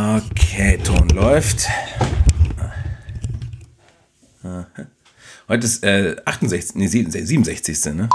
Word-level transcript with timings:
Okay, 0.00 0.78
Ton 0.82 1.10
läuft. 1.10 1.68
Heute 5.46 5.66
ist 5.66 5.84
äh, 5.84 6.16
68, 6.24 6.74
nee, 6.76 6.86
67. 6.86 7.84
Ne? 7.92 8.08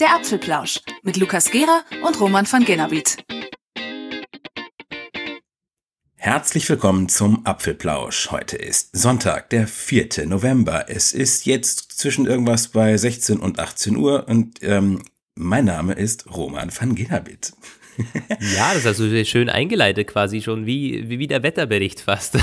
Der 0.00 0.14
Apfelplausch 0.14 0.80
mit 1.02 1.18
Lukas 1.18 1.50
Gera 1.50 1.82
und 2.02 2.18
Roman 2.18 2.50
van 2.50 2.64
Genabit. 2.64 3.18
Herzlich 6.24 6.68
willkommen 6.68 7.08
zum 7.08 7.44
Apfelplausch. 7.44 8.30
Heute 8.30 8.56
ist 8.56 8.96
Sonntag, 8.96 9.50
der 9.50 9.66
4. 9.66 10.24
November. 10.26 10.88
Es 10.88 11.12
ist 11.12 11.46
jetzt 11.46 11.91
zwischen 12.02 12.26
irgendwas 12.26 12.68
bei 12.68 12.96
16 12.96 13.38
und 13.38 13.58
18 13.60 13.96
Uhr 13.96 14.28
und 14.28 14.58
ähm, 14.62 15.02
mein 15.36 15.64
Name 15.64 15.94
ist 15.94 16.26
Roman 16.34 16.70
van 16.76 16.94
Genabit. 16.94 17.52
ja, 18.56 18.74
das 18.74 18.84
hast 18.84 18.98
du 18.98 19.24
schön 19.24 19.48
eingeleitet 19.48 20.08
quasi 20.08 20.42
schon, 20.42 20.66
wie, 20.66 21.08
wie, 21.08 21.18
wie 21.20 21.26
der 21.28 21.42
Wetterbericht 21.42 22.00
fast. 22.00 22.36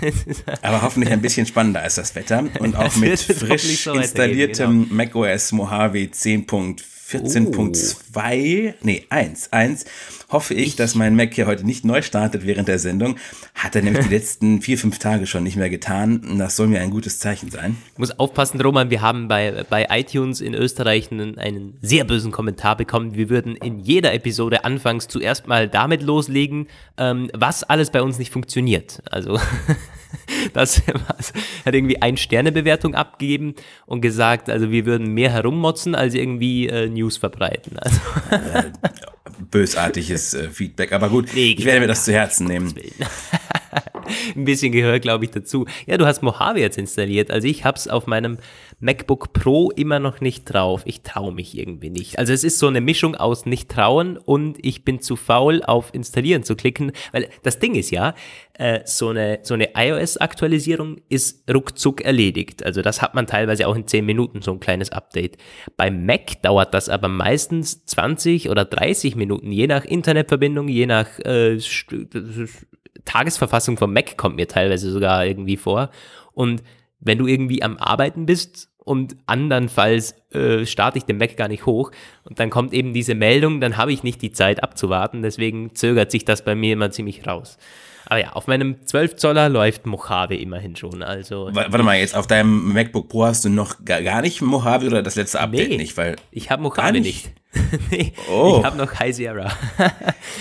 Aber 0.62 0.82
hoffentlich 0.82 1.12
ein 1.12 1.20
bisschen 1.20 1.46
spannender 1.46 1.82
als 1.82 1.96
das 1.96 2.14
Wetter 2.14 2.44
und 2.60 2.76
auch 2.76 2.96
mit 2.96 3.20
frisch 3.20 3.84
so 3.84 3.92
installiertem 3.92 4.88
genau. 4.88 4.94
macOS 4.94 5.52
Mojave 5.52 5.98
10.4 5.98 6.82
14.2, 7.06 8.70
oh. 8.70 8.74
nee, 8.82 9.04
1, 9.10 9.52
1, 9.52 9.84
hoffe 10.30 10.54
ich, 10.54 10.74
dass 10.74 10.94
mein 10.94 11.14
Mac 11.14 11.34
hier 11.34 11.46
heute 11.46 11.64
nicht 11.64 11.84
neu 11.84 12.00
startet 12.00 12.46
während 12.46 12.66
der 12.66 12.78
Sendung. 12.78 13.16
Hat 13.54 13.76
er 13.76 13.82
nämlich 13.82 14.06
die 14.06 14.14
letzten 14.14 14.62
vier, 14.62 14.78
fünf 14.78 14.98
Tage 14.98 15.26
schon 15.26 15.42
nicht 15.42 15.56
mehr 15.56 15.68
getan. 15.68 16.38
Das 16.38 16.56
soll 16.56 16.66
mir 16.66 16.80
ein 16.80 16.90
gutes 16.90 17.18
Zeichen 17.18 17.50
sein. 17.50 17.76
Ich 17.92 17.98
muss 17.98 18.18
aufpassen, 18.18 18.60
Roman, 18.60 18.88
wir 18.88 19.02
haben 19.02 19.28
bei, 19.28 19.64
bei 19.68 19.86
iTunes 19.90 20.40
in 20.40 20.54
Österreich 20.54 21.12
einen, 21.12 21.38
einen 21.38 21.76
sehr 21.82 22.04
bösen 22.04 22.32
Kommentar 22.32 22.76
bekommen. 22.76 23.14
Wir 23.14 23.28
würden 23.28 23.54
in 23.56 23.80
jeder 23.80 24.14
Episode 24.14 24.64
anfangs 24.64 25.06
zuerst 25.06 25.46
mal 25.46 25.68
damit 25.68 26.02
loslegen, 26.02 26.68
ähm, 26.96 27.30
was 27.34 27.64
alles 27.64 27.90
bei 27.90 28.02
uns 28.02 28.18
nicht 28.18 28.32
funktioniert. 28.32 29.02
Also 29.10 29.38
das 30.52 30.82
hat 30.86 31.74
irgendwie 31.74 32.00
ein 32.02 32.16
Sternebewertung 32.16 32.94
abgegeben 32.94 33.54
und 33.86 34.00
gesagt, 34.00 34.50
also 34.50 34.70
wir 34.70 34.86
würden 34.86 35.08
mehr 35.08 35.30
herummotzen, 35.30 35.94
als 35.94 36.14
irgendwie 36.14 36.68
äh, 36.68 36.88
News 36.88 37.16
verbreiten. 37.16 37.78
Also. 37.84 38.00
Äh, 38.30 38.70
bösartiges 39.50 40.34
äh, 40.34 40.48
Feedback, 40.48 40.92
aber 40.92 41.08
gut, 41.08 41.28
nee, 41.34 41.54
ich 41.58 41.64
werde 41.64 41.80
mir 41.80 41.86
das 41.86 42.04
zu 42.04 42.12
Herzen 42.12 42.46
nehmen. 42.46 42.74
Ein 44.36 44.44
bisschen 44.44 44.72
gehört, 44.72 45.02
glaube 45.02 45.24
ich, 45.24 45.30
dazu. 45.30 45.66
Ja, 45.86 45.96
du 45.96 46.06
hast 46.06 46.22
Mojave 46.22 46.60
jetzt 46.60 46.78
installiert. 46.78 47.30
Also 47.30 47.48
ich 47.48 47.64
habe 47.64 47.76
es 47.76 47.88
auf 47.88 48.06
meinem 48.06 48.38
MacBook 48.84 49.32
Pro 49.32 49.70
immer 49.70 49.98
noch 49.98 50.20
nicht 50.20 50.44
drauf. 50.44 50.82
Ich 50.84 51.00
traue 51.00 51.32
mich 51.32 51.56
irgendwie 51.56 51.88
nicht. 51.88 52.18
Also 52.18 52.34
es 52.34 52.44
ist 52.44 52.58
so 52.58 52.66
eine 52.66 52.82
Mischung 52.82 53.14
aus 53.14 53.46
nicht 53.46 53.70
trauen 53.70 54.18
und 54.18 54.58
ich 54.60 54.84
bin 54.84 55.00
zu 55.00 55.16
faul, 55.16 55.62
auf 55.64 55.94
Installieren 55.94 56.42
zu 56.42 56.54
klicken. 56.54 56.92
Weil 57.10 57.30
das 57.42 57.58
Ding 57.58 57.74
ist 57.74 57.90
ja, 57.90 58.14
äh, 58.52 58.80
so 58.84 59.08
eine, 59.08 59.38
so 59.42 59.54
eine 59.54 59.70
iOS-Aktualisierung 59.74 61.00
ist 61.08 61.50
ruckzuck 61.50 62.02
erledigt. 62.02 62.62
Also 62.64 62.82
das 62.82 63.00
hat 63.00 63.14
man 63.14 63.26
teilweise 63.26 63.66
auch 63.66 63.74
in 63.74 63.86
10 63.86 64.04
Minuten, 64.04 64.42
so 64.42 64.52
ein 64.52 64.60
kleines 64.60 64.92
Update. 64.92 65.38
Beim 65.78 66.04
Mac 66.04 66.42
dauert 66.42 66.74
das 66.74 66.90
aber 66.90 67.08
meistens 67.08 67.86
20 67.86 68.50
oder 68.50 68.66
30 68.66 69.16
Minuten, 69.16 69.50
je 69.50 69.66
nach 69.66 69.86
Internetverbindung, 69.86 70.68
je 70.68 70.84
nach 70.84 71.18
äh, 71.20 71.58
Tagesverfassung 73.06 73.78
vom 73.78 73.94
Mac 73.94 74.18
kommt 74.18 74.36
mir 74.36 74.46
teilweise 74.46 74.90
sogar 74.90 75.24
irgendwie 75.24 75.56
vor. 75.56 75.90
Und 76.32 76.62
wenn 77.00 77.18
du 77.18 77.26
irgendwie 77.26 77.62
am 77.62 77.76
Arbeiten 77.76 78.26
bist 78.26 78.70
und 78.84 79.16
andernfalls 79.26 80.14
äh, 80.32 80.66
starte 80.66 80.98
ich 80.98 81.04
den 81.04 81.18
Mac 81.18 81.36
gar 81.36 81.48
nicht 81.48 81.66
hoch 81.66 81.90
und 82.24 82.38
dann 82.38 82.50
kommt 82.50 82.72
eben 82.72 82.92
diese 82.92 83.14
Meldung, 83.14 83.60
dann 83.60 83.76
habe 83.76 83.92
ich 83.92 84.02
nicht 84.02 84.22
die 84.22 84.32
Zeit 84.32 84.62
abzuwarten, 84.62 85.22
deswegen 85.22 85.74
zögert 85.74 86.10
sich 86.10 86.24
das 86.24 86.44
bei 86.44 86.54
mir 86.54 86.74
immer 86.74 86.90
ziemlich 86.90 87.26
raus. 87.26 87.58
Aber 88.06 88.20
ja, 88.20 88.32
auf 88.32 88.46
meinem 88.46 88.84
12 88.84 89.16
Zoller 89.16 89.48
läuft 89.48 89.86
Mojave 89.86 90.36
immerhin 90.36 90.76
schon. 90.76 91.02
Also 91.02 91.48
Warte 91.52 91.82
mal, 91.82 91.96
jetzt 91.96 92.14
auf 92.14 92.26
deinem 92.26 92.72
MacBook 92.72 93.08
Pro 93.08 93.24
hast 93.24 93.44
du 93.44 93.48
noch 93.48 93.84
gar, 93.84 94.02
gar 94.02 94.20
nicht 94.20 94.42
Mojave 94.42 94.86
oder 94.86 95.02
das 95.02 95.16
letzte 95.16 95.40
Update 95.40 95.70
nee, 95.70 95.76
nicht? 95.78 95.96
Weil 95.96 96.16
ich 96.30 96.50
habe 96.50 96.62
Mojave 96.62 97.00
nicht. 97.00 97.30
nicht. 97.54 97.90
nee, 97.90 98.12
oh. 98.30 98.56
Ich 98.58 98.64
habe 98.64 98.76
noch 98.76 98.98
High 98.98 99.14
Sierra. 99.14 99.50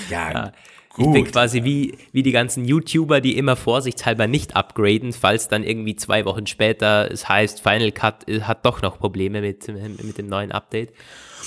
ja, 0.09 0.31
ja. 0.33 0.51
Gut. 0.93 1.07
Ich 1.07 1.11
bin 1.11 1.31
quasi 1.31 1.63
wie, 1.63 1.97
wie 2.11 2.21
die 2.21 2.31
ganzen 2.31 2.65
YouTuber, 2.65 3.19
die 3.19 3.35
immer 3.37 3.55
vorsichtshalber 3.55 4.27
nicht 4.27 4.55
upgraden, 4.55 5.11
falls 5.11 5.47
dann 5.47 5.63
irgendwie 5.63 5.95
zwei 5.95 6.23
Wochen 6.25 6.45
später 6.45 7.09
es 7.11 7.27
heißt, 7.27 7.61
Final 7.61 7.91
Cut 7.91 8.25
hat 8.41 8.63
doch 8.65 8.83
noch 8.83 8.99
Probleme 8.99 9.41
mit, 9.41 9.67
mit 10.03 10.17
dem 10.19 10.27
neuen 10.27 10.51
Update. 10.51 10.89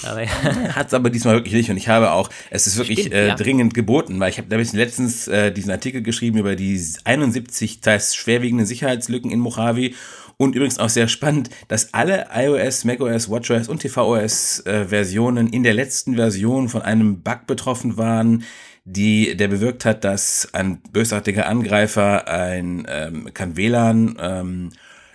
Aber 0.03 0.23
ja. 0.23 0.31
Hat 0.75 0.89
es 0.89 0.95
aber 0.95 1.11
diesmal 1.11 1.35
wirklich 1.35 1.55
nicht. 1.55 1.71
Und 1.71 1.77
ich 1.77 1.89
habe 1.89 2.13
auch, 2.13 2.29
es 2.51 2.67
ist 2.67 2.77
wirklich 2.77 3.01
Stimmt, 3.01 3.15
äh, 3.15 3.29
ja. 3.29 3.35
dringend 3.35 3.75
geboten, 3.75 4.19
weil 4.21 4.31
ich 4.31 4.39
habe 4.39 4.49
da 4.49 4.57
bisschen 4.57 4.79
letztens 4.79 5.29
äh, 5.29 5.53
diesen 5.53 5.71
Artikel 5.71 6.03
geschrieben 6.03 6.39
über 6.39 6.57
die 6.57 6.79
71 7.05 7.81
teils 7.81 8.15
schwerwiegenden 8.15 8.67
Sicherheitslücken 8.67 9.31
in 9.31 9.41
Mojave. 9.41 9.93
Und 10.39 10.55
übrigens 10.55 10.79
auch 10.79 10.91
sehr 10.91 11.09
spannend, 11.09 11.49
dass 11.69 11.95
alle 11.95 12.27
iOS, 12.35 12.85
macOS, 12.85 13.31
WatchOS 13.31 13.69
und 13.69 13.81
tvOS 13.81 14.61
äh, 14.67 14.85
Versionen 14.85 15.49
in 15.49 15.63
der 15.63 15.73
letzten 15.73 16.17
Version 16.17 16.69
von 16.69 16.83
einem 16.83 17.23
Bug 17.23 17.47
betroffen 17.47 17.97
waren, 17.97 18.45
die, 18.87 19.37
der 19.37 19.49
bewirkt 19.49 19.85
hat, 19.85 20.05
dass 20.05 20.49
ein 20.55 20.81
bösartiger 20.93 21.49
Angreifer 21.49 22.29
ein, 22.29 22.87
ähm, 22.89 23.35
kann 23.35 23.57
WLAN, 23.57 24.17
ähm, 24.21 24.71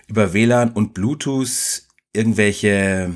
über 0.06 0.34
WLAN 0.34 0.72
und 0.72 0.92
Bluetooth 0.92 1.82
irgendwelche, 2.12 3.14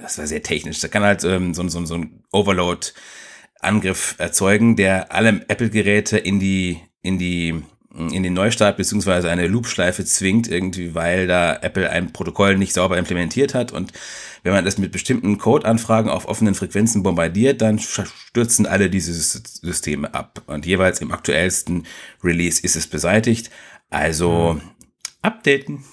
das 0.00 0.16
war 0.16 0.26
sehr 0.26 0.42
technisch, 0.42 0.80
da 0.80 0.88
kann 0.88 1.02
halt 1.02 1.24
ähm, 1.24 1.52
so, 1.52 1.68
so, 1.68 1.84
so 1.84 1.94
ein 1.94 2.22
Overload-Angriff 2.32 4.14
erzeugen, 4.16 4.76
der 4.76 5.12
alle 5.12 5.44
Apple-Geräte 5.46 6.16
in 6.16 6.40
die, 6.40 6.80
in 7.02 7.18
die 7.18 7.62
in 7.94 8.22
den 8.22 8.34
Neustart 8.34 8.76
beziehungsweise 8.76 9.30
eine 9.30 9.48
Loop-Schleife 9.48 10.04
zwingt, 10.04 10.46
irgendwie, 10.46 10.94
weil 10.94 11.26
da 11.26 11.56
Apple 11.56 11.90
ein 11.90 12.12
Protokoll 12.12 12.56
nicht 12.56 12.72
sauber 12.74 12.96
implementiert 12.96 13.54
hat. 13.54 13.72
Und 13.72 13.92
wenn 14.42 14.52
man 14.52 14.64
das 14.64 14.78
mit 14.78 14.92
bestimmten 14.92 15.38
Code-Anfragen 15.38 16.08
auf 16.08 16.28
offenen 16.28 16.54
Frequenzen 16.54 17.02
bombardiert, 17.02 17.60
dann 17.60 17.78
stürzen 17.78 18.66
alle 18.66 18.90
diese 18.90 19.12
Systeme 19.12 20.14
ab. 20.14 20.42
Und 20.46 20.66
jeweils 20.66 21.00
im 21.00 21.12
aktuellsten 21.12 21.84
Release 22.22 22.62
ist 22.62 22.76
es 22.76 22.86
beseitigt. 22.86 23.50
Also 23.90 24.54
mhm. 24.54 24.77
Updaten. 25.28 25.84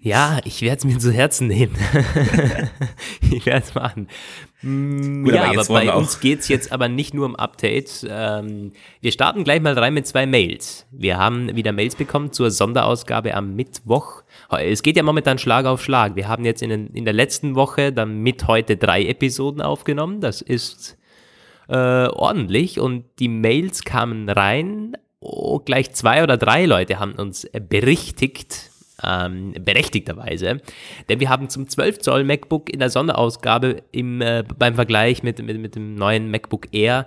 Ja, 0.00 0.40
ich 0.44 0.62
werde 0.62 0.78
es 0.78 0.84
mir 0.84 0.98
zu 0.98 1.12
Herzen 1.12 1.48
nehmen. 1.48 1.74
ich 3.30 3.46
werde 3.46 3.64
es 3.64 3.74
machen. 3.74 4.08
Gut, 4.62 5.34
ja, 5.34 5.44
aber, 5.44 5.60
aber 5.60 5.68
bei 5.68 5.94
uns 5.94 6.20
geht 6.20 6.40
es 6.40 6.48
jetzt 6.48 6.72
aber 6.72 6.88
nicht 6.88 7.14
nur 7.14 7.26
um 7.26 7.36
Updates. 7.36 8.06
Ähm, 8.08 8.72
wir 9.00 9.12
starten 9.12 9.44
gleich 9.44 9.60
mal 9.60 9.78
rein 9.78 9.94
mit 9.94 10.06
zwei 10.06 10.26
Mails. 10.26 10.86
Wir 10.90 11.18
haben 11.18 11.54
wieder 11.54 11.72
Mails 11.72 11.96
bekommen 11.96 12.32
zur 12.32 12.50
Sonderausgabe 12.50 13.34
am 13.34 13.54
Mittwoch. 13.54 14.22
Es 14.50 14.82
geht 14.82 14.96
ja 14.96 15.02
momentan 15.02 15.38
Schlag 15.38 15.66
auf 15.66 15.82
Schlag. 15.82 16.16
Wir 16.16 16.28
haben 16.28 16.44
jetzt 16.44 16.62
in, 16.62 16.70
den, 16.70 16.86
in 16.88 17.04
der 17.04 17.14
letzten 17.14 17.54
Woche 17.54 17.92
dann 17.92 18.18
mit 18.18 18.46
heute 18.46 18.76
drei 18.76 19.04
Episoden 19.04 19.60
aufgenommen. 19.60 20.20
Das 20.20 20.40
ist 20.40 20.96
äh, 21.68 21.74
ordentlich 22.08 22.80
und 22.80 23.04
die 23.18 23.28
Mails 23.28 23.84
kamen 23.84 24.28
rein. 24.28 24.96
Oh, 25.26 25.58
gleich 25.58 25.92
zwei 25.92 26.22
oder 26.22 26.36
drei 26.36 26.66
Leute 26.66 26.98
haben 27.00 27.14
uns 27.14 27.48
berichtigt, 27.70 28.70
ähm, 29.02 29.54
berechtigterweise. 29.58 30.60
Denn 31.08 31.18
wir 31.18 31.30
haben 31.30 31.48
zum 31.48 31.66
12 31.66 32.00
Zoll 32.00 32.24
MacBook 32.24 32.70
in 32.70 32.78
der 32.78 32.90
Sonderausgabe 32.90 33.82
im, 33.90 34.20
äh, 34.20 34.44
beim 34.58 34.74
Vergleich 34.74 35.22
mit, 35.22 35.42
mit, 35.42 35.58
mit 35.58 35.76
dem 35.76 35.94
neuen 35.94 36.30
MacBook 36.30 36.74
Air 36.74 37.06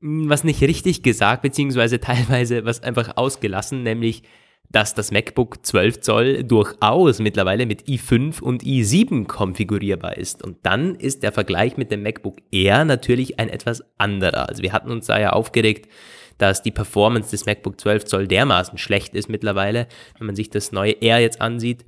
hm, 0.00 0.28
was 0.28 0.44
nicht 0.44 0.62
richtig 0.62 1.02
gesagt, 1.02 1.42
beziehungsweise 1.42 1.98
teilweise 2.00 2.64
was 2.64 2.84
einfach 2.84 3.16
ausgelassen, 3.16 3.82
nämlich 3.82 4.22
dass 4.70 4.94
das 4.94 5.10
MacBook 5.10 5.66
12 5.66 6.00
Zoll 6.00 6.44
durchaus 6.44 7.18
mittlerweile 7.18 7.66
mit 7.66 7.88
i5 7.88 8.40
und 8.40 8.62
i7 8.62 9.26
konfigurierbar 9.26 10.16
ist. 10.16 10.44
Und 10.44 10.58
dann 10.62 10.94
ist 10.94 11.22
der 11.24 11.32
Vergleich 11.32 11.76
mit 11.76 11.90
dem 11.90 12.02
MacBook 12.02 12.36
Air 12.52 12.84
natürlich 12.84 13.40
ein 13.40 13.48
etwas 13.48 13.82
anderer. 13.98 14.48
Also 14.48 14.62
wir 14.62 14.72
hatten 14.72 14.90
uns 14.90 15.06
da 15.06 15.18
ja 15.18 15.30
aufgeregt, 15.30 15.90
dass 16.38 16.62
die 16.62 16.70
Performance 16.70 17.30
des 17.32 17.46
MacBook 17.46 17.80
12 17.80 18.04
Zoll 18.04 18.28
dermaßen 18.28 18.78
schlecht 18.78 19.14
ist 19.14 19.28
mittlerweile, 19.28 19.88
wenn 20.18 20.26
man 20.26 20.36
sich 20.36 20.50
das 20.50 20.72
neue 20.72 20.92
Air 20.92 21.18
jetzt 21.18 21.40
ansieht. 21.40 21.84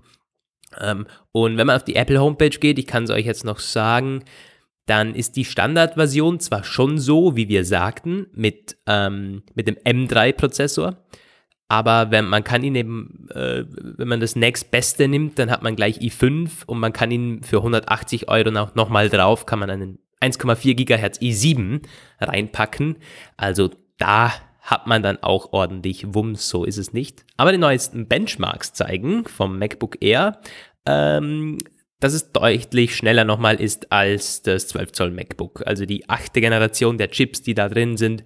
Ähm, 0.81 1.07
und 1.31 1.57
wenn 1.57 1.69
man 1.69 1.77
auf 1.77 1.85
die 1.85 1.97
Apple 1.97 2.21
Homepage 2.21 2.51
geht, 2.51 2.79
ich 2.79 2.87
kann 2.87 3.05
es 3.05 3.11
euch 3.11 3.27
jetzt 3.27 3.45
noch 3.45 3.61
sagen, 3.61 4.25
dann 4.87 5.15
ist 5.15 5.37
die 5.37 5.45
Standardversion 5.45 6.41
zwar 6.41 6.65
schon 6.65 6.99
so, 6.99 7.37
wie 7.37 7.49
wir 7.49 7.65
sagten, 7.65 8.27
mit, 8.35 8.77
ähm, 8.87 9.45
mit 9.55 9.69
dem 9.69 9.77
M3-Prozessor, 9.77 10.97
aber 11.73 12.11
wenn 12.11 12.27
man 12.27 12.45
kann 12.45 12.63
ihn 12.65 12.75
eben, 12.75 13.29
äh, 13.35 13.65
wenn 13.67 14.07
man 14.07 14.21
das 14.21 14.37
nächstbeste 14.37 15.09
nimmt, 15.09 15.39
dann 15.39 15.51
hat 15.51 15.63
man 15.63 15.75
gleich 15.75 16.01
i5 16.01 16.67
und 16.67 16.79
man 16.79 16.93
kann 16.93 17.11
ihn 17.11 17.43
für 17.43 17.57
180 17.57 18.29
Euro 18.29 18.51
noch, 18.51 18.75
noch 18.75 18.91
mal 18.91 19.09
drauf, 19.09 19.47
kann 19.47 19.59
man 19.59 19.71
einen 19.71 19.99
1,4 20.21 20.75
Gigahertz 20.75 21.19
i7 21.21 21.81
reinpacken. 22.21 22.97
Also 23.39 23.71
da 23.97 24.35
hat 24.61 24.87
man 24.87 25.03
dann 25.03 25.23
auch 25.23 25.55
ordentlich 25.55 26.13
Wumms, 26.13 26.47
so 26.47 26.67
ist 26.67 26.77
es 26.77 26.93
nicht. 26.93 27.25
Aber 27.39 27.53
die 27.53 27.59
neuesten 27.59 28.07
Benchmarks 28.07 28.75
zeigen 28.75 29.25
vom 29.25 29.59
MacBook 29.59 29.97
Air, 30.03 30.43
ähm, 30.85 31.57
dass 32.01 32.13
es 32.13 32.33
deutlich 32.33 32.97
schneller 32.97 33.25
nochmal 33.25 33.59
ist 33.59 33.91
als 33.91 34.43
das 34.43 34.69
12 34.69 34.93
Zoll 34.93 35.11
MacBook. 35.11 35.63
Also 35.67 35.87
die 35.87 36.07
achte 36.11 36.43
Generation 36.43 36.99
der 36.99 37.11
Chips, 37.11 37.41
die 37.41 37.55
da 37.55 37.71
drin 37.71 37.97
sind, 37.97 38.25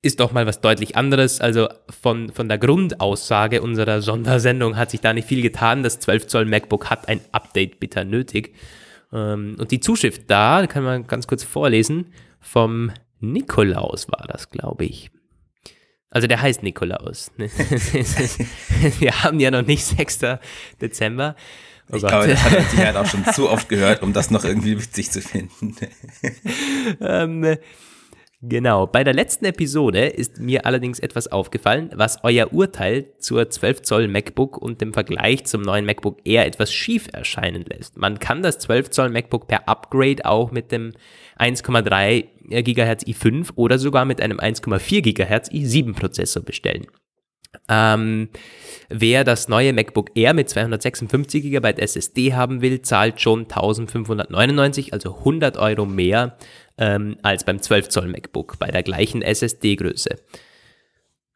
ist 0.00 0.20
doch 0.20 0.32
mal 0.32 0.46
was 0.46 0.60
deutlich 0.60 0.96
anderes. 0.96 1.40
Also 1.40 1.68
von, 1.90 2.30
von 2.32 2.48
der 2.48 2.58
Grundaussage 2.58 3.62
unserer 3.62 4.00
Sondersendung 4.00 4.76
hat 4.76 4.90
sich 4.90 5.00
da 5.00 5.12
nicht 5.12 5.26
viel 5.26 5.42
getan. 5.42 5.82
Das 5.82 5.98
12 5.98 6.26
Zoll 6.28 6.44
MacBook 6.44 6.88
hat 6.88 7.08
ein 7.08 7.20
Update 7.32 7.80
bitter 7.80 8.04
nötig. 8.04 8.54
Ähm, 9.12 9.56
und 9.58 9.70
die 9.70 9.80
Zuschrift 9.80 10.30
da, 10.30 10.66
kann 10.66 10.84
man 10.84 11.06
ganz 11.06 11.26
kurz 11.26 11.42
vorlesen, 11.42 12.12
vom 12.40 12.92
Nikolaus 13.20 14.08
war 14.08 14.24
das, 14.28 14.50
glaube 14.50 14.84
ich. 14.84 15.10
Also 16.10 16.26
der 16.26 16.40
heißt 16.40 16.62
Nikolaus. 16.62 17.32
Wir 18.98 19.22
haben 19.22 19.40
ja 19.40 19.50
noch 19.50 19.66
nicht 19.66 19.84
6. 19.84 20.20
Dezember. 20.80 21.36
Oh 21.90 21.96
ich 21.96 22.02
Gott. 22.02 22.10
glaube, 22.10 22.28
das 22.28 22.42
hat 22.42 22.70
sich 22.70 22.80
halt 22.80 22.96
auch 22.96 23.06
schon 23.06 23.24
zu 23.32 23.50
oft 23.50 23.68
gehört, 23.68 24.02
um 24.02 24.12
das 24.12 24.30
noch 24.30 24.44
irgendwie 24.44 24.78
witzig 24.78 25.10
zu 25.10 25.20
finden. 25.20 25.74
ähm, 27.00 27.56
genau. 28.42 28.86
Bei 28.86 29.04
der 29.04 29.14
letzten 29.14 29.44
Episode 29.44 30.06
ist 30.06 30.38
mir 30.38 30.66
allerdings 30.66 30.98
etwas 30.98 31.28
aufgefallen, 31.28 31.90
was 31.94 32.22
euer 32.22 32.52
Urteil 32.52 33.12
zur 33.18 33.48
12 33.48 33.82
Zoll 33.82 34.08
MacBook 34.08 34.56
und 34.56 34.80
dem 34.80 34.92
Vergleich 34.92 35.44
zum 35.44 35.62
neuen 35.62 35.84
MacBook 35.84 36.18
eher 36.24 36.46
etwas 36.46 36.72
schief 36.72 37.08
erscheinen 37.12 37.64
lässt. 37.64 37.96
Man 37.96 38.18
kann 38.18 38.42
das 38.42 38.58
12 38.58 38.90
Zoll 38.90 39.10
MacBook 39.10 39.48
per 39.48 39.68
Upgrade 39.68 40.24
auch 40.24 40.50
mit 40.50 40.72
dem 40.72 40.92
1,3 41.38 42.62
GHz 42.62 43.04
i5 43.04 43.50
oder 43.56 43.78
sogar 43.78 44.04
mit 44.04 44.20
einem 44.20 44.38
1,4 44.38 45.02
GHz 45.02 45.50
i7 45.50 45.94
Prozessor 45.94 46.42
bestellen. 46.42 46.86
Ähm, 47.68 48.28
wer 48.88 49.24
das 49.24 49.48
neue 49.48 49.72
MacBook 49.72 50.10
Air 50.14 50.34
mit 50.34 50.48
256 50.48 51.42
GB 51.42 51.74
SSD 51.78 52.34
haben 52.34 52.60
will, 52.62 52.82
zahlt 52.82 53.20
schon 53.20 53.40
1599, 53.40 54.92
also 54.92 55.16
100 55.18 55.56
Euro 55.56 55.86
mehr 55.86 56.36
ähm, 56.78 57.16
als 57.22 57.44
beim 57.44 57.60
12 57.60 57.88
Zoll 57.88 58.08
MacBook 58.08 58.58
bei 58.58 58.70
der 58.70 58.82
gleichen 58.82 59.22
SSD-Größe. 59.22 60.16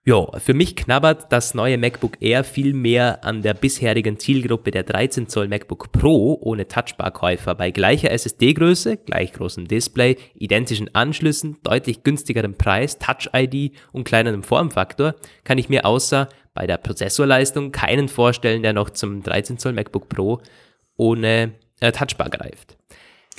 Ja, 0.04 0.26
für 0.40 0.52
mich 0.52 0.74
knabbert 0.74 1.30
das 1.30 1.54
neue 1.54 1.78
MacBook 1.78 2.20
Air 2.20 2.42
viel 2.42 2.74
mehr 2.74 3.24
an 3.24 3.40
der 3.42 3.54
bisherigen 3.54 4.18
Zielgruppe 4.18 4.72
der 4.72 4.82
13 4.82 5.28
Zoll 5.28 5.46
MacBook 5.46 5.92
Pro 5.92 6.36
ohne 6.42 6.66
Touchbar-Käufer 6.66 7.54
bei 7.54 7.70
gleicher 7.70 8.10
SSD-Größe, 8.10 8.96
gleich 8.96 9.32
großem 9.32 9.68
Display, 9.68 10.16
identischen 10.34 10.92
Anschlüssen, 10.92 11.58
deutlich 11.62 12.02
günstigerem 12.02 12.58
Preis, 12.58 12.98
Touch-ID 12.98 13.76
und 13.92 14.02
kleinerem 14.02 14.42
Formfaktor 14.42 15.14
kann 15.44 15.58
ich 15.58 15.68
mir 15.68 15.84
außer 15.84 16.28
bei 16.52 16.66
der 16.66 16.78
Prozessorleistung 16.78 17.70
keinen 17.70 18.08
vorstellen, 18.08 18.64
der 18.64 18.72
noch 18.72 18.90
zum 18.90 19.22
13 19.22 19.58
Zoll 19.58 19.72
MacBook 19.72 20.08
Pro 20.08 20.42
ohne 20.96 21.52
äh, 21.78 21.92
Touchbar 21.92 22.28
greift. 22.28 22.76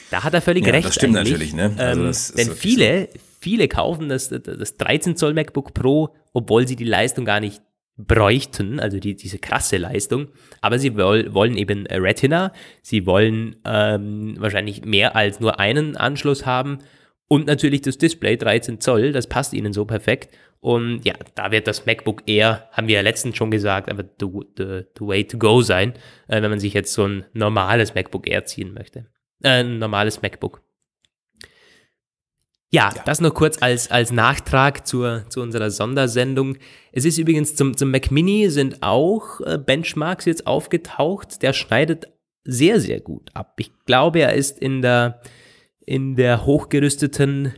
Da 0.09 0.23
hat 0.23 0.33
er 0.33 0.41
völlig 0.41 0.65
ja, 0.65 0.73
recht. 0.73 0.87
Das 0.87 0.95
stimmt 0.95 1.17
eigentlich. 1.17 1.53
natürlich, 1.53 1.53
ne? 1.53 1.75
Also 1.77 2.03
ähm, 2.03 2.37
denn 2.37 2.55
viele, 2.55 3.09
so. 3.11 3.19
viele 3.39 3.67
kaufen 3.67 4.09
das, 4.09 4.29
das 4.29 4.77
13 4.77 5.15
Zoll 5.15 5.33
MacBook 5.33 5.73
Pro, 5.73 6.15
obwohl 6.33 6.67
sie 6.67 6.75
die 6.75 6.83
Leistung 6.83 7.25
gar 7.25 7.39
nicht 7.39 7.61
bräuchten, 7.97 8.79
also 8.79 8.99
die, 8.99 9.15
diese 9.15 9.37
krasse 9.37 9.77
Leistung, 9.77 10.29
aber 10.61 10.79
sie 10.79 10.97
woll, 10.97 11.33
wollen 11.33 11.55
eben 11.57 11.85
Retina, 11.85 12.51
sie 12.81 13.05
wollen 13.05 13.55
ähm, 13.65 14.35
wahrscheinlich 14.39 14.83
mehr 14.83 15.15
als 15.15 15.39
nur 15.39 15.59
einen 15.59 15.95
Anschluss 15.95 16.45
haben 16.45 16.79
und 17.27 17.45
natürlich 17.45 17.81
das 17.81 17.99
Display 17.99 18.35
13 18.35 18.79
Zoll, 18.79 19.11
das 19.11 19.27
passt 19.27 19.53
ihnen 19.53 19.73
so 19.73 19.85
perfekt 19.85 20.35
und 20.59 21.01
ja, 21.03 21.13
da 21.35 21.51
wird 21.51 21.67
das 21.67 21.85
MacBook 21.85 22.23
Air, 22.25 22.67
haben 22.71 22.87
wir 22.87 22.95
ja 22.95 23.01
letztens 23.01 23.35
schon 23.35 23.51
gesagt, 23.51 23.91
aber 23.91 24.03
the, 24.19 24.27
the, 24.57 24.85
the 24.97 25.05
way 25.05 25.23
to 25.23 25.37
go 25.37 25.61
sein, 25.61 25.93
äh, 26.27 26.41
wenn 26.41 26.49
man 26.49 26.59
sich 26.59 26.73
jetzt 26.73 26.93
so 26.93 27.05
ein 27.05 27.25
normales 27.33 27.93
MacBook 27.93 28.27
Air 28.27 28.45
ziehen 28.45 28.73
möchte. 28.73 29.05
Äh, 29.43 29.61
ein 29.61 29.79
normales 29.79 30.21
MacBook. 30.21 30.61
Ja, 32.71 32.91
ja, 32.95 33.03
das 33.05 33.21
noch 33.21 33.35
kurz 33.35 33.61
als, 33.61 33.91
als 33.91 34.11
Nachtrag 34.11 34.87
zur, 34.87 35.25
zu 35.29 35.41
unserer 35.41 35.69
Sondersendung. 35.69 36.57
Es 36.91 37.05
ist 37.05 37.19
übrigens 37.19 37.55
zum, 37.55 37.77
zum 37.77 37.91
Mac 37.91 38.09
Mini 38.09 38.49
sind 38.49 38.81
auch 38.81 39.41
äh, 39.41 39.59
Benchmarks 39.59 40.25
jetzt 40.25 40.47
aufgetaucht. 40.47 41.43
Der 41.43 41.53
schneidet 41.53 42.07
sehr, 42.43 42.79
sehr 42.79 42.99
gut 42.99 43.29
ab. 43.35 43.53
Ich 43.59 43.71
glaube, 43.85 44.21
er 44.21 44.33
ist 44.33 44.57
in 44.57 44.81
der, 44.81 45.21
in 45.85 46.15
der 46.15 46.47
hochgerüsteten 46.47 47.53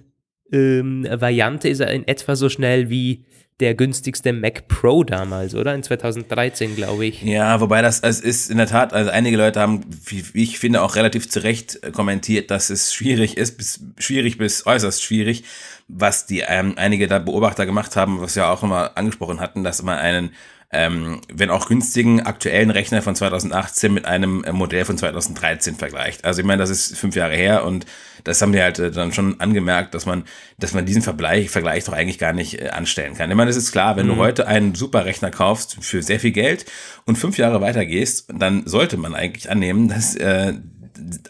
ähm, 0.51 1.07
Variante 1.09 1.69
ist 1.69 1.79
er 1.79 1.91
in 1.91 2.07
etwa 2.07 2.35
so 2.35 2.49
schnell 2.49 2.89
wie 2.89 3.25
der 3.59 3.73
günstigste 3.73 4.33
Mac 4.33 4.67
Pro 4.67 5.03
damals, 5.03 5.55
oder? 5.55 5.73
In 5.73 5.81
2013, 5.81 6.75
glaube 6.75 7.05
ich. 7.05 7.21
Ja, 7.21 7.61
wobei 7.61 7.81
das 7.81 8.01
es 8.01 8.19
ist 8.19 8.51
in 8.51 8.57
der 8.57 8.67
Tat, 8.67 8.93
also 8.93 9.11
einige 9.11 9.37
Leute 9.37 9.61
haben, 9.61 9.81
wie 10.05 10.43
ich 10.43 10.59
finde, 10.59 10.81
auch 10.81 10.95
relativ 10.95 11.29
zu 11.29 11.41
Recht 11.43 11.79
kommentiert, 11.93 12.51
dass 12.51 12.69
es 12.69 12.93
schwierig 12.93 13.37
ist, 13.37 13.57
bis 13.57 13.79
schwierig 13.97 14.37
bis 14.37 14.65
äußerst 14.65 15.01
schwierig, 15.01 15.45
was 15.87 16.25
die 16.25 16.41
ähm, 16.41 16.73
einige 16.75 17.07
da 17.07 17.19
Beobachter 17.19 17.65
gemacht 17.65 17.95
haben, 17.95 18.19
was 18.19 18.35
wir 18.35 18.49
auch 18.49 18.63
immer 18.63 18.97
angesprochen 18.97 19.39
hatten, 19.39 19.63
dass 19.63 19.81
man 19.83 19.97
einen 19.99 20.31
ähm, 20.71 21.21
wenn 21.31 21.51
auch 21.51 21.67
günstigen 21.67 22.21
aktuellen 22.21 22.71
Rechner 22.71 23.01
von 23.01 23.15
2018 23.15 23.93
mit 23.93 24.05
einem 24.05 24.43
äh, 24.43 24.51
Modell 24.51 24.83
von 24.83 24.97
2013 24.97 25.75
vergleicht. 25.75 26.25
Also 26.25 26.41
ich 26.41 26.45
meine, 26.45 26.59
das 26.59 26.69
ist 26.69 26.97
fünf 26.97 27.15
Jahre 27.15 27.35
her 27.35 27.63
und 27.63 27.85
das 28.25 28.41
haben 28.41 28.51
wir 28.51 28.63
halt 28.63 28.79
äh, 28.79 28.91
dann 28.91 29.13
schon 29.13 29.39
angemerkt, 29.39 29.93
dass 29.93 30.05
man, 30.05 30.25
dass 30.57 30.73
man 30.73 30.85
diesen 30.85 31.01
Vergleich, 31.01 31.49
Vergleich 31.49 31.85
doch 31.85 31.93
eigentlich 31.93 32.17
gar 32.17 32.33
nicht 32.33 32.61
äh, 32.61 32.69
anstellen 32.69 33.15
kann. 33.15 33.29
Ich 33.29 33.37
meine, 33.37 33.49
es 33.49 33.55
ist 33.55 33.71
klar, 33.71 33.95
wenn 33.95 34.07
mhm. 34.07 34.15
du 34.15 34.17
heute 34.17 34.47
einen 34.47 34.75
super 34.75 35.05
Rechner 35.05 35.31
kaufst 35.31 35.77
für 35.79 36.03
sehr 36.03 36.19
viel 36.19 36.31
Geld 36.31 36.65
und 37.05 37.17
fünf 37.17 37.37
Jahre 37.37 37.61
weiter 37.61 37.85
gehst, 37.85 38.27
dann 38.33 38.67
sollte 38.67 38.97
man 38.97 39.15
eigentlich 39.15 39.49
annehmen, 39.49 39.87
dass 39.87 40.15
äh, 40.15 40.53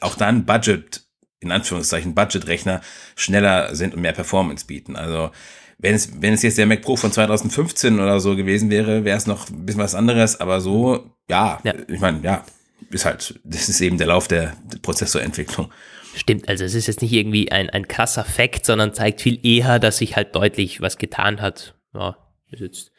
auch 0.02 0.16
dann 0.16 0.46
Budget 0.46 1.04
in 1.42 1.52
Anführungszeichen 1.52 2.16
Budgetrechner 2.16 2.82
schneller 3.16 3.76
sind 3.76 3.94
und 3.94 4.02
mehr 4.02 4.14
Performance 4.14 4.66
bieten. 4.66 4.96
Also 4.96 5.30
wenn 5.78 5.94
es, 5.94 6.22
wenn 6.22 6.34
es 6.34 6.42
jetzt 6.42 6.58
der 6.58 6.66
Mac 6.66 6.82
Pro 6.82 6.96
von 6.96 7.12
2015 7.12 8.00
oder 8.00 8.20
so 8.20 8.36
gewesen 8.36 8.70
wäre, 8.70 9.04
wäre 9.04 9.18
es 9.18 9.28
noch 9.28 9.50
ein 9.50 9.66
bisschen 9.66 9.82
was 9.82 9.96
anderes, 9.96 10.40
aber 10.40 10.62
so, 10.62 11.12
ja, 11.30 11.60
ja. 11.64 11.74
ich 11.88 12.00
meine, 12.00 12.22
ja, 12.22 12.44
ist 12.90 13.06
halt, 13.06 13.40
das 13.44 13.70
ist 13.70 13.82
eben 13.82 13.98
der 13.98 14.08
Lauf 14.08 14.28
der 14.28 14.54
Prozessorentwicklung. 14.82 15.70
Stimmt, 16.16 16.48
also 16.48 16.64
es 16.64 16.76
ist 16.76 16.88
jetzt 16.88 17.02
nicht 17.02 17.12
irgendwie 17.12 17.52
ein, 17.52 17.70
ein 17.70 17.90
krasser 17.90 18.24
Fakt, 18.24 18.66
sondern 18.66 18.94
zeigt 18.94 19.22
viel 19.22 19.38
eher, 19.46 19.80
dass 19.80 19.98
sich 19.98 20.16
halt 20.16 20.34
deutlich 20.34 20.80
was 20.80 20.98
getan 20.98 21.42
hat. 21.42 21.76
Ja, 21.94 22.18
ist 22.52 22.62
jetzt 22.62 22.92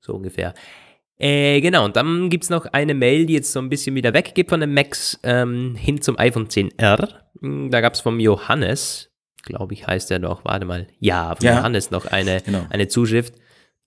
so 0.00 0.14
ungefähr. 0.14 0.54
Äh, 1.18 1.60
genau, 1.60 1.84
und 1.84 1.96
dann 1.96 2.30
gibt 2.30 2.44
es 2.44 2.50
noch 2.50 2.66
eine 2.66 2.94
Mail, 2.94 3.26
die 3.26 3.34
jetzt 3.34 3.52
so 3.52 3.58
ein 3.58 3.68
bisschen 3.68 3.96
wieder 3.96 4.14
weggeht 4.14 4.48
von 4.48 4.60
dem 4.60 4.74
Max 4.74 5.18
ähm, 5.24 5.74
hin 5.74 6.00
zum 6.00 6.16
iPhone 6.18 6.46
10R. 6.46 7.08
Da 7.70 7.80
gab 7.80 7.94
es 7.94 8.00
vom 8.00 8.20
Johannes, 8.20 9.10
glaube 9.42 9.74
ich, 9.74 9.86
heißt 9.86 10.12
er 10.12 10.20
doch, 10.20 10.44
warte 10.44 10.64
mal. 10.64 10.86
Ja, 11.00 11.34
von 11.34 11.44
ja. 11.44 11.56
Johannes 11.56 11.90
noch 11.90 12.06
eine, 12.06 12.42
genau. 12.42 12.64
eine 12.70 12.86
Zuschrift. 12.86 13.34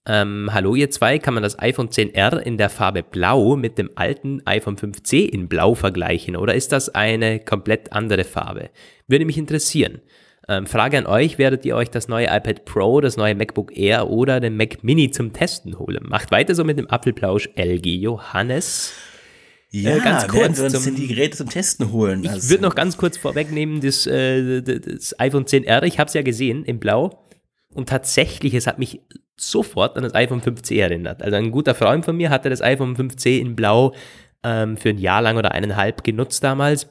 Ähm, 0.07 0.49
hallo 0.53 0.75
ihr 0.75 0.91
zwei, 0.91 1.17
kann 1.17 1.33
man 1.33 1.41
das 1.41 1.57
iPhone 1.57 1.89
10R 1.89 2.37
in 2.37 2.59
der 2.59 2.69
Farbe 2.69 3.01
Blau 3.01 3.55
mit 3.55 3.79
dem 3.79 3.89
alten 3.95 4.39
iPhone 4.45 4.77
5C 4.77 5.27
in 5.27 5.47
Blau 5.47 5.73
vergleichen 5.73 6.35
oder 6.35 6.53
ist 6.53 6.71
das 6.71 6.93
eine 6.93 7.39
komplett 7.39 7.91
andere 7.91 8.23
Farbe? 8.23 8.69
Würde 9.07 9.25
mich 9.25 9.39
interessieren. 9.39 10.01
Ähm, 10.47 10.67
Frage 10.67 10.99
an 10.99 11.07
euch, 11.07 11.39
werdet 11.39 11.65
ihr 11.65 11.75
euch 11.75 11.89
das 11.89 12.07
neue 12.07 12.27
iPad 12.27 12.65
Pro, 12.65 13.01
das 13.01 13.17
neue 13.17 13.33
MacBook 13.33 13.75
Air 13.75 14.11
oder 14.11 14.39
den 14.39 14.57
Mac 14.57 14.83
Mini 14.83 15.09
zum 15.09 15.33
Testen 15.33 15.79
holen? 15.79 16.05
Macht 16.07 16.29
weiter 16.29 16.53
so 16.53 16.63
mit 16.63 16.77
dem 16.77 16.87
Apfelplausch 16.87 17.49
LG 17.55 17.87
Johannes. 17.87 18.93
Ja, 19.71 19.97
äh, 19.97 19.99
ganz 20.01 20.27
kurz. 20.27 20.57
Wir 20.59 20.65
uns 20.65 20.83
zum, 20.83 20.95
die 20.95 21.07
Geräte 21.07 21.35
zum 21.35 21.49
Testen 21.49 21.91
holen. 21.91 22.23
Ich 22.23 22.29
also. 22.29 22.51
würde 22.51 22.61
noch 22.61 22.75
ganz 22.75 22.95
kurz 22.95 23.17
vorwegnehmen, 23.17 23.81
das, 23.81 24.05
äh, 24.05 24.61
das 24.61 25.19
iPhone 25.19 25.45
10R, 25.45 25.83
ich 25.83 25.97
habe 25.97 26.09
es 26.09 26.13
ja 26.13 26.21
gesehen 26.21 26.63
in 26.63 26.79
Blau. 26.79 27.24
Und 27.75 27.89
tatsächlich, 27.89 28.53
es 28.53 28.67
hat 28.67 28.79
mich 28.79 29.01
sofort 29.37 29.97
an 29.97 30.03
das 30.03 30.15
iPhone 30.15 30.41
5C 30.41 30.79
erinnert. 30.79 31.21
Also 31.21 31.35
ein 31.35 31.51
guter 31.51 31.75
Freund 31.75 32.05
von 32.05 32.15
mir 32.15 32.29
hatte 32.29 32.49
das 32.49 32.61
iPhone 32.61 32.95
5C 32.95 33.39
in 33.39 33.55
Blau 33.55 33.93
ähm, 34.43 34.77
für 34.77 34.89
ein 34.89 34.97
Jahr 34.97 35.21
lang 35.21 35.37
oder 35.37 35.51
eineinhalb 35.51 36.03
genutzt 36.03 36.43
damals. 36.43 36.87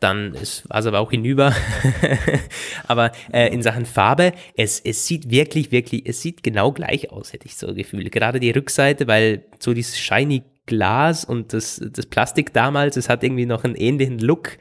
Dann 0.00 0.34
war 0.34 0.40
es 0.80 0.86
aber 0.86 1.00
auch 1.00 1.10
hinüber. 1.10 1.54
aber 2.86 3.12
äh, 3.32 3.52
in 3.52 3.62
Sachen 3.62 3.84
Farbe, 3.84 4.32
es, 4.54 4.80
es 4.80 5.06
sieht 5.06 5.30
wirklich, 5.30 5.70
wirklich, 5.72 6.06
es 6.06 6.22
sieht 6.22 6.42
genau 6.42 6.72
gleich 6.72 7.10
aus, 7.10 7.32
hätte 7.32 7.46
ich 7.46 7.56
so 7.56 7.74
gefühlt. 7.74 8.10
Gerade 8.12 8.40
die 8.40 8.50
Rückseite, 8.50 9.06
weil 9.06 9.44
so 9.58 9.74
dieses 9.74 9.98
shiny 9.98 10.44
Glas 10.66 11.24
und 11.24 11.52
das, 11.52 11.80
das 11.92 12.06
Plastik 12.06 12.52
damals, 12.52 12.96
es 12.96 13.08
hat 13.08 13.22
irgendwie 13.22 13.46
noch 13.46 13.64
einen 13.64 13.76
ähnlichen 13.76 14.18
Look. 14.18 14.58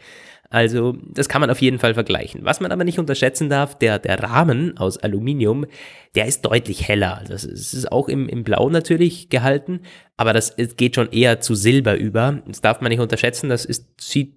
Also 0.50 0.96
das 1.04 1.28
kann 1.28 1.42
man 1.42 1.50
auf 1.50 1.62
jeden 1.62 1.80
Fall 1.80 1.94
vergleichen. 1.94 2.46
Was 2.46 2.60
man 2.60 2.72
aber 2.72 2.84
nicht 2.84 3.00
unterschätzen 3.00 3.50
darf, 3.50 3.78
der, 3.78 4.00
der 4.00 4.22
Rahmen 4.22 4.78
aus 4.78 4.98
Aluminium, 4.98 5.66
der 6.14 6.28
ist 6.28 6.44
deutlich 6.44 6.88
heller. 6.88 7.24
Das 7.28 7.44
ist, 7.44 7.74
ist 7.74 7.92
auch 7.92 8.08
im, 8.08 8.30
im 8.30 8.44
Blau 8.44 8.70
natürlich 8.70 9.30
gehalten, 9.30 9.82
aber 10.18 10.34
das 10.34 10.56
geht 10.78 10.96
schon 10.96 11.12
eher 11.12 11.42
zu 11.42 11.56
Silber 11.56 11.96
über. 11.96 12.44
Das 12.48 12.62
darf 12.62 12.82
man 12.82 12.90
nicht 12.90 13.00
unterschätzen, 13.00 13.50
das 13.50 13.66
ist, 13.66 14.00
sieht, 14.00 14.36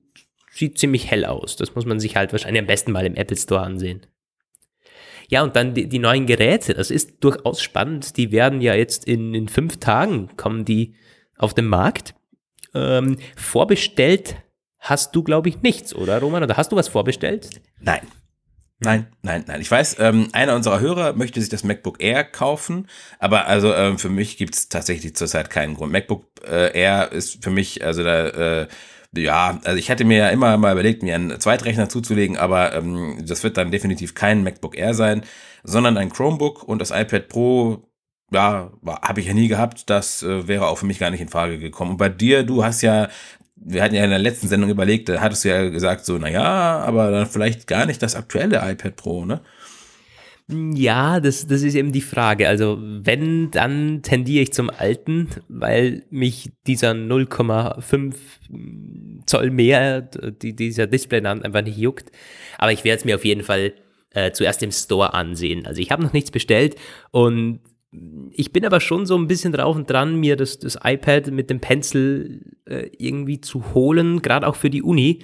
sieht 0.50 0.78
ziemlich 0.78 1.10
hell 1.10 1.24
aus. 1.24 1.56
Das 1.56 1.74
muss 1.74 1.84
man 1.84 2.00
sich 2.00 2.16
halt 2.16 2.32
wahrscheinlich 2.32 2.60
am 2.60 2.66
besten 2.66 2.92
mal 2.92 3.06
im 3.06 3.14
Apple 3.14 3.36
Store 3.36 3.62
ansehen. 3.62 4.06
Ja, 5.30 5.42
und 5.42 5.56
dann 5.56 5.74
die, 5.74 5.88
die 5.88 5.98
neuen 5.98 6.24
Geräte, 6.24 6.72
das 6.72 6.90
ist 6.90 7.22
durchaus 7.22 7.60
spannend. 7.60 8.16
Die 8.16 8.32
werden 8.32 8.62
ja 8.62 8.74
jetzt 8.74 9.06
in, 9.06 9.34
in 9.34 9.48
fünf 9.48 9.76
Tagen 9.76 10.30
kommen 10.36 10.64
die 10.64 10.94
auf 11.36 11.52
dem 11.52 11.66
Markt. 11.66 12.14
Ähm, 12.74 13.18
vorbestellt 13.36 14.36
hast 14.78 15.14
du, 15.14 15.23
glaube 15.23 15.49
ich, 15.49 15.62
nichts, 15.62 15.94
oder 15.94 16.20
Roman? 16.20 16.42
Oder 16.42 16.56
hast 16.56 16.73
du 16.73 16.76
was 16.76 16.88
vorbestellt? 16.88 17.61
Nein. 17.80 18.00
Nein, 18.80 19.08
nein, 19.23 19.44
nein. 19.49 19.61
Ich 19.61 19.70
weiß, 19.70 19.97
ähm, 19.99 20.28
einer 20.32 20.54
unserer 20.54 20.78
Hörer 20.78 21.12
möchte 21.12 21.40
sich 21.40 21.50
das 21.50 21.64
MacBook 21.64 22.00
Air 22.00 22.23
kaufen, 22.23 22.87
aber 23.18 23.47
also 23.47 23.75
ähm, 23.75 23.99
für 23.99 24.08
mich 24.08 24.37
gibt 24.37 24.54
es 24.54 24.68
tatsächlich 24.68 25.16
zurzeit 25.16 25.50
keinen 25.50 25.75
Grund. 25.75 25.90
MacBook 25.90 26.26
äh, 26.49 26.78
Air 26.78 27.11
ist 27.11 27.42
für 27.42 27.50
mich, 27.50 27.85
also 27.85 28.04
da, 28.04 28.28
äh, 28.28 28.68
ja, 29.16 29.58
also 29.64 29.76
ich 29.76 29.90
hatte 29.90 30.04
mir 30.04 30.18
ja 30.18 30.28
immer 30.28 30.56
mal 30.58 30.73
überlegt, 30.73 31.02
mir 31.02 31.16
einen 31.16 31.40
Zweitrechner 31.40 31.88
zuzulegen, 31.88 32.37
aber 32.37 32.73
ähm, 32.73 33.25
das 33.26 33.42
wird 33.42 33.56
dann 33.56 33.73
definitiv 33.73 34.14
kein 34.14 34.44
MacBook 34.44 34.78
Air 34.78 34.94
sein, 34.94 35.25
sondern 35.64 35.97
ein 35.97 36.11
Chromebook 36.11 36.62
und 36.62 36.80
das 36.80 36.92
iPad 36.92 37.28
Pro 37.28 37.88
ja, 38.30 38.70
habe 39.02 39.20
ich 39.20 39.26
ja 39.26 39.35
nie 39.35 39.49
gehabt. 39.49 39.88
Das 39.90 40.23
äh, 40.23 40.47
wäre 40.47 40.66
auch 40.68 40.78
für 40.78 40.87
mich 40.87 40.99
gar 40.99 41.11
nicht 41.11 41.20
in 41.20 41.28
Frage 41.28 41.58
gekommen. 41.58 41.92
Und 41.92 41.97
bei 41.97 42.11
dir, 42.11 42.42
du 42.42 42.62
hast 42.62 42.82
ja 42.82 43.08
wir 43.60 43.82
hatten 43.82 43.94
ja 43.94 44.04
in 44.04 44.10
der 44.10 44.18
letzten 44.18 44.48
Sendung 44.48 44.70
überlegt, 44.70 45.08
da 45.08 45.20
hattest 45.20 45.44
du 45.44 45.48
ja 45.48 45.68
gesagt, 45.68 46.04
so, 46.04 46.18
naja, 46.18 46.78
aber 46.80 47.10
dann 47.10 47.26
vielleicht 47.26 47.66
gar 47.66 47.86
nicht 47.86 48.02
das 48.02 48.14
aktuelle 48.14 48.56
iPad 48.56 48.96
Pro, 48.96 49.24
ne? 49.24 49.40
Ja, 50.50 51.20
das, 51.20 51.46
das 51.46 51.60
ist 51.60 51.74
eben 51.74 51.92
die 51.92 52.00
Frage. 52.00 52.48
Also 52.48 52.78
wenn, 52.80 53.50
dann 53.50 54.00
tendiere 54.00 54.44
ich 54.44 54.52
zum 54.54 54.70
alten, 54.70 55.28
weil 55.48 56.04
mich 56.08 56.50
dieser 56.66 56.92
0,5 56.92 58.14
Zoll 59.26 59.50
mehr, 59.50 60.00
die, 60.00 60.56
dieser 60.56 60.86
Display-Namen 60.86 61.42
einfach 61.42 61.62
nicht 61.62 61.76
juckt. 61.76 62.10
Aber 62.56 62.72
ich 62.72 62.82
werde 62.82 62.98
es 62.98 63.04
mir 63.04 63.16
auf 63.16 63.26
jeden 63.26 63.42
Fall 63.42 63.74
äh, 64.14 64.32
zuerst 64.32 64.62
im 64.62 64.72
Store 64.72 65.12
ansehen. 65.12 65.66
Also 65.66 65.82
ich 65.82 65.90
habe 65.90 66.02
noch 66.02 66.14
nichts 66.14 66.30
bestellt 66.30 66.76
und 67.10 67.60
ich 67.90 68.52
bin 68.52 68.66
aber 68.66 68.80
schon 68.80 69.07
so 69.07 69.16
ein 69.16 69.28
bisschen 69.28 69.52
drauf 69.52 69.75
und 69.75 69.88
dran, 69.88 70.16
mir 70.21 70.37
das, 70.37 70.59
das 70.59 70.78
iPad 70.83 71.30
mit 71.30 71.49
dem 71.49 71.61
Pencil 71.61 72.59
äh, 72.66 72.90
irgendwie 72.99 73.40
zu 73.40 73.73
holen, 73.73 74.21
gerade 74.21 74.47
auch 74.47 74.57
für 74.57 74.68
die 74.68 74.83
Uni. 74.83 75.21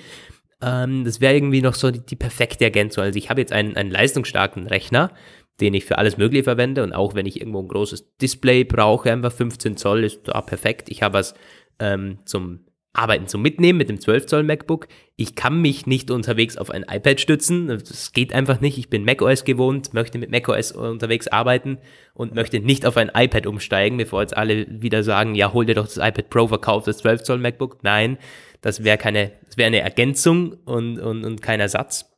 Ähm, 0.63 1.05
das 1.05 1.21
wäre 1.21 1.35
irgendwie 1.35 1.61
noch 1.61 1.75
so 1.75 1.91
die, 1.91 2.01
die, 2.01 2.17
perfekte 2.17 2.65
Ergänzung. 2.65 3.05
Also 3.05 3.19
ich 3.19 3.29
habe 3.29 3.41
jetzt 3.41 3.53
einen, 3.53 3.77
einen 3.77 3.91
leistungsstarken 3.91 4.67
Rechner, 4.67 5.13
den 5.61 5.75
ich 5.75 5.85
für 5.85 5.99
alles 5.99 6.17
Mögliche 6.17 6.45
verwende 6.45 6.83
und 6.83 6.95
auch 6.95 7.15
wenn 7.15 7.27
ich 7.27 7.39
irgendwo 7.39 7.61
ein 7.61 7.69
großes 7.69 8.17
Display 8.17 8.65
brauche, 8.65 9.13
einfach 9.13 9.33
15 9.33 9.77
Zoll 9.77 10.03
ist 10.03 10.23
da 10.25 10.41
perfekt. 10.41 10.89
Ich 10.89 11.03
habe 11.03 11.15
was 11.15 11.35
ähm, 11.79 12.19
zum 12.25 12.61
Arbeiten 12.95 13.27
zum 13.27 13.43
Mitnehmen 13.43 13.77
mit 13.77 13.89
dem 13.89 14.01
12 14.01 14.27
Zoll 14.27 14.43
MacBook. 14.45 14.87
Ich 15.17 15.35
kann 15.35 15.61
mich 15.61 15.87
nicht 15.87 16.11
unterwegs 16.11 16.57
auf 16.57 16.71
ein 16.71 16.85
iPad 16.89 17.21
stützen. 17.21 17.67
Das 17.67 18.13
geht 18.13 18.33
einfach 18.33 18.61
nicht. 18.61 18.79
Ich 18.79 18.89
bin 18.89 19.05
macOS 19.05 19.45
gewohnt, 19.45 19.93
möchte 19.93 20.19
mit 20.19 20.31
macOS 20.31 20.73
unterwegs 20.73 21.27
arbeiten 21.27 21.79
und 22.15 22.35
möchte 22.35 22.61
nicht 22.61 22.87
auf 22.87 22.97
ein 22.97 23.11
iPad 23.13 23.47
umsteigen, 23.47 23.99
bevor 23.99 24.23
jetzt 24.23 24.37
alle 24.37 24.67
wieder 24.69 25.03
sagen, 25.03 25.35
ja, 25.35 25.53
hol 25.53 25.67
dir 25.67 25.75
doch 25.75 25.87
das 25.87 25.97
iPad 25.97 26.31
Pro, 26.31 26.47
verkauf 26.47 26.85
das 26.85 26.99
12 26.99 27.25
Zoll 27.25 27.39
MacBook. 27.39 27.83
Nein, 27.83 28.17
das 28.61 28.85
wäre 28.85 28.97
keine, 28.97 29.33
das 29.47 29.57
wäre 29.57 29.67
eine 29.67 29.81
Ergänzung 29.81 30.55
und, 30.65 30.99
und, 31.01 31.25
und 31.25 31.43
kein 31.43 31.61
Ersatz. 31.61 32.15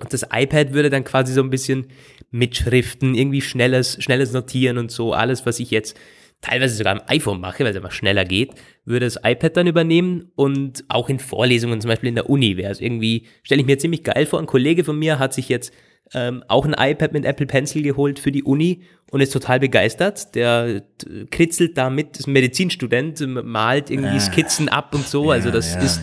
Und 0.00 0.12
das 0.12 0.26
iPad 0.30 0.72
würde 0.72 0.90
dann 0.90 1.04
quasi 1.04 1.32
so 1.32 1.42
ein 1.42 1.50
bisschen 1.50 1.86
mitschriften, 2.30 3.14
irgendwie 3.14 3.40
schnelles, 3.40 4.02
schnelles 4.02 4.32
Notieren 4.32 4.78
und 4.78 4.90
so, 4.90 5.14
alles, 5.14 5.46
was 5.46 5.60
ich 5.60 5.70
jetzt 5.70 5.96
teilweise 6.40 6.76
sogar 6.76 6.94
am 6.94 7.02
iPhone 7.06 7.40
mache, 7.40 7.64
weil 7.64 7.70
es 7.70 7.76
einfach 7.76 7.92
schneller 7.92 8.24
geht, 8.24 8.52
würde 8.84 9.06
das 9.06 9.16
iPad 9.22 9.56
dann 9.56 9.66
übernehmen 9.66 10.32
und 10.34 10.84
auch 10.88 11.08
in 11.08 11.18
Vorlesungen, 11.18 11.80
zum 11.80 11.88
Beispiel 11.88 12.08
in 12.08 12.14
der 12.14 12.30
Uni, 12.30 12.56
wäre 12.56 12.72
es 12.72 12.80
irgendwie, 12.80 13.26
stelle 13.42 13.60
ich 13.60 13.66
mir 13.66 13.78
ziemlich 13.78 14.04
geil 14.04 14.26
vor. 14.26 14.38
Ein 14.38 14.46
Kollege 14.46 14.84
von 14.84 14.98
mir 14.98 15.18
hat 15.18 15.34
sich 15.34 15.48
jetzt 15.48 15.72
ähm, 16.12 16.42
auch 16.48 16.64
ein 16.66 16.74
iPad 16.76 17.12
mit 17.12 17.24
Apple 17.24 17.46
Pencil 17.46 17.82
geholt 17.82 18.18
für 18.18 18.32
die 18.32 18.42
Uni 18.42 18.82
und 19.10 19.20
ist 19.20 19.32
total 19.32 19.60
begeistert. 19.60 20.34
Der 20.34 20.82
kritzelt 21.30 21.76
damit, 21.76 22.18
ist 22.18 22.26
ein 22.26 22.32
Medizinstudent, 22.32 23.20
malt 23.44 23.90
irgendwie 23.90 24.16
ah, 24.16 24.20
Skizzen 24.20 24.68
ab 24.68 24.94
und 24.94 25.06
so. 25.06 25.30
Also 25.30 25.50
ja, 25.50 25.54
also 25.54 25.58
das 25.58 25.74
ja, 25.74 25.80
ist, 25.80 26.00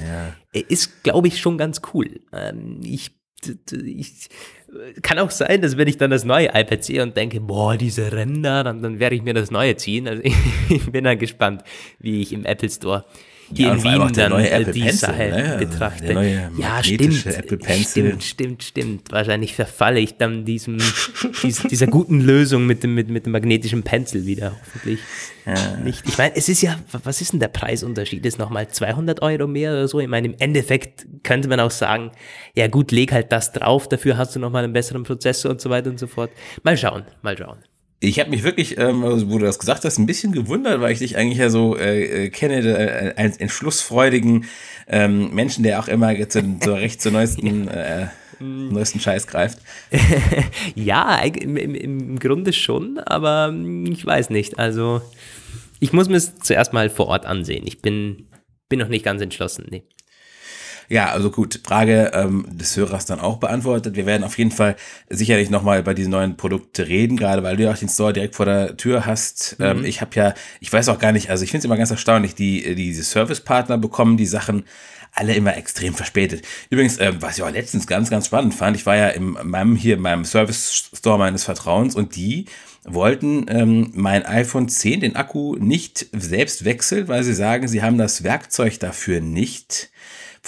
ja. 0.54 0.62
ist 0.70 1.04
glaube 1.04 1.28
ich, 1.28 1.42
schon 1.42 1.58
ganz 1.58 1.82
cool. 1.94 2.22
Ähm, 2.32 2.80
ich 2.84 3.18
ich, 3.72 4.30
kann 5.02 5.20
auch 5.20 5.32
sein, 5.32 5.62
dass 5.62 5.78
wenn 5.78 5.88
ich 5.88 5.98
dann 5.98 6.12
das 6.12 6.26
neue 6.26 6.48
iPad 6.48 6.84
sehe 6.84 7.02
und 7.02 7.16
denke, 7.16 7.40
boah, 7.40 7.78
diese 7.78 8.12
Ränder, 8.12 8.64
dann, 8.64 8.82
dann 8.82 9.00
werde 9.00 9.16
ich 9.16 9.24
mir 9.24 9.34
das 9.34 9.52
neue 9.52 9.76
ziehen. 9.78 10.08
Also 10.08 10.22
ich 10.70 10.92
bin 10.92 11.04
dann 11.04 11.18
gespannt, 11.18 11.64
wie 12.00 12.22
ich 12.22 12.34
im 12.34 12.46
Apple 12.46 12.70
Store 12.70 13.06
hier 13.54 13.68
ja, 13.68 13.74
in 13.74 13.84
Wien 13.84 14.14
dann 14.14 14.32
neue 14.32 14.50
Apple 14.50 14.74
die 14.74 14.82
Pencil, 14.82 15.00
Sache 15.00 15.30
ne? 15.30 15.56
betrachte. 15.60 16.14
ja, 16.58 16.84
stimmt, 16.84 17.26
Apple 17.26 17.60
stimmt, 17.84 18.24
stimmt, 18.24 18.64
stimmt. 18.64 19.12
Wahrscheinlich 19.12 19.56
verfalle 19.56 20.00
ich 20.00 20.18
dann 20.18 20.46
diesem, 20.46 20.78
dies, 21.44 21.64
dieser 21.64 21.88
guten 21.88 22.22
Lösung 22.22 22.66
mit 22.66 22.84
dem, 22.84 22.96
mit, 22.96 23.10
mit 23.10 23.26
dem 23.26 23.32
magnetischen 23.32 23.84
Pencil 23.84 24.26
wieder, 24.26 24.56
hoffentlich. 24.60 25.00
Ja. 25.46 25.78
Nicht. 25.78 26.04
Ich 26.06 26.18
meine, 26.18 26.36
es 26.36 26.50
ist 26.50 26.62
ja, 26.62 26.78
was 27.04 27.22
ist 27.22 27.32
denn 27.32 27.40
der 27.40 27.48
Preisunterschied? 27.48 28.26
Ist 28.26 28.38
nochmal 28.38 28.68
200 28.68 29.22
Euro 29.22 29.48
mehr 29.48 29.72
oder 29.72 29.88
so? 29.88 30.00
Ich 30.02 30.08
meine, 30.08 30.28
im 30.28 30.36
Endeffekt 30.40 31.06
könnte 31.24 31.48
man 31.48 31.62
auch 31.62 31.72
sagen, 31.72 32.12
ja 32.54 32.68
gut, 32.68 32.92
leg 32.92 33.14
halt 33.14 33.32
das 33.32 33.54
drauf, 33.54 33.88
dafür 33.88 34.18
hast 34.18 34.36
du 34.36 34.40
nochmal 34.40 34.66
einen 34.66 34.74
besseren 34.74 35.04
Prozessor 35.04 35.52
und 35.52 35.62
so 35.62 35.70
weiter 35.70 35.90
und 35.90 36.00
so 36.00 36.08
fort. 36.08 36.32
Mal 36.64 36.76
schauen, 36.76 37.04
mal 37.22 37.38
schauen. 37.38 37.60
Ich 38.00 38.20
habe 38.20 38.30
mich 38.30 38.44
wirklich, 38.44 38.78
ähm, 38.78 39.02
wo 39.02 39.40
du 39.40 39.46
das 39.46 39.58
gesagt 39.58 39.84
hast, 39.84 39.98
ein 39.98 40.06
bisschen 40.06 40.32
gewundert, 40.32 40.82
weil 40.82 40.92
ich 40.92 41.00
dich 41.00 41.18
eigentlich 41.18 41.40
ja 41.40 41.50
so 41.50 41.76
äh, 41.76 42.26
äh 42.26 42.30
kenne, 42.30 42.60
äh, 42.60 43.14
als 43.16 43.38
entschlussfreudigen 43.38 44.46
ähm, 44.88 45.34
Menschen, 45.34 45.64
der 45.64 45.80
auch 45.80 45.88
immer 45.88 46.16
zu, 46.30 46.60
zu 46.60 46.74
recht 46.74 47.02
zur 47.02 47.12
neuesten, 47.12 47.68
äh, 47.70 48.08
neuesten 48.40 49.00
Scheiß 49.00 49.26
greift. 49.26 49.58
ja, 50.76 51.18
im, 51.24 51.58
im 51.58 52.20
Grunde 52.20 52.54
schon, 52.54 53.00
aber 53.00 53.52
ich 53.86 54.06
weiß 54.06 54.30
nicht. 54.30 54.60
Also 54.60 55.02
ich 55.80 55.92
muss 55.92 56.08
mir 56.08 56.18
es 56.18 56.38
zuerst 56.38 56.74
mal 56.74 56.92
vor 56.92 57.08
Ort 57.08 57.26
ansehen. 57.26 57.66
Ich 57.66 57.82
bin, 57.82 58.28
bin 58.70 58.78
noch 58.80 58.90
nicht 58.90 59.06
ganz 59.06 59.22
entschlossen. 59.24 59.66
Nee. 59.70 59.84
Ja, 60.90 61.10
also 61.12 61.32
gut, 61.32 61.62
Frage 61.66 62.12
ähm, 62.14 62.46
des 62.50 62.78
Hörers 62.78 63.06
dann 63.06 63.20
auch 63.20 63.38
beantwortet. 63.38 63.96
Wir 63.96 64.06
werden 64.06 64.24
auf 64.24 64.38
jeden 64.38 64.52
Fall 64.52 64.76
sicherlich 65.10 65.50
nochmal 65.50 65.80
über 65.80 65.94
diese 65.94 66.10
neuen 66.10 66.38
Produkte 66.38 66.88
reden, 66.88 67.18
gerade 67.18 67.44
weil 67.44 67.58
du 67.58 67.64
ja 67.64 67.72
auch 67.72 67.78
den 67.78 67.90
Store 67.90 68.14
direkt 68.14 68.36
vor 68.36 68.46
der 68.46 68.78
Tür 68.78 69.06
hast. 69.06 69.58
Mhm. 69.60 69.66
Ähm, 69.66 69.86
ich 69.86 70.00
habe 70.02 70.12
ja, 70.16 70.34
ich 70.60 70.72
weiß 70.72 70.88
auch 70.90 71.00
gar 71.00 71.12
nicht, 71.12 71.30
also 71.30 71.44
ich 71.44 71.52
finde 71.52 71.60
es 71.60 71.66
immer 71.66 71.78
ganz 71.78 71.92
erstaunlich, 71.92 72.36
die, 72.36 72.64
die 72.76 72.76
diese 72.76 73.04
Service-Partner 73.04 73.78
bekommen 73.78 74.16
die 74.16 74.26
Sachen 74.26 74.64
alle 75.14 75.34
immer 75.34 75.58
extrem 75.58 75.94
verspätet. 75.94 76.44
Übrigens, 76.70 77.00
ähm, 77.00 77.18
was 77.20 77.38
ich 77.38 77.44
auch 77.44 77.52
letztens 77.52 77.88
ganz, 77.88 78.10
ganz 78.10 78.28
spannend 78.28 78.54
fand, 78.54 78.78
ich 78.78 78.86
war 78.86 78.96
ja 78.96 79.10
in 79.10 79.36
meinem, 79.44 79.76
hier 79.76 79.96
in 79.96 80.02
meinem 80.02 80.26
Service-Store 80.26 81.18
meines 81.18 81.44
Vertrauens 81.44 81.96
und 81.96 82.16
die 82.16 82.46
wollten 82.86 83.46
ähm, 83.50 83.92
mein 83.94 84.26
iPhone 84.26 84.70
10, 84.70 85.02
den 85.02 85.16
Akku, 85.16 85.56
nicht 85.58 86.08
selbst 86.14 86.64
wechseln, 86.64 87.08
weil 87.08 87.24
sie 87.24 87.34
sagen, 87.34 87.68
sie 87.68 87.82
haben 87.82 87.98
das 87.98 88.24
Werkzeug 88.24 88.80
dafür 88.80 89.20
nicht 89.20 89.90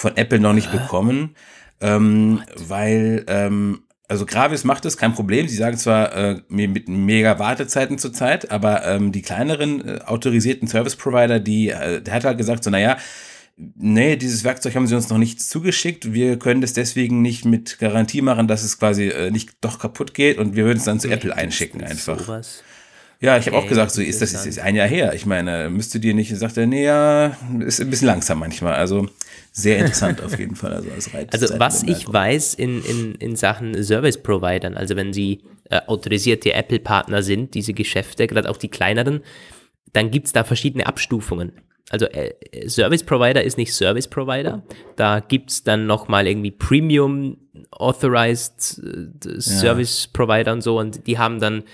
von 0.00 0.16
Apple 0.16 0.40
noch 0.40 0.54
nicht 0.54 0.72
bekommen, 0.72 1.34
ähm, 1.80 2.42
weil 2.56 3.24
ähm, 3.28 3.82
also 4.08 4.26
Gravis 4.26 4.64
macht 4.64 4.86
es, 4.86 4.96
kein 4.96 5.14
Problem. 5.14 5.46
Sie 5.46 5.56
sagen 5.56 5.76
zwar 5.76 6.14
äh, 6.16 6.40
mit 6.48 6.88
mega 6.88 7.38
Wartezeiten 7.38 7.98
zurzeit, 7.98 8.50
aber 8.50 8.84
ähm, 8.86 9.12
die 9.12 9.22
kleineren 9.22 9.86
äh, 9.86 10.00
autorisierten 10.00 10.66
Service 10.66 10.96
Provider, 10.96 11.38
die, 11.38 11.68
äh, 11.68 12.00
der 12.00 12.14
hat 12.14 12.24
halt 12.24 12.38
gesagt, 12.38 12.64
so 12.64 12.70
naja, 12.70 12.96
nee, 13.56 14.16
dieses 14.16 14.42
Werkzeug 14.42 14.74
haben 14.74 14.86
sie 14.86 14.96
uns 14.96 15.10
noch 15.10 15.18
nicht 15.18 15.40
zugeschickt. 15.42 16.12
Wir 16.12 16.38
können 16.38 16.62
das 16.62 16.72
deswegen 16.72 17.20
nicht 17.20 17.44
mit 17.44 17.78
Garantie 17.78 18.22
machen, 18.22 18.48
dass 18.48 18.64
es 18.64 18.78
quasi 18.78 19.08
äh, 19.08 19.30
nicht 19.30 19.50
doch 19.60 19.78
kaputt 19.78 20.14
geht 20.14 20.38
und 20.38 20.56
wir 20.56 20.64
würden 20.64 20.78
es 20.78 20.84
dann 20.84 20.98
zu 20.98 21.08
Apple 21.08 21.36
einschicken 21.36 21.84
einfach. 21.84 22.18
Sowas. 22.18 22.64
Ja, 23.20 23.36
ich 23.36 23.46
habe 23.46 23.58
auch 23.58 23.68
gesagt, 23.68 23.90
so 23.90 24.00
ist 24.00 24.22
das 24.22 24.32
ist, 24.32 24.46
ist 24.46 24.58
ein 24.60 24.74
Jahr 24.76 24.88
her. 24.88 25.12
Ich 25.12 25.26
meine, 25.26 25.68
müsste 25.68 26.00
dir 26.00 26.14
nicht, 26.14 26.34
sagt 26.34 26.56
er, 26.56 26.66
nee, 26.66 26.86
ja, 26.86 27.36
ist 27.60 27.78
ein 27.78 27.90
bisschen 27.90 28.06
langsam 28.06 28.38
manchmal. 28.38 28.74
Also 28.74 29.10
sehr 29.52 29.78
interessant 29.78 30.22
auf 30.22 30.38
jeden 30.38 30.54
Fall. 30.54 30.72
Also, 30.72 30.90
als 30.90 31.32
also 31.32 31.58
was 31.58 31.82
ich 31.82 32.10
weiß 32.10 32.54
in, 32.54 32.82
in, 32.84 33.14
in 33.16 33.36
Sachen 33.36 33.82
Service-Providern, 33.82 34.76
also 34.76 34.96
wenn 34.96 35.12
sie 35.12 35.42
äh, 35.68 35.80
autorisierte 35.86 36.52
Apple-Partner 36.52 37.22
sind, 37.22 37.54
diese 37.54 37.72
Geschäfte, 37.72 38.26
gerade 38.26 38.48
auch 38.48 38.56
die 38.56 38.68
kleineren, 38.68 39.22
dann 39.92 40.10
gibt 40.10 40.26
es 40.26 40.32
da 40.32 40.44
verschiedene 40.44 40.86
Abstufungen. 40.86 41.52
Also 41.90 42.06
äh, 42.06 42.34
Service 42.68 43.02
Provider 43.02 43.42
ist 43.42 43.58
nicht 43.58 43.74
Service 43.74 44.06
Provider. 44.06 44.62
Da 44.94 45.18
gibt 45.18 45.50
es 45.50 45.64
dann 45.64 45.86
nochmal 45.86 46.28
irgendwie 46.28 46.52
Premium 46.52 47.36
Authorized 47.72 48.80
äh, 48.84 49.40
Service 49.40 50.06
Provider 50.06 50.52
und 50.52 50.62
so 50.62 50.78
und 50.78 51.06
die 51.08 51.18
haben 51.18 51.40
dann 51.40 51.64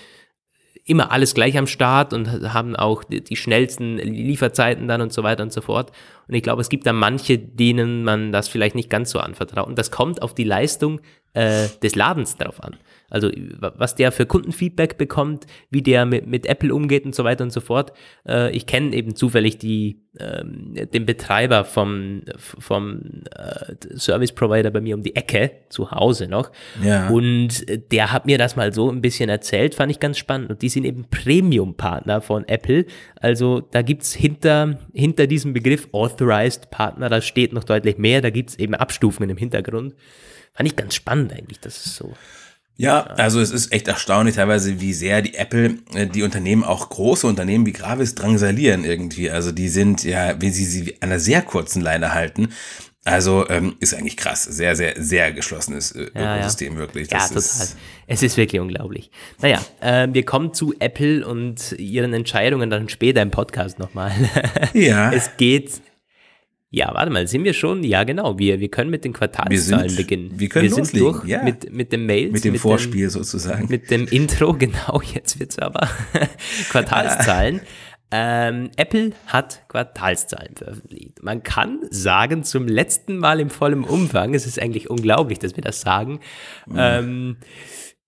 immer 0.87 1.11
alles 1.11 1.33
gleich 1.33 1.57
am 1.57 1.67
Start 1.67 2.13
und 2.13 2.53
haben 2.53 2.75
auch 2.75 3.03
die, 3.03 3.35
schnellsten 3.35 3.97
Lieferzeiten 3.97 4.87
dann 4.87 5.01
und 5.01 5.11
so 5.11 5.21
weiter 5.21 5.43
und 5.43 5.51
so 5.51 5.61
fort. 5.61 5.91
Und 6.27 6.33
ich 6.33 6.41
glaube, 6.41 6.61
es 6.61 6.69
gibt 6.69 6.87
da 6.87 6.93
manche, 6.93 7.37
denen 7.37 8.03
man 8.03 8.31
das 8.31 8.47
vielleicht 8.47 8.73
nicht 8.73 8.89
ganz 8.89 9.11
so 9.11 9.19
anvertraut. 9.19 9.67
Und 9.67 9.77
das 9.77 9.91
kommt 9.91 10.21
auf 10.21 10.33
die 10.33 10.45
Leistung 10.45 11.01
äh, 11.33 11.67
des 11.83 11.95
Ladens 11.95 12.37
drauf 12.37 12.63
an. 12.63 12.77
Also 13.09 13.31
was 13.59 13.95
der 13.95 14.11
für 14.11 14.25
Kundenfeedback 14.25 14.97
bekommt, 14.97 15.45
wie 15.69 15.81
der 15.81 16.05
mit, 16.05 16.27
mit 16.27 16.45
Apple 16.45 16.73
umgeht 16.73 17.05
und 17.05 17.15
so 17.15 17.23
weiter 17.23 17.43
und 17.43 17.51
so 17.51 17.61
fort. 17.61 17.93
Äh, 18.27 18.51
ich 18.55 18.65
kenne 18.65 18.93
eben 18.95 19.15
zufällig 19.15 19.57
die, 19.57 20.01
ähm, 20.19 20.73
den 20.93 21.05
Betreiber 21.05 21.63
vom, 21.63 22.23
vom 22.37 23.23
äh, 23.33 23.75
Service 23.97 24.33
Provider 24.33 24.71
bei 24.71 24.81
mir 24.81 24.95
um 24.95 25.03
die 25.03 25.15
Ecke 25.15 25.51
zu 25.69 25.91
Hause 25.91 26.27
noch. 26.27 26.51
Ja. 26.83 27.07
Und 27.07 27.65
der 27.91 28.11
hat 28.11 28.25
mir 28.25 28.37
das 28.37 28.57
mal 28.57 28.73
so 28.73 28.91
ein 28.91 29.01
bisschen 29.01 29.29
erzählt, 29.29 29.75
fand 29.75 29.91
ich 29.91 30.01
ganz 30.01 30.17
spannend. 30.17 30.49
Und 30.49 30.61
die 30.61 30.69
sind 30.69 30.83
eben 30.83 31.05
Premium-Partner 31.09 32.19
von 32.19 32.45
Apple. 32.47 32.85
Also 33.21 33.61
da 33.61 33.83
gibt's 33.83 34.13
hinter, 34.13 34.79
hinter 34.93 35.27
diesem 35.27 35.53
Begriff 35.53 35.87
Authorized 35.93 36.71
Partner, 36.71 37.07
da 37.07 37.21
steht 37.21 37.53
noch 37.53 37.63
deutlich 37.63 37.97
mehr, 37.97 38.21
da 38.21 38.31
gibt's 38.31 38.55
eben 38.55 38.75
Abstufungen 38.75 39.29
im 39.29 39.37
Hintergrund. 39.37 39.95
Fand 40.53 40.67
ich 40.67 40.75
ganz 40.75 40.95
spannend 40.95 41.31
eigentlich, 41.33 41.59
das 41.59 41.85
ist 41.85 41.95
so. 41.95 42.13
Ja, 42.77 43.01
also 43.01 43.41
es 43.41 43.49
ist 43.49 43.73
echt 43.73 43.87
erstaunlich 43.87 44.35
teilweise, 44.35 44.79
wie 44.79 44.93
sehr 44.93 45.23
die 45.23 45.33
Apple, 45.33 45.79
äh, 45.95 46.05
die 46.05 46.21
Unternehmen, 46.21 46.63
auch 46.63 46.89
große 46.89 47.25
Unternehmen 47.25 47.65
wie 47.65 47.73
Gravis 47.73 48.13
drangsalieren 48.13 48.85
irgendwie. 48.85 49.31
Also 49.31 49.51
die 49.51 49.67
sind 49.67 50.03
ja, 50.03 50.39
wie 50.39 50.51
sie 50.51 50.65
sie 50.65 50.95
an 51.01 51.09
einer 51.09 51.19
sehr 51.19 51.41
kurzen 51.41 51.81
Leine 51.81 52.13
halten. 52.13 52.49
Also 53.03 53.47
ähm, 53.49 53.77
ist 53.79 53.95
eigentlich 53.95 54.17
krass. 54.17 54.43
Sehr, 54.43 54.75
sehr, 54.75 54.93
sehr 54.97 55.31
geschlossenes 55.31 55.91
äh, 55.93 56.09
Ökosystem 56.13 56.73
ja. 56.73 56.79
wirklich. 56.79 57.07
Das 57.07 57.23
ja, 57.23 57.27
total. 57.27 57.39
Ist 57.39 57.77
es 58.05 58.23
ist 58.23 58.37
wirklich 58.37 58.61
unglaublich. 58.61 59.09
Naja, 59.41 59.61
äh, 59.79 60.07
wir 60.11 60.23
kommen 60.23 60.53
zu 60.53 60.75
Apple 60.79 61.25
und 61.25 61.71
ihren 61.79 62.13
Entscheidungen 62.13 62.69
dann 62.69 62.89
später 62.89 63.21
im 63.21 63.31
Podcast 63.31 63.79
nochmal. 63.79 64.11
Ja. 64.73 65.11
es 65.13 65.31
geht 65.37 65.81
ja, 66.69 66.93
warte 66.93 67.09
mal, 67.11 67.27
sind 67.27 67.45
wir 67.45 67.53
schon? 67.53 67.83
Ja, 67.83 68.03
genau. 68.03 68.37
Wir, 68.37 68.59
wir 68.59 68.69
können 68.69 68.89
mit 68.89 69.05
den 69.05 69.13
Quartalszahlen 69.13 69.89
sind, 69.89 69.97
beginnen. 69.97 70.31
Wir 70.35 70.49
können 70.49 70.69
wir 70.69 70.77
loslegen, 70.77 71.11
durch 71.11 71.25
ja. 71.25 71.41
mit, 71.41 71.71
mit 71.71 71.93
dem 71.93 72.05
Mails. 72.05 72.33
Mit 72.33 72.43
dem 72.43 72.53
mit 72.53 72.61
Vorspiel 72.61 73.07
dem, 73.07 73.09
sozusagen. 73.09 73.69
Mit 73.69 73.89
dem 73.89 74.05
Intro, 74.07 74.53
genau. 74.59 75.01
Jetzt 75.13 75.39
wird's 75.39 75.57
aber 75.59 75.87
Quartalszahlen. 76.69 77.61
Ähm, 78.11 78.69
Apple 78.77 79.11
hat 79.27 79.63
Quartalszahlen 79.69 80.55
veröffentlicht. 80.55 81.23
Man 81.23 81.43
kann 81.43 81.79
sagen, 81.89 82.43
zum 82.43 82.67
letzten 82.67 83.17
Mal 83.17 83.39
im 83.39 83.49
vollen 83.49 83.83
Umfang, 83.83 84.33
es 84.33 84.45
ist 84.45 84.61
eigentlich 84.61 84.89
unglaublich, 84.89 85.39
dass 85.39 85.55
wir 85.57 85.63
das 85.63 85.81
sagen, 85.81 86.19
mhm. 86.65 86.75
ähm, 86.77 87.37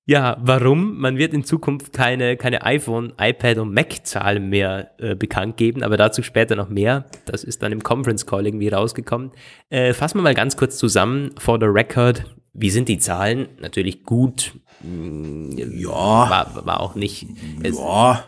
ja, 0.09 0.37
warum? 0.41 0.97
Man 0.97 1.17
wird 1.17 1.35
in 1.35 1.43
Zukunft 1.43 1.93
keine, 1.93 2.35
keine 2.35 2.65
iPhone, 2.65 3.13
iPad 3.21 3.59
und 3.59 3.75
Mac-Zahlen 3.75 4.49
mehr 4.49 4.89
äh, 4.97 5.13
bekannt 5.13 5.55
geben, 5.57 5.83
aber 5.83 5.97
dazu 5.97 6.23
später 6.23 6.55
noch 6.55 6.67
mehr. 6.67 7.05
Das 7.25 7.43
ist 7.43 7.61
dann 7.61 7.71
im 7.71 7.83
Conference 7.83 8.25
Call 8.25 8.47
irgendwie 8.47 8.69
rausgekommen. 8.69 9.29
Äh, 9.69 9.93
fassen 9.93 10.17
wir 10.17 10.23
mal 10.23 10.33
ganz 10.33 10.57
kurz 10.57 10.79
zusammen, 10.79 11.29
for 11.37 11.59
the 11.59 11.67
record. 11.67 12.25
Wie 12.53 12.71
sind 12.71 12.89
die 12.89 12.97
Zahlen? 12.97 13.49
Natürlich 13.59 14.03
gut. 14.03 14.53
Ja. 14.81 15.91
War, 15.91 16.65
war 16.65 16.79
auch 16.79 16.95
nicht. 16.95 17.27
Ja. 17.63 18.23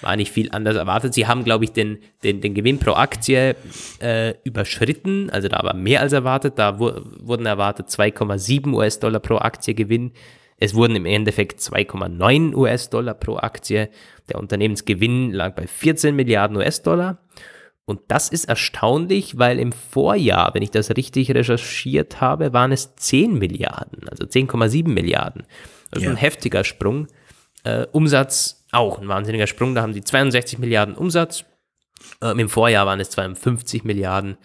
War 0.00 0.16
nicht 0.16 0.32
viel 0.32 0.50
anders 0.52 0.76
erwartet. 0.76 1.12
Sie 1.12 1.26
haben, 1.26 1.44
glaube 1.44 1.64
ich, 1.64 1.72
den, 1.72 1.98
den, 2.24 2.40
den 2.40 2.54
Gewinn 2.54 2.78
pro 2.78 2.92
Aktie 2.92 3.54
äh, 3.98 4.32
überschritten, 4.44 5.28
also 5.28 5.48
da 5.48 5.62
war 5.62 5.74
mehr 5.74 6.00
als 6.00 6.14
erwartet. 6.14 6.54
Da 6.56 6.80
wu 6.80 6.90
wurden 7.20 7.44
erwartet 7.44 7.88
2,7 7.88 8.72
US-Dollar 8.72 9.20
pro 9.20 9.36
Aktie 9.36 9.74
Gewinn. 9.74 10.12
Es 10.58 10.74
wurden 10.74 10.96
im 10.96 11.06
Endeffekt 11.06 11.60
2,9 11.60 12.54
US-Dollar 12.54 13.14
pro 13.14 13.36
Aktie. 13.36 13.88
Der 14.28 14.38
Unternehmensgewinn 14.38 15.32
lag 15.32 15.54
bei 15.54 15.66
14 15.66 16.14
Milliarden 16.14 16.56
US-Dollar. 16.56 17.18
Und 17.84 18.00
das 18.08 18.28
ist 18.28 18.44
erstaunlich, 18.46 19.38
weil 19.38 19.58
im 19.58 19.72
Vorjahr, 19.72 20.52
wenn 20.52 20.62
ich 20.62 20.70
das 20.70 20.90
richtig 20.90 21.30
recherchiert 21.30 22.20
habe, 22.20 22.52
waren 22.52 22.70
es 22.72 22.94
10 22.96 23.38
Milliarden, 23.38 24.08
also 24.08 24.24
10,7 24.24 24.88
Milliarden. 24.88 25.44
Also 25.90 26.04
ja. 26.04 26.10
ein 26.10 26.16
heftiger 26.16 26.64
Sprung. 26.64 27.06
Äh, 27.64 27.86
Umsatz 27.92 28.66
auch 28.72 28.98
ein 28.98 29.08
wahnsinniger 29.08 29.46
Sprung. 29.46 29.74
Da 29.74 29.82
haben 29.82 29.94
sie 29.94 30.02
62 30.02 30.58
Milliarden 30.58 30.94
Umsatz. 30.96 31.44
Ähm, 32.20 32.38
Im 32.40 32.48
Vorjahr 32.48 32.84
waren 32.84 33.00
es 33.00 33.10
52 33.10 33.84
Milliarden. 33.84 34.36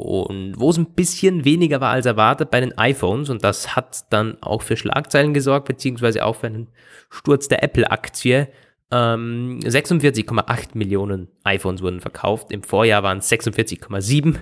Und 0.00 0.54
wo 0.58 0.70
es 0.70 0.78
ein 0.78 0.86
bisschen 0.86 1.44
weniger 1.44 1.80
war 1.80 1.90
als 1.90 2.06
erwartet 2.06 2.50
bei 2.50 2.60
den 2.60 2.76
iPhones, 2.76 3.30
und 3.30 3.44
das 3.44 3.76
hat 3.76 4.04
dann 4.10 4.36
auch 4.42 4.62
für 4.62 4.76
Schlagzeilen 4.76 5.34
gesorgt, 5.34 5.68
beziehungsweise 5.68 6.24
auch 6.24 6.36
für 6.36 6.46
einen 6.46 6.68
Sturz 7.10 7.48
der 7.48 7.62
Apple-Aktie. 7.62 8.48
Ähm, 8.92 9.60
46,8 9.62 10.70
Millionen 10.74 11.28
iPhones 11.44 11.80
wurden 11.80 12.00
verkauft. 12.00 12.50
Im 12.50 12.62
Vorjahr 12.62 13.02
waren 13.02 13.18
es 13.18 13.30
46,7. 13.30 14.36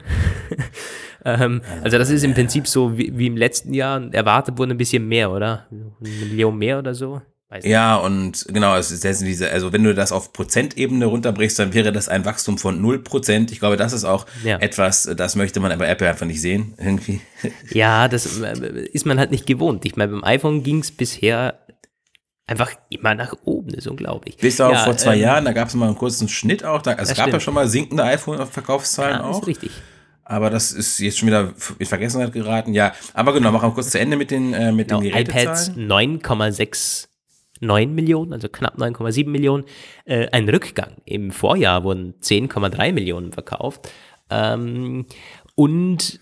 ähm, 1.25 1.61
also 1.83 1.99
das 1.99 2.09
ist 2.09 2.25
im 2.25 2.33
Prinzip 2.33 2.67
so 2.67 2.97
wie, 2.97 3.17
wie, 3.19 3.27
im 3.27 3.37
letzten 3.37 3.75
Jahr. 3.75 4.03
Erwartet 4.15 4.57
wurden 4.57 4.71
ein 4.71 4.79
bisschen 4.79 5.07
mehr, 5.07 5.31
oder? 5.31 5.67
Eine 5.71 6.15
Million 6.25 6.57
mehr 6.57 6.79
oder 6.79 6.95
so. 6.95 7.21
Ja, 7.63 7.97
und 7.97 8.45
genau, 8.49 8.77
es 8.77 8.91
ist 8.91 9.23
diese, 9.23 9.51
also 9.51 9.73
wenn 9.73 9.83
du 9.83 9.95
das 9.95 10.13
auf 10.13 10.35
Prozentebene 10.35 11.07
runterbrichst, 11.07 11.59
dann 11.59 11.73
wäre 11.73 11.93
das 11.93 12.11
ein 12.11 12.27
Wachstum 12.27 12.59
von 12.59 12.79
0%. 12.83 13.51
Ich 13.51 13.59
glaube, 13.59 13.79
das 13.79 13.95
ist 13.95 14.05
auch 14.05 14.27
ja. 14.45 14.59
etwas, 14.59 15.09
das 15.17 15.35
möchte 15.35 15.59
man 15.59 15.77
bei 15.79 15.89
Apple 15.89 16.09
einfach 16.09 16.27
nicht 16.27 16.43
sehen, 16.43 16.75
irgendwie. 16.77 17.21
Ja, 17.71 18.09
das 18.09 18.39
äh, 18.41 18.89
ist 18.93 19.07
man 19.07 19.19
halt 19.19 19.31
nicht 19.31 19.47
gewohnt. 19.47 19.87
Ich 19.87 19.97
meine, 19.97 20.13
beim 20.13 20.25
iPhone 20.25 20.63
ging 20.63 20.81
es 20.81 20.93
bisher 20.93 21.59
einfach 22.47 22.71
immer 22.91 23.15
nach 23.15 23.35
oben, 23.45 23.71
das 23.71 23.81
ist 23.81 23.87
unglaublich. 23.87 24.37
Bis 24.37 24.61
auch 24.61 24.73
ja, 24.73 24.85
vor 24.85 24.97
zwei 24.99 25.15
ähm, 25.15 25.23
Jahren, 25.23 25.45
da 25.47 25.53
gab 25.53 25.69
es 25.69 25.75
mal 25.75 25.87
einen 25.87 25.97
kurzen 25.97 26.29
Schnitt 26.29 26.65
auch. 26.65 26.83
Da, 26.83 26.93
also 26.93 27.13
es 27.13 27.17
gab 27.17 27.25
stimmt. 27.25 27.33
ja 27.35 27.41
schon 27.41 27.55
mal 27.55 27.69
sinkende 27.69 28.05
iPhone-Verkaufszahlen 28.05 29.21
ja, 29.21 29.25
auch. 29.25 29.41
Ist 29.41 29.47
richtig. 29.47 29.71
Aber 30.25 30.51
das 30.51 30.73
ist 30.73 30.99
jetzt 30.99 31.19
schon 31.19 31.29
wieder 31.29 31.55
in 31.79 31.87
Vergessenheit 31.87 32.35
geraten. 32.35 32.75
Ja, 32.75 32.93
aber 33.15 33.33
genau, 33.33 33.51
machen 33.51 33.71
wir 33.71 33.75
kurz 33.75 33.89
zu 33.89 33.99
Ende 33.99 34.19
mit 34.19 34.31
den, 34.31 34.53
äh, 34.53 34.73
mit 34.73 34.89
genau, 34.89 35.01
den 35.01 35.15
iPads 35.15 35.71
9,6 35.71 37.08
9 37.61 37.95
Millionen, 37.95 38.33
also 38.33 38.49
knapp 38.49 38.79
9,7 38.79 39.29
Millionen, 39.29 39.65
äh, 40.05 40.29
ein 40.33 40.49
Rückgang. 40.49 40.97
Im 41.05 41.31
Vorjahr 41.31 41.85
wurden 41.85 42.15
10,3 42.21 42.93
Millionen 42.93 43.33
verkauft. 43.33 43.91
Ähm, 44.31 45.07
und 45.55 46.21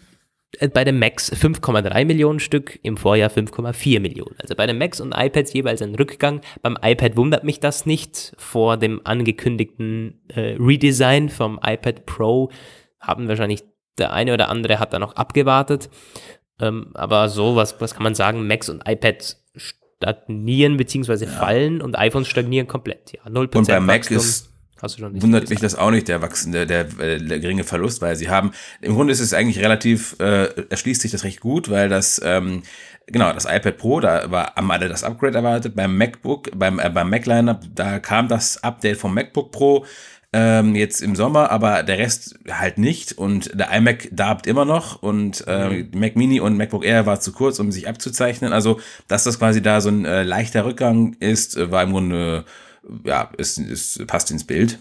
äh, 0.59 0.69
bei 0.69 0.85
den 0.85 0.99
Macs 0.99 1.33
5,3 1.33 2.05
Millionen 2.05 2.41
Stück, 2.41 2.79
im 2.83 2.97
Vorjahr 2.97 3.31
5,4 3.31 4.01
Millionen. 4.01 4.37
Also 4.41 4.55
bei 4.55 4.67
den 4.67 4.79
Macs 4.79 5.01
und 5.01 5.13
iPads 5.17 5.53
jeweils 5.53 5.83
ein 5.83 5.95
Rückgang. 5.95 6.41
Beim 6.63 6.79
iPad 6.81 7.17
wundert 7.17 7.45
mich 7.45 7.61
das 7.61 7.87
nicht. 7.87 8.35
Vor 8.39 8.77
dem 8.77 9.01
angekündigten 9.05 10.23
äh, 10.29 10.57
Redesign 10.59 11.29
vom 11.29 11.59
iPad 11.63 12.07
Pro 12.07 12.51
haben 13.01 13.29
wahrscheinlich 13.29 13.63
der 13.99 14.13
eine 14.13 14.35
oder 14.35 14.49
andere 14.49 14.79
hat 14.79 14.93
da 14.93 14.99
noch 14.99 15.17
abgewartet. 15.17 15.89
Ähm, 16.61 16.91
aber 16.95 17.29
so, 17.29 17.57
was, 17.57 17.81
was 17.81 17.95
kann 17.95 18.03
man 18.03 18.15
sagen? 18.15 18.47
Macs 18.47 18.69
und 18.69 18.87
iPads 18.87 19.46
stagnieren 19.97 20.77
bzw. 20.77 21.27
Fallen 21.27 21.81
und 21.81 21.99
iPhones 21.99 22.29
stagnieren 22.29 22.67
komplett. 22.67 23.13
Ja, 23.13 23.31
0% 23.31 23.57
und 23.57 23.69
bei 23.69 23.81
Mac 23.81 24.01
Wachstum. 24.01 24.17
ist 24.19 24.51
wundert 24.83 25.49
mich 25.49 25.61
das 25.61 25.75
auch 25.75 25.91
nicht, 25.91 26.09
der 26.09 26.21
wachsende, 26.21 26.67
der, 26.67 26.85
der, 26.85 27.19
der, 27.19 27.39
geringe 27.41 27.65
Verlust, 27.65 28.03
weil 28.03 28.17
sie 28.17 28.29
haben, 28.29 28.53
im 28.83 28.95
Grunde 28.95 29.13
ist 29.13 29.21
es 29.21 29.33
eigentlich 29.33 29.61
relativ, 29.61 30.17
äh, 30.21 30.49
erschließt 30.69 31.01
sich 31.01 31.11
das 31.11 31.25
recht 31.25 31.41
gut, 31.41 31.71
weil 31.71 31.89
das, 31.89 32.21
ähm, 32.23 32.63
genau, 33.07 33.33
das 33.33 33.47
iPad 33.47 33.79
Pro, 33.79 34.01
da 34.01 34.31
war, 34.31 34.55
haben 34.55 34.71
alle 34.71 34.89
das 34.89 35.03
Upgrade 35.03 35.39
erwartet, 35.39 35.75
beim 35.75 35.97
MacBook, 35.97 36.51
beim, 36.55 36.79
äh, 36.79 36.91
beim 36.91 37.09
Mac 37.09 37.25
Lineup, 37.25 37.63
da 37.75 37.99
kam 38.01 38.29
das 38.29 38.63
Update 38.63 38.99
vom 38.99 39.15
MacBook 39.15 39.51
Pro, 39.51 39.87
ähm, 40.39 40.75
jetzt 40.75 41.01
im 41.01 41.17
Sommer, 41.17 41.51
aber 41.51 41.83
der 41.83 41.97
Rest 41.97 42.39
halt 42.51 42.77
nicht. 42.77 43.17
Und 43.17 43.59
der 43.59 43.73
iMac 43.73 44.09
darbt 44.13 44.47
immer 44.47 44.67
noch 44.67 45.03
und 45.03 45.43
äh, 45.47 45.69
mhm. 45.69 45.91
Mac 45.95 46.15
Mini 46.15 46.41
und 46.41 46.59
MacBook 46.59 46.85
Air 46.85 47.07
war 47.07 47.21
zu 47.21 47.33
kurz, 47.33 47.59
um 47.59 47.73
sich 47.73 47.89
abzuzeichnen. 47.89 48.53
Also, 48.53 48.79
dass 49.09 49.25
das 49.25 49.39
quasi 49.39 49.63
da 49.63 49.81
so 49.81 49.89
ein 49.89 50.05
äh, 50.05 50.25
leichter 50.25 50.67
Rückgang 50.67 51.17
ist, 51.21 51.57
äh, 51.57 51.71
war 51.71 51.83
im 51.83 51.93
Grunde, 51.93 52.45
äh, 52.85 53.09
ja, 53.09 53.31
es, 53.39 53.57
es 53.57 54.05
passt 54.07 54.31
ins 54.31 54.45
Bild. 54.45 54.79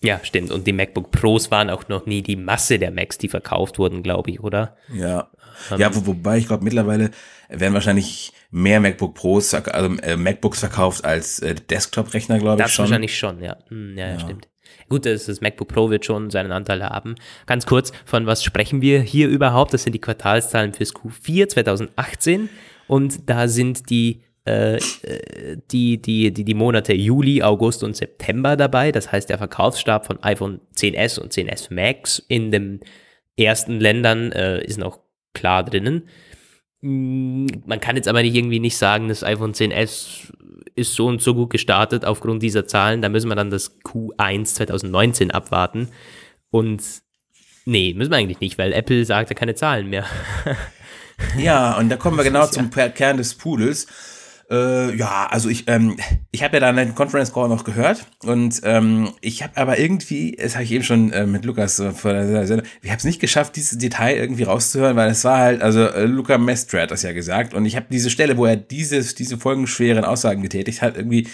Ja, 0.00 0.20
stimmt. 0.22 0.52
Und 0.52 0.68
die 0.68 0.72
MacBook 0.72 1.10
Pros 1.10 1.50
waren 1.50 1.70
auch 1.70 1.88
noch 1.88 2.06
nie 2.06 2.22
die 2.22 2.36
Masse 2.36 2.78
der 2.78 2.92
Macs, 2.92 3.18
die 3.18 3.28
verkauft 3.28 3.80
wurden, 3.80 4.04
glaube 4.04 4.30
ich, 4.30 4.38
oder? 4.38 4.76
Ja. 4.94 5.28
Ähm, 5.72 5.80
ja, 5.80 5.92
wo, 5.92 6.06
wobei 6.06 6.38
ich 6.38 6.46
glaube, 6.46 6.62
mittlerweile 6.62 7.10
werden 7.48 7.74
wahrscheinlich 7.74 8.32
mehr 8.52 8.78
MacBook 8.78 9.14
Pros, 9.14 9.52
also 9.54 9.96
äh, 9.96 10.16
MacBooks 10.16 10.60
verkauft 10.60 11.04
als 11.04 11.40
äh, 11.40 11.56
Desktop-Rechner, 11.56 12.38
glaube 12.38 12.62
ich 12.62 12.68
schon. 12.68 12.84
Das 12.84 12.90
wahrscheinlich 12.90 13.18
schon, 13.18 13.42
ja. 13.42 13.56
Hm, 13.70 13.98
ja, 13.98 14.10
ja, 14.10 14.20
stimmt. 14.20 14.46
Gut, 14.88 15.06
das, 15.06 15.26
das 15.26 15.40
MacBook 15.40 15.68
Pro 15.68 15.90
wird 15.90 16.04
schon 16.04 16.30
seinen 16.30 16.52
Anteil 16.52 16.82
haben. 16.82 17.14
Ganz 17.46 17.66
kurz, 17.66 17.92
von 18.04 18.26
was 18.26 18.42
sprechen 18.42 18.80
wir 18.80 19.00
hier 19.00 19.28
überhaupt? 19.28 19.74
Das 19.74 19.82
sind 19.82 19.92
die 19.92 20.00
Quartalszahlen 20.00 20.72
fürs 20.72 20.94
Q4 20.94 21.48
2018 21.48 22.48
und 22.86 23.28
da 23.28 23.48
sind 23.48 23.90
die 23.90 24.22
äh, 24.48 24.76
äh, 24.76 25.58
die, 25.70 26.00
die, 26.00 26.32
die, 26.32 26.44
die 26.44 26.54
Monate 26.54 26.94
Juli, 26.94 27.42
August 27.42 27.84
und 27.84 27.94
September 27.94 28.56
dabei. 28.56 28.92
Das 28.92 29.12
heißt, 29.12 29.28
der 29.28 29.36
Verkaufsstab 29.36 30.06
von 30.06 30.22
iPhone 30.22 30.60
10s 30.74 31.20
und 31.20 31.34
10s 31.34 31.72
Max 31.72 32.24
in 32.28 32.50
den 32.50 32.80
ersten 33.36 33.78
Ländern 33.78 34.32
äh, 34.32 34.64
ist 34.64 34.78
noch 34.78 35.00
klar 35.34 35.64
drinnen. 35.64 36.08
Mm, 36.80 37.46
man 37.66 37.80
kann 37.80 37.96
jetzt 37.96 38.08
aber 38.08 38.22
nicht 38.22 38.34
irgendwie 38.34 38.60
nicht 38.60 38.78
sagen, 38.78 39.08
das 39.08 39.22
iPhone 39.22 39.52
10s 39.52 40.32
ist 40.78 40.94
so 40.94 41.06
und 41.06 41.20
so 41.20 41.34
gut 41.34 41.50
gestartet 41.50 42.04
aufgrund 42.04 42.42
dieser 42.42 42.66
Zahlen. 42.66 43.02
Da 43.02 43.08
müssen 43.08 43.28
wir 43.28 43.36
dann 43.36 43.50
das 43.50 43.80
Q1 43.80 44.54
2019 44.54 45.30
abwarten. 45.30 45.88
Und 46.50 46.82
nee, 47.64 47.92
müssen 47.94 48.10
wir 48.10 48.16
eigentlich 48.16 48.40
nicht, 48.40 48.58
weil 48.58 48.72
Apple 48.72 49.04
sagt 49.04 49.30
ja 49.30 49.36
keine 49.36 49.54
Zahlen 49.54 49.88
mehr. 49.88 50.06
ja, 51.38 51.76
und 51.76 51.88
da 51.88 51.96
kommen 51.96 52.16
wir 52.16 52.24
genau 52.24 52.46
zum 52.46 52.70
Kern 52.70 53.16
des 53.16 53.34
Pudels. 53.34 53.86
Äh, 54.50 54.96
ja, 54.96 55.26
also 55.30 55.50
ich, 55.50 55.64
ähm, 55.68 55.98
ich 56.32 56.42
habe 56.42 56.56
ja 56.56 56.60
dann 56.60 56.76
den 56.76 56.94
Conference 56.94 57.34
Call 57.34 57.50
noch 57.50 57.64
gehört 57.64 58.06
und 58.24 58.60
ähm, 58.64 59.10
ich 59.20 59.42
habe 59.42 59.54
aber 59.58 59.78
irgendwie, 59.78 60.38
das 60.40 60.54
habe 60.54 60.64
ich 60.64 60.72
eben 60.72 60.84
schon 60.84 61.12
äh, 61.12 61.26
mit 61.26 61.44
Lukas 61.44 61.78
äh, 61.80 61.92
vor 61.92 62.14
der 62.14 62.46
Sendung, 62.46 62.66
ich 62.80 62.88
habe 62.88 62.96
es 62.96 63.04
nicht 63.04 63.20
geschafft, 63.20 63.56
dieses 63.56 63.76
Detail 63.76 64.16
irgendwie 64.16 64.44
rauszuhören, 64.44 64.96
weil 64.96 65.10
es 65.10 65.22
war 65.24 65.38
halt, 65.38 65.60
also 65.60 65.82
äh, 65.84 66.06
Luca 66.06 66.38
Mestre 66.38 66.80
hat 66.80 66.90
das 66.90 67.02
ja 67.02 67.12
gesagt 67.12 67.52
und 67.52 67.66
ich 67.66 67.76
habe 67.76 67.86
diese 67.90 68.08
Stelle, 68.08 68.38
wo 68.38 68.46
er 68.46 68.56
dieses, 68.56 69.14
diese 69.14 69.36
folgenschweren 69.36 70.04
Aussagen 70.04 70.40
getätigt 70.40 70.80
hat, 70.80 70.96
irgendwie 70.96 71.28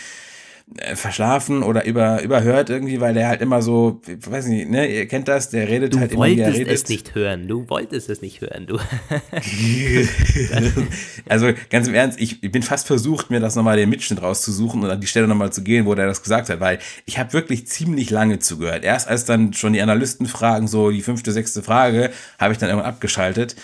verschlafen 0.94 1.62
oder 1.62 1.84
über, 1.84 2.22
überhört 2.22 2.70
irgendwie, 2.70 3.00
weil 3.00 3.14
der 3.14 3.28
halt 3.28 3.42
immer 3.42 3.62
so, 3.62 4.00
weiß 4.06 4.46
nicht, 4.46 4.68
ne, 4.68 4.92
ihr 4.92 5.06
kennt 5.06 5.28
das, 5.28 5.50
der 5.50 5.68
redet 5.68 5.94
du 5.94 6.00
halt 6.00 6.12
immer, 6.12 6.26
wie 6.26 6.40
er 6.40 6.48
redet. 6.48 6.62
Du 6.62 6.66
wolltest 6.66 6.84
es 6.84 6.88
nicht 6.88 7.14
hören, 7.14 7.46
du 7.46 7.68
wolltest 7.68 8.10
es 8.10 8.22
nicht 8.22 8.40
hören, 8.40 8.66
du. 8.66 8.78
also 11.28 11.50
ganz 11.70 11.86
im 11.86 11.94
Ernst, 11.94 12.18
ich, 12.18 12.42
ich 12.42 12.50
bin 12.50 12.62
fast 12.62 12.86
versucht, 12.86 13.30
mir 13.30 13.40
das 13.40 13.56
nochmal 13.56 13.76
den 13.76 13.90
Mitschnitt 13.90 14.22
rauszusuchen 14.22 14.82
und 14.82 14.90
an 14.90 15.00
die 15.00 15.06
Stelle 15.06 15.28
nochmal 15.28 15.52
zu 15.52 15.62
gehen, 15.62 15.86
wo 15.86 15.94
der 15.94 16.06
das 16.06 16.22
gesagt 16.22 16.48
hat, 16.48 16.60
weil 16.60 16.78
ich 17.04 17.18
habe 17.18 17.34
wirklich 17.34 17.68
ziemlich 17.68 18.10
lange 18.10 18.38
zugehört. 18.38 18.84
Erst 18.84 19.06
als 19.06 19.26
dann 19.26 19.52
schon 19.52 19.74
die 19.74 19.82
Analysten 19.82 20.26
fragen, 20.26 20.66
so 20.66 20.90
die 20.90 21.02
fünfte, 21.02 21.30
sechste 21.30 21.62
Frage, 21.62 22.10
habe 22.38 22.52
ich 22.52 22.58
dann 22.58 22.70
irgendwann 22.70 22.90
abgeschaltet. 22.90 23.54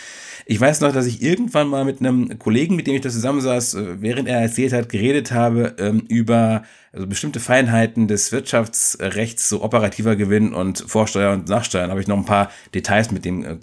Ich 0.50 0.60
weiß 0.60 0.80
noch, 0.80 0.92
dass 0.92 1.06
ich 1.06 1.22
irgendwann 1.22 1.68
mal 1.68 1.84
mit 1.84 2.00
einem 2.00 2.36
Kollegen, 2.40 2.74
mit 2.74 2.88
dem 2.88 2.96
ich 2.96 3.02
da 3.02 3.08
zusammensaß, 3.08 3.74
äh, 3.74 4.02
während 4.02 4.26
er 4.28 4.40
erzählt 4.40 4.72
hat, 4.72 4.88
geredet 4.88 5.30
habe 5.30 5.76
ähm, 5.78 6.00
über 6.08 6.64
also 6.92 7.06
bestimmte 7.06 7.38
Feinheiten 7.38 8.08
des 8.08 8.32
Wirtschaftsrechts, 8.32 9.48
so 9.48 9.62
operativer 9.62 10.16
Gewinn 10.16 10.52
und 10.52 10.80
Vorsteuer 10.84 11.34
und 11.34 11.48
Nachsteuern, 11.48 11.90
habe 11.90 12.00
ich 12.00 12.08
noch 12.08 12.16
ein 12.16 12.24
paar 12.24 12.50
Details 12.74 13.12
mit 13.12 13.24
dem 13.24 13.44
äh, 13.44 13.58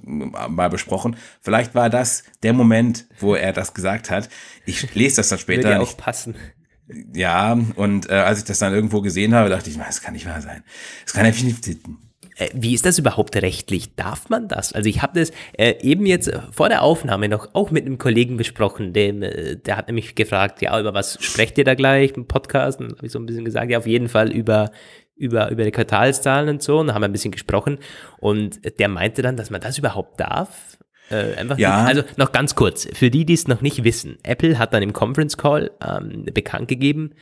mal 0.48 0.70
besprochen. 0.70 1.18
Vielleicht 1.42 1.76
war 1.76 1.90
das 1.90 2.24
der 2.42 2.54
Moment, 2.54 3.06
wo 3.20 3.36
er 3.36 3.52
das 3.52 3.74
gesagt 3.74 4.10
hat. 4.10 4.30
Ich 4.66 4.94
lese 4.96 5.18
das 5.18 5.28
dann 5.28 5.40
später. 5.40 5.64
Würde 5.64 5.76
ja 5.76 5.82
auch 5.82 5.98
passen. 5.98 6.36
Ja, 7.14 7.60
und 7.76 8.10
äh, 8.10 8.14
als 8.14 8.40
ich 8.40 8.46
das 8.46 8.60
dann 8.60 8.74
irgendwo 8.74 9.02
gesehen 9.02 9.36
habe, 9.36 9.50
dachte 9.50 9.70
ich, 9.70 9.78
das 9.78 10.02
kann 10.02 10.14
nicht 10.14 10.26
wahr 10.26 10.40
sein. 10.40 10.64
Das 11.04 11.14
kann 11.14 11.26
einfach 11.26 11.44
nicht, 11.44 11.68
wie 12.54 12.74
ist 12.74 12.86
das 12.86 13.00
überhaupt 13.00 13.36
rechtlich? 13.36 13.96
Darf 13.96 14.30
man 14.30 14.48
das? 14.48 14.74
Also 14.74 14.90
ich 14.90 15.02
habe 15.02 15.20
das 15.20 15.32
äh, 15.54 15.76
eben 15.82 16.06
jetzt 16.06 16.32
vor 16.52 16.70
der 16.70 16.84
Aufnahme 16.84 17.30
noch 17.30 17.50
auch 17.54 17.72
mit 17.72 17.86
einem 17.86 17.98
Kollegen 17.98 18.38
besprochen, 18.38 18.94
dem, 18.94 19.24
äh, 19.24 19.56
der 19.56 19.78
hat 19.78 19.88
nämlich 19.88 20.16
gefragt, 20.16 20.62
ja, 20.62 20.80
über 20.80 20.94
was 20.94 21.18
sprecht 21.24 21.58
ihr 21.58 21.64
da 21.64 21.74
gleich 21.74 22.14
im 22.16 22.28
Podcast? 22.28 22.80
Und 22.80 22.98
habe 22.98 23.06
ich 23.06 23.12
so 23.12 23.20
ein 23.20 23.26
bisschen 23.26 23.46
gesagt, 23.46 23.72
ja, 23.72 23.78
auf 23.78 23.88
jeden 23.88 24.10
Fall 24.10 24.32
über 24.32 24.72
über, 25.16 25.50
über 25.50 25.64
die 25.64 25.72
Quartalszahlen 25.72 26.48
und 26.48 26.62
so 26.62 26.78
und 26.78 26.88
da 26.88 26.94
haben 26.94 27.02
wir 27.02 27.08
ein 27.08 27.12
bisschen 27.12 27.32
gesprochen 27.32 27.80
und 28.20 28.60
der 28.80 28.88
meinte 28.88 29.24
dann, 29.24 29.36
dass 29.36 29.50
man 29.50 29.62
das 29.62 29.80
überhaupt 29.80 30.20
darf. 30.20 30.78
Äh, 31.10 31.34
einfach 31.36 31.58
ja. 31.58 31.82
Nicht. 31.82 31.90
Also 31.90 32.04
noch 32.18 32.32
ganz 32.32 32.54
kurz, 32.54 32.88
für 32.94 33.10
die, 33.10 33.26
die 33.26 33.34
es 33.34 33.48
noch 33.48 33.62
nicht 33.62 33.84
wissen, 33.84 34.20
Apple 34.22 34.60
hat 34.60 34.74
dann 34.74 34.84
im 34.84 34.94
Conference 34.94 35.38
Call 35.38 35.72
ähm, 35.82 36.26
bekannt 36.34 36.68
gegeben, 36.68 37.14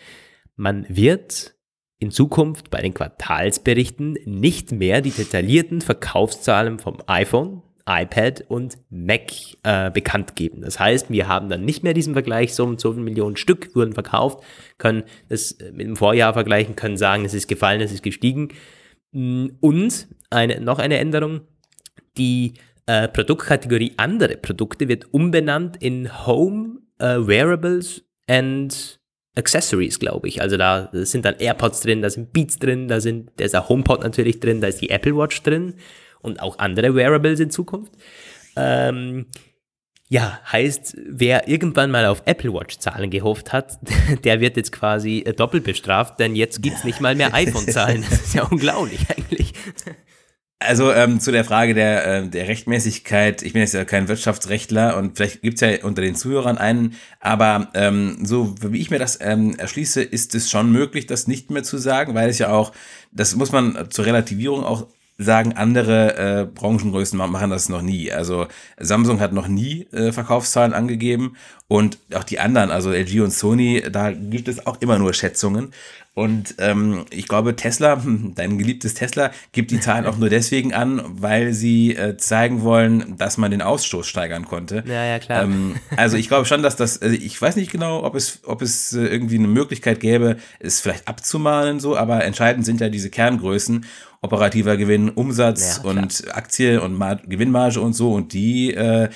man 0.58 0.86
wird 0.90 1.55
in 2.00 2.12
Zukunft 2.12 2.70
bei 2.70 2.82
den 2.82 2.94
Quartalsberichten 2.94 4.18
nicht 4.26 4.72
mehr 4.72 5.02
die 5.02 5.12
detaillierten 5.12 5.82
Verkaufszahlen 5.82 6.80
vom 6.80 6.98
iPhone, 7.08 7.62
iPad 7.88 8.44
und 8.48 8.78
Mac 8.90 9.32
äh, 9.64 9.92
bekannt 9.92 10.36
geben. 10.36 10.62
Das 10.62 10.80
heißt, 10.80 11.12
wir 11.12 11.28
haben 11.28 11.50
dann 11.50 11.64
nicht 11.64 11.84
mehr 11.84 11.94
diesen 11.94 12.14
Vergleich, 12.14 12.56
so 12.56 12.66
und 12.66 12.82
so 12.82 12.92
viele 12.92 13.04
Millionen 13.04 13.38
Stück 13.38 13.76
wurden 13.76 13.94
verkauft, 13.94 14.44
können 14.78 15.04
das 15.30 15.54
äh, 15.54 15.72
mit 15.72 15.86
dem 15.88 15.96
Vorjahr 15.96 16.34
vergleichen, 16.34 16.76
können 16.76 16.98
sagen, 16.98 17.26
es 17.26 17.34
ist 17.34 17.48
gefallen, 17.48 17.82
es 17.82 17.92
ist 17.92 18.04
gestiegen. 18.04 18.50
Mm, 19.12 19.48
und 19.62 20.08
eine, 20.32 20.60
noch 20.62 20.80
eine 20.80 20.98
Änderung, 20.98 21.42
die 22.18 22.56
äh, 22.88 23.08
Produktkategorie 23.08 23.94
andere 23.98 24.38
Produkte 24.38 24.88
wird 24.88 25.14
umbenannt 25.14 25.78
in 25.78 26.26
Home, 26.26 26.80
uh, 27.02 27.28
Wearables 27.28 28.04
and 28.28 29.00
Accessories, 29.36 30.00
glaube 30.00 30.28
ich. 30.28 30.42
Also 30.42 30.58
da 30.58 30.90
sind 30.94 31.26
dann 31.26 31.36
AirPods 31.38 31.82
drin, 31.82 32.02
da 32.02 32.10
sind 32.10 32.34
Beats 32.34 32.58
drin, 32.58 32.88
da 32.88 33.00
sind, 33.02 33.32
da 33.38 33.46
ist 33.46 33.54
der 33.54 33.68
HomePod 33.68 34.04
natürlich 34.04 34.40
drin, 34.40 34.62
da 34.62 34.68
ist 34.68 34.82
die 34.82 34.90
Apple 34.90 35.16
Watch 35.16 35.44
drin 35.44 35.76
und 36.22 36.42
auch 36.42 36.60
andere 36.60 36.96
Wearables 36.96 37.40
in 37.40 37.50
Zukunft. 37.50 37.94
Ähm, 38.56 39.28
ja, 40.08 40.40
heißt, 40.52 40.98
wer 41.10 41.48
irgendwann 41.48 41.90
mal 41.92 42.06
auf 42.06 42.22
Apple 42.26 42.54
Watch 42.54 42.78
Zahlen 42.78 43.10
gehofft 43.10 43.52
hat, 43.54 43.80
der 44.24 44.40
wird 44.40 44.56
jetzt 44.56 44.72
quasi 44.72 45.24
äh, 45.26 45.34
doppelt 45.34 45.64
bestraft, 45.64 46.20
denn 46.20 46.36
jetzt 46.36 46.62
gibt's 46.62 46.84
nicht 46.84 47.02
mal 47.02 47.16
mehr 47.16 47.34
iPhone 47.34 47.68
Zahlen. 47.68 48.04
Das 48.10 48.22
ist 48.22 48.36
ja 48.36 48.44
unglaublich 48.44 49.02
eigentlich. 49.10 49.54
Also 50.60 50.92
ähm, 50.94 51.20
zu 51.20 51.32
der 51.32 51.44
Frage 51.44 51.74
der, 51.74 52.06
äh, 52.06 52.28
der 52.30 52.48
Rechtmäßigkeit, 52.48 53.42
ich 53.44 53.54
bin 53.54 53.62
jetzt 53.62 53.74
ja 53.74 53.84
kein 53.84 54.08
Wirtschaftsrechtler 54.08 54.96
und 54.96 55.18
vielleicht 55.18 55.42
gibt's 55.42 55.60
ja 55.60 55.84
unter 55.84 56.02
den 56.02 56.16
Zuhörern 56.16 56.58
einen, 56.58 56.96
aber 57.20 57.68
ähm, 57.74 58.20
so 58.24 58.56
wie 58.62 58.80
ich 58.80 58.90
mir 58.90 58.98
das 58.98 59.20
ähm, 59.20 59.56
erschließe, 59.58 60.02
ist 60.02 60.34
es 60.34 60.50
schon 60.50 60.72
möglich, 60.72 61.08
das 61.08 61.28
nicht 61.28 61.52
mehr 61.52 61.64
zu 61.64 61.78
sagen, 61.78 62.16
weil 62.16 62.30
es 62.30 62.40
ja 62.40 62.52
auch, 62.52 62.72
das 63.12 63.36
muss 63.36 63.52
man 63.52 63.90
zur 63.92 64.06
Relativierung 64.06 64.64
auch 64.64 64.88
sagen, 65.18 65.54
andere 65.54 66.18
äh, 66.18 66.46
Branchengrößen 66.46 67.18
machen 67.18 67.50
das 67.50 67.70
noch 67.70 67.82
nie. 67.82 68.12
Also 68.12 68.48
Samsung 68.78 69.20
hat 69.20 69.34
noch 69.34 69.48
nie 69.48 69.88
äh, 69.92 70.12
Verkaufszahlen 70.12 70.74
angegeben 70.74 71.36
und 71.68 72.00
auch 72.14 72.24
die 72.24 72.40
anderen, 72.40 72.72
also 72.72 72.92
LG 72.92 73.22
und 73.22 73.32
Sony, 73.32 73.84
da 73.92 74.12
gibt 74.12 74.48
es 74.48 74.66
auch 74.66 74.82
immer 74.82 75.00
nur 75.00 75.14
Schätzungen. 75.14 75.74
Und 76.16 76.56
ähm, 76.60 77.04
ich 77.12 77.28
glaube, 77.28 77.58
Tesla, 77.58 78.02
dein 78.36 78.58
geliebtes 78.58 78.94
Tesla, 78.94 79.32
gibt 79.52 79.70
die 79.70 79.82
Zahlen 79.82 80.06
auch 80.06 80.18
nur 80.18 80.30
deswegen 80.30 80.74
an, 80.74 81.02
weil 81.06 81.52
sie 81.52 81.94
äh, 81.94 82.16
zeigen 82.16 82.64
wollen, 82.64 83.18
dass 83.18 83.38
man 83.38 83.52
den 83.52 83.62
Ausstoß 83.62 84.08
steigern 84.08 84.46
konnte. 84.46 84.82
Ja, 84.88 85.04
ja, 85.04 85.20
klar. 85.20 85.44
Ähm, 85.44 85.76
also 85.98 86.16
ich 86.16 86.30
glaube 86.30 86.46
schon, 86.46 86.64
dass 86.64 86.78
das, 86.78 87.02
also 87.02 87.14
ich 87.14 87.40
weiß 87.40 87.58
nicht 87.58 87.70
genau, 87.70 88.04
ob 88.04 88.16
es, 88.16 88.40
ob 88.46 88.62
es 88.62 88.94
äh, 88.94 89.02
irgendwie 89.02 89.36
eine 89.36 89.50
Möglichkeit 89.50 90.00
gäbe, 90.00 90.38
es 90.60 90.80
vielleicht 90.80 91.06
abzumahnen 91.06 91.82
so, 91.82 91.98
aber 91.98 92.24
entscheidend 92.24 92.66
sind 92.66 92.80
ja 92.80 92.88
diese 92.88 93.10
Kerngrößen, 93.10 93.86
operativer 94.22 94.78
Gewinn, 94.78 95.10
Umsatz 95.10 95.82
ja, 95.84 95.90
und 95.90 96.34
Aktie 96.34 96.82
und 96.82 96.98
Mar 96.98 97.18
Gewinnmarge 97.28 97.82
und 97.82 97.92
so 97.92 98.14
und 98.14 98.32
die 98.32 98.74
äh, 98.74 99.10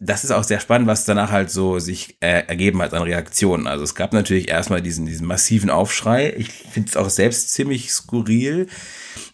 das 0.00 0.24
ist 0.24 0.32
auch 0.32 0.44
sehr 0.44 0.60
spannend, 0.60 0.88
was 0.88 1.04
danach 1.04 1.30
halt 1.30 1.50
so 1.50 1.78
sich 1.78 2.16
äh, 2.20 2.46
ergeben 2.46 2.82
hat 2.82 2.92
an 2.92 3.02
Reaktionen. 3.02 3.66
Also 3.66 3.84
es 3.84 3.94
gab 3.94 4.12
natürlich 4.12 4.48
erstmal 4.48 4.82
diesen, 4.82 5.06
diesen 5.06 5.26
massiven 5.26 5.70
Aufschrei. 5.70 6.34
Ich 6.36 6.50
finde 6.50 6.88
es 6.88 6.96
auch 6.96 7.08
selbst 7.08 7.52
ziemlich 7.52 7.92
skurril. 7.92 8.66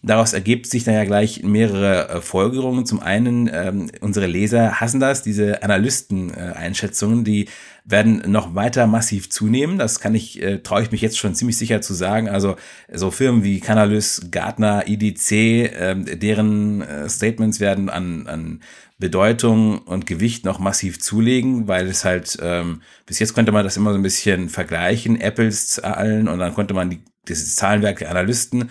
Daraus 0.01 0.33
ergibt 0.33 0.67
sich 0.67 0.83
dann 0.83 0.93
ja 0.93 1.05
gleich 1.05 1.43
mehrere 1.43 2.09
äh, 2.09 2.21
Folgerungen. 2.21 2.85
Zum 2.85 2.99
einen, 3.01 3.49
ähm, 3.51 3.89
unsere 4.01 4.27
Leser 4.27 4.79
hassen 4.79 4.99
das, 4.99 5.23
diese 5.23 5.63
Analysten-Einschätzungen, 5.63 7.21
äh, 7.21 7.23
die 7.23 7.45
werden 7.85 8.23
noch 8.27 8.55
weiter 8.55 8.87
massiv 8.87 9.29
zunehmen. 9.29 9.77
Das 9.77 9.99
kann 9.99 10.15
ich, 10.15 10.41
äh, 10.41 10.59
traue 10.59 10.83
ich 10.83 10.91
mich 10.91 11.01
jetzt 11.01 11.17
schon 11.17 11.35
ziemlich 11.35 11.57
sicher 11.57 11.81
zu 11.81 11.93
sagen. 11.93 12.29
Also 12.29 12.55
so 12.91 13.11
Firmen 13.11 13.43
wie 13.43 13.59
Canalys, 13.59 14.27
Gartner, 14.31 14.87
IDC, 14.87 15.31
äh, 15.31 15.95
deren 16.15 16.81
äh, 16.81 17.09
Statements 17.09 17.59
werden 17.59 17.89
an, 17.89 18.27
an 18.27 18.61
Bedeutung 18.99 19.79
und 19.79 20.05
Gewicht 20.05 20.45
noch 20.45 20.59
massiv 20.59 20.99
zulegen, 20.99 21.67
weil 21.67 21.87
es 21.87 22.05
halt, 22.05 22.37
ähm, 22.41 22.81
bis 23.05 23.19
jetzt 23.19 23.33
konnte 23.33 23.51
man 23.51 23.65
das 23.65 23.75
immer 23.75 23.91
so 23.91 23.97
ein 23.97 24.03
bisschen 24.03 24.47
vergleichen, 24.47 25.19
Apples 25.19 25.67
Zahlen 25.71 26.29
und 26.29 26.39
dann 26.39 26.53
konnte 26.53 26.73
man 26.73 26.89
die, 26.89 26.99
dieses 27.27 27.55
Zahlenwerk 27.55 27.99
der 27.99 28.11
Analysten 28.11 28.69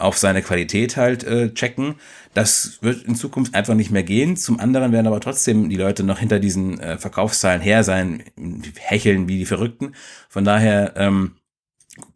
auf 0.00 0.18
seine 0.18 0.42
Qualität 0.42 0.96
halt 0.96 1.24
äh, 1.24 1.52
checken. 1.52 1.96
Das 2.34 2.78
wird 2.80 3.04
in 3.04 3.14
Zukunft 3.14 3.54
einfach 3.54 3.74
nicht 3.74 3.90
mehr 3.90 4.02
gehen. 4.02 4.36
Zum 4.36 4.60
anderen 4.60 4.92
werden 4.92 5.06
aber 5.06 5.20
trotzdem 5.20 5.68
die 5.68 5.76
Leute 5.76 6.02
noch 6.02 6.18
hinter 6.18 6.38
diesen 6.38 6.80
äh, 6.80 6.98
Verkaufszahlen 6.98 7.60
her 7.60 7.84
sein, 7.84 8.22
hecheln 8.78 9.28
wie 9.28 9.38
die 9.38 9.46
Verrückten. 9.46 9.94
Von 10.28 10.44
daher 10.44 10.94
ähm, 10.96 11.36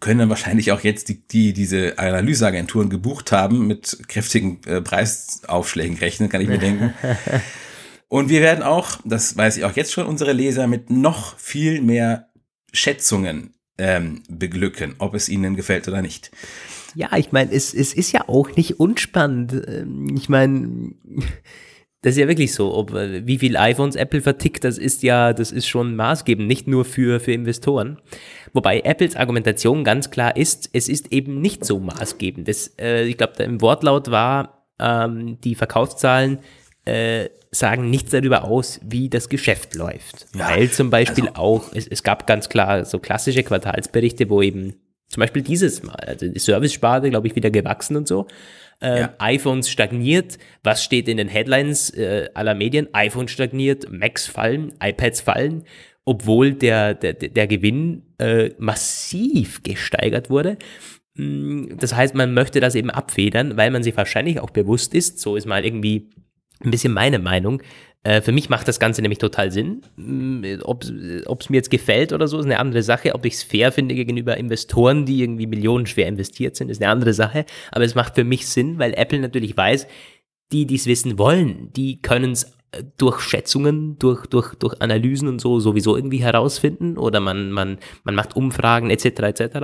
können 0.00 0.20
dann 0.20 0.30
wahrscheinlich 0.30 0.72
auch 0.72 0.80
jetzt 0.80 1.08
die, 1.08 1.26
die 1.26 1.52
diese 1.52 1.98
Analyseagenturen 1.98 2.90
gebucht 2.90 3.32
haben, 3.32 3.66
mit 3.66 3.98
kräftigen 4.08 4.60
äh, 4.66 4.80
Preisaufschlägen 4.80 5.98
rechnen, 5.98 6.28
kann 6.28 6.40
ich 6.40 6.48
mir 6.48 6.58
denken. 6.58 6.94
Und 8.08 8.28
wir 8.28 8.42
werden 8.42 8.62
auch, 8.62 8.98
das 9.04 9.36
weiß 9.36 9.56
ich 9.56 9.64
auch 9.64 9.74
jetzt 9.74 9.92
schon, 9.92 10.06
unsere 10.06 10.32
Leser 10.32 10.68
mit 10.68 10.90
noch 10.90 11.36
viel 11.38 11.80
mehr 11.80 12.28
Schätzungen 12.72 13.54
ähm, 13.78 14.22
beglücken, 14.28 14.94
ob 14.98 15.14
es 15.14 15.28
ihnen 15.28 15.56
gefällt 15.56 15.88
oder 15.88 16.02
nicht. 16.02 16.30
Ja, 16.94 17.16
ich 17.16 17.32
meine, 17.32 17.52
es, 17.52 17.74
es 17.74 17.92
ist 17.92 18.12
ja 18.12 18.28
auch 18.28 18.54
nicht 18.56 18.78
unspannend. 18.78 19.52
Ähm, 19.66 20.14
ich 20.16 20.28
meine, 20.28 20.92
das 22.02 22.12
ist 22.12 22.18
ja 22.18 22.28
wirklich 22.28 22.52
so, 22.52 22.74
ob, 22.74 22.92
äh, 22.92 23.26
wie 23.26 23.38
viel 23.38 23.56
iPhones 23.56 23.96
Apple 23.96 24.20
vertickt, 24.20 24.62
das 24.62 24.78
ist 24.78 25.02
ja, 25.02 25.32
das 25.32 25.50
ist 25.50 25.66
schon 25.66 25.96
maßgebend, 25.96 26.46
nicht 26.46 26.68
nur 26.68 26.84
für, 26.84 27.18
für 27.18 27.32
Investoren. 27.32 27.98
Wobei 28.52 28.80
Apples 28.80 29.16
Argumentation 29.16 29.84
ganz 29.84 30.10
klar 30.10 30.36
ist, 30.36 30.70
es 30.72 30.88
ist 30.88 31.12
eben 31.12 31.40
nicht 31.40 31.64
so 31.64 31.80
maßgebend. 31.80 32.46
Das, 32.46 32.74
äh, 32.78 33.04
ich 33.04 33.16
glaube, 33.16 33.42
im 33.42 33.60
Wortlaut 33.60 34.10
war, 34.10 34.66
ähm, 34.78 35.40
die 35.40 35.54
Verkaufszahlen 35.54 36.38
äh, 36.84 37.30
sagen 37.54 37.90
nichts 37.90 38.10
darüber 38.10 38.44
aus, 38.44 38.80
wie 38.84 39.08
das 39.08 39.28
Geschäft 39.28 39.74
läuft. 39.74 40.26
Ja, 40.36 40.50
Weil 40.50 40.70
zum 40.70 40.90
Beispiel 40.90 41.28
also, 41.28 41.40
auch, 41.40 41.72
es, 41.74 41.86
es 41.86 42.02
gab 42.02 42.26
ganz 42.26 42.48
klar 42.48 42.84
so 42.84 42.98
klassische 42.98 43.42
Quartalsberichte, 43.42 44.28
wo 44.28 44.42
eben 44.42 44.74
zum 45.08 45.20
Beispiel 45.20 45.42
dieses 45.42 45.82
Mal, 45.82 45.94
also 45.94 46.28
die 46.28 46.38
Service-Sparte, 46.38 47.10
glaube 47.10 47.26
ich, 47.26 47.36
wieder 47.36 47.50
gewachsen 47.50 47.96
und 47.96 48.08
so. 48.08 48.26
Äh, 48.80 49.00
ja. 49.00 49.14
iPhones 49.18 49.70
stagniert. 49.70 50.38
Was 50.62 50.82
steht 50.82 51.08
in 51.08 51.16
den 51.16 51.28
Headlines 51.28 51.90
äh, 51.90 52.28
aller 52.34 52.54
Medien? 52.54 52.88
iPhone 52.92 53.28
stagniert, 53.28 53.90
Macs 53.90 54.26
fallen, 54.26 54.72
iPads 54.82 55.20
fallen. 55.20 55.64
obwohl 56.04 56.52
der, 56.52 56.94
der, 56.94 57.14
der 57.14 57.46
Gewinn 57.46 58.02
äh, 58.18 58.50
massiv 58.58 59.62
gesteigert 59.62 60.28
wurde. 60.28 60.58
Mm, 61.14 61.76
das 61.78 61.94
heißt, 61.94 62.14
man 62.14 62.34
möchte 62.34 62.60
das 62.60 62.74
eben 62.74 62.90
abfedern, 62.90 63.56
weil 63.56 63.70
man 63.70 63.82
sich 63.82 63.96
wahrscheinlich 63.96 64.40
auch 64.40 64.50
bewusst 64.50 64.94
ist, 64.94 65.18
so 65.18 65.36
ist 65.36 65.46
mal 65.46 65.64
irgendwie 65.64 66.10
ein 66.64 66.70
bisschen 66.70 66.92
meine 66.92 67.18
Meinung. 67.18 67.62
Äh, 68.04 68.20
für 68.20 68.32
mich 68.32 68.50
macht 68.50 68.68
das 68.68 68.78
Ganze 68.78 69.02
nämlich 69.02 69.18
total 69.18 69.50
Sinn. 69.50 69.82
Mm, 69.96 70.44
ob 70.64 70.82
es 70.82 71.50
mir 71.50 71.56
jetzt 71.56 71.70
gefällt 71.70 72.12
oder 72.12 72.28
so, 72.28 72.38
ist 72.38 72.44
eine 72.44 72.58
andere 72.58 72.82
Sache. 72.82 73.14
Ob 73.14 73.24
ich 73.24 73.34
es 73.34 73.42
fair 73.42 73.72
finde 73.72 73.94
gegenüber 73.94 74.36
Investoren, 74.36 75.06
die 75.06 75.22
irgendwie 75.22 75.46
millionenschwer 75.46 76.06
investiert 76.06 76.56
sind, 76.56 76.70
ist 76.70 76.82
eine 76.82 76.90
andere 76.90 77.14
Sache. 77.14 77.46
Aber 77.72 77.84
es 77.84 77.94
macht 77.94 78.14
für 78.14 78.24
mich 78.24 78.46
Sinn, 78.46 78.78
weil 78.78 78.94
Apple 78.94 79.20
natürlich 79.20 79.56
weiß, 79.56 79.86
die, 80.52 80.66
die 80.66 80.76
es 80.76 80.86
wissen 80.86 81.18
wollen, 81.18 81.72
die 81.72 82.02
können 82.02 82.32
es 82.32 82.52
durch 82.96 83.20
Schätzungen, 83.20 83.98
durch, 83.98 84.26
durch, 84.26 84.54
durch 84.54 84.80
Analysen 84.80 85.28
und 85.28 85.40
so 85.40 85.60
sowieso 85.60 85.96
irgendwie 85.96 86.22
herausfinden 86.22 86.98
oder 86.98 87.20
man, 87.20 87.50
man, 87.50 87.78
man 88.04 88.14
macht 88.14 88.36
Umfragen 88.36 88.90
etc. 88.90 89.04
etc. 89.04 89.58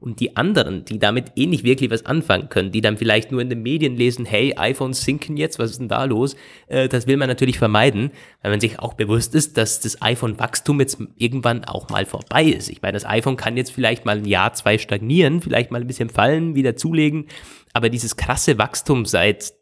Und 0.00 0.20
die 0.20 0.36
anderen, 0.36 0.84
die 0.84 0.98
damit 0.98 1.32
eh 1.36 1.46
nicht 1.46 1.64
wirklich 1.64 1.90
was 1.90 2.06
anfangen 2.06 2.48
können, 2.48 2.72
die 2.72 2.80
dann 2.80 2.96
vielleicht 2.96 3.30
nur 3.30 3.40
in 3.40 3.48
den 3.48 3.62
Medien 3.62 3.96
lesen, 3.96 4.24
hey, 4.24 4.54
iPhones 4.56 5.02
sinken 5.02 5.36
jetzt, 5.36 5.58
was 5.58 5.70
ist 5.70 5.80
denn 5.80 5.88
da 5.88 6.04
los? 6.04 6.34
Äh, 6.66 6.88
das 6.88 7.06
will 7.06 7.16
man 7.16 7.28
natürlich 7.28 7.58
vermeiden, 7.58 8.10
weil 8.42 8.50
man 8.50 8.60
sich 8.60 8.78
auch 8.80 8.94
bewusst 8.94 9.34
ist, 9.34 9.56
dass 9.56 9.80
das 9.80 10.02
iPhone-Wachstum 10.02 10.80
jetzt 10.80 10.98
irgendwann 11.16 11.64
auch 11.64 11.88
mal 11.88 12.04
vorbei 12.04 12.44
ist. 12.44 12.68
Ich 12.68 12.82
meine, 12.82 12.94
das 12.94 13.06
iPhone 13.06 13.36
kann 13.36 13.56
jetzt 13.56 13.72
vielleicht 13.72 14.04
mal 14.04 14.18
ein 14.18 14.24
Jahr, 14.24 14.52
zwei 14.54 14.78
stagnieren, 14.78 15.40
vielleicht 15.40 15.70
mal 15.70 15.80
ein 15.80 15.86
bisschen 15.86 16.10
fallen, 16.10 16.54
wieder 16.54 16.76
zulegen, 16.76 17.26
aber 17.72 17.88
dieses 17.88 18.16
krasse 18.16 18.58
Wachstum 18.58 19.06
seit, 19.06 19.54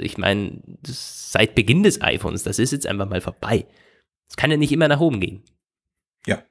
ich 0.00 0.18
meine, 0.18 0.60
seit 0.86 1.54
Beginn 1.54 1.82
des 1.82 2.02
iPhones, 2.02 2.42
das 2.42 2.58
ist 2.58 2.72
jetzt 2.72 2.86
einfach 2.86 3.08
mal 3.08 3.20
vorbei. 3.20 3.66
Es 4.28 4.36
kann 4.36 4.50
ja 4.50 4.56
nicht 4.56 4.72
immer 4.72 4.88
nach 4.88 5.00
oben 5.00 5.20
gehen. 5.20 5.42
Ja. 6.26 6.42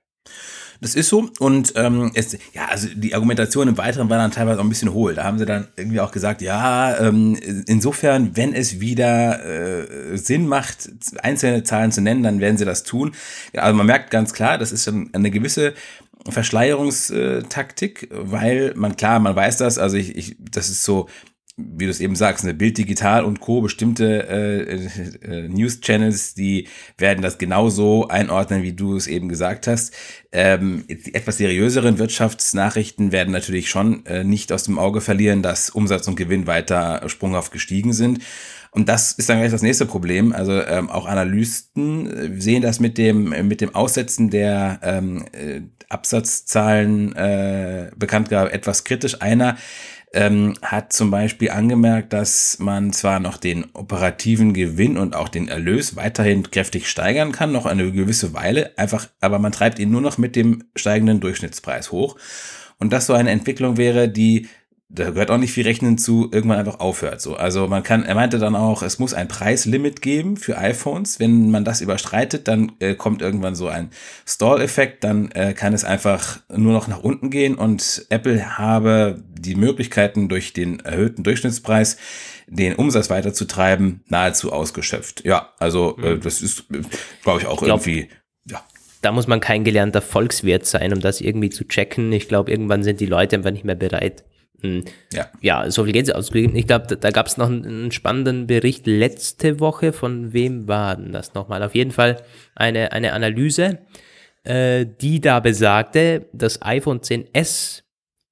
Das 0.81 0.95
ist 0.95 1.07
so 1.09 1.29
und 1.39 1.73
ähm, 1.75 2.11
es, 2.15 2.37
ja, 2.53 2.65
also 2.65 2.87
die 2.93 3.15
Argumentation 3.15 3.67
im 3.67 3.77
Weiteren 3.77 4.09
war 4.09 4.17
dann 4.17 4.31
teilweise 4.31 4.59
auch 4.59 4.63
ein 4.63 4.69
bisschen 4.69 4.93
hohl. 4.93 5.15
Da 5.15 5.23
haben 5.23 5.39
sie 5.39 5.45
dann 5.45 5.69
irgendwie 5.77 6.01
auch 6.01 6.11
gesagt, 6.11 6.41
ja, 6.41 6.97
ähm, 6.99 7.37
insofern, 7.67 8.35
wenn 8.35 8.53
es 8.53 8.81
wieder 8.81 9.43
äh, 9.45 10.17
Sinn 10.17 10.47
macht, 10.47 10.89
einzelne 11.21 11.63
Zahlen 11.63 11.91
zu 11.91 12.01
nennen, 12.01 12.23
dann 12.23 12.39
werden 12.41 12.57
sie 12.57 12.65
das 12.65 12.83
tun. 12.83 13.15
Also 13.53 13.75
man 13.75 13.85
merkt 13.85 14.11
ganz 14.11 14.33
klar, 14.33 14.57
das 14.57 14.71
ist 14.71 14.87
eine 14.87 15.31
gewisse 15.31 15.73
Verschleierungstaktik, 16.27 18.09
weil 18.11 18.73
man 18.75 18.97
klar, 18.97 19.19
man 19.19 19.35
weiß 19.35 19.57
das, 19.57 19.77
also 19.77 19.95
ich, 19.95 20.15
ich 20.15 20.35
das 20.39 20.69
ist 20.69 20.83
so, 20.83 21.07
wie 21.57 21.85
du 21.85 21.91
es 21.91 22.01
eben 22.01 22.15
sagst, 22.15 22.43
eine 22.43 22.53
Bild 22.53 22.77
Digital 22.77 23.23
und 23.23 23.39
Co. 23.39 23.61
bestimmte 23.61 24.27
äh, 24.27 24.87
äh, 25.23 25.47
News 25.47 25.79
Channels, 25.79 26.33
die 26.33 26.67
werden 26.97 27.21
das 27.21 27.37
genauso 27.37 28.09
einordnen, 28.09 28.61
wie 28.63 28.73
du 28.73 28.97
es 28.97 29.07
eben 29.07 29.29
gesagt 29.29 29.67
hast. 29.67 29.93
Ähm, 30.33 30.83
die 30.89 31.15
etwas 31.15 31.37
seriöseren 31.37 31.97
Wirtschaftsnachrichten 31.97 33.13
werden 33.13 33.31
natürlich 33.31 33.69
schon 33.69 34.05
äh, 34.05 34.25
nicht 34.25 34.51
aus 34.51 34.63
dem 34.63 34.77
Auge 34.77 34.99
verlieren, 34.99 35.43
dass 35.43 35.69
Umsatz 35.69 36.09
und 36.09 36.17
Gewinn 36.17 36.45
weiter 36.45 37.07
sprunghaft 37.07 37.53
gestiegen 37.53 37.93
sind. 37.93 38.19
Und 38.71 38.89
das 38.89 39.13
ist 39.13 39.29
dann 39.29 39.39
gleich 39.39 39.51
das 39.51 39.61
nächste 39.61 39.85
Problem. 39.85 40.33
Also 40.33 40.61
ähm, 40.61 40.89
auch 40.89 41.05
Analysten 41.05 42.35
äh, 42.35 42.41
sehen 42.41 42.61
das 42.61 42.81
mit 42.81 42.97
dem, 42.97 43.29
mit 43.47 43.61
dem 43.61 43.73
Aussetzen 43.73 44.29
der 44.29 44.81
ähm, 44.83 45.23
äh, 45.31 45.61
Absatzzahlen 45.87 47.15
äh, 47.15 47.91
Bekanntgabe 47.95 48.51
etwas 48.51 48.83
kritisch. 48.83 49.21
Einer 49.21 49.55
ähm, 50.13 50.53
hat 50.61 50.93
zum 50.93 51.11
Beispiel 51.11 51.49
angemerkt, 51.49 52.13
dass 52.13 52.59
man 52.59 52.93
zwar 52.93 53.19
noch 53.19 53.37
den 53.37 53.65
operativen 53.73 54.53
Gewinn 54.53 54.97
und 54.97 55.15
auch 55.15 55.29
den 55.29 55.47
Erlös 55.47 55.95
weiterhin 55.95 56.49
kräftig 56.49 56.89
steigern 56.89 57.31
kann, 57.31 57.51
noch 57.51 57.65
eine 57.65 57.91
gewisse 57.91 58.33
Weile, 58.33 58.77
einfach, 58.77 59.07
aber 59.19 59.39
man 59.39 59.51
treibt 59.51 59.79
ihn 59.79 59.91
nur 59.91 60.01
noch 60.01 60.17
mit 60.17 60.35
dem 60.35 60.63
steigenden 60.75 61.19
Durchschnittspreis 61.19 61.91
hoch. 61.91 62.15
Und 62.77 62.91
das 62.91 63.07
so 63.07 63.13
eine 63.13 63.31
Entwicklung 63.31 63.77
wäre, 63.77 64.09
die 64.09 64.47
da 64.87 65.09
gehört 65.09 65.31
auch 65.31 65.39
nicht 65.39 65.51
viel 65.51 65.65
Rechnen 65.65 65.97
zu, 65.97 66.29
irgendwann 66.31 66.59
einfach 66.59 66.79
aufhört. 66.79 67.19
So, 67.19 67.35
also 67.35 67.67
man 67.67 67.81
kann, 67.81 68.03
er 68.03 68.13
meinte 68.13 68.37
dann 68.37 68.55
auch, 68.55 68.83
es 68.83 68.99
muss 68.99 69.15
ein 69.15 69.27
Preislimit 69.27 70.01
geben 70.01 70.37
für 70.37 70.57
iPhones. 70.57 71.19
Wenn 71.19 71.49
man 71.49 71.65
das 71.65 71.81
überstreitet, 71.81 72.47
dann 72.47 72.73
äh, 72.79 72.93
kommt 72.93 73.21
irgendwann 73.23 73.55
so 73.55 73.67
ein 73.67 73.89
Stall-Effekt, 74.27 75.03
dann 75.03 75.31
äh, 75.31 75.53
kann 75.53 75.73
es 75.73 75.83
einfach 75.83 76.39
nur 76.55 76.73
noch 76.73 76.87
nach 76.87 76.99
unten 76.99 77.31
gehen 77.31 77.55
und 77.55 78.05
Apple 78.09 78.57
habe 78.57 79.23
die 79.33 79.55
Möglichkeiten 79.55 80.29
durch 80.29 80.53
den 80.53 80.79
erhöhten 80.81 81.23
Durchschnittspreis 81.23 81.97
den 82.47 82.75
Umsatz 82.75 83.09
weiterzutreiben, 83.09 84.03
nahezu 84.07 84.53
ausgeschöpft. 84.53 85.25
Ja, 85.25 85.49
also 85.57 85.97
äh, 85.97 86.15
mhm. 86.15 86.21
das 86.21 86.43
ist, 86.43 86.65
glaube 87.23 87.41
ich, 87.41 87.47
auch 87.47 87.59
ich 87.59 87.65
glaub, 87.65 87.87
irgendwie 87.87 88.09
ja. 88.47 88.63
da 89.01 89.11
muss 89.11 89.25
man 89.25 89.39
kein 89.39 89.63
gelernter 89.63 90.01
Volkswirt 90.01 90.67
sein, 90.67 90.93
um 90.93 90.99
das 90.99 91.21
irgendwie 91.21 91.49
zu 91.49 91.67
checken. 91.67 92.13
Ich 92.13 92.27
glaube, 92.27 92.51
irgendwann 92.51 92.83
sind 92.83 92.99
die 92.99 93.07
Leute 93.07 93.35
einfach 93.35 93.51
nicht 93.51 93.65
mehr 93.65 93.73
bereit. 93.73 94.23
Hm. 94.65 94.85
Ja. 95.13 95.29
ja, 95.41 95.71
so 95.71 95.83
viel 95.83 95.93
Geld 95.93 96.13
ausgegeben. 96.13 96.55
Ich 96.55 96.67
glaube, 96.67 96.87
da, 96.87 96.95
da 96.95 97.09
gab 97.11 97.27
es 97.27 97.37
noch 97.37 97.47
einen, 97.47 97.65
einen, 97.65 97.91
spannenden 97.91 98.47
Bericht 98.47 98.87
letzte 98.87 99.59
Woche. 99.59 99.93
Von 99.93 100.33
wem 100.33 100.67
war 100.67 100.95
denn 100.95 101.11
das 101.11 101.33
nochmal? 101.33 101.63
Auf 101.63 101.75
jeden 101.75 101.91
Fall 101.91 102.21
eine, 102.55 102.91
eine 102.91 103.13
Analyse, 103.13 103.79
äh, 104.43 104.85
die 105.01 105.21
da 105.21 105.39
besagte, 105.39 106.27
das 106.33 106.61
iPhone 106.61 106.99
10s 106.99 107.83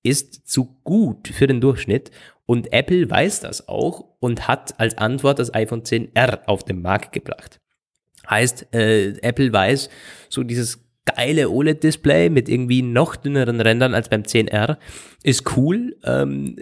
ist 0.03 0.47
zu 0.49 0.77
gut 0.83 1.29
für 1.29 1.47
den 1.47 1.61
Durchschnitt 1.61 2.11
und 2.45 2.73
Apple 2.73 3.09
weiß 3.09 3.39
das 3.39 3.67
auch 3.67 4.05
und 4.19 4.47
hat 4.47 4.79
als 4.79 4.97
Antwort 4.97 5.39
das 5.39 5.53
iPhone 5.53 5.83
10R 5.83 6.45
auf 6.45 6.63
den 6.63 6.81
Markt 6.81 7.13
gebracht. 7.13 7.59
Heißt, 8.29 8.73
äh, 8.73 9.17
Apple 9.21 9.51
weiß, 9.51 9.89
so 10.29 10.43
dieses 10.43 10.82
geile 11.05 11.49
OLED-Display 11.49 12.29
mit 12.29 12.49
irgendwie 12.49 12.81
noch 12.81 13.15
dünneren 13.15 13.59
Rändern 13.59 13.93
als 13.93 14.09
beim 14.09 14.23
10R 14.23 14.77
ist 15.23 15.57
cool. 15.57 15.95
Ähm, 16.05 16.57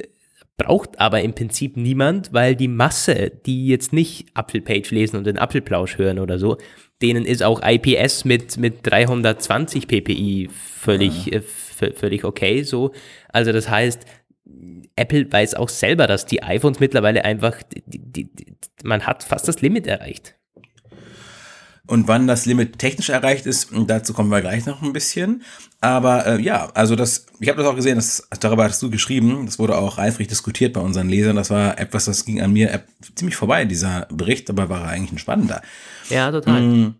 braucht 0.58 1.00
aber 1.00 1.22
im 1.22 1.34
Prinzip 1.34 1.76
niemand, 1.76 2.34
weil 2.34 2.56
die 2.56 2.68
Masse, 2.68 3.32
die 3.46 3.68
jetzt 3.68 3.94
nicht 3.94 4.28
Apfelpage 4.36 4.92
lesen 4.92 5.18
und 5.18 5.26
den 5.26 5.40
Apfelplausch 5.40 5.98
hören 5.98 6.20
oder 6.20 6.38
so, 6.38 6.58
denen 7.02 7.26
ist 7.26 7.42
auch 7.42 7.62
IPS 7.64 8.26
mit, 8.26 8.58
mit 8.58 8.80
320 8.84 9.88
ppi 9.88 10.50
völlig, 10.52 11.28
ja. 11.28 11.40
äh, 11.40 11.92
völlig 11.94 12.24
okay 12.24 12.62
so. 12.62 12.92
Also 13.30 13.52
das 13.52 13.70
heißt, 13.70 14.06
Apple 14.96 15.32
weiß 15.32 15.56
auch 15.56 15.70
selber, 15.70 16.06
dass 16.06 16.26
die 16.26 16.44
iPhones 16.44 16.80
mittlerweile 16.80 17.26
einfach, 17.26 17.64
die, 17.64 17.82
die, 17.88 18.26
die, 18.26 18.54
man 18.84 19.08
hat 19.08 19.24
fast 19.24 19.48
das 19.48 19.62
Limit 19.62 19.88
erreicht. 19.88 20.36
Und 21.92 22.08
wann 22.08 22.26
das 22.26 22.46
Limit 22.46 22.80
technisch 22.80 23.10
erreicht 23.10 23.46
ist, 23.46 23.68
dazu 23.86 24.14
kommen 24.14 24.32
wir 24.32 24.40
gleich 24.40 24.66
noch 24.66 24.82
ein 24.82 24.94
bisschen. 24.94 25.44
Aber 25.82 26.26
äh, 26.26 26.42
ja, 26.42 26.72
also 26.74 26.96
das, 26.96 27.26
ich 27.42 27.50
habe 27.50 27.62
das 27.62 27.70
auch 27.70 27.76
gesehen, 27.76 27.98
das, 27.98 28.30
darüber 28.40 28.64
hast 28.64 28.82
du 28.82 28.90
geschrieben, 28.90 29.46
das 29.46 29.60
wurde 29.60 29.78
auch 29.78 29.98
eifrig 29.98 30.30
diskutiert 30.30 30.72
bei 30.72 30.80
unseren 30.80 31.10
Lesern. 31.10 31.36
Das 31.36 31.50
war 31.50 31.78
etwas, 31.78 32.06
das 32.06 32.24
ging 32.24 32.40
an 32.42 32.54
mir 32.54 32.86
ziemlich 33.16 33.36
vorbei, 33.36 33.66
dieser 33.66 34.08
Bericht, 34.10 34.50
aber 34.50 34.70
war 34.70 34.88
eigentlich 34.88 35.12
ein 35.12 35.18
spannender. 35.18 35.62
Ja, 36.10 36.32
total. 36.32 36.62
Mm. 36.62 36.96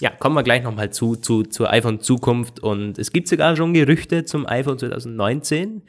Ja, 0.00 0.10
kommen 0.10 0.34
wir 0.34 0.42
gleich 0.42 0.64
nochmal 0.64 0.90
zu, 0.90 1.14
zu, 1.14 1.44
zur 1.44 1.70
iPhone 1.70 2.00
Zukunft. 2.00 2.58
Und 2.58 2.98
es 2.98 3.12
gibt 3.12 3.28
sogar 3.28 3.54
schon 3.54 3.72
Gerüchte 3.72 4.24
zum 4.24 4.48
iPhone 4.48 4.76
2019. 4.76 5.82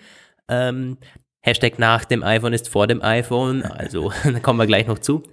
Ähm, 0.47 0.97
Hashtag 1.41 1.79
nach 1.79 2.05
dem 2.05 2.21
iPhone 2.21 2.53
ist 2.53 2.69
vor 2.69 2.85
dem 2.85 3.01
iPhone. 3.01 3.63
Also, 3.63 4.13
da 4.23 4.39
kommen 4.41 4.59
wir 4.59 4.67
gleich 4.67 4.85
noch 4.85 4.99
zu. 4.99 5.23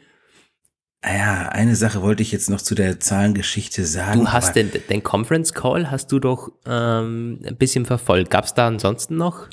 Ah 1.02 1.16
ja, 1.16 1.48
eine 1.48 1.76
Sache 1.76 2.02
wollte 2.02 2.22
ich 2.22 2.30
jetzt 2.30 2.50
noch 2.50 2.60
zu 2.60 2.74
der 2.74 3.00
Zahlengeschichte 3.00 3.86
sagen. 3.86 4.20
Du 4.20 4.32
hast 4.32 4.54
den, 4.54 4.70
den 4.90 5.02
Conference 5.02 5.54
Call, 5.54 5.90
hast 5.90 6.12
du 6.12 6.18
doch 6.18 6.52
ähm, 6.66 7.40
ein 7.46 7.56
bisschen 7.56 7.86
verfolgt. 7.86 8.30
Gab 8.30 8.44
es 8.44 8.52
da 8.52 8.66
ansonsten 8.66 9.16
noch 9.16 9.48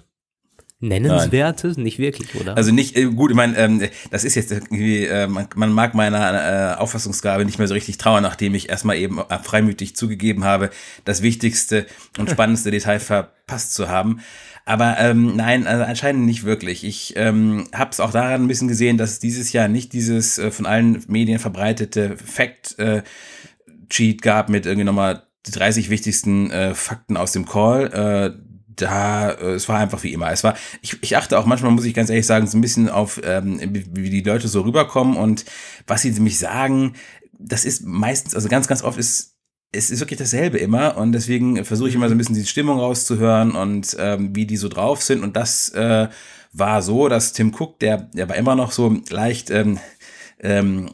Nennenswertes? 0.79 1.77
Nein. 1.77 1.85
Nicht 1.85 1.99
wirklich, 1.99 2.35
oder? 2.35 2.55
Also 2.55 2.71
nicht, 2.71 2.95
äh, 2.97 3.05
gut, 3.05 3.31
ich 3.31 3.37
meine, 3.37 3.57
ähm, 3.57 3.81
das 4.11 4.25
ist 4.25 4.35
jetzt 4.35 4.51
irgendwie, 4.51 5.05
äh, 5.05 5.27
man, 5.27 5.47
man, 5.55 5.71
mag 5.71 5.95
meiner 5.95 6.73
äh, 6.73 6.75
Auffassungsgabe 6.75 7.45
nicht 7.45 7.57
mehr 7.57 7.67
so 7.67 7.73
richtig 7.73 7.97
trauern, 7.97 8.23
nachdem 8.23 8.53
ich 8.53 8.69
erstmal 8.69 8.97
eben 8.97 9.17
äh, 9.17 9.39
freimütig 9.39 9.95
zugegeben 9.95 10.43
habe, 10.43 10.69
das 11.05 11.23
wichtigste 11.23 11.87
und 12.19 12.29
spannendste 12.29 12.71
Detail 12.71 12.99
verpasst 12.99 13.73
zu 13.73 13.87
haben. 13.87 14.19
Aber 14.67 14.99
ähm, 14.99 15.37
nein, 15.37 15.65
also 15.65 15.85
anscheinend 15.85 16.25
nicht 16.25 16.43
wirklich. 16.43 16.83
Ich 16.83 17.13
ähm, 17.15 17.69
habe 17.73 17.91
es 17.91 18.01
auch 18.01 18.11
daran 18.11 18.41
ein 18.43 18.47
bisschen 18.49 18.67
gesehen, 18.67 18.97
dass 18.97 19.17
dieses 19.19 19.53
Jahr 19.53 19.69
nicht 19.69 19.93
dieses 19.93 20.37
äh, 20.39 20.51
von 20.51 20.65
allen 20.65 21.05
Medien 21.07 21.39
verbreitete 21.39 22.17
Fact-Cheat 22.17 23.05
äh, 23.99 24.21
gab 24.21 24.49
mit 24.49 24.65
irgendwie 24.65 24.83
nochmal 24.83 25.23
die 25.45 25.51
30 25.51 25.89
wichtigsten 25.89 26.51
äh, 26.51 26.75
Fakten 26.75 27.15
aus 27.15 27.31
dem 27.31 27.45
Call. 27.45 27.93
Äh, 27.93 28.37
da, 28.75 29.31
äh, 29.31 29.51
es 29.51 29.69
war 29.69 29.79
einfach 29.79 30.03
wie 30.03 30.11
immer. 30.11 30.33
Es 30.33 30.43
war, 30.43 30.53
ich, 30.81 31.01
ich 31.01 31.15
achte 31.15 31.39
auch 31.39 31.45
manchmal, 31.45 31.71
muss 31.71 31.85
ich 31.85 31.93
ganz 31.93 32.09
ehrlich 32.09 32.25
sagen, 32.25 32.45
so 32.45 32.57
ein 32.57 32.61
bisschen 32.61 32.89
auf, 32.89 33.21
ähm, 33.23 33.61
wie 33.61 34.09
die 34.09 34.21
Leute 34.21 34.49
so 34.49 34.63
rüberkommen 34.63 35.15
und 35.15 35.45
was 35.87 36.01
sie 36.01 36.11
mich 36.19 36.39
sagen. 36.39 36.91
Das 37.39 37.63
ist 37.63 37.85
meistens, 37.85 38.35
also 38.35 38.49
ganz, 38.49 38.67
ganz 38.67 38.83
oft 38.83 38.99
ist 38.99 39.36
es 39.71 39.91
ist 39.91 39.99
wirklich 39.99 40.19
dasselbe 40.19 40.57
immer 40.57 40.97
und 40.97 41.11
deswegen 41.11 41.63
versuche 41.65 41.89
ich 41.89 41.95
immer 41.95 42.07
so 42.07 42.15
ein 42.15 42.17
bisschen 42.17 42.35
die 42.35 42.45
Stimmung 42.45 42.79
rauszuhören 42.79 43.51
und 43.51 43.95
ähm, 43.99 44.35
wie 44.35 44.45
die 44.45 44.57
so 44.57 44.69
drauf 44.69 45.03
sind. 45.03 45.23
Und 45.23 45.35
das 45.35 45.69
äh, 45.69 46.07
war 46.53 46.81
so, 46.81 47.09
dass 47.09 47.33
Tim 47.33 47.53
Cook, 47.53 47.79
der, 47.79 47.97
der 48.13 48.29
war 48.29 48.35
immer 48.35 48.55
noch 48.55 48.71
so 48.71 48.97
leicht 49.09 49.51
ähm, 49.51 49.79
ähm, 50.39 50.89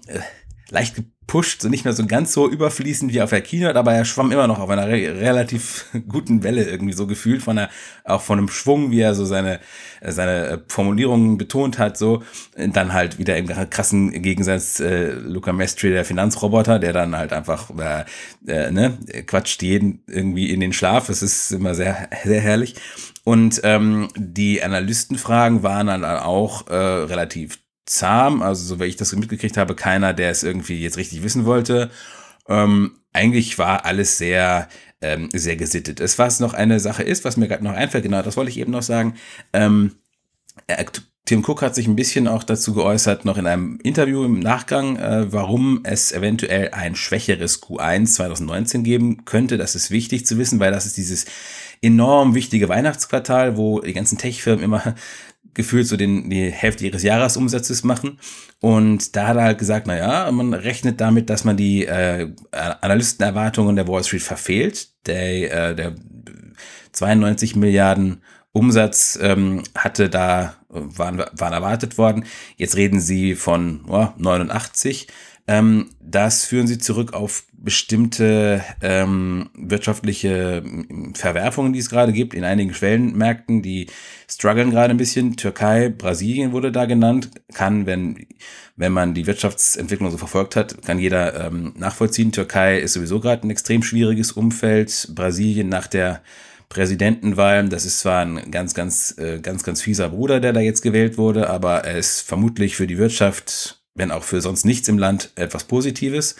leicht 0.73 0.95
gepusht, 0.95 1.61
so 1.61 1.69
nicht 1.69 1.85
mehr 1.85 1.93
so 1.93 2.05
ganz 2.07 2.33
so 2.33 2.49
überfließend 2.49 3.13
wie 3.13 3.21
auf 3.21 3.29
der 3.29 3.41
Keynote, 3.41 3.77
aber 3.77 3.93
er 3.93 4.05
schwamm 4.05 4.31
immer 4.31 4.47
noch 4.47 4.57
auf 4.57 4.71
einer 4.71 4.87
re 4.87 5.15
relativ 5.19 5.85
guten 6.09 6.41
Welle 6.41 6.63
irgendwie 6.63 6.93
so 6.93 7.05
gefühlt 7.05 7.43
von 7.43 7.57
der, 7.57 7.69
auch 8.05 8.21
von 8.21 8.39
einem 8.39 8.47
Schwung, 8.49 8.89
wie 8.89 8.99
er 8.99 9.13
so 9.13 9.23
seine, 9.23 9.59
seine 10.01 10.63
Formulierungen 10.67 11.37
betont 11.37 11.77
hat, 11.77 11.95
so. 11.95 12.23
Dann 12.57 12.91
halt 12.91 13.19
wieder 13.19 13.37
im 13.37 13.47
krassen 13.47 14.11
Gegensatz 14.23 14.79
äh, 14.79 15.11
Luca 15.11 15.53
Mestri, 15.53 15.91
der 15.91 16.05
Finanzroboter, 16.05 16.79
der 16.79 16.91
dann 16.91 17.15
halt 17.15 17.33
einfach, 17.33 17.69
äh, 17.77 18.05
äh, 18.47 18.71
ne, 18.71 18.97
quatscht 19.27 19.61
jeden 19.61 20.03
irgendwie 20.07 20.49
in 20.49 20.59
den 20.59 20.73
Schlaf. 20.73 21.07
Es 21.09 21.21
ist 21.21 21.51
immer 21.51 21.75
sehr, 21.75 22.09
sehr 22.23 22.41
herrlich. 22.41 22.75
Und 23.23 23.61
ähm, 23.63 24.09
die 24.17 24.61
Analystenfragen 24.61 25.61
waren 25.61 25.87
dann 25.87 26.03
auch 26.03 26.67
äh, 26.67 26.75
relativ 26.75 27.62
zahm, 27.85 28.41
also 28.41 28.63
so 28.63 28.79
wie 28.79 28.85
ich 28.85 28.95
das 28.95 29.13
mitgekriegt 29.13 29.57
habe, 29.57 29.75
keiner, 29.75 30.13
der 30.13 30.31
es 30.31 30.43
irgendwie 30.43 30.81
jetzt 30.81 30.97
richtig 30.97 31.23
wissen 31.23 31.45
wollte. 31.45 31.91
Ähm, 32.47 32.99
eigentlich 33.13 33.57
war 33.57 33.85
alles 33.85 34.17
sehr, 34.17 34.67
ähm, 35.01 35.29
sehr 35.33 35.55
gesittet. 35.55 35.99
Es 35.99 36.19
was 36.19 36.39
noch 36.39 36.53
eine 36.53 36.79
Sache 36.79 37.03
ist, 37.03 37.25
was 37.25 37.37
mir 37.37 37.47
gerade 37.47 37.63
noch 37.63 37.73
einfällt, 37.73 38.03
genau, 38.03 38.21
das 38.21 38.37
wollte 38.37 38.51
ich 38.51 38.59
eben 38.59 38.71
noch 38.71 38.83
sagen. 38.83 39.15
Ähm, 39.53 39.95
äh, 40.67 40.85
Tim 41.25 41.41
Cook 41.45 41.61
hat 41.61 41.73
sich 41.73 41.87
ein 41.87 41.95
bisschen 41.95 42.27
auch 42.27 42.43
dazu 42.43 42.73
geäußert, 42.73 43.23
noch 43.23 43.37
in 43.37 43.47
einem 43.47 43.79
Interview 43.81 44.25
im 44.25 44.39
Nachgang, 44.39 44.97
äh, 44.97 45.31
warum 45.31 45.79
es 45.83 46.11
eventuell 46.11 46.71
ein 46.71 46.97
schwächeres 46.97 47.63
Q1 47.63 48.07
2019 48.15 48.83
geben 48.83 49.23
könnte. 49.23 49.57
Das 49.57 49.73
ist 49.73 49.89
wichtig 49.89 50.25
zu 50.25 50.37
wissen, 50.37 50.59
weil 50.59 50.73
das 50.73 50.85
ist 50.85 50.97
dieses 50.97 51.25
enorm 51.81 52.35
wichtige 52.35 52.67
Weihnachtsquartal, 52.67 53.55
wo 53.55 53.79
die 53.79 53.93
ganzen 53.93 54.17
Tech-Firmen 54.17 54.65
immer 54.65 54.95
gefühlt 55.53 55.87
so 55.87 55.97
den, 55.97 56.29
die 56.29 56.51
Hälfte 56.51 56.85
ihres 56.85 57.03
Jahresumsatzes 57.03 57.83
machen. 57.83 58.19
Und 58.59 59.15
da 59.15 59.27
hat 59.27 59.37
er 59.37 59.43
halt 59.43 59.57
gesagt, 59.57 59.87
na 59.87 59.97
ja, 59.97 60.31
man 60.31 60.53
rechnet 60.53 61.01
damit, 61.01 61.29
dass 61.29 61.43
man 61.43 61.57
die 61.57 61.85
äh, 61.85 62.31
Analystenerwartungen 62.51 63.75
der 63.75 63.87
Wall 63.87 64.03
Street 64.03 64.23
verfehlt. 64.23 64.89
Der, 65.05 65.71
äh, 65.71 65.75
der 65.75 65.95
92 66.93 67.55
Milliarden 67.55 68.21
Umsatz 68.51 69.17
ähm, 69.21 69.63
hatte 69.75 70.09
da, 70.09 70.55
waren, 70.69 71.23
waren 71.31 71.53
erwartet 71.53 71.97
worden. 71.97 72.25
Jetzt 72.55 72.77
reden 72.77 72.99
sie 72.99 73.35
von 73.35 73.81
oh, 73.87 74.09
89. 74.17 75.07
Ähm, 75.47 75.89
das 75.99 76.45
führen 76.45 76.67
sie 76.67 76.77
zurück 76.77 77.13
auf 77.13 77.43
bestimmte 77.53 78.63
ähm, 78.81 79.49
wirtschaftliche 79.55 80.63
Verwerfungen, 81.13 81.73
die 81.73 81.79
es 81.79 81.89
gerade 81.89 82.13
gibt 82.13 82.33
in 82.33 82.43
einigen 82.43 82.73
Schwellenmärkten, 82.73 83.61
die 83.61 83.87
strugglen 84.27 84.71
gerade 84.71 84.91
ein 84.91 84.97
bisschen. 84.97 85.35
Türkei, 85.37 85.89
Brasilien 85.89 86.51
wurde 86.51 86.71
da 86.71 86.85
genannt. 86.85 87.29
Kann, 87.53 87.85
wenn, 87.85 88.27
wenn 88.75 88.91
man 88.91 89.13
die 89.13 89.27
Wirtschaftsentwicklung 89.27 90.11
so 90.11 90.17
verfolgt 90.17 90.55
hat, 90.55 90.81
kann 90.83 90.99
jeder 90.99 91.47
ähm, 91.47 91.73
nachvollziehen. 91.77 92.31
Türkei 92.31 92.79
ist 92.79 92.93
sowieso 92.93 93.19
gerade 93.19 93.47
ein 93.47 93.51
extrem 93.51 93.83
schwieriges 93.83 94.31
Umfeld. 94.33 95.09
Brasilien 95.13 95.69
nach 95.69 95.87
der 95.87 96.21
Präsidentenwahl, 96.69 97.69
das 97.69 97.85
ist 97.85 97.99
zwar 97.99 98.25
ein 98.25 98.49
ganz, 98.49 98.73
ganz, 98.73 99.15
äh, 99.17 99.39
ganz, 99.39 99.63
ganz 99.63 99.81
fieser 99.81 100.09
Bruder, 100.09 100.39
der 100.39 100.53
da 100.53 100.59
jetzt 100.59 100.81
gewählt 100.81 101.17
wurde, 101.17 101.49
aber 101.49 101.83
er 101.83 101.97
ist 101.97 102.21
vermutlich 102.21 102.75
für 102.75 102.87
die 102.87 102.97
Wirtschaft, 102.97 103.82
wenn 103.95 104.11
auch 104.11 104.23
für 104.23 104.41
sonst 104.41 104.65
nichts 104.65 104.87
im 104.87 104.97
Land, 104.97 105.31
etwas 105.35 105.65
Positives. 105.65 106.35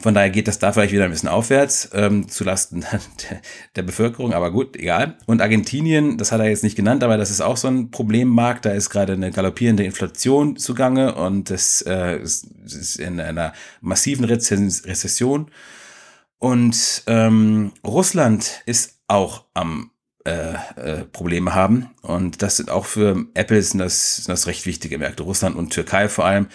Von 0.00 0.14
daher 0.14 0.30
geht 0.30 0.46
das 0.46 0.60
da 0.60 0.72
vielleicht 0.72 0.92
wieder 0.92 1.04
ein 1.04 1.10
bisschen 1.10 1.28
aufwärts, 1.28 1.90
ähm, 1.92 2.28
zulasten 2.28 2.80
der, 3.30 3.40
der 3.74 3.82
Bevölkerung, 3.82 4.32
aber 4.32 4.52
gut, 4.52 4.76
egal. 4.76 5.16
Und 5.26 5.42
Argentinien, 5.42 6.18
das 6.18 6.30
hat 6.30 6.40
er 6.40 6.48
jetzt 6.48 6.62
nicht 6.62 6.76
genannt, 6.76 7.02
aber 7.02 7.16
das 7.16 7.30
ist 7.30 7.40
auch 7.40 7.56
so 7.56 7.66
ein 7.66 7.90
Problemmarkt. 7.90 8.64
Da 8.64 8.70
ist 8.70 8.90
gerade 8.90 9.14
eine 9.14 9.32
galoppierende 9.32 9.82
Inflation 9.82 10.56
zugange 10.56 11.16
und 11.16 11.50
das 11.50 11.82
äh, 11.82 12.18
ist 12.18 12.96
in 13.00 13.18
einer 13.18 13.52
massiven 13.80 14.24
Rezession. 14.24 15.50
Und 16.38 17.02
ähm, 17.08 17.72
Russland 17.84 18.62
ist 18.66 19.00
auch 19.08 19.46
am 19.54 19.90
äh, 20.28 20.54
äh, 20.76 21.04
Probleme 21.04 21.54
haben. 21.54 21.90
Und 22.02 22.42
das 22.42 22.58
sind 22.58 22.70
auch 22.70 22.84
für 22.84 23.24
Apple 23.34 23.62
sind 23.62 23.78
das, 23.78 24.16
sind 24.16 24.28
das 24.28 24.46
recht 24.46 24.66
wichtige 24.66 24.98
Märkte. 24.98 25.22
Russland 25.22 25.56
und 25.56 25.70
Türkei 25.70 26.08
vor 26.08 26.26
allem 26.26 26.48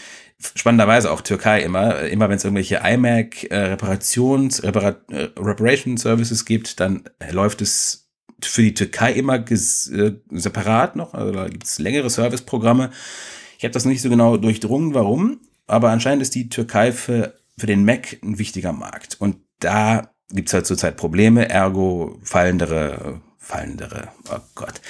spannenderweise 0.56 1.10
auch 1.12 1.22
Türkei 1.22 1.62
immer, 1.62 2.02
immer 2.02 2.30
wenn 2.30 2.36
es 2.36 2.44
irgendwelche 2.44 2.82
iMac 2.84 3.46
äh, 3.50 3.56
Reparations, 3.56 4.62
Repara 4.64 4.98
äh, 5.10 5.30
Reparation 5.38 5.98
Services 5.98 6.46
gibt, 6.46 6.80
dann 6.80 7.06
läuft 7.32 7.62
es 7.62 8.10
für 8.42 8.62
die 8.62 8.74
Türkei 8.74 9.14
immer 9.14 9.36
äh, 9.50 10.12
separat 10.32 10.96
noch, 10.96 11.14
also 11.14 11.32
da 11.32 11.48
gibt 11.48 11.64
es 11.64 11.80
längere 11.80 12.10
Serviceprogramme. 12.10 12.92
Ich 13.58 13.64
habe 13.64 13.74
das 13.74 13.86
nicht 13.86 14.02
so 14.02 14.10
genau 14.10 14.38
durchdrungen, 14.38 14.94
warum, 14.94 15.40
aber 15.66 15.90
anscheinend 15.90 16.22
ist 16.22 16.36
die 16.36 16.50
Türkei 16.50 16.92
für, 16.92 17.36
für 17.58 17.68
den 17.68 17.86
Mac 17.86 18.18
ein 18.22 18.38
wichtiger 18.38 18.74
Markt. 18.74 19.16
Und 19.20 19.38
da 19.60 20.14
gibt 20.34 20.50
es 20.50 20.54
halt 20.54 20.66
zurzeit 20.66 20.98
Probleme, 20.98 21.50
ergo 21.50 22.20
fallendere, 22.24 23.22
fallendere, 23.44 24.10
oh 24.32 24.40
Gott 24.56 24.82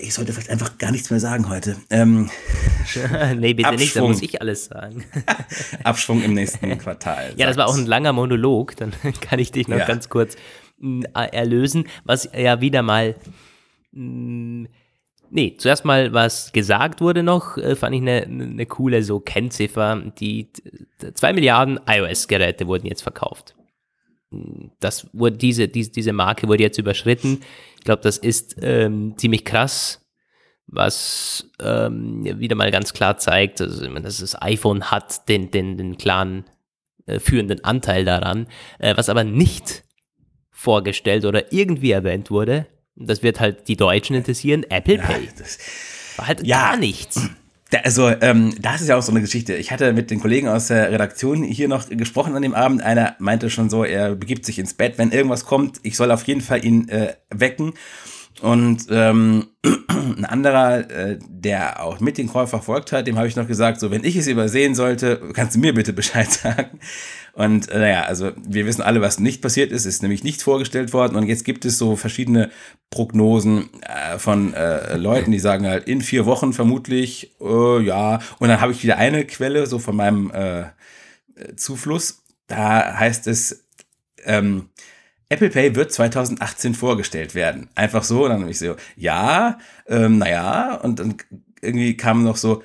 ich 0.00 0.14
sollte 0.14 0.32
vielleicht 0.32 0.50
einfach 0.50 0.78
gar 0.78 0.90
nichts 0.90 1.10
mehr 1.10 1.20
sagen 1.20 1.48
heute. 1.48 1.76
Ähm, 1.90 2.30
nee, 3.36 3.54
bitte 3.54 3.68
Abschwung. 3.68 3.76
nicht, 3.76 3.96
da 3.96 4.00
muss 4.02 4.22
ich 4.22 4.40
alles 4.40 4.66
sagen. 4.66 5.04
Abschwung 5.84 6.22
im 6.22 6.34
nächsten 6.34 6.76
Quartal. 6.78 7.34
Ja, 7.36 7.46
das 7.46 7.56
war 7.56 7.66
auch 7.66 7.76
ein 7.76 7.86
langer 7.86 8.12
Monolog, 8.12 8.76
dann 8.76 8.92
kann 9.20 9.38
ich 9.38 9.52
dich 9.52 9.68
noch 9.68 9.78
ja. 9.78 9.86
ganz 9.86 10.08
kurz 10.08 10.36
äh, 10.82 11.02
erlösen, 11.12 11.86
was 12.04 12.28
ja 12.36 12.60
wieder 12.60 12.82
mal. 12.82 13.14
Mh, 13.92 14.68
Nee, 15.30 15.56
zuerst 15.58 15.84
mal, 15.84 16.12
was 16.12 16.52
gesagt 16.52 17.00
wurde 17.00 17.24
noch, 17.24 17.56
äh, 17.56 17.74
fand 17.74 17.96
ich 17.96 18.02
eine, 18.02 18.22
eine 18.22 18.66
coole 18.66 19.02
so 19.02 19.18
Kennziffer. 19.18 20.00
Die 20.20 20.52
zwei 21.14 21.32
Milliarden 21.32 21.80
iOS-Geräte 21.88 22.68
wurden 22.68 22.86
jetzt 22.86 23.02
verkauft. 23.02 23.56
Das 24.80 25.08
wurde, 25.12 25.36
diese, 25.36 25.68
diese, 25.68 25.90
diese 25.90 26.12
Marke 26.12 26.48
wurde 26.48 26.62
jetzt 26.62 26.78
überschritten. 26.78 27.40
Ich 27.76 27.84
glaube, 27.84 28.02
das 28.02 28.18
ist 28.18 28.56
ähm, 28.62 29.14
ziemlich 29.16 29.44
krass, 29.44 30.00
was 30.66 31.50
ähm, 31.60 32.24
wieder 32.38 32.56
mal 32.56 32.70
ganz 32.70 32.92
klar 32.92 33.18
zeigt, 33.18 33.60
also, 33.60 33.86
dass 33.86 34.18
das 34.18 34.40
iPhone 34.40 34.90
hat 34.90 35.28
den, 35.28 35.50
den, 35.50 35.76
den 35.76 35.98
klaren 35.98 36.44
äh, 37.06 37.18
führenden 37.18 37.62
Anteil 37.64 38.04
daran, 38.04 38.46
äh, 38.78 38.96
was 38.96 39.08
aber 39.08 39.24
nicht 39.24 39.84
vorgestellt 40.50 41.24
oder 41.26 41.52
irgendwie 41.52 41.90
erwähnt 41.90 42.30
wurde. 42.30 42.66
Das 42.96 43.22
wird 43.22 43.40
halt 43.40 43.68
die 43.68 43.76
Deutschen 43.76 44.16
interessieren. 44.16 44.64
Apple 44.70 44.98
Pay. 44.98 45.24
Ja, 45.24 45.44
war 46.16 46.26
halt 46.28 46.46
ja. 46.46 46.70
gar 46.70 46.76
nichts. 46.76 47.28
Also, 47.82 48.08
ähm, 48.08 48.54
das 48.60 48.82
ist 48.82 48.88
ja 48.88 48.96
auch 48.96 49.02
so 49.02 49.10
eine 49.10 49.20
Geschichte. 49.20 49.54
Ich 49.54 49.72
hatte 49.72 49.92
mit 49.92 50.10
den 50.10 50.20
Kollegen 50.20 50.48
aus 50.48 50.68
der 50.68 50.92
Redaktion 50.92 51.42
hier 51.42 51.66
noch 51.66 51.88
gesprochen 51.88 52.36
an 52.36 52.42
dem 52.42 52.54
Abend. 52.54 52.82
Einer 52.82 53.16
meinte 53.18 53.50
schon 53.50 53.70
so, 53.70 53.84
er 53.84 54.14
begibt 54.14 54.44
sich 54.44 54.58
ins 54.58 54.74
Bett, 54.74 54.98
wenn 54.98 55.10
irgendwas 55.10 55.44
kommt. 55.44 55.80
Ich 55.82 55.96
soll 55.96 56.10
auf 56.10 56.24
jeden 56.24 56.40
Fall 56.40 56.64
ihn 56.64 56.88
äh, 56.88 57.14
wecken. 57.30 57.72
Und 58.40 58.86
ähm, 58.90 59.46
ein 59.88 60.24
anderer, 60.24 60.90
äh, 60.90 61.18
der 61.28 61.82
auch 61.82 62.00
mit 62.00 62.18
den 62.18 62.30
Call 62.30 62.46
verfolgt 62.46 62.92
hat, 62.92 63.06
dem 63.06 63.16
habe 63.16 63.28
ich 63.28 63.36
noch 63.36 63.46
gesagt, 63.46 63.80
so, 63.80 63.90
wenn 63.90 64.04
ich 64.04 64.16
es 64.16 64.26
übersehen 64.26 64.74
sollte, 64.74 65.20
kannst 65.32 65.54
du 65.54 65.60
mir 65.60 65.72
bitte 65.72 65.92
Bescheid 65.94 66.30
sagen. 66.30 66.80
Und 67.32 67.68
äh, 67.68 67.78
naja, 67.78 68.02
also 68.02 68.32
wir 68.36 68.66
wissen 68.66 68.82
alle, 68.82 69.00
was 69.00 69.18
nicht 69.18 69.40
passiert 69.40 69.72
ist, 69.72 69.86
ist 69.86 70.02
nämlich 70.02 70.24
nichts 70.24 70.42
vorgestellt 70.42 70.92
worden. 70.92 71.16
Und 71.16 71.26
jetzt 71.26 71.44
gibt 71.44 71.64
es 71.64 71.78
so 71.78 71.96
verschiedene 71.96 72.50
Prognosen 72.90 73.70
äh, 73.82 74.18
von 74.18 74.52
äh, 74.54 74.96
Leuten, 74.96 75.30
die 75.30 75.38
sagen 75.38 75.66
halt 75.66 75.86
in 75.88 76.00
vier 76.00 76.26
Wochen 76.26 76.52
vermutlich, 76.52 77.34
äh, 77.40 77.82
ja. 77.82 78.20
Und 78.38 78.48
dann 78.48 78.60
habe 78.60 78.72
ich 78.72 78.82
wieder 78.82 78.98
eine 78.98 79.24
Quelle, 79.24 79.66
so 79.66 79.78
von 79.78 79.96
meinem 79.96 80.30
äh, 80.32 80.64
Zufluss. 81.56 82.22
Da 82.46 82.98
heißt 82.98 83.26
es, 83.26 83.64
ähm, 84.24 84.68
Apple 85.28 85.50
Pay 85.50 85.74
wird 85.74 85.92
2018 85.92 86.74
vorgestellt 86.74 87.34
werden. 87.34 87.68
Einfach 87.74 88.04
so. 88.04 88.24
Und 88.24 88.30
dann 88.30 88.40
habe 88.40 88.50
ich 88.50 88.58
so, 88.58 88.76
ja, 88.96 89.58
ähm, 89.86 90.18
naja. 90.18 90.74
Und 90.76 91.00
dann 91.00 91.16
irgendwie 91.60 91.96
kam 91.96 92.24
noch 92.24 92.36
so, 92.36 92.62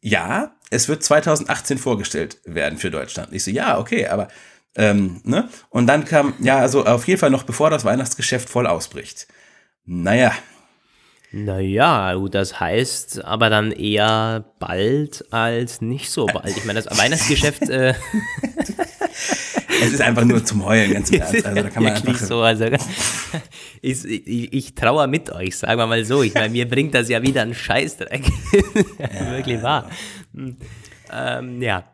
ja, 0.00 0.54
es 0.70 0.88
wird 0.88 1.02
2018 1.02 1.78
vorgestellt 1.78 2.38
werden 2.44 2.78
für 2.78 2.90
Deutschland. 2.90 3.32
Ich 3.32 3.44
so, 3.44 3.50
ja, 3.50 3.78
okay, 3.78 4.06
aber 4.06 4.28
ähm, 4.76 5.20
ne? 5.24 5.48
Und 5.70 5.86
dann 5.86 6.04
kam, 6.04 6.34
ja, 6.38 6.58
also 6.58 6.84
auf 6.84 7.06
jeden 7.08 7.18
Fall 7.18 7.30
noch 7.30 7.44
bevor 7.44 7.70
das 7.70 7.84
Weihnachtsgeschäft 7.84 8.48
voll 8.48 8.66
ausbricht. 8.66 9.26
Naja. 9.84 10.32
Naja, 11.32 12.16
das 12.30 12.60
heißt 12.60 13.24
aber 13.24 13.50
dann 13.50 13.72
eher 13.72 14.44
bald 14.58 15.32
als 15.32 15.80
nicht 15.80 16.10
so 16.10 16.26
bald. 16.26 16.56
Ich 16.56 16.64
meine, 16.64 16.80
das 16.80 16.98
Weihnachtsgeschäft. 16.98 17.68
Äh 17.68 17.94
es 19.82 19.92
ist 19.92 20.00
einfach 20.00 20.24
nur 20.24 20.44
zum 20.44 20.64
Heulen, 20.64 20.92
ganz 20.92 21.10
im 21.10 21.20
Ernst. 21.20 21.46
Also, 21.46 21.62
da 21.62 21.70
kann 21.70 21.82
man 21.82 21.92
einfach 21.92 22.18
so. 22.18 22.40
Also, 22.40 22.64
ich, 23.82 24.04
ich, 24.04 24.52
ich 24.52 24.74
trauere 24.74 25.06
mit 25.06 25.30
euch, 25.30 25.56
sagen 25.56 25.78
wir 25.78 25.86
mal 25.86 26.04
so. 26.04 26.22
Ich 26.22 26.34
meine, 26.34 26.50
mir 26.50 26.68
bringt 26.68 26.94
das 26.94 27.08
ja 27.08 27.22
wieder 27.22 27.42
einen 27.42 27.54
Scheißdreck. 27.54 28.24
ja, 28.98 29.30
Wirklich 29.32 29.62
wahr. 29.62 29.90
Hm. 30.34 30.56
Ähm, 31.12 31.62
ja. 31.62 31.84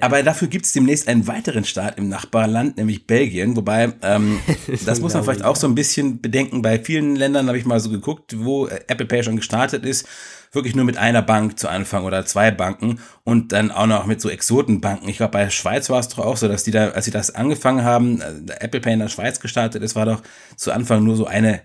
Aber 0.00 0.22
dafür 0.22 0.48
gibt 0.48 0.64
es 0.64 0.72
demnächst 0.72 1.08
einen 1.08 1.26
weiteren 1.26 1.64
Staat 1.64 1.98
im 1.98 2.08
Nachbarland, 2.08 2.78
nämlich 2.78 3.06
Belgien. 3.06 3.54
Wobei, 3.54 3.92
ähm, 4.02 4.40
das 4.86 5.00
muss 5.00 5.12
man 5.12 5.22
vielleicht 5.22 5.44
auch 5.44 5.56
so 5.56 5.66
ein 5.66 5.74
bisschen 5.74 6.20
bedenken. 6.20 6.62
Bei 6.62 6.78
vielen 6.78 7.16
Ländern 7.16 7.48
habe 7.48 7.58
ich 7.58 7.66
mal 7.66 7.80
so 7.80 7.90
geguckt, 7.90 8.34
wo 8.38 8.66
Apple 8.66 9.06
Pay 9.06 9.22
schon 9.22 9.36
gestartet 9.36 9.84
ist. 9.84 10.08
Wirklich 10.52 10.74
nur 10.74 10.84
mit 10.84 10.96
einer 10.96 11.22
Bank 11.22 11.58
zu 11.60 11.68
Anfang 11.68 12.04
oder 12.04 12.26
zwei 12.26 12.50
Banken 12.50 12.98
und 13.22 13.52
dann 13.52 13.70
auch 13.70 13.86
noch 13.86 14.06
mit 14.06 14.20
so 14.20 14.28
Exotenbanken. 14.28 15.08
Ich 15.08 15.18
glaube, 15.18 15.32
bei 15.32 15.44
der 15.44 15.50
Schweiz 15.50 15.88
war 15.90 16.00
es 16.00 16.08
doch 16.08 16.18
auch 16.18 16.36
so, 16.36 16.48
dass 16.48 16.64
die 16.64 16.72
da, 16.72 16.88
als 16.88 17.04
sie 17.04 17.12
das 17.12 17.34
angefangen 17.34 17.84
haben, 17.84 18.20
äh, 18.20 18.54
Apple 18.58 18.80
Pay 18.80 18.94
in 18.94 18.98
der 18.98 19.08
Schweiz 19.08 19.38
gestartet 19.38 19.82
ist, 19.82 19.94
war 19.94 20.06
doch 20.06 20.22
zu 20.56 20.72
Anfang 20.72 21.04
nur 21.04 21.14
so 21.14 21.26
eine 21.26 21.62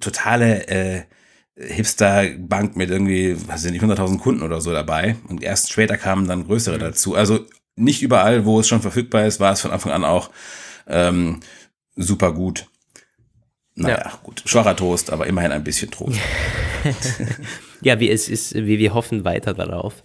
totale 0.00 0.68
äh, 0.68 1.02
Hipster-Bank 1.56 2.76
mit 2.76 2.90
irgendwie, 2.90 3.36
was 3.48 3.62
sind 3.62 3.72
nicht, 3.72 3.82
100.000 3.82 4.18
Kunden 4.18 4.42
oder 4.42 4.60
so 4.60 4.72
dabei. 4.72 5.16
Und 5.28 5.42
erst 5.42 5.72
später 5.72 5.96
kamen 5.96 6.28
dann 6.28 6.46
größere 6.46 6.76
mhm. 6.76 6.80
dazu. 6.80 7.14
Also 7.14 7.46
nicht 7.76 8.02
überall, 8.02 8.44
wo 8.44 8.60
es 8.60 8.68
schon 8.68 8.82
verfügbar 8.82 9.24
ist, 9.24 9.40
war 9.40 9.52
es 9.52 9.62
von 9.62 9.70
Anfang 9.70 9.92
an 9.92 10.04
auch 10.04 10.30
ähm, 10.86 11.40
super 11.94 12.32
gut. 12.32 12.66
Naja, 13.74 14.02
ja. 14.04 14.18
gut, 14.22 14.42
schwacher 14.44 14.76
Toast, 14.76 15.10
aber 15.10 15.26
immerhin 15.26 15.52
ein 15.52 15.64
bisschen 15.64 15.90
Trost. 15.90 16.18
ja, 17.82 18.00
wie 18.00 18.10
es 18.10 18.28
ist, 18.28 18.54
wie 18.54 18.78
wir 18.78 18.94
hoffen 18.94 19.24
weiter 19.24 19.54
darauf. 19.54 20.02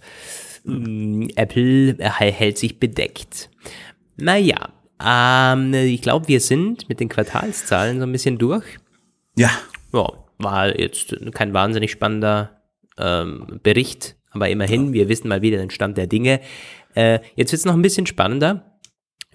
Mm, 0.64 1.28
Apple 1.36 1.96
hält 1.98 2.58
sich 2.58 2.78
bedeckt. 2.78 3.50
Naja, 4.16 4.72
ähm, 5.04 5.74
ich 5.74 6.02
glaube, 6.02 6.28
wir 6.28 6.40
sind 6.40 6.88
mit 6.88 7.00
den 7.00 7.08
Quartalszahlen 7.08 7.98
so 7.98 8.04
ein 8.04 8.12
bisschen 8.12 8.38
durch. 8.38 8.64
Ja. 9.36 9.50
Ja, 9.92 10.10
war 10.38 10.78
jetzt 10.78 11.14
kein 11.34 11.52
wahnsinnig 11.52 11.90
spannender 11.90 12.62
ähm, 12.98 13.60
Bericht, 13.62 14.16
aber 14.30 14.48
immerhin, 14.48 14.92
wir 14.92 15.08
wissen 15.08 15.28
mal 15.28 15.42
wieder 15.42 15.58
den 15.58 15.70
Stand 15.70 15.98
der 15.98 16.06
Dinge. 16.06 16.40
Äh, 16.94 17.20
jetzt 17.36 17.52
wird 17.52 17.60
es 17.60 17.64
noch 17.64 17.74
ein 17.74 17.82
bisschen 17.82 18.06
spannender. 18.06 18.78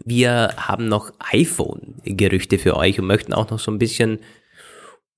Wir 0.04 0.54
haben 0.58 0.88
noch 0.88 1.12
iPhone-Gerüchte 1.32 2.60
für 2.60 2.78
euch 2.78 3.00
und 3.00 3.08
möchten 3.08 3.34
auch 3.34 3.50
noch 3.50 3.60
so 3.60 3.72
ein 3.72 3.80
bisschen, 3.80 4.20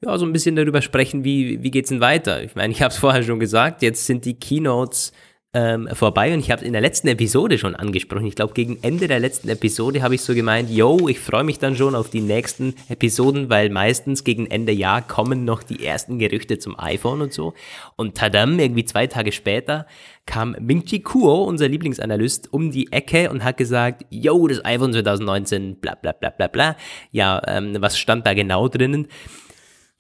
ja, 0.02 0.18
so 0.18 0.26
ein 0.26 0.34
bisschen 0.34 0.56
darüber 0.56 0.82
sprechen, 0.82 1.24
wie, 1.24 1.62
wie 1.62 1.72
geht's 1.72 1.90
denn 1.90 2.00
weiter? 2.00 2.44
Ich 2.44 2.56
meine, 2.56 2.72
ich 2.72 2.82
habe 2.82 2.92
es 2.92 2.98
vorher 2.98 3.24
schon 3.24 3.40
gesagt, 3.40 3.82
jetzt 3.82 4.06
sind 4.06 4.26
die 4.26 4.36
Keynotes 4.36 5.12
ähm, 5.52 5.90
vorbei 5.94 6.32
und 6.34 6.40
ich 6.40 6.52
habe 6.52 6.62
es 6.62 6.68
in 6.68 6.74
der 6.74 6.82
letzten 6.82 7.08
Episode 7.08 7.58
schon 7.58 7.76
angesprochen. 7.76 8.28
Ich 8.28 8.36
glaube, 8.36 8.54
gegen 8.54 8.78
Ende 8.84 9.08
der 9.08 9.20
letzten 9.20 9.50
Episode 9.50 10.04
habe 10.04 10.14
ich 10.14 10.22
so 10.22 10.36
gemeint, 10.36 10.70
yo, 10.70 11.08
ich 11.08 11.20
freue 11.20 11.44
mich 11.44 11.58
dann 11.58 11.76
schon 11.76 11.96
auf 11.96 12.12
die 12.12 12.22
nächsten 12.22 12.76
Episoden, 12.88 13.50
weil 13.50 13.72
meistens 13.72 14.24
gegen 14.24 14.46
Ende 14.46 14.72
Jahr 14.72 15.02
kommen 15.02 15.46
noch 15.46 15.64
die 15.64 15.84
ersten 15.84 16.20
Gerüchte 16.20 16.60
zum 16.60 16.80
iPhone 16.80 17.22
und 17.22 17.34
so. 17.34 17.56
Und 17.96 18.16
tadam, 18.16 18.60
irgendwie 18.60 18.86
zwei 18.86 19.08
Tage 19.08 19.32
später 19.32 19.88
kam 20.28 20.56
Ming-Chi 20.60 21.00
Kuo, 21.00 21.46
unser 21.46 21.68
Lieblingsanalyst, 21.68 22.54
um 22.54 22.70
die 22.70 22.92
Ecke 22.92 23.32
und 23.32 23.44
hat 23.44 23.58
gesagt, 23.58 24.06
yo, 24.12 24.48
das 24.48 24.64
iPhone 24.64 24.94
2019, 24.94 25.78
bla 25.78 25.96
bla 25.96 26.12
bla 26.12 26.30
bla 26.30 26.48
bla. 26.48 26.76
Ja, 27.12 27.42
ähm, 27.48 27.76
was 27.80 27.98
stand 27.98 28.28
da 28.28 28.36
genau 28.36 28.68
drinnen? 28.68 29.08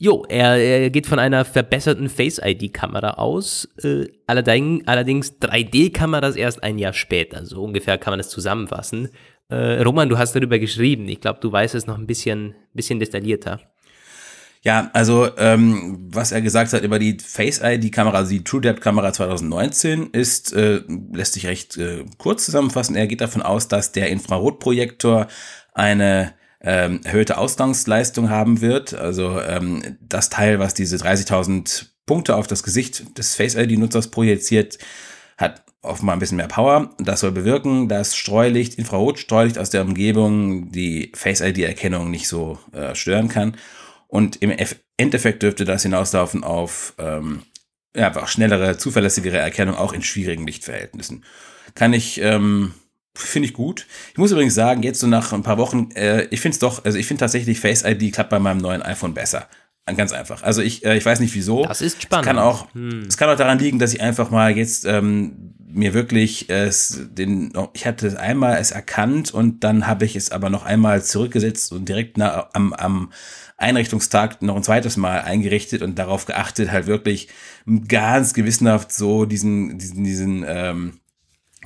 Jo, 0.01 0.25
er, 0.29 0.55
er 0.55 0.89
geht 0.91 1.07
von 1.07 1.19
einer 1.19 1.43
verbesserten 1.43 2.07
Face-ID-Kamera 2.07 3.15
aus, 3.15 3.67
äh, 3.83 4.05
allerdings, 4.27 4.87
allerdings 4.87 5.41
3D-Kameras 5.41 6.37
erst 6.37 6.63
ein 6.63 6.79
Jahr 6.79 6.93
später. 6.93 7.45
So 7.45 7.61
ungefähr 7.65 7.97
kann 7.97 8.13
man 8.13 8.19
das 8.19 8.29
zusammenfassen. 8.29 9.09
Äh, 9.49 9.81
Roman, 9.81 10.07
du 10.07 10.17
hast 10.17 10.33
darüber 10.33 10.57
geschrieben. 10.57 11.09
Ich 11.09 11.19
glaube, 11.19 11.41
du 11.41 11.51
weißt 11.51 11.75
es 11.75 11.85
noch 11.85 11.97
ein 11.97 12.07
bisschen, 12.07 12.55
bisschen 12.73 13.01
detaillierter. 13.01 13.59
Ja, 14.61 14.89
also 14.93 15.31
ähm, 15.37 16.07
was 16.09 16.31
er 16.31 16.41
gesagt 16.41 16.71
hat 16.71 16.83
über 16.83 16.97
die 16.97 17.17
Face 17.19 17.59
ID-Kamera, 17.61 18.19
also 18.19 18.31
die 18.31 18.43
TrueDepth-Kamera 18.45 19.11
2019, 19.11 20.11
ist, 20.11 20.53
äh, 20.53 20.81
lässt 21.11 21.33
sich 21.33 21.45
recht 21.45 21.75
äh, 21.75 22.05
kurz 22.17 22.45
zusammenfassen. 22.45 22.95
Er 22.95 23.07
geht 23.07 23.19
davon 23.19 23.41
aus, 23.41 23.67
dass 23.67 23.91
der 23.91 24.07
Infrarotprojektor 24.07 25.27
eine 25.73 26.33
ähm, 26.62 27.01
erhöhte 27.03 27.38
Ausgangsleistung 27.38 28.30
haben 28.30 28.62
wird. 28.62 28.93
Also 28.93 29.39
ähm, 29.41 29.97
das 30.01 30.30
Teil, 30.30 30.60
was 30.60 30.74
diese 30.74 30.97
30.000 30.97 31.88
Punkte 32.05 32.36
auf 32.36 32.47
das 32.47 32.64
Gesicht 32.64 33.18
des 33.18 33.36
Face 33.36 33.55
ID-Nutzers 33.55 34.10
projiziert, 34.10 34.78
hat 35.38 35.64
offenbar 35.82 36.16
ein 36.16 36.20
bisschen 36.20 36.38
mehr 36.38 36.47
Power. 36.47 36.93
Das 36.99 37.22
soll 37.22 37.32
bewirken, 37.32 37.88
dass 37.88 38.16
Streulicht, 38.16 38.76
Infrarotstreulicht 38.76 39.57
aus 39.57 39.70
der 39.70 39.84
Umgebung 39.84 40.72
die 40.72 41.12
Face 41.16 41.41
ID-Erkennung 41.41 42.12
nicht 42.12 42.28
so 42.28 42.60
äh, 42.74 42.95
stören 42.95 43.30
kann. 43.30 43.55
Und 44.07 44.41
im 44.41 44.51
Endeffekt 44.97 45.43
dürfte 45.43 45.66
das 45.66 45.84
hinauslaufen 45.84 46.43
auf 46.43 46.93
ähm, 46.97 47.43
ja, 47.95 48.07
einfach 48.07 48.28
schnellere, 48.28 48.78
zuverlässigere 48.78 49.38
Erkennung 49.38 49.76
auch 49.76 49.93
in 49.93 50.01
schwierigen 50.01 50.45
Lichtverhältnissen. 50.45 51.24
Kann 51.76 51.93
ich 51.93 52.20
ähm, 52.22 52.74
Finde 53.20 53.47
ich 53.47 53.53
gut. 53.53 53.86
Ich 54.11 54.17
muss 54.17 54.32
übrigens 54.32 54.55
sagen, 54.55 54.84
jetzt 54.84 54.99
so 54.99 55.07
nach 55.07 55.34
ein 55.34 55.43
paar 55.43 55.57
Wochen, 55.57 55.91
äh, 55.91 56.24
ich 56.32 56.41
finde 56.41 56.53
es 56.53 56.59
doch, 56.59 56.86
also 56.86 56.97
ich 56.97 57.05
finde 57.05 57.20
tatsächlich 57.20 57.59
Face 57.59 57.84
ID 57.84 58.13
klappt 58.13 58.30
bei 58.30 58.39
meinem 58.39 58.59
neuen 58.59 58.82
iPhone 58.82 59.13
besser. 59.13 59.47
Ganz 59.95 60.11
einfach. 60.11 60.43
Also 60.43 60.61
ich, 60.61 60.86
äh, 60.86 60.97
ich 60.97 61.05
weiß 61.05 61.20
nicht 61.20 61.34
wieso. 61.34 61.65
Das 61.65 61.82
ist 61.82 62.01
spannend. 62.01 62.26
Es 62.26 62.28
kann 62.28 62.39
auch, 62.39 62.74
hm. 62.74 63.05
es 63.07 63.17
kann 63.17 63.30
auch 63.30 63.36
daran 63.36 63.59
liegen, 63.59 63.80
dass 63.80 63.93
ich 63.93 64.01
einfach 64.01 64.30
mal 64.30 64.55
jetzt 64.55 64.86
ähm, 64.86 65.55
mir 65.72 65.93
wirklich 65.93 66.49
äh, 66.49 66.65
es 66.65 67.07
den, 67.11 67.53
ich 67.74 67.86
hatte 67.86 68.07
es 68.07 68.15
einmal 68.15 68.57
es 68.57 68.72
erkannt 68.72 69.34
und 69.34 69.63
dann 69.63 69.88
habe 69.88 70.05
ich 70.05 70.15
es 70.15 70.32
aber 70.32 70.49
noch 70.49 70.65
einmal 70.65 71.03
zurückgesetzt 71.03 71.72
und 71.72 71.88
direkt 71.88 72.17
nach, 72.17 72.49
am, 72.53 72.74
am 72.74 73.11
Einrichtungstag 73.57 74.41
noch 74.41 74.55
ein 74.55 74.63
zweites 74.63 74.97
Mal 74.97 75.22
eingerichtet 75.22 75.82
und 75.82 75.99
darauf 75.99 76.26
geachtet, 76.26 76.72
halt 76.72 76.88
wirklich 76.88 77.28
ganz 77.88 78.34
gewissenhaft 78.34 78.91
so 78.91 79.26
diesen, 79.26 79.78
diesen, 79.78 80.03
diesen 80.03 80.45
ähm, 80.47 80.99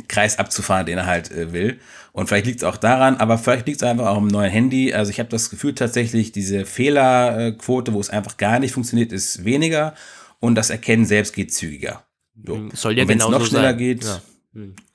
Kreis 0.07 0.39
abzufahren, 0.39 0.85
den 0.85 0.97
er 0.97 1.05
halt 1.05 1.31
äh, 1.31 1.53
will. 1.53 1.79
Und 2.11 2.27
vielleicht 2.27 2.45
liegt 2.45 2.59
es 2.59 2.63
auch 2.63 2.77
daran, 2.77 3.17
aber 3.17 3.37
vielleicht 3.37 3.67
liegt 3.67 3.81
es 3.81 3.87
einfach 3.87 4.07
auch 4.07 4.17
im 4.17 4.27
neuen 4.27 4.51
Handy. 4.51 4.93
Also 4.93 5.11
ich 5.11 5.19
habe 5.19 5.29
das 5.29 5.49
Gefühl 5.49 5.75
tatsächlich, 5.75 6.31
diese 6.31 6.65
Fehlerquote, 6.65 7.93
wo 7.93 7.99
es 7.99 8.09
einfach 8.09 8.37
gar 8.37 8.59
nicht 8.59 8.73
funktioniert, 8.73 9.11
ist 9.11 9.45
weniger 9.45 9.95
und 10.39 10.55
das 10.55 10.69
Erkennen 10.69 11.05
selbst 11.05 11.33
geht 11.33 11.53
zügiger. 11.53 12.03
So. 12.45 12.55
Hm, 12.55 12.71
soll 12.73 12.97
ja 12.97 13.07
wenn 13.07 13.19
es 13.19 13.27
noch 13.27 13.45
schneller 13.45 13.69
sein. 13.69 13.77
geht, 13.77 14.03
ja. 14.03 14.21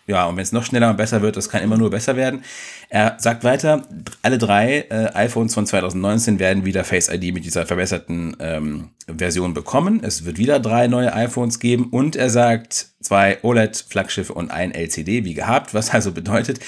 Ja, 0.09 0.25
und 0.25 0.37
wenn 0.37 0.43
es 0.43 0.53
noch 0.53 0.65
schneller 0.65 0.89
und 0.89 0.97
besser 0.97 1.21
wird, 1.21 1.37
das 1.37 1.51
kann 1.51 1.63
immer 1.63 1.77
nur 1.77 1.91
besser 1.91 2.17
werden. 2.17 2.43
Er 2.89 3.17
sagt 3.19 3.45
weiter, 3.45 3.83
alle 4.23 4.39
drei 4.39 4.87
äh, 4.89 5.11
iPhones 5.13 5.53
von 5.53 5.67
2019 5.67 6.39
werden 6.39 6.65
wieder 6.65 6.83
Face 6.83 7.11
ID 7.11 7.35
mit 7.35 7.45
dieser 7.45 7.67
verbesserten 7.67 8.35
ähm, 8.41 8.89
Version 9.07 9.53
bekommen. 9.53 10.01
Es 10.03 10.25
wird 10.25 10.39
wieder 10.39 10.61
drei 10.61 10.87
neue 10.87 11.13
iPhones 11.13 11.61
geben 11.61 11.91
und 11.91 12.17
er 12.17 12.31
sagt 12.31 12.89
zwei 13.03 13.37
OLED-Flaggschiffe 13.43 14.33
und 14.33 14.51
ein 14.51 14.73
LCD 14.73 15.27
wie 15.27 15.35
gehabt, 15.35 15.75
was 15.75 15.91
also 15.91 16.13
bedeutet, 16.13 16.59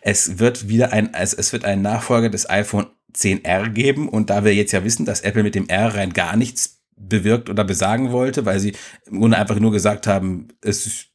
es 0.00 0.40
wird 0.40 0.68
wieder 0.68 0.92
ein, 0.92 1.14
es, 1.14 1.32
es 1.32 1.52
wird 1.52 1.64
einen 1.64 1.82
Nachfolger 1.82 2.30
des 2.30 2.50
iPhone 2.50 2.86
10R 3.14 3.68
geben 3.68 4.08
und 4.08 4.28
da 4.28 4.44
wir 4.44 4.56
jetzt 4.56 4.72
ja 4.72 4.82
wissen, 4.82 5.06
dass 5.06 5.20
Apple 5.20 5.44
mit 5.44 5.54
dem 5.54 5.68
R 5.68 5.94
rein 5.94 6.12
gar 6.12 6.36
nichts 6.36 6.80
bewirkt 6.96 7.48
oder 7.48 7.62
besagen 7.62 8.10
wollte, 8.10 8.44
weil 8.44 8.58
sie 8.58 8.74
im 9.06 9.20
Grunde 9.20 9.38
einfach 9.38 9.60
nur 9.60 9.70
gesagt 9.70 10.08
haben, 10.08 10.48
es 10.62 10.84
ist 10.84 11.08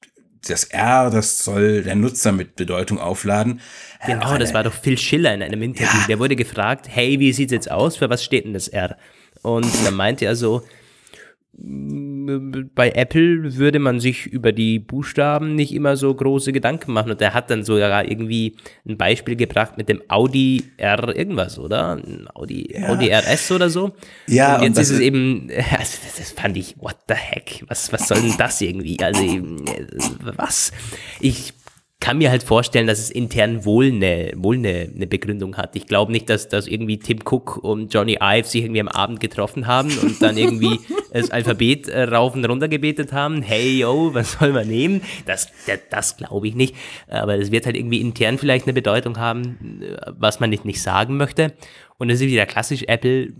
das 0.47 0.65
R, 0.65 1.09
das 1.09 1.43
soll 1.43 1.83
der 1.83 1.95
Nutzer 1.95 2.31
mit 2.31 2.55
Bedeutung 2.55 2.99
aufladen. 2.99 3.61
Genau, 4.05 4.37
das 4.37 4.53
war 4.53 4.63
doch 4.63 4.73
Phil 4.73 4.97
Schiller 4.97 5.33
in 5.33 5.41
einem 5.41 5.61
Interview. 5.61 5.99
Ja. 6.01 6.07
Der 6.07 6.19
wurde 6.19 6.35
gefragt, 6.35 6.87
hey, 6.89 7.19
wie 7.19 7.31
sieht's 7.31 7.53
jetzt 7.53 7.71
aus? 7.71 7.97
Für 7.97 8.09
was 8.09 8.23
steht 8.23 8.45
denn 8.45 8.53
das 8.53 8.67
R? 8.67 8.97
Und 9.41 9.67
dann 9.85 9.93
meinte 9.93 10.25
er 10.25 10.35
so, 10.35 10.63
bei 12.75 12.91
Apple 12.91 13.57
würde 13.57 13.79
man 13.79 13.99
sich 13.99 14.25
über 14.27 14.51
die 14.51 14.79
Buchstaben 14.79 15.55
nicht 15.55 15.73
immer 15.73 15.97
so 15.97 16.13
große 16.13 16.51
Gedanken 16.51 16.93
machen. 16.93 17.11
Und 17.11 17.21
er 17.21 17.33
hat 17.33 17.49
dann 17.49 17.63
sogar 17.63 18.09
irgendwie 18.09 18.55
ein 18.87 18.97
Beispiel 18.97 19.35
gebracht 19.35 19.77
mit 19.77 19.89
dem 19.89 20.01
Audi 20.07 20.63
R 20.77 21.15
irgendwas, 21.15 21.59
oder? 21.59 22.01
Audi, 22.33 22.73
ja. 22.73 22.89
Audi 22.89 23.11
RS 23.11 23.51
oder 23.51 23.69
so. 23.69 23.93
Ja. 24.27 24.57
Und 24.57 24.63
jetzt 24.63 24.77
und 24.77 24.81
ist 24.81 24.89
es 24.91 24.99
eben, 24.99 25.49
also 25.77 25.97
das 26.17 26.31
fand 26.31 26.57
ich, 26.57 26.75
what 26.79 26.97
the 27.07 27.15
heck? 27.15 27.63
Was, 27.67 27.91
was 27.93 28.07
soll 28.07 28.21
denn 28.21 28.35
das 28.37 28.61
irgendwie? 28.61 28.97
Also, 28.99 29.23
was? 30.35 30.71
Ich 31.19 31.53
kann 32.03 32.17
mir 32.17 32.31
halt 32.31 32.43
vorstellen, 32.43 32.85
dass 32.85 32.99
es 32.99 33.09
intern 33.09 33.63
wohl 33.63 33.85
eine, 33.85 34.33
wohl 34.35 34.57
eine, 34.57 34.91
eine 34.93 35.07
Begründung 35.07 35.55
hat. 35.55 35.73
Ich 35.77 35.87
glaube 35.87 36.11
nicht, 36.11 36.29
dass, 36.29 36.49
dass 36.49 36.67
irgendwie 36.67 36.99
Tim 36.99 37.19
Cook 37.23 37.63
und 37.63 37.93
Johnny 37.93 38.17
Ive 38.21 38.45
sich 38.45 38.63
irgendwie 38.63 38.81
am 38.81 38.89
Abend 38.89 39.21
getroffen 39.21 39.67
haben 39.67 39.89
und 39.99 40.21
dann 40.21 40.35
irgendwie 40.35 40.81
das 41.13 41.31
Alphabet 41.31 41.87
äh, 41.87 42.03
rauf 42.03 42.35
und 42.35 42.43
runter 42.43 42.67
gebetet 42.67 43.13
haben. 43.13 43.41
Hey, 43.41 43.79
yo, 43.79 44.13
was 44.13 44.33
soll 44.33 44.51
man 44.51 44.67
nehmen? 44.67 45.01
Das, 45.25 45.47
das, 45.65 45.79
das 45.89 46.17
glaube 46.17 46.45
ich 46.49 46.55
nicht. 46.55 46.75
Aber 47.07 47.35
es 47.35 47.51
wird 47.51 47.65
halt 47.65 47.77
irgendwie 47.77 48.01
intern 48.01 48.37
vielleicht 48.37 48.65
eine 48.65 48.73
Bedeutung 48.73 49.17
haben, 49.17 49.79
was 50.07 50.41
man 50.41 50.49
nicht, 50.49 50.65
nicht 50.65 50.81
sagen 50.81 51.15
möchte. 51.15 51.53
Und 51.97 52.09
es 52.09 52.19
ist 52.19 52.27
wieder 52.27 52.45
klassisch 52.45 52.83
Apple 52.83 53.31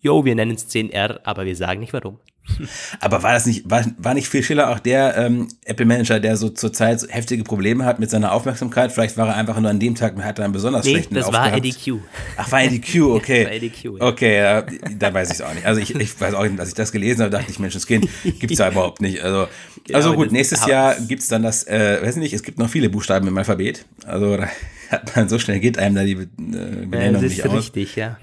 jo, 0.00 0.24
wir 0.24 0.34
nennen 0.34 0.52
es 0.52 0.70
10R, 0.70 1.20
aber 1.24 1.44
wir 1.44 1.56
sagen 1.56 1.80
nicht 1.80 1.92
warum. 1.92 2.18
Aber 3.00 3.22
war 3.22 3.32
das 3.32 3.46
nicht, 3.46 3.68
war, 3.70 3.84
war 3.98 4.14
nicht 4.14 4.28
Phil 4.28 4.42
Schiller 4.42 4.70
auch 4.70 4.78
der 4.78 5.16
ähm, 5.16 5.48
Apple-Manager, 5.64 6.20
der 6.20 6.36
so 6.36 6.48
zurzeit 6.48 7.00
so 7.00 7.08
heftige 7.08 7.44
Probleme 7.44 7.84
hat 7.84 7.98
mit 7.98 8.10
seiner 8.10 8.32
Aufmerksamkeit? 8.32 8.92
Vielleicht 8.92 9.16
war 9.16 9.28
er 9.28 9.36
einfach 9.36 9.58
nur 9.60 9.70
an 9.70 9.80
dem 9.80 9.94
Tag, 9.94 10.16
hat 10.22 10.38
er 10.38 10.44
einen 10.44 10.52
besonders 10.52 10.84
nee, 10.84 10.92
schlechten 10.92 11.14
das 11.14 11.32
war 11.32 11.52
Eddie 11.52 11.72
Q. 11.72 11.98
Ach, 12.36 12.50
war 12.50 12.62
Eddie 12.62 12.80
Q, 12.80 13.14
okay. 13.16 13.44
war 13.44 13.52
Eddie 13.52 13.70
Q, 13.70 13.96
ja. 13.98 14.04
Okay, 14.04 14.36
ja, 14.38 14.62
da 14.98 15.12
weiß 15.12 15.28
ich 15.28 15.34
es 15.34 15.42
auch 15.42 15.54
nicht. 15.54 15.66
Also 15.66 15.80
ich, 15.80 15.94
ich 15.94 16.20
weiß 16.20 16.34
auch 16.34 16.44
nicht, 16.44 16.58
als 16.58 16.68
ich 16.68 16.74
das 16.74 16.92
gelesen 16.92 17.22
habe, 17.22 17.30
dachte 17.30 17.50
ich, 17.50 17.58
Menschenskind, 17.58 18.08
gibt 18.22 18.52
es 18.52 18.58
ja 18.58 18.70
überhaupt 18.70 19.00
nicht. 19.00 19.22
Also, 19.22 19.48
genau, 19.84 19.98
also 19.98 20.14
gut, 20.14 20.32
nächstes 20.32 20.66
Jahr 20.66 20.96
gibt 21.00 21.22
es 21.22 21.28
dann 21.28 21.42
das, 21.42 21.66
äh, 21.66 22.00
weiß 22.02 22.16
nicht, 22.16 22.32
es 22.32 22.42
gibt 22.42 22.58
noch 22.58 22.68
viele 22.68 22.88
Buchstaben 22.88 23.26
im 23.28 23.36
Alphabet. 23.36 23.84
Also 24.06 24.36
da 24.36 24.48
hat 24.90 25.16
man, 25.16 25.28
so 25.28 25.38
schnell 25.38 25.60
geht 25.60 25.78
einem 25.78 25.94
da 25.94 26.04
die 26.04 26.12
äh, 26.12 26.26
Benennung 26.36 26.90
ja, 26.96 27.12
das 27.12 27.22
ist 27.22 27.44
nicht 27.44 27.52
richtig, 27.52 27.96
ja. 27.96 28.18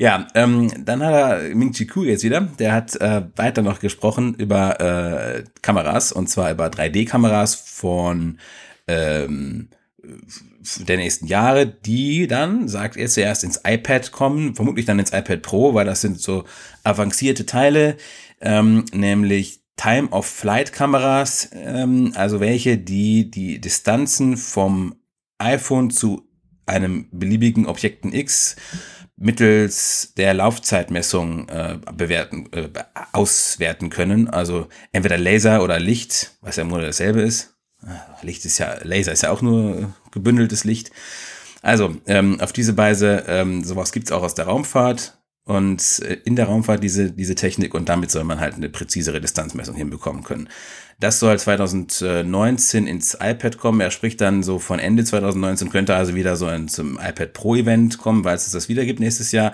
Ja, 0.00 0.26
ähm, 0.34 0.72
dann 0.86 1.04
hat 1.04 1.12
er 1.12 1.54
Ming 1.54 1.72
Chi 1.72 1.86
Ku 1.86 2.04
jetzt 2.04 2.24
wieder. 2.24 2.40
Der 2.58 2.72
hat 2.72 2.96
äh, 3.02 3.20
weiter 3.36 3.60
noch 3.60 3.80
gesprochen 3.80 4.32
über 4.32 4.80
äh, 4.80 5.44
Kameras 5.60 6.10
und 6.10 6.30
zwar 6.30 6.50
über 6.50 6.68
3D-Kameras 6.68 7.54
von 7.54 8.38
ähm, 8.88 9.68
der 10.78 10.96
nächsten 10.96 11.26
Jahre, 11.26 11.66
die 11.66 12.26
dann, 12.26 12.66
sagt 12.66 12.96
er, 12.96 13.08
zuerst 13.08 13.44
ins 13.44 13.60
iPad 13.62 14.10
kommen, 14.10 14.54
vermutlich 14.54 14.86
dann 14.86 14.98
ins 14.98 15.12
iPad 15.12 15.42
Pro, 15.42 15.74
weil 15.74 15.84
das 15.84 16.00
sind 16.00 16.18
so 16.18 16.44
avancierte 16.82 17.44
Teile, 17.44 17.98
ähm, 18.40 18.86
nämlich 18.94 19.60
Time-of-Flight-Kameras, 19.76 21.50
ähm, 21.52 22.12
also 22.14 22.40
welche, 22.40 22.78
die 22.78 23.30
die 23.30 23.60
Distanzen 23.60 24.38
vom 24.38 24.94
iPhone 25.36 25.90
zu 25.90 26.26
einem 26.64 27.06
beliebigen 27.10 27.66
Objekten 27.66 28.14
X 28.14 28.56
mittels 29.20 30.14
der 30.16 30.32
Laufzeitmessung 30.32 31.48
äh, 31.50 31.78
bewerten, 31.94 32.48
äh, 32.52 32.70
auswerten 33.12 33.90
können. 33.90 34.28
Also 34.28 34.66
entweder 34.92 35.18
Laser 35.18 35.62
oder 35.62 35.78
Licht, 35.78 36.38
was 36.40 36.56
ja 36.56 36.64
nur 36.64 36.80
dasselbe 36.80 37.20
ist. 37.20 37.54
Ah, 37.82 38.00
Licht 38.22 38.44
ist 38.46 38.58
ja, 38.58 38.78
Laser 38.82 39.12
ist 39.12 39.22
ja 39.22 39.30
auch 39.30 39.42
nur 39.42 39.92
gebündeltes 40.10 40.64
Licht. 40.64 40.90
Also 41.60 41.94
ähm, 42.06 42.40
auf 42.40 42.54
diese 42.54 42.78
Weise, 42.78 43.24
ähm, 43.28 43.62
sowas 43.62 43.92
gibt's 43.92 44.10
auch 44.10 44.22
aus 44.22 44.34
der 44.34 44.46
Raumfahrt 44.46 45.18
und 45.44 46.00
äh, 46.00 46.14
in 46.24 46.34
der 46.34 46.46
Raumfahrt 46.46 46.82
diese, 46.82 47.12
diese 47.12 47.34
Technik 47.34 47.74
und 47.74 47.90
damit 47.90 48.10
soll 48.10 48.24
man 48.24 48.40
halt 48.40 48.54
eine 48.54 48.70
präzisere 48.70 49.20
Distanzmessung 49.20 49.76
hinbekommen 49.76 50.24
können. 50.24 50.48
Das 51.00 51.18
soll 51.18 51.38
2019 51.38 52.86
ins 52.86 53.14
iPad 53.14 53.56
kommen. 53.56 53.80
Er 53.80 53.90
spricht 53.90 54.20
dann 54.20 54.42
so 54.42 54.58
von 54.58 54.78
Ende 54.78 55.02
2019, 55.02 55.70
könnte 55.70 55.94
also 55.94 56.14
wieder 56.14 56.36
so 56.36 56.44
ein, 56.44 56.68
zum 56.68 56.98
iPad 56.98 57.32
Pro 57.32 57.56
Event 57.56 57.96
kommen, 57.96 58.22
weil 58.24 58.36
es 58.36 58.50
das 58.50 58.68
wieder 58.68 58.84
gibt 58.84 59.00
nächstes 59.00 59.32
Jahr. 59.32 59.52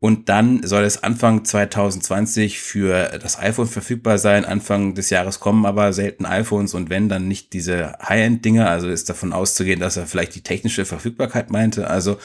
Und 0.00 0.28
dann 0.28 0.64
soll 0.64 0.82
es 0.82 1.02
Anfang 1.02 1.44
2020 1.44 2.58
für 2.60 3.18
das 3.20 3.38
iPhone 3.38 3.68
verfügbar 3.68 4.18
sein. 4.18 4.44
Anfang 4.44 4.94
des 4.94 5.10
Jahres 5.10 5.38
kommen 5.38 5.66
aber 5.66 5.92
selten 5.92 6.26
iPhones 6.26 6.74
und 6.74 6.90
wenn, 6.90 7.08
dann 7.08 7.28
nicht 7.28 7.52
diese 7.52 7.96
High-End-Dinger. 8.02 8.68
Also 8.68 8.88
ist 8.88 9.08
davon 9.08 9.32
auszugehen, 9.32 9.80
dass 9.80 9.96
er 9.96 10.06
vielleicht 10.06 10.34
die 10.34 10.42
technische 10.42 10.84
Verfügbarkeit 10.84 11.50
meinte. 11.50 11.88
Also 11.88 12.18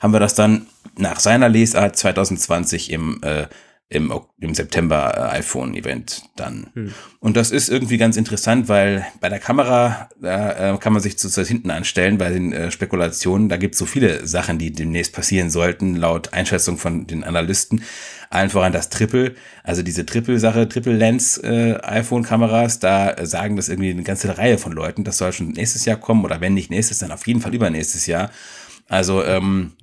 haben 0.00 0.12
wir 0.12 0.20
das 0.20 0.34
dann 0.34 0.66
nach 0.96 1.18
seiner 1.18 1.48
Lesart 1.48 1.96
2020 1.96 2.90
im 2.90 3.20
äh, 3.22 3.46
im, 3.88 4.12
im 4.40 4.54
September 4.54 5.14
äh, 5.16 5.38
iPhone-Event 5.38 6.22
dann. 6.36 6.68
Hm. 6.74 6.92
Und 7.20 7.36
das 7.36 7.50
ist 7.50 7.68
irgendwie 7.68 7.98
ganz 7.98 8.16
interessant, 8.16 8.68
weil 8.68 9.04
bei 9.20 9.28
der 9.28 9.38
Kamera, 9.38 10.08
da 10.20 10.74
äh, 10.74 10.78
kann 10.78 10.92
man 10.92 11.02
sich 11.02 11.18
zu, 11.18 11.28
zu 11.28 11.44
hinten 11.44 11.70
anstellen 11.70 12.18
bei 12.18 12.30
den 12.30 12.52
äh, 12.52 12.70
Spekulationen. 12.70 13.48
Da 13.48 13.56
gibt 13.56 13.74
es 13.74 13.78
so 13.78 13.86
viele 13.86 14.26
Sachen, 14.26 14.58
die 14.58 14.72
demnächst 14.72 15.12
passieren 15.12 15.50
sollten, 15.50 15.96
laut 15.96 16.32
Einschätzung 16.32 16.78
von 16.78 17.06
den 17.06 17.24
Analysten. 17.24 17.82
Allen 18.30 18.50
voran 18.50 18.72
das 18.72 18.88
Triple, 18.88 19.34
also 19.62 19.82
diese 19.82 20.06
Triple-Sache, 20.06 20.68
Triple-Lens-iPhone-Kameras, 20.68 22.80
da 22.80 23.14
sagen 23.24 23.54
das 23.54 23.68
irgendwie 23.68 23.90
eine 23.90 24.02
ganze 24.02 24.38
Reihe 24.38 24.58
von 24.58 24.72
Leuten. 24.72 25.04
Das 25.04 25.18
soll 25.18 25.32
schon 25.32 25.50
nächstes 25.50 25.84
Jahr 25.84 25.98
kommen 25.98 26.24
oder 26.24 26.40
wenn 26.40 26.54
nicht 26.54 26.70
nächstes, 26.70 26.98
dann 26.98 27.12
auf 27.12 27.28
jeden 27.28 27.40
Fall 27.40 27.54
übernächstes 27.54 28.06
Jahr. 28.06 28.32
Also 28.88 29.22
ähm, 29.22 29.74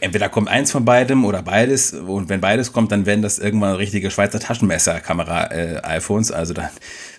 entweder 0.00 0.28
kommt 0.28 0.48
eins 0.48 0.70
von 0.70 0.84
beidem 0.84 1.24
oder 1.24 1.42
beides. 1.42 1.92
Und 1.92 2.28
wenn 2.28 2.40
beides 2.40 2.72
kommt, 2.72 2.92
dann 2.92 3.06
werden 3.06 3.22
das 3.22 3.38
irgendwann 3.38 3.74
richtige 3.76 4.10
Schweizer 4.10 4.38
Taschenmesser-Kamera-iPhones. 4.38 6.30
Äh, 6.30 6.34
also 6.34 6.54
dann 6.54 6.68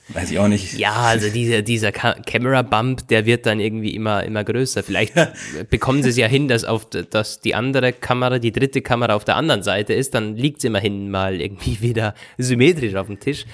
weiß 0.09 0.31
ich 0.31 0.39
auch 0.39 0.47
nicht. 0.47 0.73
Ja, 0.73 0.93
also 0.93 1.29
dieser, 1.29 1.61
dieser 1.61 1.91
Camera-Bump, 1.91 3.07
der 3.09 3.25
wird 3.25 3.45
dann 3.45 3.59
irgendwie 3.59 3.95
immer, 3.95 4.23
immer 4.23 4.43
größer. 4.43 4.83
Vielleicht 4.83 5.13
bekommen 5.69 6.03
sie 6.03 6.09
es 6.09 6.17
ja 6.17 6.27
hin, 6.27 6.47
dass, 6.47 6.63
auf, 6.63 6.87
dass 6.89 7.41
die 7.41 7.55
andere 7.55 7.91
Kamera, 7.93 8.39
die 8.39 8.51
dritte 8.51 8.81
Kamera 8.81 9.15
auf 9.15 9.25
der 9.25 9.35
anderen 9.35 9.63
Seite 9.63 9.93
ist. 9.93 10.13
Dann 10.13 10.35
liegt 10.35 10.59
es 10.59 10.63
immerhin 10.63 11.11
mal 11.11 11.41
irgendwie 11.41 11.77
wieder 11.81 12.13
symmetrisch 12.37 12.95
auf 12.95 13.07
dem 13.07 13.19
Tisch. 13.19 13.45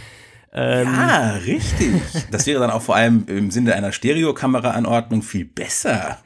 Ähm, 0.51 0.87
ja, 0.87 1.33
richtig. 1.45 1.93
Das 2.31 2.47
wäre 2.47 2.59
dann 2.59 2.71
auch 2.71 2.81
vor 2.81 2.95
allem 2.95 3.25
im 3.27 3.51
Sinne 3.51 3.75
einer 3.75 3.91
Stereokameraanordnung 3.91 5.21
viel 5.21 5.45
besser. 5.45 6.17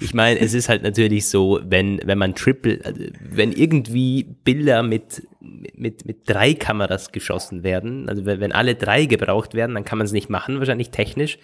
Ich 0.00 0.12
meine, 0.12 0.38
es 0.38 0.52
ist 0.52 0.68
halt 0.68 0.82
natürlich 0.82 1.28
so, 1.28 1.60
wenn, 1.64 1.98
wenn 2.04 2.18
man 2.18 2.34
Triple, 2.34 2.80
also 2.84 3.02
wenn 3.20 3.52
irgendwie 3.52 4.24
Bilder 4.44 4.82
mit, 4.82 5.26
mit, 5.40 6.04
mit 6.04 6.28
drei 6.28 6.52
Kameras 6.52 7.10
geschossen 7.10 7.62
werden, 7.62 8.08
also 8.08 8.26
wenn 8.26 8.52
alle 8.52 8.74
drei 8.74 9.06
gebraucht 9.06 9.54
werden, 9.54 9.74
dann 9.74 9.84
kann 9.84 9.96
man 9.96 10.04
es 10.04 10.12
nicht 10.12 10.28
machen, 10.28 10.58
wahrscheinlich 10.58 10.90
technisch. 10.90 11.38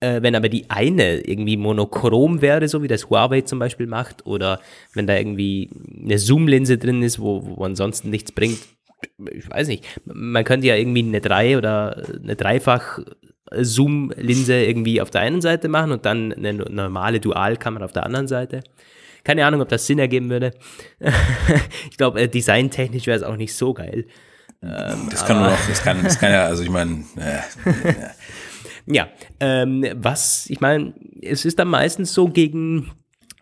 Äh, 0.00 0.22
wenn 0.22 0.34
aber 0.34 0.48
die 0.48 0.70
eine 0.70 1.18
irgendwie 1.20 1.58
monochrom 1.58 2.40
wäre, 2.40 2.66
so 2.66 2.82
wie 2.82 2.88
das 2.88 3.10
Huawei 3.10 3.42
zum 3.42 3.58
Beispiel 3.58 3.86
macht, 3.86 4.26
oder 4.26 4.60
wenn 4.94 5.06
da 5.06 5.16
irgendwie 5.16 5.70
eine 6.02 6.18
Zoom-Linse 6.18 6.78
drin 6.78 7.02
ist, 7.02 7.20
wo, 7.20 7.44
wo 7.44 7.64
ansonsten 7.64 8.08
nichts 8.08 8.32
bringt, 8.32 8.58
ich 9.32 9.50
weiß 9.50 9.68
nicht, 9.68 9.84
man 10.04 10.44
könnte 10.44 10.66
ja 10.66 10.76
irgendwie 10.76 11.02
eine 11.02 11.20
drei 11.20 11.56
oder 11.58 12.02
eine 12.22 12.36
dreifach 12.36 13.00
Zoom-Linse 13.50 14.64
irgendwie 14.64 15.00
auf 15.00 15.10
der 15.10 15.20
einen 15.20 15.40
Seite 15.40 15.68
machen 15.68 15.92
und 15.92 16.06
dann 16.06 16.32
eine 16.32 16.54
normale 16.54 17.20
Dualkamera 17.20 17.84
auf 17.84 17.92
der 17.92 18.04
anderen 18.04 18.28
Seite. 18.28 18.62
Keine 19.22 19.46
Ahnung, 19.46 19.62
ob 19.62 19.68
das 19.68 19.86
Sinn 19.86 19.98
ergeben 19.98 20.28
würde. 20.28 20.52
ich 21.90 21.96
glaube, 21.96 22.20
äh, 22.20 22.28
designtechnisch 22.28 23.06
wäre 23.06 23.16
es 23.16 23.22
auch 23.22 23.36
nicht 23.36 23.54
so 23.54 23.72
geil. 23.72 24.06
Ähm, 24.62 25.08
das 25.10 25.24
kann 25.24 25.38
nur 25.38 25.48
noch, 25.48 25.68
das 25.68 25.82
kann, 25.82 26.02
das 26.02 26.18
kann 26.18 26.32
ja, 26.32 26.44
also 26.44 26.62
ich 26.62 26.70
meine, 26.70 27.04
äh, 27.16 27.40
ja, 28.86 29.08
ähm, 29.40 29.86
was, 29.94 30.46
ich 30.48 30.60
meine, 30.60 30.94
es 31.22 31.44
ist 31.44 31.58
dann 31.58 31.68
meistens 31.68 32.12
so 32.12 32.28
gegen 32.28 32.90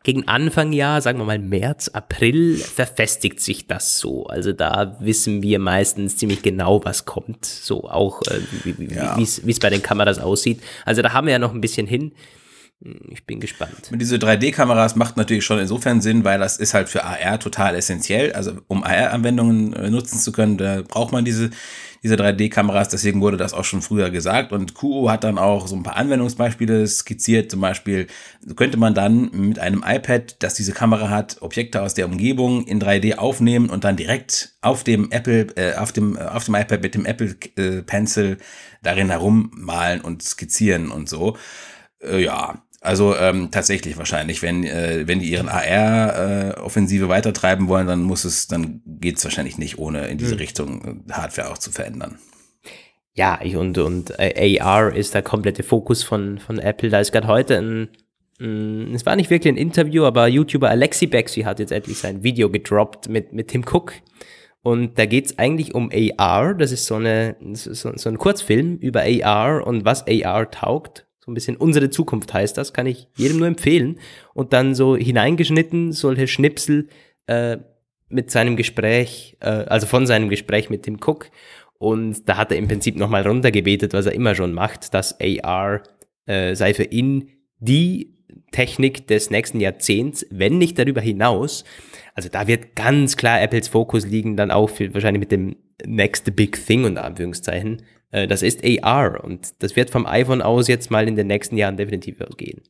gegen 0.03 0.29
Anfang 0.29 0.73
Jahr, 0.73 1.01
sagen 1.01 1.19
wir 1.19 1.25
mal 1.25 1.39
März, 1.39 1.89
April, 1.89 2.57
verfestigt 2.57 3.41
sich 3.41 3.67
das 3.67 3.99
so. 3.99 4.27
Also 4.27 4.53
da 4.53 4.97
wissen 5.01 5.43
wir 5.43 5.59
meistens 5.59 6.17
ziemlich 6.17 6.43
genau, 6.43 6.85
was 6.85 7.05
kommt. 7.05 7.45
So 7.45 7.85
auch, 7.85 8.23
äh, 8.23 8.41
wie 8.65 8.95
ja. 8.95 9.19
es 9.19 9.41
bei 9.61 9.71
den 9.71 9.83
Kameras 9.83 10.19
aussieht. 10.19 10.61
Also 10.85 11.03
da 11.03 11.13
haben 11.13 11.27
wir 11.27 11.33
ja 11.33 11.39
noch 11.39 11.55
ein 11.55 11.61
bisschen 11.61 11.87
hin. 11.87 12.13
Ich 13.11 13.25
bin 13.27 13.39
gespannt. 13.39 13.93
Mit 13.93 14.01
diese 14.01 14.17
3D-Kameras 14.17 14.97
macht 14.97 15.17
natürlich 15.17 15.45
schon 15.45 15.61
insofern 15.61 16.01
Sinn, 16.01 16.25
weil 16.25 16.41
das 16.41 16.57
ist 16.57 16.75
halt 16.75 16.89
für 16.89 17.05
AR 17.05 17.39
total 17.39 17.77
essentiell. 17.77 18.33
Also 18.33 18.55
um 18.67 18.83
AR-Anwendungen 18.83 19.73
äh, 19.73 19.89
nutzen 19.89 20.19
zu 20.19 20.33
können, 20.33 20.59
da 20.59 20.83
braucht 20.83 21.13
man 21.13 21.25
diese 21.25 21.51
diese 22.03 22.17
3D-Kameras. 22.17 22.89
Deswegen 22.89 23.21
wurde 23.21 23.37
das 23.37 23.55
auch 23.55 23.65
schon 23.65 23.83
früher 23.83 24.11
gesagt. 24.11 24.53
Und 24.53 24.75
QO 24.75 25.11
hat 25.11 25.25
dann 25.25 25.39
auch 25.39 25.67
so 25.67 25.77
ein 25.77 25.83
paar 25.83 25.97
Anwendungsbeispiele 25.97 26.87
skizziert. 26.87 27.51
Zum 27.51 27.61
Beispiel 27.61 28.09
könnte 28.57 28.77
man 28.77 28.95
dann 28.95 29.31
mit 29.33 29.59
einem 29.59 29.85
iPad, 29.87 30.37
das 30.43 30.55
diese 30.55 30.73
Kamera 30.73 31.11
hat, 31.11 31.41
Objekte 31.41 31.83
aus 31.83 31.95
der 31.95 32.07
Umgebung 32.07 32.67
in 32.67 32.81
3D 32.81 33.17
aufnehmen 33.17 33.71
und 33.71 33.85
dann 33.85 33.97
direkt 33.97 34.55
auf 34.61 34.85
dem 34.85 35.11
Apple, 35.11 35.47
äh, 35.57 35.77
auf 35.77 35.93
dem, 35.93 36.17
äh, 36.17 36.23
auf 36.23 36.45
dem 36.45 36.55
iPad 36.55 36.83
mit 36.83 36.95
dem 36.95 37.07
Apple 37.07 37.37
äh, 37.57 37.83
Pencil 37.83 38.39
darin 38.83 39.11
herummalen 39.11 40.01
und 40.01 40.23
skizzieren 40.23 40.91
und 40.91 41.09
so. 41.09 41.37
Äh, 42.01 42.25
ja, 42.25 42.63
also 42.83 43.17
ähm, 43.17 43.53
tatsächlich 43.53 43.97
wahrscheinlich, 43.97 44.43
wenn, 44.43 44.65
äh, 44.65 45.07
wenn 45.07 45.21
die 45.21 45.31
ihren 45.31 45.49
AR-Offensive 45.49 47.05
äh, 47.05 47.09
weitertreiben 47.09 47.69
wollen, 47.69 47.87
dann 47.87 48.03
muss 48.03 48.25
es, 48.25 48.49
dann 48.49 48.83
geht 48.85 49.19
es 49.19 49.25
wahrscheinlich 49.25 49.57
nicht, 49.57 49.79
ohne 49.79 50.09
in 50.09 50.19
diese 50.19 50.33
hm. 50.33 50.39
Richtung 50.39 51.05
äh, 51.09 51.13
Hardware 51.13 51.53
auch 51.53 51.59
zu 51.59 51.71
verändern. 51.71 52.19
Ja, 53.15 53.39
ich, 53.41 53.55
und, 53.55 53.79
und 53.79 54.19
äh, 54.19 54.59
AR 54.59 54.97
ist 54.97 55.15
der 55.15 55.23
komplette 55.23 55.63
Fokus 55.63 56.03
von, 56.03 56.41
von 56.41 56.59
Apple. 56.59 56.89
Da 56.89 56.99
ist 56.99 57.13
gerade 57.13 57.29
heute 57.29 57.59
ein, 57.59 57.89
ein, 58.41 58.93
es 58.95 59.07
war 59.07 59.15
nicht 59.15 59.31
wirklich 59.31 59.53
ein 59.53 59.59
Interview, 59.59 60.05
aber 60.05 60.27
YouTuber 60.27 60.69
Alexi 60.69 61.07
Bexy 61.07 61.43
hat 61.43 61.61
jetzt 61.61 61.71
endlich 61.71 61.99
sein 61.99 62.25
Video 62.25 62.51
gedroppt 62.51 63.09
mit, 63.09 63.33
mit 63.33 63.49
Tim 63.49 63.65
Cook. 63.65 63.93
Und 64.63 64.99
da 64.99 65.07
geht's 65.07 65.39
eigentlich 65.39 65.75
um 65.75 65.91
AR. 66.19 66.55
Das 66.55 66.73
ist 66.73 66.87
so, 66.87 66.97
eine, 66.97 67.37
so, 67.53 67.97
so 67.97 68.09
ein 68.09 68.19
Kurzfilm 68.19 68.77
über 68.79 69.03
AR 69.03 69.65
und 69.65 69.85
was 69.85 70.05
AR 70.09 70.51
taugt 70.51 71.07
so 71.25 71.31
ein 71.31 71.35
bisschen 71.35 71.57
unsere 71.57 71.89
Zukunft 71.89 72.35
heißt 72.35 72.59
das, 72.59 72.73
kann 72.73 72.87
ich 72.87 73.07
jedem 73.17 73.39
nur 73.39 73.47
empfehlen. 73.47 74.01
Und 74.35 74.53
dann 74.53 74.75
so 74.75 74.97
hineingeschnitten, 74.97 75.93
solche 75.93 76.27
Schnipsel 76.27 76.89
äh, 77.27 77.59
mit 78.09 78.33
seinem 78.33 78.57
Gespräch, 78.57 79.37
äh, 79.41 79.47
also 79.47 79.87
von 79.87 80.07
seinem 80.07 80.29
Gespräch 80.29 80.69
mit 80.69 80.83
Tim 80.83 80.97
Cook. 80.97 81.31
Und 81.79 82.29
da 82.29 82.37
hat 82.37 82.51
er 82.51 82.59
im 82.59 82.67
Prinzip 82.67 82.97
nochmal 82.97 83.27
runtergebetet, 83.27 83.93
was 83.93 84.07
er 84.07 84.13
immer 84.13 84.35
schon 84.35 84.53
macht, 84.53 84.95
dass 84.95 85.17
AR 85.21 85.83
äh, 86.27 86.57
sei 86.57 86.75
für 86.75 86.85
ihn 86.85 87.31
die 87.59 88.17
Technik 88.51 89.07
des 89.07 89.31
nächsten 89.31 89.61
Jahrzehnts, 89.61 90.27
wenn 90.31 90.59
nicht 90.59 90.77
darüber 90.77 91.01
hinaus. 91.01 91.65
Also 92.15 92.29
da 92.29 92.49
wird 92.49 92.75
ganz 92.75 93.17
klar 93.17 93.41
Apples 93.41 93.69
Fokus 93.69 94.07
liegen, 94.07 94.37
dann 94.37 94.51
auch 94.51 94.71
für, 94.71 94.93
wahrscheinlich 94.93 95.21
mit 95.21 95.33
dem 95.33 95.57
Next 95.85 96.35
Big 96.35 96.67
Thing 96.67 96.85
unter 96.85 97.05
Anführungszeichen. 97.05 97.83
Äh, 98.13 98.29
das 98.29 98.43
ist 98.43 98.61
AR 98.65 99.25
und 99.25 99.55
das 99.59 99.75
wird 99.75 99.91
vom 99.91 100.07
iPhone 100.07 100.43
aus 100.43 100.69
jetzt 100.69 100.91
mal 100.91 101.09
in 101.09 101.17
den 101.17 101.27
nächsten 101.27 101.57
Jahren 101.57 101.77
definitiv 101.77 102.19
gehen. 102.37 102.63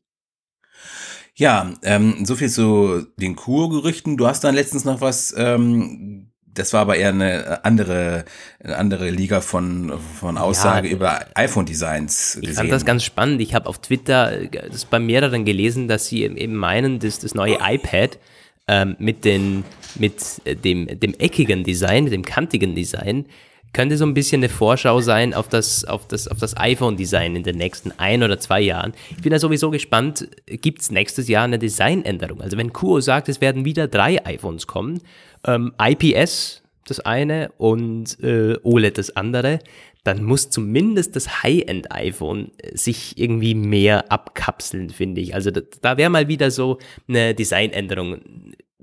Ja, 1.34 1.74
ähm, 1.82 2.24
so 2.24 2.34
viel 2.34 2.50
zu 2.50 3.06
den 3.16 3.36
Kur-Gerüchten. 3.36 4.16
Du 4.16 4.26
hast 4.26 4.44
dann 4.44 4.54
letztens 4.54 4.84
noch 4.84 5.00
was 5.00 5.34
ähm, 5.36 6.32
das 6.54 6.72
war 6.72 6.82
aber 6.82 6.96
eher 6.96 7.10
eine 7.10 7.64
andere, 7.64 8.24
eine 8.62 8.76
andere 8.76 9.10
Liga 9.10 9.40
von, 9.40 9.92
von 10.20 10.36
Aussage 10.36 10.88
ja, 10.88 10.94
über 10.94 11.26
iPhone-Designs. 11.34 12.38
Ich 12.42 12.52
fand 12.52 12.70
das 12.70 12.84
ganz 12.84 13.04
spannend. 13.04 13.40
Ich 13.40 13.54
habe 13.54 13.68
auf 13.68 13.80
Twitter 13.80 14.46
das 14.46 14.84
bei 14.84 14.98
mehreren 14.98 15.44
gelesen, 15.44 15.88
dass 15.88 16.06
sie 16.06 16.24
eben 16.24 16.54
meinen, 16.54 16.98
dass 16.98 17.18
das 17.18 17.34
neue 17.34 17.58
iPad 17.62 18.18
ähm, 18.68 18.96
mit, 18.98 19.24
den, 19.24 19.64
mit 19.94 20.42
dem, 20.46 20.86
dem 21.00 21.14
eckigen 21.14 21.64
Design, 21.64 22.06
dem 22.06 22.24
kantigen 22.24 22.74
Design, 22.74 23.26
könnte 23.72 23.96
so 23.96 24.04
ein 24.04 24.14
bisschen 24.14 24.40
eine 24.40 24.48
Vorschau 24.48 25.00
sein 25.00 25.34
auf 25.34 25.48
das, 25.48 25.84
auf 25.84 26.06
das, 26.06 26.28
auf 26.28 26.38
das 26.38 26.56
iPhone-Design 26.56 27.36
in 27.36 27.42
den 27.42 27.56
nächsten 27.56 27.92
ein 27.98 28.22
oder 28.22 28.38
zwei 28.38 28.60
Jahren. 28.60 28.92
Ich 29.16 29.22
bin 29.22 29.32
da 29.32 29.38
sowieso 29.38 29.70
gespannt, 29.70 30.28
gibt 30.46 30.82
es 30.82 30.90
nächstes 30.90 31.28
Jahr 31.28 31.44
eine 31.44 31.58
Designänderung? 31.58 32.40
Also 32.40 32.56
wenn 32.56 32.72
Kuo 32.72 33.00
sagt, 33.00 33.28
es 33.28 33.40
werden 33.40 33.64
wieder 33.64 33.88
drei 33.88 34.24
iPhones 34.24 34.66
kommen, 34.66 35.00
ähm, 35.46 35.72
IPS 35.80 36.62
das 36.86 37.00
eine 37.00 37.52
und 37.58 38.18
äh, 38.22 38.56
OLED 38.62 38.98
das 38.98 39.16
andere, 39.16 39.60
dann 40.04 40.24
muss 40.24 40.50
zumindest 40.50 41.14
das 41.14 41.42
High-End-iPhone 41.42 42.50
äh, 42.58 42.76
sich 42.76 43.18
irgendwie 43.18 43.54
mehr 43.54 44.10
abkapseln, 44.10 44.90
finde 44.90 45.20
ich. 45.20 45.34
Also 45.34 45.50
da, 45.50 45.60
da 45.80 45.96
wäre 45.96 46.10
mal 46.10 46.28
wieder 46.28 46.50
so 46.50 46.78
eine 47.08 47.34
Designänderung. 47.34 48.20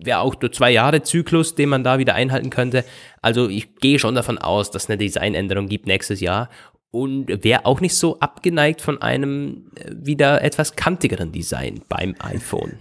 Wäre 0.02 0.20
auch 0.20 0.36
der 0.36 0.52
Zwei-Jahre-Zyklus, 0.52 1.56
den 1.56 1.70
man 1.70 1.84
da 1.84 2.00
wieder 2.00 2.16
einhalten 2.16 2.50
könnte. 2.50 2.86
Also 3.22 3.50
ich 3.50 3.76
gehe 3.76 4.00
schon 4.00 4.16
davon 4.16 4.38
aus, 4.38 4.72
dass 4.72 4.84
es 4.84 4.90
eine 4.90 4.98
Designänderung 4.98 5.68
gibt 5.68 5.88
nächstes 5.88 6.22
Jahr 6.22 6.50
und 6.92 7.44
wäre 7.44 7.66
auch 7.66 7.82
nicht 7.82 7.96
so 7.96 8.20
abgeneigt 8.20 8.82
von 8.82 9.02
einem 9.02 9.72
äh, 9.76 9.92
wieder 9.92 10.42
etwas 10.42 10.76
kantigeren 10.76 11.32
Design 11.32 11.82
beim 11.88 12.16
iPhone. 12.20 12.74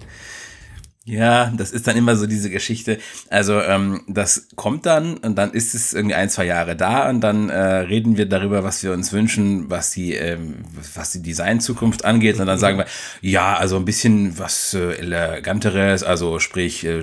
Ja, 1.09 1.51
das 1.57 1.71
ist 1.71 1.87
dann 1.87 1.97
immer 1.97 2.17
so 2.17 2.27
diese 2.27 2.51
Geschichte. 2.51 2.99
Also 3.31 3.63
ähm, 3.63 4.03
das 4.07 4.49
kommt 4.57 4.85
dann 4.85 5.17
und 5.17 5.37
dann 5.37 5.53
ist 5.53 5.75
es 5.75 5.95
irgendwie 5.95 6.15
ein, 6.15 6.29
zwei 6.29 6.45
Jahre 6.45 6.77
da 6.77 7.09
und 7.09 7.23
dann 7.23 7.49
äh, 7.49 7.59
reden 7.59 8.19
wir 8.19 8.27
darüber, 8.27 8.63
was 8.63 8.83
wir 8.83 8.93
uns 8.93 9.11
wünschen, 9.13 9.71
was 9.71 9.91
die, 9.93 10.13
ähm, 10.13 10.57
was 10.95 11.13
die 11.13 11.23
Design-Zukunft 11.23 12.05
angeht. 12.05 12.39
Und 12.39 12.47
dann 12.47 12.59
sagen 12.59 12.77
wir, 12.77 12.85
ja, 13.23 13.57
also 13.57 13.77
ein 13.77 13.87
bisschen 13.87 14.39
was 14.39 14.75
äh, 14.75 14.99
eleganteres, 14.99 16.03
also 16.03 16.41
sprich 16.41 16.85
äh, 16.85 17.01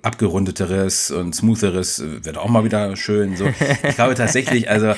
abgerundeteres 0.00 1.10
und 1.10 1.34
smootheres 1.34 1.98
äh, 1.98 2.24
wird 2.24 2.38
auch 2.38 2.48
mal 2.48 2.64
wieder 2.64 2.96
schön. 2.96 3.36
So, 3.36 3.46
ich 3.86 3.94
glaube 3.96 4.14
tatsächlich, 4.14 4.70
also 4.70 4.94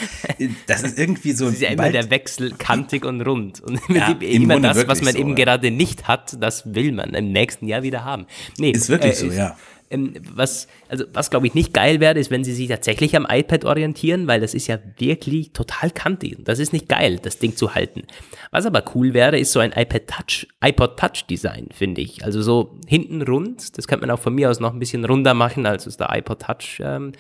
das 0.69 0.83
ist 0.85 0.97
irgendwie 0.97 1.33
so. 1.33 1.47
Das 1.47 1.55
ist 1.55 1.63
ja 1.63 1.71
immer 1.71 1.91
der 1.91 2.09
Wechsel 2.11 2.53
kantig 2.53 3.05
und 3.05 3.21
rund 3.23 3.61
und 3.61 3.81
ja, 3.89 4.15
immer 4.21 4.61
das, 4.61 4.87
was 4.87 5.03
man 5.03 5.15
so, 5.15 5.19
eben 5.19 5.31
ja. 5.31 5.45
gerade 5.45 5.73
nicht 5.73 6.07
hat, 6.07 6.37
das 6.41 6.73
will 6.73 6.93
man 6.93 7.15
im 7.15 7.33
nächsten 7.33 7.67
Jahr 7.67 7.83
wieder 7.83 8.05
haben. 8.05 8.27
Nee, 8.59 8.71
ist 8.71 8.89
wirklich 8.89 9.13
äh, 9.13 9.17
so, 9.17 9.27
ja. 9.27 9.57
Ähm, 9.91 10.15
was, 10.35 10.67
also, 10.89 11.05
was 11.13 11.31
glaube 11.31 11.47
ich 11.47 11.55
nicht 11.55 11.73
geil 11.73 12.01
wäre, 12.01 12.19
ist, 12.19 12.31
wenn 12.31 12.43
sie 12.43 12.53
sich 12.55 12.69
tatsächlich 12.69 13.17
am 13.17 13.27
iPad 13.29 13.65
orientieren, 13.65 14.27
weil 14.27 14.41
das 14.41 14.55
ist 14.55 14.67
ja 14.67 14.79
wirklich 14.99 15.53
total 15.53 15.91
kantig. 15.91 16.39
Das 16.45 16.59
ist 16.59 16.73
nicht 16.73 16.89
geil, 16.89 17.21
das 17.23 17.39
Ding 17.39 17.57
zu 17.57 17.75
halten. 17.75 18.05
Was 18.51 18.67
aber 18.67 18.83
cool 18.95 19.15
wäre, 19.15 19.39
ist 19.39 19.53
so 19.53 19.61
ein 19.61 19.73
iPad 19.73 20.09
Touch, 20.09 20.49
iPod 20.65 20.99
Touch 20.99 21.27
Design, 21.29 21.69
finde 21.73 22.01
ich. 22.01 22.25
Also 22.25 22.43
so 22.43 22.77
hinten 22.87 23.23
rund, 23.23 23.77
das 23.77 23.87
könnte 23.87 24.07
man 24.07 24.17
auch 24.17 24.21
von 24.21 24.35
mir 24.35 24.51
aus 24.51 24.61
noch 24.61 24.73
ein 24.73 24.79
bisschen 24.79 25.05
runder 25.05 25.35
machen, 25.35 25.67
als 25.67 25.87
es 25.87 25.97
der 25.97 26.09
iPod 26.17 26.41
Touch 26.41 26.81
ähm, 26.81 27.13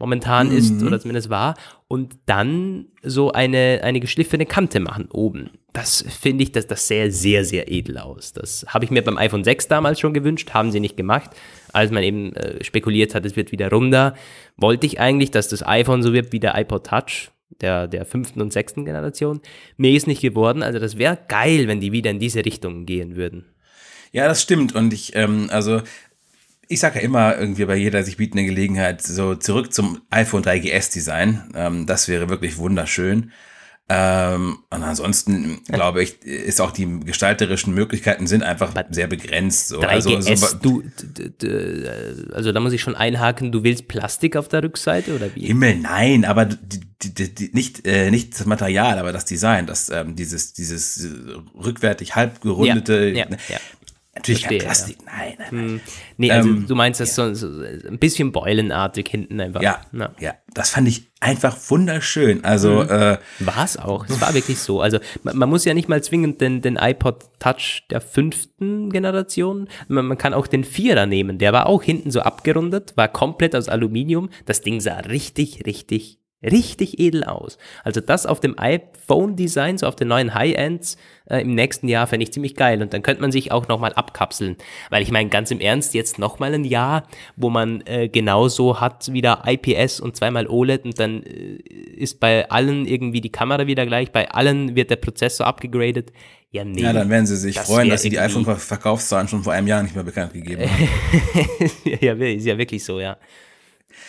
momentan 0.00 0.48
mhm. 0.48 0.56
ist 0.56 0.82
oder 0.82 0.98
zumindest 0.98 1.30
war. 1.30 1.54
Und 1.86 2.16
dann 2.26 2.86
so 3.02 3.32
eine, 3.32 3.80
eine 3.82 4.00
geschliffene 4.00 4.46
Kante 4.46 4.80
machen 4.80 5.08
oben. 5.12 5.50
Das 5.72 6.04
finde 6.08 6.42
ich, 6.42 6.52
dass 6.52 6.66
das 6.66 6.88
sehr, 6.88 7.12
sehr, 7.12 7.44
sehr 7.44 7.70
edel 7.70 7.98
aus. 7.98 8.32
Das 8.32 8.66
habe 8.68 8.84
ich 8.84 8.90
mir 8.90 9.02
beim 9.02 9.18
iPhone 9.18 9.44
6 9.44 9.68
damals 9.68 10.00
schon 10.00 10.14
gewünscht, 10.14 10.50
haben 10.52 10.72
sie 10.72 10.80
nicht 10.80 10.96
gemacht. 10.96 11.30
Als 11.72 11.92
man 11.92 12.02
eben 12.02 12.34
äh, 12.34 12.64
spekuliert 12.64 13.14
hat, 13.14 13.24
es 13.24 13.36
wird 13.36 13.52
wieder 13.52 13.70
runder, 13.70 14.14
wollte 14.56 14.86
ich 14.86 14.98
eigentlich, 14.98 15.30
dass 15.30 15.48
das 15.48 15.64
iPhone 15.64 16.02
so 16.02 16.12
wird 16.12 16.32
wie 16.32 16.40
der 16.40 16.58
iPod 16.58 16.86
Touch, 16.86 17.30
der, 17.60 17.86
der 17.86 18.04
fünften 18.04 18.40
und 18.40 18.52
sechsten 18.52 18.84
Generation. 18.84 19.40
Mir 19.76 19.92
ist 19.92 20.06
nicht 20.06 20.22
geworden. 20.22 20.62
Also 20.62 20.78
das 20.78 20.98
wäre 20.98 21.18
geil, 21.28 21.68
wenn 21.68 21.80
die 21.80 21.92
wieder 21.92 22.10
in 22.10 22.18
diese 22.18 22.44
Richtung 22.44 22.86
gehen 22.86 23.14
würden. 23.14 23.44
Ja, 24.12 24.26
das 24.26 24.42
stimmt. 24.42 24.74
Und 24.74 24.92
ich, 24.92 25.14
ähm, 25.14 25.48
also 25.50 25.82
ich 26.70 26.78
sage 26.78 27.00
ja 27.00 27.04
immer 27.04 27.36
irgendwie 27.36 27.64
bei 27.64 27.74
jeder 27.74 28.04
sich 28.04 28.16
bietende 28.16 28.44
Gelegenheit 28.44 29.02
so 29.02 29.34
zurück 29.34 29.74
zum 29.74 30.02
iPhone 30.08 30.44
3GS 30.44 30.92
Design. 30.92 31.50
Ähm, 31.54 31.86
das 31.86 32.06
wäre 32.06 32.28
wirklich 32.28 32.58
wunderschön. 32.58 33.32
Ähm, 33.92 34.58
und 34.70 34.82
ansonsten 34.84 35.64
glaube 35.64 36.04
ich, 36.04 36.22
ist 36.22 36.60
auch 36.60 36.70
die 36.70 37.00
gestalterischen 37.00 37.74
Möglichkeiten 37.74 38.28
sind 38.28 38.44
einfach 38.44 38.72
sehr 38.90 39.08
begrenzt. 39.08 39.66
So. 39.66 39.80
3GS, 39.80 40.28
also, 40.28 40.46
so, 40.46 40.58
du, 40.62 42.32
also 42.32 42.52
da 42.52 42.60
muss 42.60 42.72
ich 42.72 42.82
schon 42.82 42.94
einhaken, 42.94 43.50
du 43.50 43.64
willst 43.64 43.88
Plastik 43.88 44.36
auf 44.36 44.46
der 44.46 44.62
Rückseite 44.62 45.16
oder 45.16 45.34
wie? 45.34 45.46
Himmel, 45.46 45.74
nein, 45.74 46.24
aber 46.24 46.44
die, 46.44 46.80
die, 47.02 47.34
die, 47.34 47.50
nicht, 47.52 47.84
äh, 47.84 48.12
nicht 48.12 48.38
das 48.38 48.46
Material, 48.46 48.96
aber 48.96 49.10
das 49.10 49.24
Design, 49.24 49.66
das, 49.66 49.88
ähm, 49.88 50.14
dieses, 50.14 50.52
dieses 50.52 51.08
rückwärtig 51.56 52.14
halb 52.14 52.40
gerundete, 52.40 53.08
ja, 53.08 53.26
ja, 53.28 53.36
ja. 53.48 53.58
Natürlich 54.20 54.40
Verstehe, 54.40 54.58
kein 54.58 54.66
Plastik, 54.66 54.96
ja. 54.98 55.12
nein, 55.16 55.34
nein, 55.38 55.48
nein. 55.50 55.68
Hm. 55.68 55.80
Nee, 56.18 56.30
also 56.30 56.48
ähm, 56.50 56.66
du 56.66 56.74
meinst 56.74 57.00
das 57.00 57.16
ja. 57.16 57.34
so, 57.34 57.48
so, 57.48 57.62
ein 57.62 57.98
bisschen 57.98 58.32
beulenartig 58.32 59.08
hinten 59.08 59.40
einfach. 59.40 59.62
Ja, 59.62 59.80
ja, 59.92 60.10
ja, 60.20 60.34
das 60.52 60.70
fand 60.70 60.88
ich 60.88 61.10
einfach 61.20 61.56
wunderschön. 61.68 62.44
Also 62.44 62.82
mhm. 62.82 62.90
äh, 62.90 63.18
war 63.38 63.64
es 63.64 63.78
auch. 63.78 64.06
Es 64.08 64.20
war 64.20 64.34
wirklich 64.34 64.58
so. 64.58 64.82
Also 64.82 64.98
man, 65.22 65.38
man, 65.38 65.48
muss 65.48 65.64
ja 65.64 65.72
nicht 65.72 65.88
mal 65.88 66.02
zwingend 66.02 66.40
den, 66.42 66.60
den 66.60 66.76
iPod 66.76 67.24
Touch 67.38 67.84
der 67.90 68.02
fünften 68.02 68.90
Generation. 68.90 69.68
Man, 69.88 70.06
man, 70.06 70.18
kann 70.18 70.34
auch 70.34 70.46
den 70.46 70.64
Vierer 70.64 71.06
nehmen. 71.06 71.38
Der 71.38 71.54
war 71.54 71.66
auch 71.66 71.82
hinten 71.82 72.10
so 72.10 72.20
abgerundet, 72.20 72.96
war 72.96 73.08
komplett 73.08 73.56
aus 73.56 73.68
Aluminium. 73.68 74.28
Das 74.44 74.60
Ding 74.60 74.80
sah 74.80 74.98
richtig, 74.98 75.64
richtig 75.66 76.19
richtig 76.42 76.98
edel 76.98 77.24
aus. 77.24 77.58
Also 77.84 78.00
das 78.00 78.26
auf 78.26 78.40
dem 78.40 78.58
iPhone-Design, 78.58 79.78
so 79.78 79.86
auf 79.86 79.96
den 79.96 80.08
neuen 80.08 80.34
High-Ends 80.34 80.96
äh, 81.26 81.42
im 81.42 81.54
nächsten 81.54 81.86
Jahr 81.88 82.06
fände 82.06 82.24
ich 82.24 82.32
ziemlich 82.32 82.54
geil. 82.54 82.80
Und 82.82 82.94
dann 82.94 83.02
könnte 83.02 83.20
man 83.20 83.30
sich 83.30 83.52
auch 83.52 83.68
nochmal 83.68 83.92
abkapseln. 83.92 84.56
Weil 84.88 85.02
ich 85.02 85.10
meine, 85.10 85.28
ganz 85.28 85.50
im 85.50 85.60
Ernst, 85.60 85.92
jetzt 85.94 86.18
nochmal 86.18 86.54
ein 86.54 86.64
Jahr, 86.64 87.06
wo 87.36 87.50
man 87.50 87.82
äh, 87.86 88.08
genauso 88.08 88.80
hat, 88.80 89.12
wieder 89.12 89.42
IPS 89.46 90.00
und 90.00 90.16
zweimal 90.16 90.46
OLED 90.46 90.84
und 90.84 90.98
dann 90.98 91.22
äh, 91.22 91.56
ist 91.96 92.20
bei 92.20 92.48
allen 92.50 92.86
irgendwie 92.86 93.20
die 93.20 93.32
Kamera 93.32 93.66
wieder 93.66 93.84
gleich, 93.84 94.10
bei 94.10 94.30
allen 94.30 94.74
wird 94.76 94.90
der 94.90 94.96
Prozessor 94.96 95.46
abgegradet. 95.46 96.12
Ja, 96.52 96.64
nee. 96.64 96.82
Ja, 96.82 96.92
dann 96.92 97.10
werden 97.10 97.26
sie 97.26 97.36
sich 97.36 97.58
freuen, 97.60 97.90
dass 97.90 98.02
sie 98.02 98.08
die 98.08 98.18
iPhone-Verkaufszahlen 98.18 99.28
schon 99.28 99.44
vor 99.44 99.52
einem 99.52 99.68
Jahr 99.68 99.82
nicht 99.82 99.94
mehr 99.94 100.04
bekannt 100.04 100.32
gegeben 100.32 100.62
haben. 100.62 100.88
ja, 102.00 102.14
ist 102.14 102.46
ja 102.46 102.58
wirklich 102.58 102.82
so, 102.82 102.98
ja. 102.98 103.18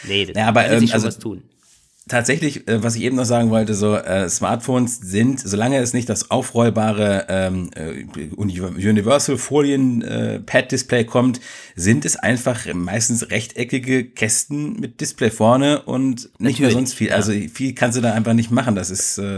Nee, 0.07 0.25
das 0.25 0.35
ja, 0.35 0.47
aber, 0.47 0.65
ähm, 0.65 0.89
also, 0.91 1.07
was 1.07 1.19
tun 1.19 1.43
tatsächlich, 2.11 2.67
äh, 2.67 2.83
was 2.83 2.95
ich 2.95 3.03
eben 3.03 3.15
noch 3.15 3.25
sagen 3.25 3.49
wollte, 3.49 3.73
so 3.73 3.95
äh, 3.95 4.29
Smartphones 4.29 4.99
sind, 4.99 5.39
solange 5.39 5.77
es 5.79 5.93
nicht 5.93 6.09
das 6.09 6.29
aufrollbare 6.29 7.25
ähm, 7.29 7.69
äh, 7.75 8.03
Universal 8.35 9.37
Folien 9.37 10.01
äh, 10.01 10.39
Pad 10.39 10.71
Display 10.71 11.05
kommt, 11.05 11.39
sind 11.75 12.03
es 12.05 12.17
einfach 12.17 12.71
meistens 12.73 13.31
rechteckige 13.31 14.03
Kästen 14.03 14.79
mit 14.79 14.99
Display 14.99 15.31
vorne 15.31 15.83
und 15.83 16.23
nicht 16.23 16.31
Natürlich, 16.39 16.59
mehr 16.59 16.71
sonst 16.71 16.93
viel. 16.93 17.07
Ja. 17.07 17.15
Also 17.15 17.31
viel 17.31 17.73
kannst 17.73 17.97
du 17.97 18.01
da 18.01 18.13
einfach 18.13 18.33
nicht 18.33 18.51
machen. 18.51 18.75
Das 18.75 18.89
ist 18.89 19.17
äh, 19.17 19.37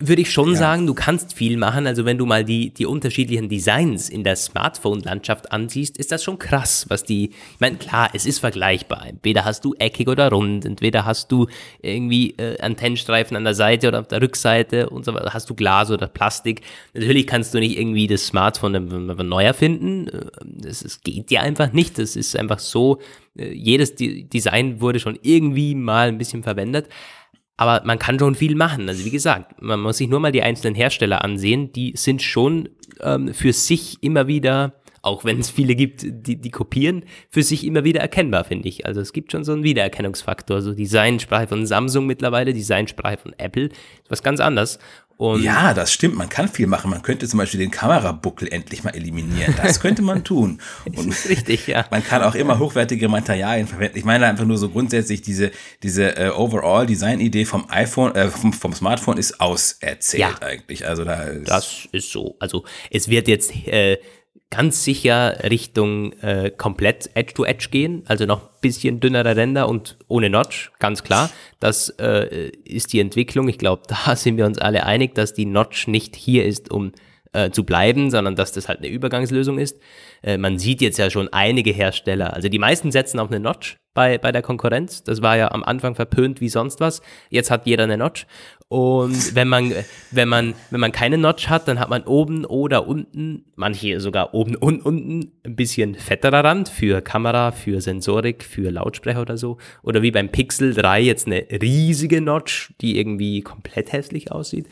würde 0.00 0.22
ich 0.22 0.32
schon 0.32 0.52
ja. 0.52 0.56
sagen, 0.56 0.86
du 0.86 0.94
kannst 0.94 1.34
viel 1.34 1.56
machen. 1.56 1.86
Also 1.86 2.04
wenn 2.04 2.18
du 2.18 2.26
mal 2.26 2.44
die, 2.44 2.70
die 2.70 2.86
unterschiedlichen 2.86 3.48
Designs 3.48 4.08
in 4.08 4.24
der 4.24 4.36
Smartphone-Landschaft 4.36 5.50
ansiehst, 5.50 5.98
ist 5.98 6.12
das 6.12 6.22
schon 6.22 6.38
krass, 6.38 6.86
was 6.88 7.04
die, 7.04 7.30
ich 7.30 7.60
meine, 7.60 7.76
klar, 7.76 8.10
es 8.12 8.24
ist 8.24 8.38
vergleichbar. 8.38 9.06
Entweder 9.06 9.44
hast 9.44 9.64
du 9.64 9.74
eckig 9.74 10.08
oder 10.08 10.30
rund, 10.30 10.64
entweder 10.64 11.04
hast 11.04 11.32
du 11.32 11.46
irgendwie 11.82 12.30
äh, 12.38 12.60
Antennenstreifen 12.60 13.36
an 13.36 13.44
der 13.44 13.54
Seite 13.54 13.88
oder 13.88 14.00
auf 14.00 14.08
der 14.08 14.22
Rückseite 14.22 14.90
und 14.90 15.04
so 15.04 15.14
weiter, 15.14 15.34
hast 15.34 15.50
du 15.50 15.54
Glas 15.54 15.90
oder 15.90 16.06
Plastik. 16.06 16.62
Natürlich 16.94 17.26
kannst 17.26 17.52
du 17.54 17.58
nicht 17.58 17.78
irgendwie 17.78 18.06
das 18.06 18.26
Smartphone 18.26 19.26
neu 19.28 19.44
erfinden. 19.44 20.06
Es 20.64 21.00
geht 21.02 21.30
ja 21.30 21.40
einfach 21.40 21.72
nicht. 21.72 21.98
Das 21.98 22.14
ist 22.14 22.36
einfach 22.36 22.60
so, 22.60 23.00
äh, 23.36 23.52
jedes 23.52 23.94
Design 23.96 24.80
wurde 24.80 25.00
schon 25.00 25.18
irgendwie 25.22 25.74
mal 25.74 26.08
ein 26.08 26.18
bisschen 26.18 26.42
verwendet. 26.42 26.88
Aber 27.58 27.82
man 27.84 27.98
kann 27.98 28.18
schon 28.18 28.36
viel 28.36 28.54
machen. 28.54 28.88
Also 28.88 29.04
wie 29.04 29.10
gesagt, 29.10 29.60
man 29.60 29.80
muss 29.80 29.98
sich 29.98 30.08
nur 30.08 30.20
mal 30.20 30.32
die 30.32 30.42
einzelnen 30.42 30.76
Hersteller 30.76 31.24
ansehen. 31.24 31.72
Die 31.72 31.92
sind 31.96 32.22
schon 32.22 32.68
ähm, 33.00 33.34
für 33.34 33.52
sich 33.52 33.98
immer 34.00 34.28
wieder, 34.28 34.74
auch 35.02 35.24
wenn 35.24 35.40
es 35.40 35.50
viele 35.50 35.74
gibt, 35.74 36.06
die, 36.06 36.40
die 36.40 36.50
kopieren, 36.50 37.04
für 37.28 37.42
sich 37.42 37.66
immer 37.66 37.82
wieder 37.82 38.00
erkennbar, 38.00 38.44
finde 38.44 38.68
ich. 38.68 38.86
Also 38.86 39.00
es 39.00 39.12
gibt 39.12 39.32
schon 39.32 39.42
so 39.42 39.52
einen 39.52 39.64
Wiedererkennungsfaktor. 39.64 40.62
So 40.62 40.72
Designsprache 40.72 41.48
von 41.48 41.66
Samsung 41.66 42.06
mittlerweile, 42.06 42.52
Designsprache 42.52 43.18
von 43.18 43.34
Apple, 43.38 43.70
was 44.08 44.22
ganz 44.22 44.38
anderes. 44.38 44.78
Und 45.18 45.42
ja, 45.42 45.74
das 45.74 45.92
stimmt. 45.92 46.14
Man 46.14 46.28
kann 46.28 46.46
viel 46.46 46.68
machen. 46.68 46.90
Man 46.90 47.02
könnte 47.02 47.26
zum 47.26 47.38
Beispiel 47.38 47.58
den 47.58 47.72
Kamerabuckel 47.72 48.46
endlich 48.52 48.84
mal 48.84 48.94
eliminieren. 48.94 49.52
Das 49.60 49.80
könnte 49.80 50.00
man 50.00 50.22
tun. 50.22 50.60
Und 50.84 51.12
richtig, 51.28 51.66
ja. 51.66 51.84
Man 51.90 52.04
kann 52.04 52.22
auch 52.22 52.36
immer 52.36 52.60
hochwertige 52.60 53.08
Materialien 53.08 53.66
verwenden. 53.66 53.98
Ich 53.98 54.04
meine 54.04 54.26
einfach 54.26 54.44
nur 54.44 54.58
so 54.58 54.68
grundsätzlich 54.68 55.20
diese, 55.20 55.50
diese 55.82 56.16
äh, 56.16 56.28
Overall-Design-Idee 56.30 57.46
vom 57.46 57.68
iPhone, 57.68 58.14
äh, 58.14 58.28
vom, 58.28 58.52
vom, 58.52 58.72
Smartphone 58.72 59.18
ist 59.18 59.40
auserzählt 59.40 60.20
ja, 60.20 60.38
eigentlich. 60.40 60.86
Also 60.86 61.04
da 61.04 61.24
ist 61.24 61.50
das 61.50 61.88
ist 61.90 62.12
so. 62.12 62.36
Also 62.38 62.64
es 62.92 63.08
wird 63.08 63.26
jetzt 63.26 63.50
äh, 63.66 63.98
ganz 64.50 64.82
sicher 64.84 65.38
Richtung 65.50 66.12
äh, 66.20 66.50
komplett 66.50 67.10
Edge-to-Edge 67.14 67.66
-Edge 67.66 67.70
gehen, 67.70 68.02
also 68.06 68.24
noch 68.24 68.42
ein 68.42 68.60
bisschen 68.60 69.00
dünnere 69.00 69.36
Ränder 69.36 69.68
und 69.68 69.98
ohne 70.08 70.30
Notch, 70.30 70.72
ganz 70.78 71.02
klar. 71.02 71.30
Das 71.60 71.90
äh, 71.98 72.50
ist 72.64 72.92
die 72.92 73.00
Entwicklung. 73.00 73.48
Ich 73.48 73.58
glaube, 73.58 73.82
da 74.06 74.16
sind 74.16 74.36
wir 74.36 74.46
uns 74.46 74.58
alle 74.58 74.84
einig, 74.84 75.14
dass 75.14 75.34
die 75.34 75.46
Notch 75.46 75.86
nicht 75.86 76.16
hier 76.16 76.44
ist, 76.46 76.70
um 76.70 76.92
äh, 77.32 77.50
zu 77.50 77.64
bleiben, 77.64 78.10
sondern 78.10 78.36
dass 78.36 78.52
das 78.52 78.68
halt 78.68 78.78
eine 78.78 78.88
Übergangslösung 78.88 79.58
ist. 79.58 79.78
Äh, 80.22 80.38
man 80.38 80.58
sieht 80.58 80.80
jetzt 80.80 80.98
ja 80.98 81.10
schon 81.10 81.28
einige 81.30 81.70
Hersteller, 81.70 82.32
also 82.32 82.48
die 82.48 82.58
meisten 82.58 82.90
setzen 82.90 83.18
auf 83.18 83.28
eine 83.28 83.40
Notch 83.40 83.76
bei, 83.94 84.16
bei 84.16 84.32
der 84.32 84.42
Konkurrenz. 84.42 85.02
Das 85.02 85.22
war 85.22 85.36
ja 85.36 85.50
am 85.50 85.64
Anfang 85.64 85.94
verpönt 85.94 86.40
wie 86.40 86.48
sonst 86.48 86.80
was. 86.80 87.02
Jetzt 87.30 87.50
hat 87.50 87.66
jeder 87.66 87.84
eine 87.84 87.98
Notch. 87.98 88.26
Und 88.70 89.34
wenn 89.34 89.48
man, 89.48 89.72
wenn 90.10 90.28
man, 90.28 90.54
wenn 90.70 90.80
man 90.80 90.92
keine 90.92 91.16
Notch 91.16 91.48
hat, 91.48 91.68
dann 91.68 91.80
hat 91.80 91.88
man 91.88 92.02
oben 92.02 92.44
oder 92.44 92.86
unten, 92.86 93.46
manche 93.56 93.98
sogar 93.98 94.34
oben 94.34 94.56
und 94.56 94.84
unten, 94.84 95.32
ein 95.42 95.56
bisschen 95.56 95.94
fetterer 95.94 96.44
Rand 96.44 96.68
für 96.68 97.00
Kamera, 97.00 97.50
für 97.52 97.80
Sensorik, 97.80 98.44
für 98.44 98.70
Lautsprecher 98.70 99.22
oder 99.22 99.38
so. 99.38 99.56
Oder 99.82 100.02
wie 100.02 100.10
beim 100.10 100.28
Pixel 100.28 100.74
3 100.74 101.00
jetzt 101.00 101.26
eine 101.26 101.46
riesige 101.50 102.20
Notch, 102.20 102.74
die 102.82 102.98
irgendwie 102.98 103.40
komplett 103.40 103.92
hässlich 103.92 104.30
aussieht. 104.32 104.66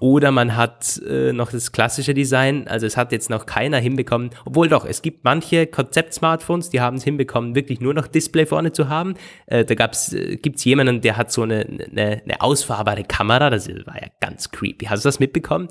Oder 0.00 0.30
man 0.30 0.56
hat 0.56 1.00
äh, 1.08 1.32
noch 1.32 1.50
das 1.50 1.72
klassische 1.72 2.14
Design, 2.14 2.66
also 2.68 2.86
es 2.86 2.96
hat 2.96 3.12
jetzt 3.12 3.30
noch 3.30 3.46
keiner 3.46 3.78
hinbekommen, 3.78 4.30
obwohl 4.44 4.68
doch, 4.68 4.84
es 4.84 5.02
gibt 5.02 5.24
manche 5.24 5.66
Konzept-Smartphones, 5.66 6.70
die 6.70 6.80
haben 6.80 6.96
es 6.96 7.04
hinbekommen, 7.04 7.54
wirklich 7.54 7.80
nur 7.80 7.94
noch 7.94 8.06
Display 8.06 8.46
vorne 8.46 8.72
zu 8.72 8.88
haben. 8.88 9.14
Äh, 9.46 9.64
da 9.64 9.74
gab's, 9.74 10.12
äh, 10.12 10.36
gibt's 10.36 10.64
jemanden, 10.64 11.00
der 11.00 11.16
hat 11.16 11.32
so 11.32 11.42
eine, 11.42 11.60
eine, 11.60 12.22
eine 12.24 12.40
ausfahrbare 12.40 13.04
Kamera, 13.04 13.50
das 13.50 13.68
war 13.68 13.96
ja 13.96 14.08
ganz 14.20 14.50
creepy. 14.50 14.86
Hast 14.86 15.04
du 15.04 15.08
das 15.08 15.20
mitbekommen? 15.20 15.68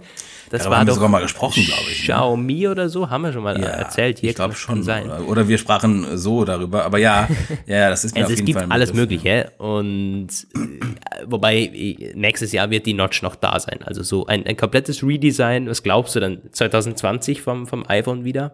Das 0.49 0.63
ja, 0.63 0.69
war 0.69 0.79
haben 0.79 0.87
doch 0.87 0.93
wir 0.93 0.95
sogar 0.95 1.09
mal 1.09 1.21
gesprochen, 1.21 1.63
glaube 1.65 1.83
ich. 1.91 1.99
Ne? 1.99 2.13
Xiaomi 2.13 2.67
oder 2.67 2.89
so, 2.89 3.09
haben 3.09 3.23
wir 3.23 3.33
schon 3.33 3.43
mal 3.43 3.59
ja, 3.59 3.67
erzählt. 3.67 4.19
Hier 4.19 4.29
ich 4.29 4.35
glaube 4.35 4.55
schon. 4.55 4.83
Sein. 4.83 5.09
Oder 5.09 5.47
wir 5.47 5.57
sprachen 5.57 6.17
so 6.17 6.45
darüber, 6.45 6.85
aber 6.85 6.97
ja, 6.97 7.27
ja, 7.65 7.89
das 7.89 8.05
ist 8.05 8.15
mir 8.15 8.21
also 8.21 8.33
auf 8.33 8.39
jeden 8.39 8.53
Fall. 8.53 8.63
Es 8.63 8.67
gibt 8.67 8.73
alles 8.73 8.93
Mögliche 8.93 9.51
und 9.57 10.27
äh, 10.55 11.25
wobei 11.25 12.11
nächstes 12.15 12.51
Jahr 12.51 12.69
wird 12.69 12.85
die 12.85 12.93
Notch 12.93 13.21
noch 13.21 13.35
da 13.35 13.59
sein, 13.59 13.79
also 13.83 14.03
so 14.03 14.16
ein, 14.25 14.45
ein 14.45 14.57
komplettes 14.57 15.03
Redesign. 15.03 15.67
Was 15.67 15.83
glaubst 15.83 16.15
du 16.15 16.19
dann 16.19 16.41
2020 16.51 17.41
vom, 17.41 17.67
vom 17.67 17.85
iPhone 17.87 18.25
wieder? 18.25 18.53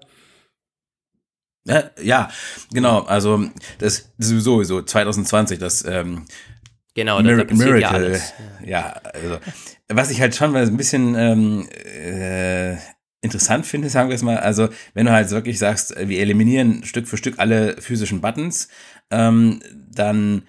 Ja, 1.65 1.83
ja, 2.01 2.29
genau. 2.73 3.01
Also 3.01 3.45
das 3.79 4.11
sowieso 4.17 4.81
2020, 4.81 5.59
das 5.59 5.85
ähm, 5.85 6.25
genau, 6.93 7.21
Mir 7.21 7.45
da 7.45 7.53
Miracle. 7.53 8.19
Ja, 8.61 8.65
ja, 8.65 9.01
also 9.13 9.39
was 9.87 10.09
ich 10.09 10.19
halt 10.19 10.35
schon 10.35 10.55
ein 10.55 10.77
bisschen 10.77 11.15
ähm, 11.15 11.67
äh, 11.71 12.75
interessant 13.21 13.65
finde, 13.65 13.89
sagen 13.89 14.09
wir 14.09 14.15
es 14.15 14.23
mal. 14.23 14.37
Also 14.37 14.69
wenn 14.93 15.05
du 15.05 15.13
halt 15.13 15.31
wirklich 15.31 15.57
sagst, 15.57 15.95
wir 15.97 16.19
eliminieren 16.19 16.83
Stück 16.83 17.07
für 17.07 17.17
Stück 17.17 17.39
alle 17.39 17.81
physischen 17.81 18.19
Buttons, 18.19 18.67
ähm, 19.09 19.61
dann 19.89 20.43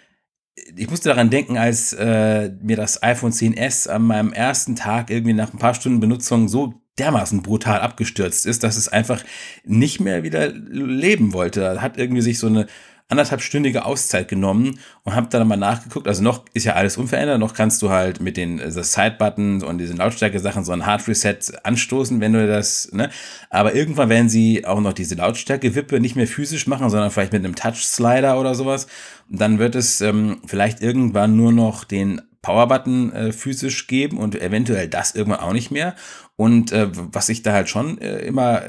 ich 0.77 0.89
musste 0.89 1.09
daran 1.09 1.31
denken, 1.31 1.59
als 1.59 1.93
äh, 1.93 2.51
mir 2.63 2.77
das 2.77 3.03
iPhone 3.03 3.33
10s 3.33 3.89
an 3.89 4.03
meinem 4.03 4.33
ersten 4.33 4.77
Tag 4.77 5.11
irgendwie 5.11 5.33
nach 5.33 5.53
ein 5.53 5.59
paar 5.59 5.75
Stunden 5.75 6.01
Benutzung 6.01 6.49
so 6.49 6.75
dermaßen 6.99 7.43
brutal 7.43 7.81
abgestürzt 7.81 8.47
ist, 8.47 8.63
dass 8.63 8.77
es 8.77 8.89
einfach 8.89 9.25
nicht 9.65 10.01
mehr 10.01 10.23
wieder 10.23 10.49
leben 10.49 11.33
wollte. 11.33 11.83
Hat 11.83 11.97
irgendwie 11.97 12.23
sich 12.23 12.39
so 12.39 12.47
eine 12.47 12.67
anderthalbstündige 13.09 13.85
Auszeit 13.85 14.29
genommen 14.29 14.79
und 15.03 15.15
habe 15.15 15.29
dann 15.29 15.47
mal 15.47 15.57
nachgeguckt. 15.57 16.09
Also 16.09 16.23
noch 16.23 16.45
ist 16.55 16.65
ja 16.65 16.73
alles 16.73 16.97
unverändert, 16.97 17.39
noch 17.39 17.53
kannst 17.53 17.83
du 17.83 17.91
halt 17.91 18.21
mit 18.21 18.37
den 18.37 18.61
also 18.61 18.83
Side-Buttons 18.83 19.63
und 19.63 19.79
diesen 19.79 19.99
Lautstärke-Sachen 19.99 20.65
so 20.65 20.73
ein 20.73 20.87
Hard 20.87 21.07
Reset 21.07 21.37
anstoßen, 21.63 22.21
wenn 22.21 22.33
du 22.33 22.47
das, 22.47 22.91
ne? 22.93 23.11
Aber 23.51 23.75
irgendwann 23.75 24.09
werden 24.09 24.29
sie 24.31 24.65
auch 24.65 24.81
noch 24.81 24.95
diese 24.95 25.17
Lautstärke-Wippe 25.17 26.01
nicht 26.01 26.17
mehr 26.17 26.27
physisch 26.27 26.67
machen, 26.67 26.89
sondern 26.89 27.11
vielleicht 27.11 27.33
mit 27.33 27.45
einem 27.45 27.55
Touch-Slider 27.55 28.41
oder 28.41 28.55
sowas. 28.55 28.87
Und 29.31 29.41
dann 29.41 29.59
wird 29.59 29.75
es 29.75 30.01
ähm, 30.01 30.41
vielleicht 30.47 30.81
irgendwann 30.81 31.37
nur 31.37 31.53
noch 31.53 31.85
den 31.85 32.23
Power-Button 32.45 33.13
äh, 33.13 33.33
physisch 33.33 33.87
geben 33.87 34.19
und 34.19 34.41
eventuell 34.41 34.87
das 34.89 35.15
irgendwann 35.15 35.41
auch 35.41 35.55
nicht 35.55 35.71
mehr. 35.71 35.95
Und 36.37 36.73
äh, 36.73 36.89
was 36.93 37.31
ich 37.31 37.43
da 37.43 37.53
halt 37.53 37.69
schon 37.69 37.99
äh, 37.99 38.19
immer 38.19 38.63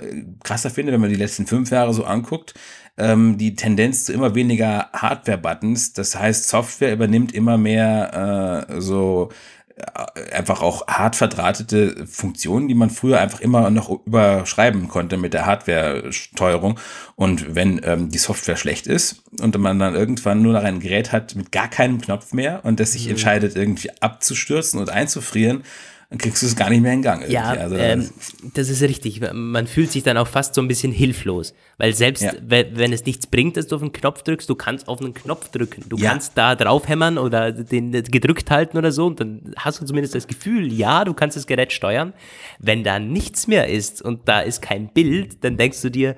krasser 0.43 0.69
finde, 0.69 0.93
wenn 0.93 1.01
man 1.01 1.09
die 1.09 1.15
letzten 1.15 1.45
fünf 1.45 1.71
Jahre 1.71 1.93
so 1.93 2.05
anguckt, 2.05 2.53
ähm, 2.97 3.37
die 3.37 3.55
Tendenz 3.55 4.05
zu 4.05 4.13
immer 4.13 4.35
weniger 4.35 4.89
Hardware-Buttons. 4.93 5.93
Das 5.93 6.17
heißt, 6.17 6.47
Software 6.47 6.93
übernimmt 6.93 7.33
immer 7.33 7.57
mehr 7.57 8.67
äh, 8.69 8.81
so 8.81 9.29
äh, 9.75 10.31
einfach 10.33 10.61
auch 10.61 10.87
hart 10.87 11.17
verdrahtete 11.17 12.07
Funktionen, 12.07 12.69
die 12.69 12.75
man 12.75 12.89
früher 12.89 13.19
einfach 13.19 13.41
immer 13.41 13.69
noch 13.69 13.89
überschreiben 14.05 14.87
konnte 14.87 15.17
mit 15.17 15.33
der 15.33 15.45
Hardware-Steuerung. 15.45 16.79
Und 17.15 17.55
wenn 17.55 17.81
ähm, 17.83 18.09
die 18.09 18.17
Software 18.17 18.55
schlecht 18.55 18.87
ist 18.87 19.23
und 19.41 19.57
man 19.57 19.77
dann 19.79 19.95
irgendwann 19.95 20.41
nur 20.41 20.53
noch 20.53 20.63
ein 20.63 20.79
Gerät 20.79 21.11
hat 21.11 21.35
mit 21.35 21.51
gar 21.51 21.67
keinem 21.67 21.99
Knopf 21.99 22.31
mehr 22.31 22.61
und 22.63 22.79
das 22.79 22.93
sich 22.93 23.05
mhm. 23.05 23.11
entscheidet, 23.11 23.57
irgendwie 23.57 23.89
abzustürzen 23.99 24.79
und 24.79 24.89
einzufrieren, 24.89 25.63
dann 26.09 26.19
kriegst 26.19 26.43
du 26.43 26.45
es 26.45 26.55
gar 26.55 26.69
nicht 26.69 26.81
mehr 26.81 26.93
in 26.93 27.01
Gang. 27.01 27.27
Ja, 27.29 27.45
also, 27.45 27.75
ähm, 27.75 28.09
das 28.53 28.69
ist 28.69 28.81
richtig. 28.83 29.21
Man 29.33 29.65
fühlt 29.65 29.91
sich 29.91 30.03
dann 30.03 30.17
auch 30.17 30.27
fast 30.27 30.53
so 30.53 30.61
ein 30.61 30.67
bisschen 30.67 30.91
hilflos, 30.91 31.53
weil 31.77 31.93
selbst 31.93 32.23
ja. 32.23 32.33
wenn 32.47 32.93
es 32.93 33.05
nichts 33.05 33.25
bringt, 33.25 33.57
dass 33.57 33.67
du 33.67 33.75
auf 33.75 33.81
einen 33.81 33.91
Knopf 33.91 34.21
drückst, 34.21 34.47
du 34.47 34.55
kannst 34.55 34.87
auf 34.87 35.01
einen 35.01 35.15
Knopf 35.15 35.49
drücken. 35.49 35.83
Du 35.89 35.97
ja. 35.97 36.11
kannst 36.11 36.37
da 36.37 36.55
draufhämmern 36.55 37.17
oder 37.17 37.51
den 37.51 37.91
gedrückt 37.91 38.51
halten 38.51 38.77
oder 38.77 38.91
so 38.91 39.07
und 39.07 39.19
dann 39.19 39.53
hast 39.57 39.81
du 39.81 39.85
zumindest 39.85 40.13
das 40.13 40.27
Gefühl, 40.27 40.71
ja, 40.71 41.05
du 41.05 41.13
kannst 41.13 41.37
das 41.37 41.47
Gerät 41.47 41.73
steuern. 41.73 42.13
Wenn 42.59 42.83
da 42.83 42.99
nichts 42.99 43.47
mehr 43.47 43.67
ist 43.67 44.01
und 44.01 44.27
da 44.27 44.41
ist 44.41 44.61
kein 44.61 44.89
Bild, 44.89 45.43
dann 45.43 45.57
denkst 45.57 45.81
du 45.81 45.89
dir, 45.89 46.15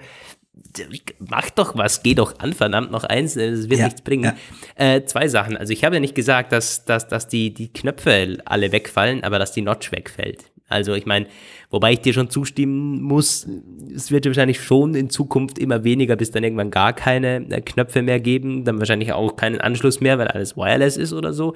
mach 1.20 1.49
doch 1.49 1.76
was, 1.76 2.03
geh 2.03 2.14
doch 2.14 2.39
an, 2.39 2.53
verdammt 2.53 2.91
noch 2.91 3.03
eins, 3.03 3.36
es 3.36 3.70
wird 3.70 3.80
ja, 3.80 3.86
nichts 3.86 4.01
bringen. 4.01 4.36
Ja. 4.78 4.95
Äh, 4.95 5.05
zwei 5.05 5.28
Sachen. 5.28 5.58
Also 5.58 5.74
ich 5.74 5.84
habe 5.84 5.95
ja 5.95 5.99
nicht 5.99 6.16
gesagt, 6.16 6.51
dass, 6.51 6.86
dass, 6.86 7.08
dass 7.08 7.28
die, 7.28 7.53
die 7.53 7.72
Knöpfe 7.72 8.38
alle 8.45 8.72
wegfallen, 8.72 9.24
aber 9.24 9.39
dass 9.39 9.51
die 9.51 9.62
Notch 9.62 9.91
wegfällt. 9.91 10.45
Also 10.70 10.93
ich 10.95 11.05
meine, 11.05 11.28
wobei 11.70 11.93
ich 11.93 12.01
dir 12.01 12.14
schon 12.14 12.30
zustimmen 12.30 13.01
muss, 13.01 13.47
es 13.95 14.12
wird 14.12 14.26
wahrscheinlich 14.26 14.62
schon 14.62 14.95
in 14.95 15.10
Zukunft 15.10 15.60
immer 15.60 15.84
weniger, 15.86 16.18
bis 16.18 16.32
dann 16.32 16.43
irgendwann 16.43 16.72
gar 16.72 16.93
keine 16.93 17.38
äh, 17.49 17.62
Knöpfe 17.62 18.01
mehr 18.01 18.20
geben, 18.20 18.66
dann 18.66 18.80
wahrscheinlich 18.80 19.14
auch 19.14 19.38
keinen 19.38 19.62
Anschluss 19.62 20.01
mehr, 20.01 20.20
weil 20.20 20.28
alles 20.28 20.58
wireless 20.58 20.97
ist 20.97 21.14
oder 21.14 21.32
so. 21.32 21.55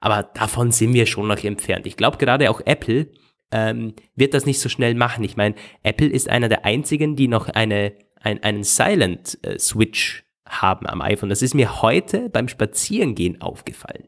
Aber 0.00 0.30
davon 0.34 0.72
sind 0.72 0.92
wir 0.92 1.06
schon 1.06 1.26
noch 1.26 1.42
entfernt. 1.42 1.86
Ich 1.86 1.96
glaube 1.96 2.18
gerade 2.18 2.50
auch 2.50 2.60
Apple 2.64 3.08
ähm, 3.50 3.94
wird 4.14 4.34
das 4.34 4.46
nicht 4.46 4.60
so 4.60 4.68
schnell 4.68 4.94
machen. 4.94 5.24
Ich 5.24 5.36
meine, 5.36 5.54
Apple 5.82 6.08
ist 6.08 6.28
einer 6.28 6.48
der 6.48 6.64
einzigen, 6.64 7.16
die 7.16 7.28
noch 7.28 7.48
eine 7.48 7.92
ein, 8.20 8.42
einen 8.42 8.64
Silent 8.64 9.38
äh, 9.42 9.58
Switch 9.58 10.24
haben 10.46 10.86
am 10.86 11.00
iPhone. 11.00 11.28
Das 11.28 11.42
ist 11.42 11.54
mir 11.54 11.82
heute 11.82 12.28
beim 12.28 12.48
Spazierengehen 12.48 13.40
aufgefallen. 13.40 14.04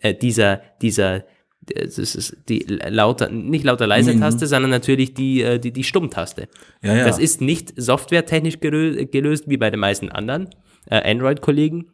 Äh, 0.00 0.14
dieser, 0.14 0.62
dieser, 0.80 1.24
das 1.60 1.98
ist 1.98 2.36
die 2.48 2.60
lauter, 2.60 3.28
nicht 3.28 3.64
lauter 3.64 3.86
leise. 3.86 4.18
Taste, 4.18 4.44
mhm. 4.44 4.48
sondern 4.48 4.70
natürlich 4.70 5.14
die, 5.14 5.42
äh, 5.42 5.58
die, 5.58 5.72
die 5.72 5.84
Stummtaste. 5.84 6.48
Ja, 6.82 6.96
ja. 6.96 7.04
Das 7.04 7.18
ist 7.18 7.40
nicht 7.40 7.72
softwaretechnisch 7.76 8.60
gelöst 8.60 9.44
wie 9.48 9.56
bei 9.56 9.70
den 9.70 9.80
meisten 9.80 10.10
anderen 10.10 10.50
äh, 10.86 11.10
Android-Kollegen, 11.10 11.90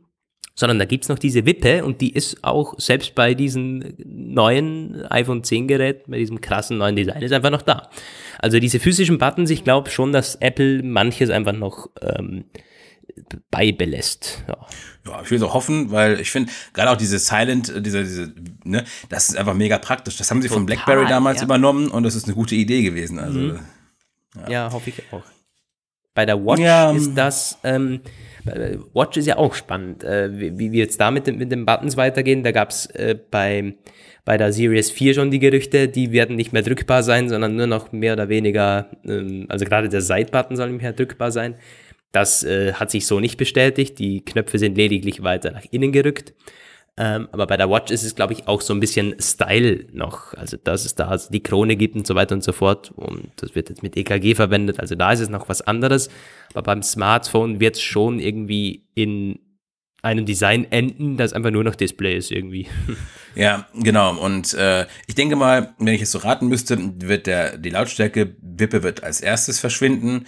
sondern 0.58 0.78
da 0.78 0.86
gibt's 0.86 1.08
noch 1.08 1.18
diese 1.18 1.44
Wippe 1.44 1.84
und 1.84 2.00
die 2.00 2.12
ist 2.12 2.42
auch 2.42 2.74
selbst 2.78 3.14
bei 3.14 3.34
diesen 3.34 3.94
neuen 3.98 5.04
iPhone 5.10 5.44
10 5.44 5.68
Geräten, 5.68 6.10
bei 6.10 6.18
diesem 6.18 6.40
krassen 6.40 6.78
neuen 6.78 6.96
Design, 6.96 7.22
ist 7.22 7.32
einfach 7.32 7.50
noch 7.50 7.62
da. 7.62 7.90
Also 8.38 8.58
diese 8.58 8.80
physischen 8.80 9.18
Buttons, 9.18 9.50
ich 9.50 9.64
glaube 9.64 9.90
schon, 9.90 10.12
dass 10.12 10.36
Apple 10.36 10.82
manches 10.82 11.28
einfach 11.28 11.52
noch 11.52 11.90
ähm, 12.00 12.46
beibelässt. 13.50 14.44
Ja. 14.48 14.66
ja, 15.06 15.22
ich 15.22 15.30
will 15.30 15.38
so 15.38 15.52
hoffen, 15.52 15.90
weil 15.90 16.20
ich 16.20 16.30
finde, 16.30 16.50
gerade 16.72 16.90
auch 16.90 16.96
diese 16.96 17.18
Silent, 17.18 17.68
äh, 17.68 17.82
diese, 17.82 18.02
diese, 18.02 18.34
ne, 18.64 18.84
das 19.10 19.28
ist 19.28 19.36
einfach 19.36 19.54
mega 19.54 19.78
praktisch. 19.78 20.16
Das 20.16 20.30
haben 20.30 20.40
sie 20.40 20.48
Total, 20.48 20.60
von 20.60 20.66
BlackBerry 20.66 21.06
damals 21.06 21.40
ja. 21.40 21.44
übernommen 21.44 21.88
und 21.88 22.02
das 22.02 22.14
ist 22.14 22.24
eine 22.24 22.34
gute 22.34 22.54
Idee 22.54 22.82
gewesen. 22.82 23.18
Also, 23.18 23.38
mhm. 23.38 23.60
ja. 24.36 24.50
ja. 24.50 24.72
hoffe 24.72 24.88
ich 24.88 25.02
auch. 25.12 25.22
Bei 26.14 26.24
der 26.24 26.42
Watch 26.42 26.96
ist 26.96 27.14
das, 27.14 27.58
ähm, 27.62 28.00
Watch 28.94 29.16
ist 29.16 29.26
ja 29.26 29.36
auch 29.36 29.54
spannend, 29.54 30.04
äh, 30.04 30.30
wie, 30.38 30.58
wie 30.58 30.72
wir 30.72 30.80
jetzt 30.80 31.00
da 31.00 31.10
mit, 31.10 31.26
mit 31.26 31.50
den 31.50 31.66
Buttons 31.66 31.96
weitergehen. 31.96 32.42
Da 32.42 32.52
gab 32.52 32.70
es 32.70 32.86
äh, 32.86 33.16
bei 33.30 33.74
bei 34.26 34.36
der 34.36 34.52
Series 34.52 34.90
4 34.90 35.14
schon 35.14 35.30
die 35.30 35.38
Gerüchte, 35.38 35.88
die 35.88 36.10
werden 36.10 36.34
nicht 36.34 36.52
mehr 36.52 36.62
drückbar 36.62 37.04
sein, 37.04 37.28
sondern 37.28 37.54
nur 37.54 37.68
noch 37.68 37.92
mehr 37.92 38.12
oder 38.12 38.28
weniger, 38.28 38.90
ähm, 39.06 39.46
also 39.48 39.64
gerade 39.64 39.88
der 39.88 40.00
Side-Button 40.02 40.56
soll 40.56 40.72
nicht 40.72 40.82
mehr 40.82 40.92
drückbar 40.92 41.30
sein. 41.30 41.54
Das 42.10 42.42
äh, 42.42 42.72
hat 42.72 42.90
sich 42.90 43.06
so 43.06 43.20
nicht 43.20 43.36
bestätigt. 43.36 43.98
Die 44.00 44.24
Knöpfe 44.24 44.58
sind 44.58 44.76
lediglich 44.76 45.22
weiter 45.22 45.52
nach 45.52 45.64
innen 45.70 45.92
gerückt. 45.92 46.34
Ähm, 46.98 47.28
aber 47.32 47.46
bei 47.46 47.58
der 47.58 47.68
Watch 47.68 47.90
ist 47.90 48.04
es, 48.04 48.14
glaube 48.14 48.32
ich, 48.32 48.48
auch 48.48 48.62
so 48.62 48.72
ein 48.72 48.80
bisschen 48.80 49.14
Style 49.20 49.86
noch. 49.92 50.32
Also, 50.34 50.56
dass 50.56 50.86
es 50.86 50.94
da 50.94 51.16
die 51.16 51.42
Krone 51.42 51.76
gibt 51.76 51.94
und 51.94 52.06
so 52.06 52.14
weiter 52.14 52.34
und 52.34 52.42
so 52.42 52.52
fort. 52.52 52.92
Und 52.96 53.30
das 53.36 53.54
wird 53.54 53.68
jetzt 53.68 53.82
mit 53.82 53.96
EKG 53.96 54.34
verwendet. 54.34 54.80
Also, 54.80 54.94
da 54.94 55.12
ist 55.12 55.20
es 55.20 55.28
noch 55.28 55.48
was 55.48 55.60
anderes. 55.62 56.08
Aber 56.54 56.62
beim 56.62 56.82
Smartphone 56.82 57.60
wird 57.60 57.76
es 57.76 57.82
schon 57.82 58.18
irgendwie 58.18 58.86
in 58.94 59.38
einem 60.06 60.24
Design 60.24 60.66
enden, 60.70 61.16
das 61.16 61.32
einfach 61.32 61.50
nur 61.50 61.64
noch 61.64 61.74
Display 61.74 62.16
ist 62.16 62.30
irgendwie. 62.30 62.66
Ja, 63.38 63.66
genau. 63.74 64.16
Und 64.16 64.54
äh, 64.54 64.86
ich 65.06 65.14
denke 65.14 65.36
mal, 65.36 65.74
wenn 65.78 65.92
ich 65.92 66.00
es 66.00 66.10
so 66.10 66.16
raten 66.20 66.48
müsste, 66.48 66.78
wird 67.02 67.26
der 67.26 67.58
die 67.58 67.68
Lautstärke 67.68 68.34
Wippe 68.40 68.82
wird 68.82 69.04
als 69.04 69.20
erstes 69.20 69.60
verschwinden. 69.60 70.24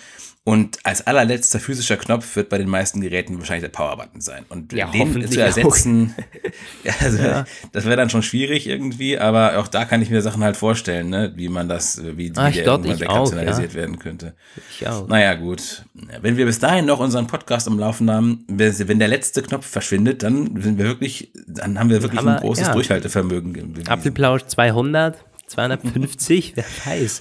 Und 0.49 0.79
als 0.83 1.07
allerletzter 1.07 1.61
physischer 1.61 1.99
Knopf 1.99 2.35
wird 2.35 2.49
bei 2.49 2.57
den 2.57 2.71
meisten 2.71 3.03
Geräten 3.03 3.39
wahrscheinlich 3.39 3.71
der 3.71 3.77
Power-Button 3.77 4.23
sein. 4.23 4.47
Und 4.49 4.73
ja, 4.73 4.91
den 4.91 5.31
zu 5.31 5.43
ersetzen, 5.43 6.15
also 7.01 7.19
ja. 7.19 7.45
das 7.73 7.85
wäre 7.85 7.97
dann 7.97 8.09
schon 8.09 8.23
schwierig 8.23 8.67
irgendwie, 8.67 9.19
aber 9.19 9.59
auch 9.59 9.69
da 9.69 9.85
kann 9.85 10.01
ich 10.01 10.09
mir 10.09 10.23
Sachen 10.23 10.43
halt 10.43 10.57
vorstellen, 10.57 11.11
ne, 11.11 11.35
wie 11.37 11.51
man 11.51 11.69
das, 11.69 12.01
wie, 12.03 12.33
ah, 12.37 12.51
der 12.51 12.65
dort, 12.65 12.87
irgendwann 12.87 13.27
wegkanalisiert 13.27 13.73
ja. 13.73 13.79
werden 13.79 13.99
könnte. 13.99 14.37
Ich 14.71 14.89
auch. 14.89 15.07
Naja, 15.07 15.35
gut. 15.35 15.85
Wenn 16.23 16.39
wir 16.39 16.47
bis 16.47 16.59
dahin 16.59 16.87
noch 16.87 17.01
unseren 17.01 17.27
Podcast 17.27 17.69
am 17.69 17.79
Laufen 17.79 18.11
haben, 18.11 18.47
wenn 18.49 18.99
der 18.99 19.09
letzte 19.09 19.43
Knopf 19.43 19.67
verschwindet, 19.67 20.23
dann 20.23 20.59
sind 20.63 20.79
wir 20.79 20.87
wirklich, 20.87 21.31
dann 21.47 21.79
haben 21.79 21.91
wir 21.91 22.01
wirklich 22.01 22.21
haben 22.21 22.29
ein 22.29 22.41
großes 22.41 22.71
Durchhaltevermögen. 22.71 23.87
Apfelplausch 23.87 24.47
200, 24.47 25.19
250, 25.47 26.53
wer 26.57 26.65
weiß. 26.87 27.21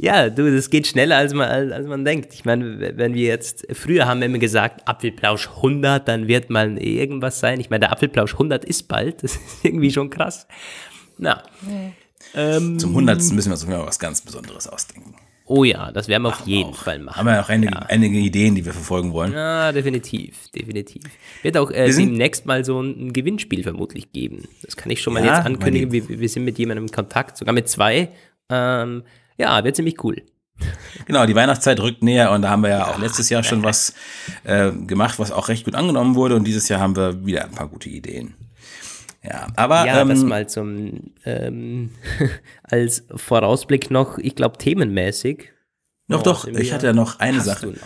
Ja, 0.00 0.30
du, 0.30 0.54
das 0.54 0.70
geht 0.70 0.86
schneller, 0.86 1.16
als 1.16 1.34
man, 1.34 1.72
als 1.72 1.86
man 1.88 2.04
denkt. 2.04 2.32
Ich 2.32 2.44
meine, 2.44 2.96
wenn 2.96 3.14
wir 3.14 3.26
jetzt, 3.26 3.66
früher 3.72 4.06
haben 4.06 4.20
wir 4.20 4.26
immer 4.26 4.38
gesagt, 4.38 4.86
Apfelplausch 4.86 5.48
100, 5.48 6.06
dann 6.06 6.28
wird 6.28 6.50
mal 6.50 6.78
irgendwas 6.78 7.40
sein. 7.40 7.58
Ich 7.58 7.68
meine, 7.68 7.80
der 7.80 7.92
Apfelplausch 7.92 8.34
100 8.34 8.64
ist 8.64 8.86
bald, 8.86 9.24
das 9.24 9.34
ist 9.34 9.64
irgendwie 9.64 9.90
schon 9.90 10.08
krass. 10.08 10.46
Na. 11.18 11.42
Ähm, 12.34 12.78
Zum 12.78 12.90
100. 12.90 13.18
müssen 13.32 13.46
wir 13.46 13.52
uns 13.52 13.66
mal 13.66 13.84
was 13.84 13.98
ganz 13.98 14.20
Besonderes 14.20 14.68
ausdenken. 14.68 15.16
Oh 15.50 15.64
ja, 15.64 15.90
das 15.90 16.08
werden 16.08 16.24
wir 16.24 16.28
auf 16.28 16.46
jeden 16.46 16.70
auch. 16.70 16.76
Fall 16.76 16.98
machen. 16.98 17.16
Haben 17.16 17.26
wir 17.26 17.40
auch 17.40 17.48
einige, 17.48 17.72
ja. 17.72 17.80
einige, 17.88 18.18
Ideen, 18.18 18.54
die 18.54 18.66
wir 18.66 18.74
verfolgen 18.74 19.14
wollen. 19.14 19.32
Ja, 19.32 19.72
definitiv, 19.72 20.48
definitiv. 20.54 21.02
Wird 21.42 21.56
auch 21.56 21.70
äh, 21.70 21.90
demnächst 21.90 22.44
mal 22.44 22.66
so 22.66 22.82
ein, 22.82 23.14
Gewinnspiel 23.14 23.62
vermutlich 23.62 24.12
geben. 24.12 24.46
Das 24.62 24.76
kann 24.76 24.90
ich 24.90 25.00
schon 25.00 25.14
mal 25.14 25.24
ja, 25.24 25.36
jetzt 25.36 25.46
ankündigen. 25.46 25.90
Wir, 25.90 26.06
wir, 26.06 26.28
sind 26.28 26.44
mit 26.44 26.58
jemandem 26.58 26.84
in 26.84 26.92
Kontakt, 26.92 27.38
sogar 27.38 27.54
mit 27.54 27.66
zwei. 27.66 28.10
Ähm, 28.50 29.04
ja, 29.38 29.64
wird 29.64 29.76
ziemlich 29.76 30.02
cool. 30.04 30.22
Genau, 31.06 31.24
die 31.24 31.34
Weihnachtszeit 31.34 31.80
rückt 31.80 32.02
näher 32.02 32.32
und 32.32 32.42
da 32.42 32.50
haben 32.50 32.62
wir 32.62 32.70
ja 32.70 32.86
auch 32.88 32.98
letztes 32.98 33.30
Jahr 33.30 33.44
schon 33.44 33.62
was 33.62 33.94
äh, 34.44 34.72
gemacht, 34.72 35.18
was 35.18 35.30
auch 35.30 35.48
recht 35.48 35.64
gut 35.64 35.74
angenommen 35.74 36.16
wurde 36.16 36.34
und 36.34 36.44
dieses 36.44 36.68
Jahr 36.68 36.80
haben 36.80 36.96
wir 36.96 37.24
wieder 37.24 37.44
ein 37.44 37.52
paar 37.52 37.68
gute 37.68 37.88
Ideen. 37.88 38.34
Ja, 39.22 39.48
aber 39.56 39.86
ja, 39.86 40.00
ähm, 40.00 40.08
das 40.08 40.22
mal 40.22 40.48
zum 40.48 41.12
ähm, 41.24 41.90
als 42.62 43.04
Vorausblick 43.14 43.90
noch, 43.90 44.18
ich 44.18 44.34
glaube 44.34 44.58
themenmäßig. 44.58 45.52
Noch 46.08 46.20
oh, 46.20 46.24
doch, 46.24 46.46
ich 46.46 46.72
hatte 46.72 46.86
ja 46.86 46.92
noch 46.92 47.18
eine 47.20 47.40
Sache. 47.40 47.66
Noch 47.66 47.76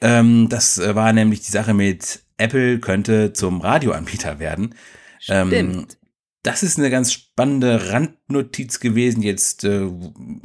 ähm, 0.00 0.48
das 0.48 0.78
äh, 0.78 0.94
war 0.94 1.12
nämlich 1.12 1.40
die 1.40 1.52
Sache 1.52 1.72
mit 1.72 2.22
Apple 2.36 2.80
könnte 2.80 3.32
zum 3.32 3.60
Radioanbieter 3.60 4.38
werden. 4.38 4.74
Stimmt. 5.20 5.98
Das 6.42 6.62
ist 6.62 6.78
eine 6.78 6.88
ganz 6.88 7.12
spannende 7.12 7.92
Randnotiz 7.92 8.80
gewesen, 8.80 9.20
jetzt 9.22 9.64
äh, 9.64 9.86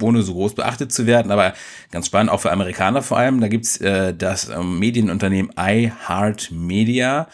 ohne 0.02 0.24
so 0.24 0.34
groß 0.34 0.54
beachtet 0.54 0.92
zu 0.92 1.06
werden, 1.06 1.32
aber 1.32 1.54
ganz 1.90 2.08
spannend, 2.08 2.32
auch 2.32 2.42
für 2.42 2.52
Amerikaner 2.52 3.02
vor 3.02 3.18
allem. 3.18 3.40
Da 3.40 3.48
gibt's 3.48 3.78
äh, 3.78 4.14
das 4.14 4.50
äh, 4.50 4.62
Medienunternehmen 4.62 5.54
iHeartMedia, 5.58 7.30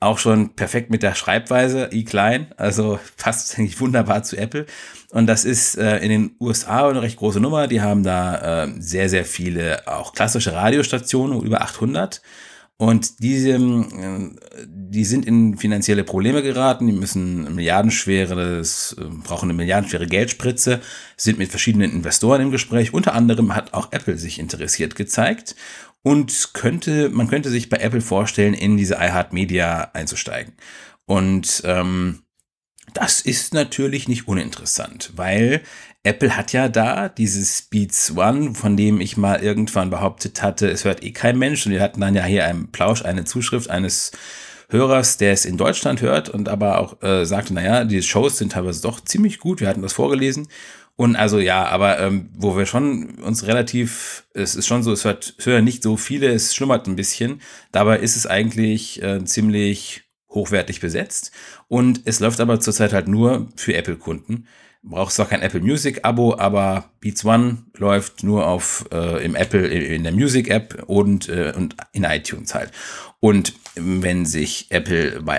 auch 0.00 0.18
schon 0.18 0.56
perfekt 0.56 0.90
mit 0.90 1.04
der 1.04 1.14
Schreibweise, 1.14 1.90
i 1.92 2.04
klein, 2.04 2.48
also 2.56 2.98
passt 3.16 3.56
eigentlich 3.56 3.80
wunderbar 3.80 4.24
zu 4.24 4.36
Apple. 4.36 4.66
Und 5.10 5.28
das 5.28 5.44
ist 5.44 5.78
äh, 5.78 5.98
in 5.98 6.08
den 6.08 6.36
USA 6.40 6.88
eine 6.88 7.02
recht 7.02 7.16
große 7.16 7.38
Nummer. 7.38 7.68
Die 7.68 7.80
haben 7.80 8.02
da 8.02 8.64
äh, 8.64 8.72
sehr, 8.78 9.08
sehr 9.08 9.24
viele 9.24 9.86
auch 9.86 10.14
klassische 10.14 10.52
Radiostationen, 10.52 11.40
über 11.42 11.60
800. 11.62 12.22
Und 12.80 13.22
diese, 13.22 13.50
äh, 13.50 14.30
die 14.66 15.04
sind 15.04 15.26
in 15.26 15.58
finanzielle 15.58 16.02
Probleme 16.02 16.42
geraten, 16.42 16.86
die 16.86 16.94
müssen 16.94 17.54
milliardenschweres, 17.54 18.96
äh, 18.98 19.04
brauchen 19.22 19.50
eine 19.50 19.56
milliardenschwere 19.58 20.06
Geldspritze, 20.06 20.80
sind 21.14 21.38
mit 21.38 21.50
verschiedenen 21.50 21.92
Investoren 21.92 22.40
im 22.40 22.50
Gespräch. 22.50 22.94
Unter 22.94 23.12
anderem 23.12 23.54
hat 23.54 23.74
auch 23.74 23.92
Apple 23.92 24.16
sich 24.16 24.38
interessiert 24.38 24.94
gezeigt 24.94 25.56
und 26.00 26.54
könnte, 26.54 27.10
man 27.10 27.28
könnte 27.28 27.50
sich 27.50 27.68
bei 27.68 27.76
Apple 27.76 28.00
vorstellen, 28.00 28.54
in 28.54 28.78
diese 28.78 28.94
iHeartMedia 28.94 29.90
einzusteigen. 29.92 30.54
Und 31.04 31.60
ähm, 31.66 32.22
das 32.94 33.20
ist 33.20 33.52
natürlich 33.52 34.08
nicht 34.08 34.26
uninteressant, 34.26 35.12
weil 35.16 35.60
Apple 36.02 36.36
hat 36.36 36.52
ja 36.52 36.68
da 36.68 37.08
dieses 37.08 37.62
Beats 37.62 38.16
One, 38.16 38.54
von 38.54 38.76
dem 38.76 39.00
ich 39.00 39.16
mal 39.16 39.42
irgendwann 39.42 39.90
behauptet 39.90 40.42
hatte, 40.42 40.70
es 40.70 40.84
hört 40.84 41.02
eh 41.02 41.12
kein 41.12 41.38
Mensch. 41.38 41.66
Und 41.66 41.72
wir 41.72 41.82
hatten 41.82 42.00
dann 42.00 42.14
ja 42.14 42.24
hier 42.24 42.46
einen 42.46 42.72
Plausch, 42.72 43.04
eine 43.04 43.24
Zuschrift 43.24 43.68
eines 43.68 44.12
Hörers, 44.70 45.18
der 45.18 45.32
es 45.32 45.44
in 45.44 45.56
Deutschland 45.58 46.00
hört 46.00 46.28
und 46.28 46.48
aber 46.48 46.78
auch 46.78 47.02
äh, 47.02 47.26
sagte, 47.26 47.52
naja, 47.52 47.84
die 47.84 48.02
Shows 48.02 48.38
sind 48.38 48.52
teilweise 48.52 48.82
doch 48.82 49.00
ziemlich 49.00 49.40
gut. 49.40 49.60
Wir 49.60 49.68
hatten 49.68 49.82
das 49.82 49.92
vorgelesen. 49.92 50.48
Und 50.96 51.16
also 51.16 51.38
ja, 51.38 51.66
aber 51.66 51.98
ähm, 51.98 52.30
wo 52.34 52.56
wir 52.56 52.66
schon 52.66 53.16
uns 53.20 53.46
relativ, 53.46 54.26
es 54.34 54.54
ist 54.54 54.66
schon 54.66 54.82
so, 54.82 54.92
es 54.92 55.04
hört, 55.04 55.34
es 55.38 55.46
hören 55.46 55.64
nicht 55.64 55.82
so 55.82 55.96
viele, 55.96 56.28
es 56.28 56.54
schlummert 56.54 56.86
ein 56.86 56.96
bisschen. 56.96 57.40
Dabei 57.72 57.98
ist 57.98 58.16
es 58.16 58.26
eigentlich 58.26 59.02
äh, 59.02 59.24
ziemlich 59.24 60.02
hochwertig 60.28 60.80
besetzt. 60.80 61.32
Und 61.68 62.02
es 62.04 62.20
läuft 62.20 62.40
aber 62.40 62.60
zurzeit 62.60 62.92
halt 62.92 63.08
nur 63.08 63.48
für 63.56 63.74
Apple-Kunden. 63.74 64.46
Brauchst 64.82 65.16
zwar 65.16 65.26
kein 65.26 65.42
Apple 65.42 65.60
Music 65.60 66.00
Abo, 66.04 66.36
aber 66.38 66.90
Beats 67.00 67.24
One 67.24 67.58
läuft 67.76 68.22
nur 68.22 68.46
auf 68.46 68.86
äh, 68.92 69.22
im 69.24 69.34
Apple 69.34 69.66
in 69.66 70.04
der 70.04 70.12
Music 70.12 70.48
App 70.48 70.84
und 70.86 71.28
äh, 71.28 71.52
und 71.54 71.76
in 71.92 72.04
iTunes 72.04 72.54
halt. 72.54 72.72
Und 73.20 73.52
wenn 73.74 74.24
sich 74.24 74.70
Apple 74.70 75.20
bei 75.22 75.38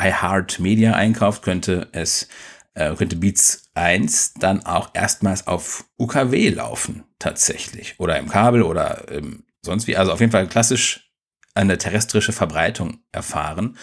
iHeart 0.00 0.60
Media 0.60 0.94
einkauft, 0.94 1.42
könnte 1.42 1.88
es 1.92 2.28
äh, 2.74 2.94
könnte 2.94 3.16
Beats 3.16 3.70
1 3.74 4.34
dann 4.34 4.64
auch 4.64 4.90
erstmals 4.94 5.46
auf 5.46 5.84
UKW 5.98 6.48
laufen 6.48 7.04
tatsächlich 7.18 7.96
oder 7.98 8.18
im 8.18 8.28
Kabel 8.28 8.62
oder 8.62 9.04
ähm, 9.10 9.44
sonst 9.62 9.86
wie. 9.86 9.96
Also 9.96 10.12
auf 10.12 10.20
jeden 10.20 10.32
Fall 10.32 10.46
klassisch 10.48 11.10
eine 11.54 11.78
terrestrische 11.78 12.32
Verbreitung 12.32 13.02
erfahren. 13.12 13.76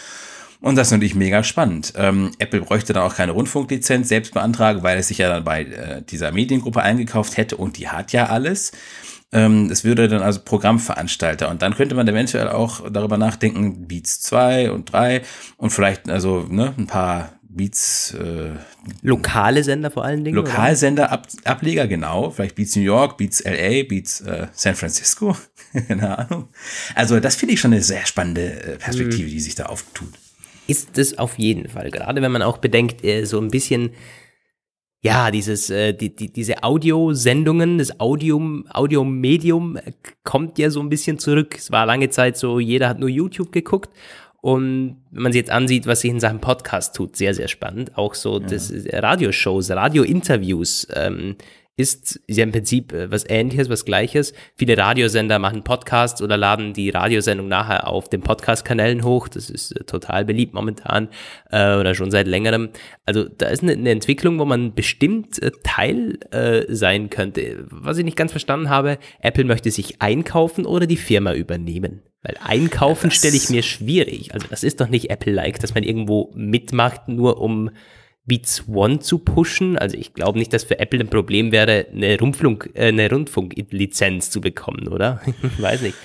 Und 0.60 0.76
das 0.76 0.88
ist 0.88 0.92
natürlich 0.92 1.14
mega 1.14 1.44
spannend. 1.44 1.92
Ähm, 1.96 2.32
Apple 2.38 2.60
bräuchte 2.60 2.92
dann 2.92 3.04
auch 3.04 3.14
keine 3.14 3.32
Rundfunklizenz 3.32 4.08
selbst 4.08 4.34
beantragen, 4.34 4.82
weil 4.82 4.98
es 4.98 5.08
sich 5.08 5.18
ja 5.18 5.28
dann 5.28 5.44
bei 5.44 5.62
äh, 5.62 6.02
dieser 6.02 6.32
Mediengruppe 6.32 6.82
eingekauft 6.82 7.36
hätte 7.36 7.56
und 7.56 7.78
die 7.78 7.88
hat 7.88 8.12
ja 8.12 8.26
alles. 8.26 8.72
Ähm, 9.30 9.70
es 9.70 9.84
würde 9.84 10.08
dann 10.08 10.22
also 10.22 10.40
Programmveranstalter 10.42 11.50
und 11.50 11.62
dann 11.62 11.74
könnte 11.74 11.94
man 11.94 12.08
eventuell 12.08 12.48
auch 12.48 12.90
darüber 12.90 13.18
nachdenken, 13.18 13.86
Beats 13.86 14.20
2 14.22 14.72
und 14.72 14.92
3 14.92 15.22
und 15.58 15.70
vielleicht 15.70 16.08
also 16.08 16.46
ne, 16.48 16.74
ein 16.76 16.86
paar 16.86 17.38
Beats. 17.42 18.14
Äh, 18.14 18.52
Lokale 19.02 19.62
Sender 19.62 19.90
vor 19.90 20.04
allen 20.04 20.24
Dingen? 20.24 20.36
Lokalsender, 20.36 21.12
Ab 21.12 21.28
Ableger, 21.44 21.86
genau. 21.86 22.30
Vielleicht 22.30 22.54
Beats 22.54 22.74
New 22.74 22.82
York, 22.82 23.18
Beats 23.18 23.44
LA, 23.44 23.84
Beats 23.86 24.22
äh, 24.22 24.46
San 24.54 24.74
Francisco. 24.74 25.36
Keine 25.88 26.18
Ahnung. 26.18 26.48
Also, 26.94 27.20
das 27.20 27.36
finde 27.36 27.54
ich 27.54 27.60
schon 27.60 27.72
eine 27.72 27.82
sehr 27.82 28.06
spannende 28.06 28.62
äh, 28.62 28.76
Perspektive, 28.76 29.24
mhm. 29.24 29.32
die 29.32 29.40
sich 29.40 29.54
da 29.54 29.66
auftut 29.66 30.14
ist 30.68 30.98
es 30.98 31.18
auf 31.18 31.38
jeden 31.38 31.68
Fall. 31.68 31.90
Gerade 31.90 32.22
wenn 32.22 32.30
man 32.30 32.42
auch 32.42 32.58
bedenkt, 32.58 33.04
äh, 33.04 33.24
so 33.24 33.40
ein 33.40 33.48
bisschen, 33.48 33.90
ja, 35.02 35.30
dieses, 35.30 35.70
äh, 35.70 35.94
die, 35.94 36.14
die, 36.14 36.30
diese 36.30 36.62
Audiosendungen, 36.62 37.78
das 37.78 37.98
Audium, 37.98 38.66
Audiomedium 38.70 39.76
äh, 39.76 39.92
kommt 40.24 40.58
ja 40.58 40.70
so 40.70 40.80
ein 40.80 40.90
bisschen 40.90 41.18
zurück. 41.18 41.56
Es 41.56 41.72
war 41.72 41.86
lange 41.86 42.10
Zeit 42.10 42.36
so, 42.36 42.60
jeder 42.60 42.88
hat 42.88 43.00
nur 43.00 43.08
YouTube 43.08 43.50
geguckt. 43.50 43.90
Und 44.40 44.98
wenn 45.10 45.22
man 45.22 45.32
sich 45.32 45.40
jetzt 45.40 45.50
ansieht, 45.50 45.86
was 45.86 46.02
sich 46.02 46.10
in 46.10 46.20
Sachen 46.20 46.40
Podcast 46.40 46.94
tut, 46.94 47.16
sehr, 47.16 47.34
sehr 47.34 47.48
spannend. 47.48 47.96
Auch 47.96 48.14
so 48.14 48.38
ja. 48.38 48.46
das 48.46 48.72
Radioshows, 48.92 49.70
Radiointerviews. 49.70 50.86
Ähm, 50.94 51.36
ist 51.78 52.20
ja 52.26 52.42
im 52.42 52.50
Prinzip 52.50 52.92
äh, 52.92 53.10
was 53.10 53.24
ähnliches, 53.28 53.70
was 53.70 53.84
gleiches. 53.84 54.34
Viele 54.56 54.76
Radiosender 54.76 55.38
machen 55.38 55.62
Podcasts 55.62 56.20
oder 56.20 56.36
laden 56.36 56.72
die 56.72 56.90
Radiosendung 56.90 57.46
nachher 57.46 57.86
auf 57.86 58.10
den 58.10 58.20
Podcast-Kanälen 58.20 59.04
hoch. 59.04 59.28
Das 59.28 59.48
ist 59.48 59.70
äh, 59.72 59.84
total 59.84 60.24
beliebt 60.24 60.54
momentan 60.54 61.08
äh, 61.50 61.76
oder 61.76 61.94
schon 61.94 62.10
seit 62.10 62.26
längerem. 62.26 62.70
Also 63.06 63.24
da 63.24 63.46
ist 63.46 63.62
eine, 63.62 63.72
eine 63.72 63.90
Entwicklung, 63.90 64.40
wo 64.40 64.44
man 64.44 64.74
bestimmt 64.74 65.40
äh, 65.40 65.52
Teil 65.62 66.18
äh, 66.32 66.64
sein 66.68 67.10
könnte. 67.10 67.64
Was 67.70 67.96
ich 67.96 68.04
nicht 68.04 68.16
ganz 68.16 68.32
verstanden 68.32 68.68
habe, 68.68 68.98
Apple 69.20 69.44
möchte 69.44 69.70
sich 69.70 70.02
einkaufen 70.02 70.66
oder 70.66 70.86
die 70.86 70.96
Firma 70.96 71.32
übernehmen. 71.32 72.02
Weil 72.22 72.34
einkaufen 72.42 73.12
stelle 73.12 73.36
ich 73.36 73.50
mir 73.50 73.62
schwierig. 73.62 74.34
Also 74.34 74.48
das 74.50 74.64
ist 74.64 74.80
doch 74.80 74.88
nicht 74.88 75.10
Apple-like, 75.10 75.60
dass 75.60 75.74
man 75.74 75.84
irgendwo 75.84 76.32
mitmacht, 76.34 77.06
nur 77.06 77.40
um 77.40 77.70
Beats 78.28 78.64
One 78.68 79.00
zu 79.00 79.18
pushen. 79.18 79.76
Also 79.76 79.96
ich 79.96 80.14
glaube 80.14 80.38
nicht, 80.38 80.52
dass 80.52 80.62
für 80.62 80.78
Apple 80.78 81.00
ein 81.00 81.08
Problem 81.08 81.50
wäre, 81.50 81.86
eine, 81.92 82.18
Rundfunk, 82.20 82.70
äh, 82.74 82.88
eine 82.88 83.10
Rundfunklizenz 83.10 84.30
zu 84.30 84.40
bekommen, 84.40 84.86
oder? 84.88 85.20
Weiß 85.58 85.82
nicht. 85.82 85.96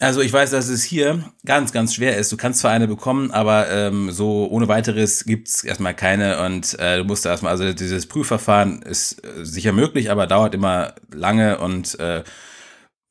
Also 0.00 0.20
ich 0.20 0.32
weiß, 0.32 0.50
dass 0.50 0.68
es 0.68 0.82
hier 0.82 1.24
ganz, 1.46 1.72
ganz 1.72 1.94
schwer 1.94 2.16
ist. 2.18 2.30
Du 2.30 2.36
kannst 2.36 2.60
zwar 2.60 2.72
eine 2.72 2.88
bekommen, 2.88 3.30
aber 3.30 3.70
ähm, 3.70 4.10
so 4.10 4.48
ohne 4.50 4.66
weiteres 4.66 5.24
gibt's 5.24 5.62
erstmal 5.62 5.94
keine 5.94 6.40
und 6.44 6.78
äh, 6.78 6.98
du 6.98 7.04
musst 7.04 7.24
erstmal, 7.24 7.52
also 7.52 7.72
dieses 7.72 8.06
Prüfverfahren 8.06 8.82
ist 8.82 9.24
äh, 9.24 9.44
sicher 9.44 9.72
möglich, 9.72 10.10
aber 10.10 10.26
dauert 10.26 10.54
immer 10.54 10.94
lange 11.12 11.58
und 11.58 11.98
äh, 12.00 12.24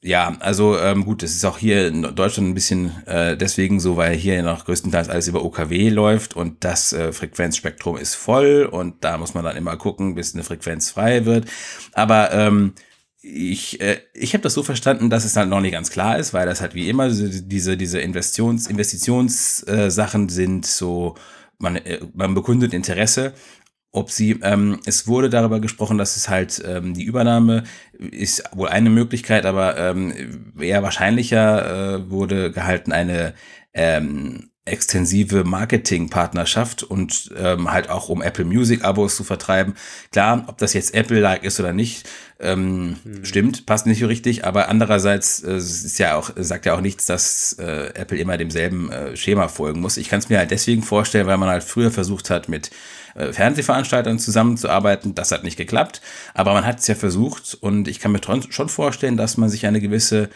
ja, 0.03 0.35
also 0.41 0.77
ähm, 0.77 1.05
gut, 1.05 1.23
es 1.23 1.33
ist 1.33 1.45
auch 1.45 1.57
hier 1.57 1.87
in 1.87 2.01
Deutschland 2.01 2.49
ein 2.49 2.53
bisschen 2.53 2.91
äh, 3.05 3.37
deswegen 3.37 3.79
so, 3.79 3.95
weil 3.95 4.15
hier 4.17 4.43
noch 4.43 4.65
größtenteils 4.65 5.07
alles 5.07 5.29
über 5.29 5.45
OKW 5.45 5.89
läuft 5.89 6.35
und 6.35 6.65
das 6.65 6.91
äh, 6.91 7.13
Frequenzspektrum 7.13 7.95
ist 7.95 8.15
voll 8.15 8.67
und 8.69 9.03
da 9.05 9.17
muss 9.17 9.33
man 9.33 9.45
dann 9.45 9.55
immer 9.55 9.77
gucken, 9.77 10.15
bis 10.15 10.33
eine 10.33 10.43
Frequenz 10.43 10.91
frei 10.91 11.25
wird. 11.25 11.45
Aber 11.93 12.33
ähm, 12.33 12.73
ich, 13.21 13.79
äh, 13.79 14.01
ich 14.13 14.33
habe 14.33 14.41
das 14.41 14.53
so 14.53 14.63
verstanden, 14.63 15.09
dass 15.09 15.23
es 15.23 15.37
halt 15.37 15.47
noch 15.47 15.61
nicht 15.61 15.71
ganz 15.71 15.89
klar 15.89 16.19
ist, 16.19 16.33
weil 16.33 16.45
das 16.45 16.59
halt 16.59 16.75
wie 16.75 16.89
immer 16.89 17.07
diese, 17.07 17.77
diese 17.77 18.01
Investitions, 18.01 18.67
Investitionssachen 18.67 20.27
äh, 20.27 20.31
sind 20.31 20.65
so, 20.65 21.15
man, 21.59 21.77
äh, 21.77 22.01
man 22.13 22.33
bekundet 22.33 22.73
Interesse. 22.73 23.33
Ob 23.95 24.09
sie, 24.09 24.39
ähm, 24.41 24.79
es 24.85 25.07
wurde 25.07 25.29
darüber 25.29 25.59
gesprochen, 25.59 25.99
dass 25.99 26.17
es 26.17 26.27
halt 26.27 26.63
ähm, 26.65 26.95
die 26.95 27.03
Übernahme 27.03 27.63
ist 27.93 28.43
wohl 28.51 28.67
eine 28.67 28.89
Möglichkeit, 28.89 29.45
aber 29.45 29.77
ähm, 29.77 30.51
eher 30.59 30.81
wahrscheinlicher 30.81 31.97
äh, 31.97 32.09
wurde 32.09 32.51
gehalten 32.51 32.91
eine 32.91 33.35
ähm, 33.71 34.49
extensive 34.65 35.43
Marketingpartnerschaft 35.43 36.83
und 36.83 37.31
ähm, 37.37 37.71
halt 37.71 37.89
auch 37.89 38.09
um 38.09 38.21
Apple 38.21 38.45
Music 38.45 38.83
Abos 38.83 39.15
zu 39.15 39.23
vertreiben. 39.23 39.75
Klar, 40.11 40.45
ob 40.47 40.57
das 40.57 40.73
jetzt 40.73 40.95
Apple-like 40.95 41.43
ist 41.43 41.59
oder 41.59 41.73
nicht, 41.73 42.09
ähm, 42.39 42.97
hm. 43.03 43.25
stimmt, 43.25 43.65
passt 43.65 43.85
nicht 43.85 43.99
so 43.99 44.07
richtig, 44.07 44.43
aber 44.43 44.69
andererseits 44.69 45.43
äh, 45.43 45.57
ist 45.57 45.99
ja 45.99 46.15
auch, 46.15 46.31
sagt 46.35 46.65
ja 46.65 46.75
auch 46.75 46.81
nichts, 46.81 47.05
dass 47.05 47.53
äh, 47.59 47.91
Apple 47.93 48.17
immer 48.17 48.37
demselben 48.37 48.89
äh, 48.89 49.15
Schema 49.17 49.49
folgen 49.49 49.81
muss. 49.81 49.97
Ich 49.97 50.09
kann 50.09 50.19
es 50.19 50.29
mir 50.29 50.39
halt 50.39 50.51
deswegen 50.51 50.81
vorstellen, 50.81 51.27
weil 51.27 51.37
man 51.37 51.49
halt 51.49 51.63
früher 51.63 51.91
versucht 51.91 52.29
hat, 52.29 52.47
mit 52.47 52.71
Fernsehveranstaltern 53.15 54.19
zusammenzuarbeiten. 54.19 55.15
Das 55.15 55.31
hat 55.31 55.43
nicht 55.43 55.57
geklappt, 55.57 56.01
aber 56.33 56.53
man 56.53 56.65
hat 56.65 56.79
es 56.79 56.87
ja 56.87 56.95
versucht 56.95 57.57
und 57.59 57.87
ich 57.87 57.99
kann 57.99 58.11
mir 58.11 58.21
schon 58.49 58.69
vorstellen, 58.69 59.17
dass 59.17 59.37
man 59.37 59.49
sich 59.49 59.65
eine 59.65 59.81
gewisse, 59.81 60.29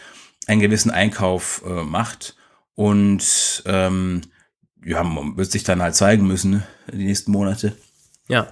einen 0.46 0.60
gewissen 0.60 0.90
Einkauf 0.90 1.62
äh, 1.66 1.82
macht 1.82 2.36
und 2.74 3.62
ähm, 3.66 4.22
ja, 4.84 5.02
man 5.02 5.36
wird 5.36 5.50
sich 5.50 5.64
dann 5.64 5.82
halt 5.82 5.96
zeigen 5.96 6.26
müssen, 6.26 6.50
ne, 6.52 6.66
die 6.92 7.04
nächsten 7.04 7.32
Monate. 7.32 7.74
Ja. 8.28 8.46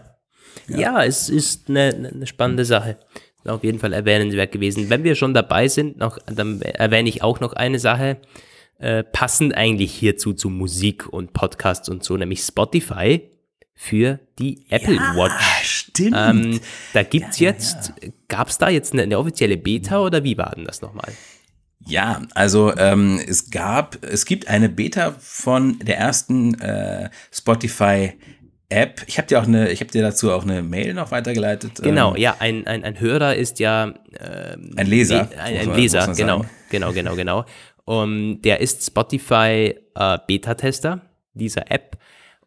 Ja, 0.68 0.78
ja 0.78 1.04
es 1.04 1.28
ist 1.28 1.68
eine, 1.68 2.10
eine 2.12 2.26
spannende 2.26 2.64
Sache. 2.64 2.98
Auf 3.44 3.62
jeden 3.62 3.78
Fall 3.78 3.92
erwähnenswert 3.92 4.50
gewesen. 4.50 4.90
Wenn 4.90 5.04
wir 5.04 5.14
schon 5.14 5.32
dabei 5.32 5.68
sind, 5.68 5.98
noch, 5.98 6.18
dann 6.26 6.60
erwähne 6.62 7.08
ich 7.08 7.22
auch 7.22 7.38
noch 7.38 7.52
eine 7.52 7.78
Sache, 7.78 8.16
äh, 8.78 9.04
passend 9.04 9.54
eigentlich 9.56 9.94
hierzu 9.94 10.32
zu 10.32 10.50
Musik 10.50 11.06
und 11.08 11.32
Podcasts 11.32 11.88
und 11.88 12.02
so, 12.02 12.16
nämlich 12.16 12.40
Spotify 12.40 13.22
für 13.76 14.18
die 14.38 14.64
Apple 14.70 14.96
ja, 14.96 15.14
Watch. 15.14 15.34
Stimmt. 15.62 16.16
Ähm, 16.18 16.60
da 16.94 17.02
gibt's 17.02 17.38
ja, 17.38 17.50
jetzt, 17.50 17.92
ja. 18.02 18.08
gab 18.26 18.48
es 18.48 18.58
da 18.58 18.70
jetzt 18.70 18.94
eine, 18.94 19.02
eine, 19.02 19.18
offizielle 19.18 19.58
Beta 19.58 20.00
oder 20.00 20.24
wie 20.24 20.36
war 20.38 20.50
denn 20.56 20.64
das 20.64 20.80
nochmal? 20.80 21.12
Ja, 21.86 22.22
also 22.34 22.74
ähm, 22.76 23.20
es 23.24 23.50
gab, 23.50 24.02
es 24.02 24.24
gibt 24.24 24.48
eine 24.48 24.68
Beta 24.68 25.14
von 25.20 25.78
der 25.80 25.98
ersten 25.98 26.58
äh, 26.60 27.10
Spotify 27.30 28.14
App. 28.70 29.02
Ich 29.06 29.18
habe 29.18 29.28
dir 29.28 29.38
auch 29.38 29.46
eine, 29.46 29.70
ich 29.70 29.80
habe 29.80 29.92
dir 29.92 30.02
dazu 30.02 30.32
auch 30.32 30.42
eine 30.42 30.62
Mail 30.62 30.94
noch 30.94 31.12
weitergeleitet. 31.12 31.82
Genau, 31.82 32.14
ähm, 32.14 32.20
ja, 32.20 32.36
ein, 32.40 32.66
ein, 32.66 32.82
ein 32.82 32.98
Hörer 32.98 33.36
ist 33.36 33.60
ja 33.60 33.94
ähm, 34.18 34.72
ein 34.74 34.86
Leser. 34.86 35.28
ein, 35.38 35.56
ein 35.58 35.68
man, 35.68 35.76
Leser, 35.76 36.12
genau, 36.14 36.44
genau, 36.70 36.92
genau, 36.92 37.14
genau. 37.14 37.44
Um, 37.84 38.42
der 38.42 38.60
ist 38.60 38.84
Spotify 38.84 39.76
äh, 39.94 40.18
Beta-Tester 40.26 41.02
dieser 41.34 41.70
App 41.70 41.96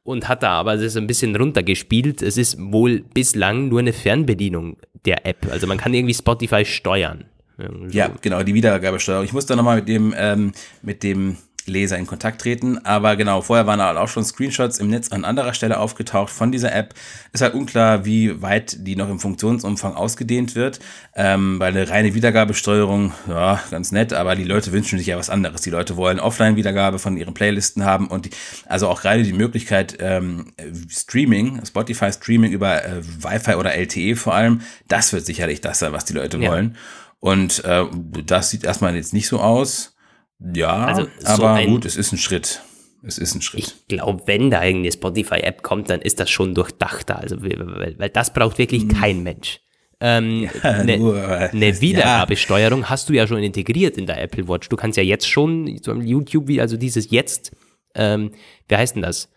und 0.10 0.28
hat 0.28 0.42
da 0.42 0.54
aber 0.54 0.76
das 0.76 0.98
ein 0.98 1.06
bisschen 1.06 1.36
runtergespielt. 1.36 2.24
Es 2.24 2.36
ist 2.36 2.58
wohl 2.60 3.02
bislang 3.14 3.70
nur 3.70 3.80
eine 3.80 3.94
Fernbedienung 3.94 4.78
der 5.06 5.28
App. 5.28 5.48
Also 5.52 5.68
man 5.68 5.78
kann 5.78 5.94
irgendwie 5.94 6.16
Spotify 6.16 6.66
steuern. 6.66 7.26
Irgendwie 7.60 7.96
ja, 7.96 8.10
genau, 8.20 8.42
die 8.42 8.56
Wiedergabesteuerung. 8.56 9.24
Ich 9.24 9.34
muss 9.34 9.46
da 9.46 9.56
nochmal 9.56 9.76
mit 9.76 9.88
dem, 9.88 10.16
ähm, 10.18 10.54
mit 10.82 11.04
dem 11.04 11.38
Leser 11.68 11.98
in 11.98 12.08
Kontakt 12.08 12.42
treten. 12.42 12.78
Aber 12.86 13.16
genau, 13.16 13.42
vorher 13.42 13.68
waren 13.68 13.82
auch 13.82 14.08
schon 14.08 14.24
Screenshots 14.24 14.80
im 14.80 14.90
Netz 14.90 15.12
an 15.12 15.26
anderer 15.26 15.54
Stelle 15.54 15.80
aufgetaucht 15.80 16.32
von 16.32 16.52
dieser 16.52 16.74
App. 16.74 16.94
Ist 17.34 17.42
halt 17.42 17.54
unklar, 17.54 18.06
wie 18.06 18.42
weit 18.42 18.88
die 18.88 18.96
noch 18.96 19.10
im 19.10 19.20
Funktionsumfang 19.20 19.96
ausgedehnt 19.96 20.56
wird. 20.56 20.80
Ähm, 21.16 21.60
weil 21.60 21.72
eine 21.72 21.90
reine 21.90 22.14
Wiedergabesteuerung, 22.14 23.14
ja, 23.28 23.62
ganz 23.72 23.92
nett, 23.92 24.14
aber 24.14 24.36
die 24.36 24.44
Leute 24.44 24.72
wünschen 24.72 24.98
sich 24.98 25.08
ja 25.08 25.18
was 25.18 25.30
anderes. 25.30 25.62
Die 25.62 25.70
Leute 25.70 25.98
wollen 25.98 26.20
Offline-Wiedergabe 26.20 27.00
von 27.00 27.18
ihren 27.18 27.34
Playlisten 27.34 27.86
haben 27.86 28.08
und 28.08 28.26
die, 28.26 28.32
also 28.68 28.88
auch 28.88 29.02
gerade 29.02 29.24
die 29.24 29.34
Möglichkeit, 29.34 29.98
ähm, 30.00 30.54
Streaming, 30.90 31.62
Spotify-Streaming 31.66 32.52
über 32.52 32.84
äh, 32.86 33.02
Wi-Fi 33.04 33.56
oder 33.56 33.74
LTE 33.74 34.16
vor 34.16 34.34
allem, 34.34 34.62
das 34.88 35.14
wird 35.14 35.26
sicherlich 35.26 35.62
das 35.62 35.80
sein, 35.80 35.94
was 35.94 36.06
die 36.06 36.14
Leute 36.14 36.38
ja. 36.38 36.50
wollen. 36.50 36.76
Und 37.20 37.64
äh, 37.66 37.86
das 38.26 38.50
sieht 38.50 38.64
erstmal 38.64 38.96
jetzt 38.96 39.14
nicht 39.14 39.28
so 39.28 39.40
aus. 39.40 39.96
Ja, 40.40 40.86
also 40.86 41.08
so 41.20 41.44
aber 41.44 41.66
gut, 41.66 41.86
es 41.86 41.96
ist 41.96 42.12
ein 42.12 42.18
Schritt. 42.18 42.62
Es 43.04 43.18
ist 43.18 43.36
ein 43.36 43.42
Schritt. 43.42 43.64
Ich 43.64 43.88
glaube, 43.88 44.24
wenn 44.26 44.50
da 44.50 44.64
irgendeine 44.64 44.92
Spotify-App 44.92 45.64
kommt, 45.64 45.90
dann 45.90 46.02
ist 46.02 46.20
das 46.20 46.30
schon 46.30 46.54
durchdachter. 46.54 47.20
Also, 47.20 47.42
weil, 47.42 47.98
weil 47.98 48.10
das 48.10 48.34
braucht 48.34 48.58
wirklich 48.58 48.84
hm. 48.84 48.90
kein 48.90 49.24
Mensch. 49.24 49.62
Ähm, 50.02 50.50
ja, 50.64 50.72
eine, 50.72 51.50
eine 51.52 51.82
Wiedergabesteuerung 51.82 52.82
ja. 52.82 52.90
hast 52.90 53.10
du 53.10 53.14
ja 53.14 53.28
schon 53.28 53.44
integriert 53.44 53.98
in 53.98 54.06
der 54.06 54.22
Apple 54.22 54.48
Watch. 54.48 54.70
Du 54.70 54.76
kannst 54.76 54.98
ja 54.98 55.04
jetzt 55.04 55.28
schon, 55.28 55.78
so 55.82 55.94
YouTube, 55.94 56.50
also 56.60 56.78
dieses 56.78 57.12
Jetzt, 57.12 57.52
ähm, 57.96 58.32
wie 58.68 58.76
heißt 58.76 58.96
denn 58.96 59.04
das? 59.04 59.30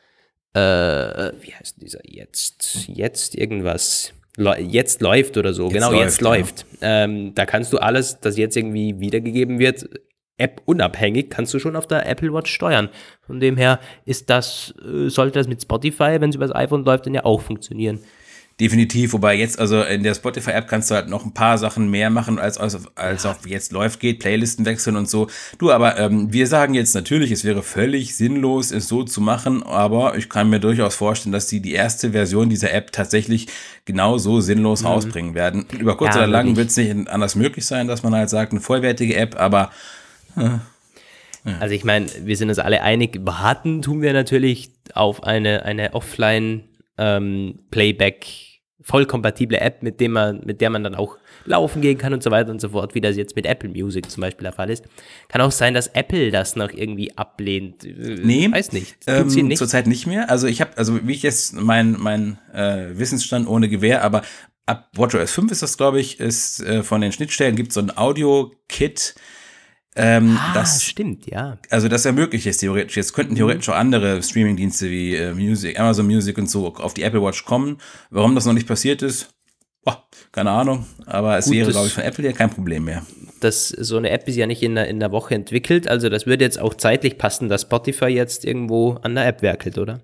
Äh, 0.54 1.32
wie 1.40 1.54
heißt 1.54 1.80
dieser 1.80 2.00
Jetzt? 2.04 2.88
Jetzt 2.88 3.34
irgendwas 3.34 4.12
jetzt 4.58 5.02
läuft 5.02 5.36
oder 5.36 5.52
so. 5.52 5.64
Jetzt 5.64 5.74
genau, 5.74 5.92
läuft, 5.92 6.04
jetzt 6.04 6.20
läuft. 6.20 6.66
Ja. 6.80 7.04
Ähm, 7.04 7.34
da 7.34 7.44
kannst 7.44 7.72
du 7.72 7.78
alles, 7.78 8.18
das 8.20 8.38
jetzt 8.38 8.56
irgendwie 8.56 8.98
wiedergegeben 8.98 9.58
wird, 9.58 9.88
App-unabhängig, 10.42 11.30
kannst 11.30 11.54
du 11.54 11.58
schon 11.58 11.76
auf 11.76 11.86
der 11.86 12.06
Apple 12.06 12.32
Watch 12.32 12.52
steuern. 12.52 12.88
Von 13.26 13.40
dem 13.40 13.56
her 13.56 13.78
ist 14.04 14.28
das, 14.28 14.74
äh, 14.84 15.08
sollte 15.08 15.38
das 15.38 15.48
mit 15.48 15.62
Spotify, 15.62 16.16
wenn 16.20 16.30
es 16.30 16.36
über 16.36 16.46
das 16.46 16.54
iPhone 16.54 16.84
läuft, 16.84 17.06
dann 17.06 17.14
ja 17.14 17.24
auch 17.24 17.40
funktionieren. 17.40 18.00
Definitiv, 18.60 19.14
wobei 19.14 19.34
jetzt, 19.34 19.58
also 19.58 19.82
in 19.82 20.02
der 20.02 20.14
Spotify-App 20.14 20.68
kannst 20.68 20.90
du 20.90 20.94
halt 20.94 21.08
noch 21.08 21.24
ein 21.24 21.32
paar 21.32 21.56
Sachen 21.56 21.90
mehr 21.90 22.10
machen, 22.10 22.38
als, 22.38 22.58
als, 22.58 22.78
als 22.94 23.24
auf 23.24 23.46
jetzt 23.46 23.72
läuft 23.72 23.98
geht, 23.98 24.20
Playlisten 24.20 24.66
wechseln 24.66 24.96
und 24.96 25.08
so. 25.08 25.28
Du, 25.58 25.72
aber 25.72 25.98
ähm, 25.98 26.32
wir 26.32 26.46
sagen 26.46 26.74
jetzt 26.74 26.94
natürlich, 26.94 27.30
es 27.30 27.44
wäre 27.44 27.62
völlig 27.62 28.14
sinnlos, 28.14 28.70
es 28.70 28.88
so 28.88 29.04
zu 29.04 29.20
machen, 29.20 29.62
aber 29.62 30.16
ich 30.16 30.28
kann 30.28 30.50
mir 30.50 30.60
durchaus 30.60 30.94
vorstellen, 30.94 31.32
dass 31.32 31.46
die 31.46 31.60
die 31.60 31.72
erste 31.72 32.12
Version 32.12 32.50
dieser 32.50 32.72
App 32.72 32.92
tatsächlich 32.92 33.48
genauso 33.86 34.40
sinnlos 34.40 34.82
mhm. 34.82 34.88
rausbringen 34.88 35.34
werden. 35.34 35.66
Über 35.76 35.96
kurz 35.96 36.14
ja, 36.14 36.20
oder 36.20 36.28
lang 36.28 36.54
wird 36.54 36.68
es 36.68 36.76
nicht 36.76 37.08
anders 37.08 37.34
möglich 37.34 37.64
sein, 37.64 37.88
dass 37.88 38.02
man 38.02 38.14
halt 38.14 38.28
sagt, 38.28 38.52
eine 38.52 38.60
vollwertige 38.60 39.16
App, 39.16 39.34
aber 39.40 39.70
äh, 40.36 40.58
ja. 41.44 41.58
Also 41.58 41.74
ich 41.74 41.84
meine, 41.84 42.06
wir 42.22 42.36
sind 42.36 42.50
uns 42.50 42.58
alle 42.58 42.82
einig, 42.82 43.18
warten 43.22 43.82
tun 43.82 44.00
wir 44.00 44.12
natürlich 44.12 44.70
auf 44.94 45.24
eine, 45.24 45.64
eine 45.64 45.94
Offline- 45.94 46.68
ähm, 46.98 47.60
Playback 47.70 48.26
vollkompatible 48.84 49.60
App, 49.60 49.82
mit 49.82 50.00
dem 50.00 50.12
man, 50.12 50.40
mit 50.44 50.60
der 50.60 50.68
man 50.68 50.82
dann 50.82 50.96
auch 50.96 51.16
laufen 51.44 51.82
gehen 51.82 51.98
kann 51.98 52.12
und 52.12 52.22
so 52.22 52.30
weiter 52.32 52.50
und 52.50 52.60
so 52.60 52.70
fort, 52.70 52.94
wie 52.94 53.00
das 53.00 53.16
jetzt 53.16 53.36
mit 53.36 53.46
Apple 53.46 53.68
Music 53.68 54.10
zum 54.10 54.20
Beispiel 54.20 54.42
der 54.42 54.52
Fall 54.52 54.70
ist. 54.70 54.84
Kann 55.28 55.40
auch 55.40 55.52
sein, 55.52 55.72
dass 55.72 55.86
Apple 55.88 56.30
das 56.32 56.56
noch 56.56 56.72
irgendwie 56.72 57.16
ablehnt. 57.16 57.84
Nee, 57.84 58.50
weiß 58.50 58.72
nicht. 58.72 58.96
Ähm, 59.06 59.28
nicht. 59.28 59.58
Zurzeit 59.58 59.86
nicht 59.86 60.06
mehr. 60.06 60.30
Also 60.30 60.48
ich 60.48 60.60
habe, 60.60 60.76
also 60.76 61.06
wie 61.06 61.12
ich 61.12 61.22
jetzt 61.22 61.54
mein 61.54 61.92
mein 61.92 62.38
äh, 62.52 62.98
Wissensstand 62.98 63.48
ohne 63.48 63.68
Gewehr, 63.68 64.02
aber 64.02 64.22
ab 64.66 64.88
WatchOS 64.94 65.30
5 65.30 65.52
ist 65.52 65.62
das, 65.62 65.76
glaube 65.76 66.00
ich, 66.00 66.18
ist 66.18 66.60
äh, 66.60 66.82
von 66.82 67.00
den 67.00 67.12
Schnittstellen 67.12 67.54
gibt 67.54 67.72
so 67.72 67.80
ein 67.80 67.96
Audio-Kit, 67.96 69.14
ähm, 69.94 70.38
ah, 70.40 70.54
das 70.54 70.82
stimmt, 70.84 71.26
ja. 71.26 71.58
Also 71.68 71.88
das 71.88 72.06
ermöglicht 72.06 72.46
es 72.46 72.56
theoretisch. 72.58 72.96
Jetzt 72.96 73.12
könnten 73.12 73.34
theoretisch 73.34 73.68
auch 73.68 73.74
andere 73.74 74.22
Streaming-Dienste 74.22 74.90
wie 74.90 75.14
äh, 75.14 75.34
Music, 75.34 75.78
Amazon 75.78 76.06
Music 76.06 76.38
und 76.38 76.48
so 76.48 76.74
auf 76.74 76.94
die 76.94 77.02
Apple 77.02 77.22
Watch 77.22 77.44
kommen. 77.44 77.78
Warum 78.10 78.34
das 78.34 78.46
noch 78.46 78.54
nicht 78.54 78.66
passiert 78.66 79.02
ist, 79.02 79.34
boah, 79.84 80.02
keine 80.32 80.50
Ahnung. 80.50 80.86
Aber 81.04 81.36
es 81.36 81.46
Gut, 81.46 81.54
wäre, 81.54 81.70
glaube 81.70 81.88
ich, 81.88 81.92
von 81.92 82.04
Apple 82.04 82.24
ja 82.24 82.32
kein 82.32 82.50
Problem 82.50 82.84
mehr. 82.84 83.02
Das, 83.40 83.68
so 83.68 83.96
eine 83.96 84.10
App 84.10 84.26
ist 84.28 84.36
ja 84.36 84.46
nicht 84.46 84.62
in 84.62 84.76
der, 84.76 84.88
in 84.88 84.98
der 84.98 85.12
Woche 85.12 85.34
entwickelt. 85.34 85.88
Also 85.88 86.08
das 86.08 86.26
würde 86.26 86.44
jetzt 86.44 86.58
auch 86.58 86.74
zeitlich 86.74 87.18
passen, 87.18 87.48
dass 87.48 87.62
Spotify 87.62 88.06
jetzt 88.06 88.44
irgendwo 88.44 88.92
an 89.02 89.14
der 89.14 89.26
App 89.26 89.42
werkelt, 89.42 89.76
oder? 89.76 90.00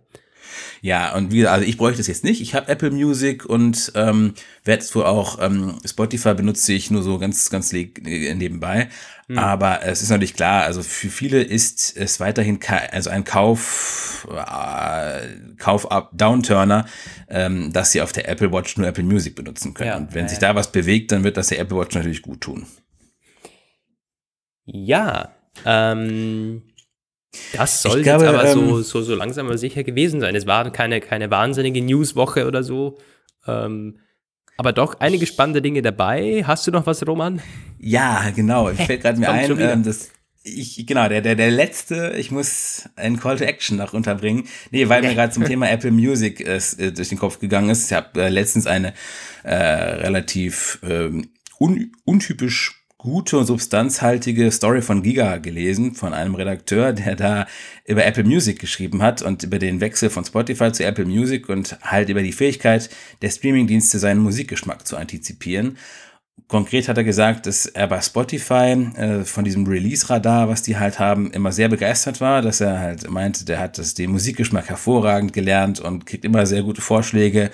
Ja, 0.81 1.15
und 1.15 1.33
wie, 1.33 1.47
also 1.47 1.65
ich 1.65 1.77
bräuchte 1.77 2.01
es 2.01 2.07
jetzt 2.07 2.25
nicht. 2.25 2.41
Ich 2.41 2.55
habe 2.55 2.69
Apple 2.69 2.91
Music 2.91 3.45
und 3.45 3.93
ähm, 3.95 4.35
werde 4.65 4.83
es 4.83 4.95
wohl 4.95 5.05
auch, 5.05 5.39
ähm, 5.41 5.79
Spotify 5.85 6.35
benutze 6.35 6.73
ich 6.73 6.91
nur 6.91 7.03
so 7.03 7.19
ganz, 7.19 7.51
ganz 7.51 7.73
nebenbei. 7.73 8.89
Hm. 9.29 9.39
Aber 9.39 9.83
es 9.83 10.03
ist 10.03 10.09
natürlich 10.09 10.35
klar, 10.35 10.65
also 10.65 10.83
für 10.83 11.09
viele 11.09 11.43
ist 11.43 11.97
es 11.97 12.19
weiterhin 12.21 12.59
also 12.93 13.11
ein 13.11 13.25
Kauf, 13.25 14.27
äh, 14.31 15.55
Kauf-Downturner, 15.59 16.87
ähm, 17.29 17.73
dass 17.73 17.93
sie 17.93 18.01
auf 18.01 18.13
der 18.13 18.29
Apple 18.29 18.53
Watch 18.53 18.77
nur 18.77 18.87
Apple 18.87 19.05
Music 19.05 19.35
benutzen 19.35 19.75
können. 19.75 19.89
Ja, 19.89 19.97
und 19.97 20.15
wenn 20.15 20.27
äh, 20.27 20.29
sich 20.29 20.39
da 20.39 20.55
was 20.55 20.73
bewegt, 20.73 21.13
dann 21.13 21.25
wird 21.25 21.37
das 21.37 21.49
der 21.49 21.59
Apple 21.59 21.79
Watch 21.79 21.95
natürlich 21.95 22.23
gut 22.23 22.41
tun. 22.41 22.67
Ja, 24.65 25.33
Ähm, 25.65 26.63
das 27.53 27.83
soll 27.83 28.03
glaube, 28.03 28.25
jetzt 28.25 28.35
aber 28.35 28.51
ähm, 28.51 28.55
so, 28.55 28.83
so, 28.83 29.03
so 29.03 29.15
langsam 29.15 29.47
aber 29.47 29.59
sicher 29.59 29.85
gewesen 29.85 30.21
sein. 30.21 30.35
Es 30.35 30.47
war 30.47 30.71
keine, 30.71 31.01
keine 31.01 31.31
wahnsinnige 31.31 31.83
Newswoche 31.83 32.47
oder 32.47 32.63
so. 32.63 32.99
Ähm, 33.47 33.99
aber 34.57 34.73
doch 34.73 34.99
einige 35.01 35.27
spannende 35.27 35.63
Dinge 35.63 35.83
dabei. 35.83 36.43
Hast 36.47 36.67
du 36.67 36.71
noch 36.71 36.87
was, 36.87 37.07
Roman? 37.07 37.41
Ja, 37.79 38.31
genau. 38.35 38.71
Ich 38.71 38.79
fällt 38.87 39.03
gerade 39.03 39.21
mir 39.21 39.31
ein, 39.31 39.59
ähm, 39.61 39.83
das, 39.85 40.11
ich, 40.43 40.87
genau, 40.87 41.09
der, 41.09 41.21
der, 41.21 41.35
der 41.35 41.51
letzte, 41.51 42.15
ich 42.17 42.31
muss 42.31 42.89
einen 42.97 43.21
Call 43.21 43.39
to 43.39 43.45
Action 43.45 43.77
noch 43.77 43.93
unterbringen. 43.93 44.45
Nee, 44.71 44.89
weil 44.89 45.03
mir 45.03 45.15
gerade 45.15 45.33
zum 45.33 45.45
Thema 45.45 45.69
Apple 45.71 45.91
Music 45.91 46.41
äh, 46.41 46.61
durch 46.93 47.09
den 47.09 47.19
Kopf 47.19 47.39
gegangen 47.39 47.71
ist. 47.71 47.91
Ich 47.91 47.97
habe 47.97 48.21
äh, 48.23 48.29
letztens 48.29 48.67
eine 48.67 48.95
äh, 49.45 49.55
relativ 49.55 50.81
äh, 50.83 51.11
un, 51.61 51.93
untypisch 52.05 52.78
gute 53.09 53.39
und 53.39 53.47
substanzhaltige 53.47 54.53
Story 54.53 54.83
von 54.83 55.03
Giga 55.03 55.39
gelesen, 55.39 55.95
von 55.95 56.13
einem 56.13 56.35
Redakteur, 56.35 56.93
der 57.05 57.17
da 57.17 57.47
über 57.87 58.05
Apple 58.05 58.25
Music 58.25 58.59
geschrieben 58.59 59.03
hat 59.03 59.23
und 59.23 59.43
über 59.43 59.59
den 59.59 59.81
Wechsel 59.81 60.11
von 60.11 60.25
Spotify 60.25 60.73
zu 60.73 60.85
Apple 60.85 61.07
Music 61.07 61.49
und 61.49 61.79
halt 61.81 62.11
über 62.11 62.23
die 62.23 62.33
Fähigkeit 62.33 62.91
der 63.23 63.31
Streamingdienste 63.31 63.99
seinen 63.99 64.21
Musikgeschmack 64.21 64.87
zu 64.87 64.97
antizipieren. 64.97 65.79
Konkret 66.49 66.89
hat 66.89 66.99
er 66.99 67.05
gesagt, 67.05 67.47
dass 67.47 67.67
er 67.67 67.89
bei 67.89 68.01
Spotify 68.01 68.77
äh, 68.97 69.25
von 69.25 69.45
diesem 69.45 69.67
Release-Radar, 69.67 70.49
was 70.49 70.63
die 70.63 70.77
halt 70.77 70.99
haben, 70.99 71.31
immer 71.33 71.53
sehr 71.53 71.69
begeistert 71.69 72.21
war, 72.21 72.43
dass 72.43 72.61
er 72.61 72.79
halt 72.79 73.11
meinte, 73.11 73.45
der 73.45 73.59
hat 73.59 73.79
das, 73.79 73.95
den 73.95 74.11
Musikgeschmack 74.11 74.69
hervorragend 74.69 75.33
gelernt 75.33 75.81
und 75.81 76.07
kriegt 76.07 76.25
immer 76.25 76.47
sehr 76.47 76.63
gute 76.63 76.83
Vorschläge 76.83 77.51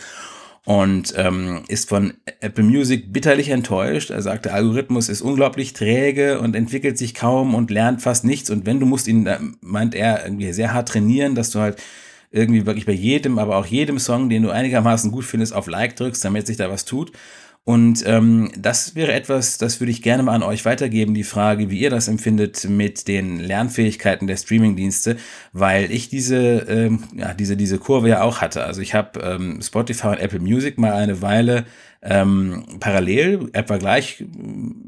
und 0.64 1.12
ähm, 1.16 1.62
ist 1.68 1.88
von 1.88 2.14
Apple 2.40 2.64
Music 2.64 3.12
bitterlich 3.12 3.50
enttäuscht. 3.50 4.10
Er 4.10 4.22
sagt, 4.22 4.46
der 4.46 4.54
Algorithmus 4.54 5.08
ist 5.08 5.20
unglaublich 5.20 5.74
träge 5.74 6.40
und 6.40 6.56
entwickelt 6.56 6.96
sich 6.96 7.14
kaum 7.14 7.54
und 7.54 7.70
lernt 7.70 8.00
fast 8.00 8.24
nichts. 8.24 8.48
Und 8.48 8.64
wenn 8.64 8.80
du 8.80 8.86
musst 8.86 9.06
ihn, 9.06 9.28
meint 9.60 9.94
er, 9.94 10.24
irgendwie 10.24 10.52
sehr 10.52 10.72
hart 10.72 10.88
trainieren, 10.88 11.34
dass 11.34 11.50
du 11.50 11.60
halt 11.60 11.82
irgendwie 12.30 12.66
wirklich 12.66 12.86
bei 12.86 12.92
jedem, 12.92 13.38
aber 13.38 13.56
auch 13.56 13.66
jedem 13.66 13.98
Song, 13.98 14.28
den 14.28 14.42
du 14.42 14.50
einigermaßen 14.50 15.12
gut 15.12 15.24
findest, 15.24 15.52
auf 15.52 15.66
Like 15.66 15.96
drückst, 15.96 16.24
damit 16.24 16.46
sich 16.46 16.56
da 16.56 16.70
was 16.70 16.84
tut. 16.84 17.12
Und 17.66 18.04
ähm, 18.06 18.52
das 18.58 18.94
wäre 18.94 19.14
etwas, 19.14 19.56
das 19.56 19.80
würde 19.80 19.90
ich 19.90 20.02
gerne 20.02 20.22
mal 20.22 20.34
an 20.34 20.42
euch 20.42 20.66
weitergeben, 20.66 21.14
die 21.14 21.24
Frage, 21.24 21.70
wie 21.70 21.78
ihr 21.78 21.88
das 21.88 22.08
empfindet 22.08 22.68
mit 22.68 23.08
den 23.08 23.40
Lernfähigkeiten 23.40 24.26
der 24.26 24.36
Streamingdienste, 24.36 25.16
weil 25.54 25.90
ich 25.90 26.10
diese, 26.10 26.58
ähm, 26.68 27.04
ja, 27.14 27.32
diese, 27.32 27.56
diese 27.56 27.78
Kurve 27.78 28.10
ja 28.10 28.22
auch 28.22 28.42
hatte. 28.42 28.64
Also 28.64 28.82
ich 28.82 28.94
habe 28.94 29.18
ähm, 29.20 29.62
Spotify 29.62 30.08
und 30.08 30.18
Apple 30.18 30.40
Music 30.40 30.76
mal 30.76 30.92
eine 30.92 31.22
Weile 31.22 31.64
ähm, 32.04 32.64
parallel 32.80 33.48
etwa 33.54 33.78
gleich 33.78 34.24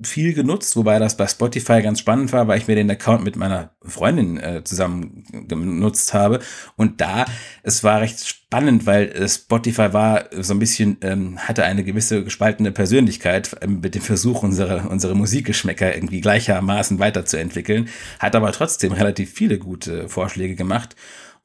viel 0.02 0.34
genutzt, 0.34 0.76
wobei 0.76 0.98
das 0.98 1.16
bei 1.16 1.26
Spotify 1.26 1.80
ganz 1.80 2.00
spannend 2.00 2.32
war, 2.32 2.46
weil 2.46 2.58
ich 2.58 2.68
mir 2.68 2.74
den 2.74 2.90
Account 2.90 3.24
mit 3.24 3.36
meiner 3.36 3.70
Freundin 3.82 4.38
äh, 4.38 4.62
zusammen 4.64 5.24
genutzt 5.48 6.12
habe. 6.12 6.40
Und 6.76 7.00
da, 7.00 7.24
es 7.62 7.82
war 7.82 8.02
recht 8.02 8.26
spannend, 8.26 8.84
weil 8.84 9.08
äh, 9.08 9.28
Spotify 9.28 9.94
war 9.94 10.26
so 10.38 10.52
ein 10.52 10.58
bisschen, 10.58 10.98
ähm, 11.00 11.38
hatte 11.38 11.64
eine 11.64 11.84
gewisse 11.84 12.22
gespaltene 12.22 12.70
Persönlichkeit 12.70 13.56
äh, 13.62 13.66
mit 13.66 13.94
dem 13.94 14.02
Versuch, 14.02 14.42
unsere, 14.42 14.88
unsere 14.88 15.14
Musikgeschmäcker 15.14 15.94
irgendwie 15.94 16.20
gleichermaßen 16.20 16.98
weiterzuentwickeln, 16.98 17.88
hat 18.18 18.36
aber 18.36 18.52
trotzdem 18.52 18.92
relativ 18.92 19.32
viele 19.32 19.58
gute 19.58 20.08
Vorschläge 20.08 20.54
gemacht. 20.54 20.96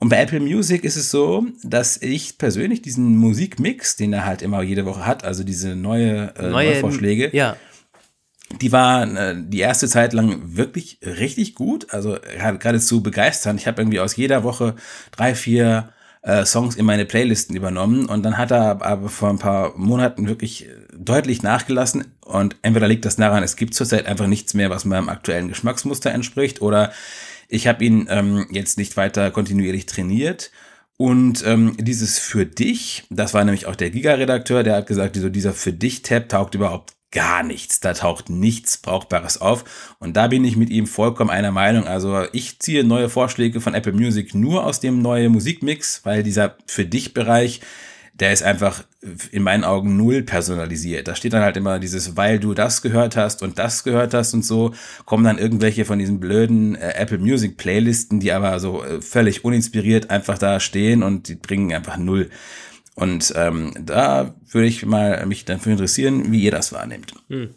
Und 0.02 0.10
bei 0.10 0.18
Apple 0.18 0.39
Music 0.39 0.84
ist 0.84 0.95
es 0.95 1.12
so, 1.12 1.45
dass 1.62 2.02
ich 2.02 2.39
persönlich 2.39 2.82
diesen 2.82 3.18
Musikmix, 3.18 3.97
den 3.97 4.14
er 4.14 4.26
halt 4.26 4.41
immer 4.41 4.64
jede 4.64 4.88
Woche 4.88 5.06
hat, 5.06 5.24
also 5.24 5.43
diese 5.43 5.76
neue, 5.76 6.34
äh, 6.38 6.49
neue 6.49 6.76
Vorschläge, 6.78 7.30
ja. 7.34 7.56
die 8.60 8.72
waren 8.72 9.16
äh, 9.16 9.36
die 9.38 9.60
erste 9.60 9.88
Zeit 9.88 10.14
lang 10.14 10.56
wirklich 10.58 10.97
richtig 11.04 11.54
gut, 11.54 11.93
also 11.93 12.18
geradezu 12.60 13.04
begeisternd. 13.04 13.60
Ich 13.60 13.68
habe 13.68 13.80
irgendwie 13.80 13.99
aus 13.99 14.16
jeder 14.16 14.43
Woche 14.43 14.74
drei, 15.12 15.36
vier 15.36 15.89
äh, 16.24 16.45
Songs 16.45 16.76
in 16.78 16.86
meine 16.86 17.06
Playlisten 17.06 17.56
übernommen 17.56 18.08
und 18.08 18.24
dann 18.24 18.39
hat 18.39 18.49
er 18.49 18.84
aber 18.84 19.08
vor 19.08 19.30
ein 19.30 19.38
paar 19.38 19.78
Monaten 19.78 20.28
wirklich 20.28 20.68
deutlich 20.97 21.43
nachgelassen 21.43 22.06
und 22.26 22.56
entweder 22.64 22.88
liegt 22.88 23.06
das 23.06 23.18
daran, 23.18 23.43
es 23.43 23.56
gibt 23.56 23.76
zurzeit 23.76 24.08
einfach 24.08 24.26
nichts 24.26 24.56
mehr, 24.56 24.72
was 24.72 24.84
meinem 24.84 25.10
aktuellen 25.10 25.49
Geschmacksmuster 25.49 26.10
entspricht 26.10 26.64
oder 26.64 26.91
ich 27.52 27.68
habe 27.68 27.84
ihn 27.84 28.08
ähm, 28.10 28.47
jetzt 28.49 28.78
nicht 28.78 28.95
weiter 28.97 29.30
kontinuierlich 29.30 29.86
trainiert. 29.86 30.52
Und 30.97 31.43
ähm, 31.45 31.76
dieses 31.78 32.18
für 32.18 32.45
dich, 32.45 33.04
das 33.10 33.34
war 33.34 33.43
nämlich 33.43 33.66
auch 33.66 33.76
der 33.76 33.89
Giga-Redakteur, 33.89 34.64
der 34.64 34.78
hat 34.78 34.88
gesagt, 34.88 35.16
so 35.18 35.30
dieser 35.30 35.54
für 35.54 35.74
dich-Tab 35.74 36.30
taugt 36.30 36.56
überhaupt 36.56 36.93
gar 37.12 37.43
nichts. 37.43 37.82
Da 37.82 37.93
taucht 37.93 38.30
nichts 38.30 38.78
Brauchbares 38.78 39.41
auf. 39.41 39.95
Und 39.99 40.16
da 40.16 40.28
bin 40.28 40.45
ich 40.45 40.56
mit 40.56 40.70
ihm 40.70 40.88
vollkommen 40.88 41.30
einer 41.30 41.52
Meinung. 41.52 41.88
Also 41.88 42.26
ich 42.32 42.60
ziehe 42.60 42.86
neue 42.86 43.10
Vorschläge 43.10 43.60
von 43.60 43.74
Apple 43.74 43.93
Music 43.93 44.34
nur 44.34 44.66
aus 44.66 44.80
dem 44.80 45.02
neuen 45.02 45.32
Musikmix, 45.32 46.02
weil 46.06 46.24
dieser 46.24 46.56
für 46.68 46.86
dich 46.86 47.14
Bereich 47.14 47.60
der 48.14 48.32
ist 48.32 48.43
einfach 48.43 48.84
in 49.32 49.41
meinen 49.41 49.64
Augen 49.64 49.97
null 49.97 50.22
personalisiert. 50.22 51.08
Da 51.08 51.16
steht 51.16 51.34
dann 51.34 51.41
halt 51.41 51.58
immer 51.58 51.80
dieses, 51.80 52.18
weil 52.18 52.39
du 52.39 52.54
das 52.54 52.82
gehört 52.82 53.16
hast 53.16 53.41
und 53.41 53.58
das 53.58 53.84
gehört 53.84 54.14
hast 54.14 54.34
und 54.34 54.45
so, 54.45 54.74
kommen 55.06 55.24
dann 55.24 55.39
irgendwelche 55.39 55.86
von 55.86 55.97
diesen 55.97 56.20
blöden 56.20 56.76
äh, 56.76 56.93
Apple 56.95 57.18
Music 57.18 57.58
Playlisten, 57.58 58.20
die 58.20 58.32
aber 58.32 58.60
so 58.60 58.84
äh, 58.84 59.02
völlig 59.02 59.43
uninspiriert 59.43 60.12
einfach 60.12 60.38
da 60.38 60.60
stehen 60.60 61.02
und 61.02 61.30
die 61.30 61.36
bringen 61.36 61.74
einfach 61.74 61.97
null. 61.97 62.30
Und 62.93 63.34
ähm, 63.36 63.74
da 63.80 64.36
würde 64.52 64.68
ich 64.68 64.86
mal 64.86 65.26
mich 65.26 65.45
dann 65.45 65.60
für 65.60 65.72
interessieren, 65.72 66.32
wie 66.32 66.43
ihr 66.43 66.52
das 66.52 66.72
wahrnehmt. 66.72 67.14
Hm. 67.30 67.56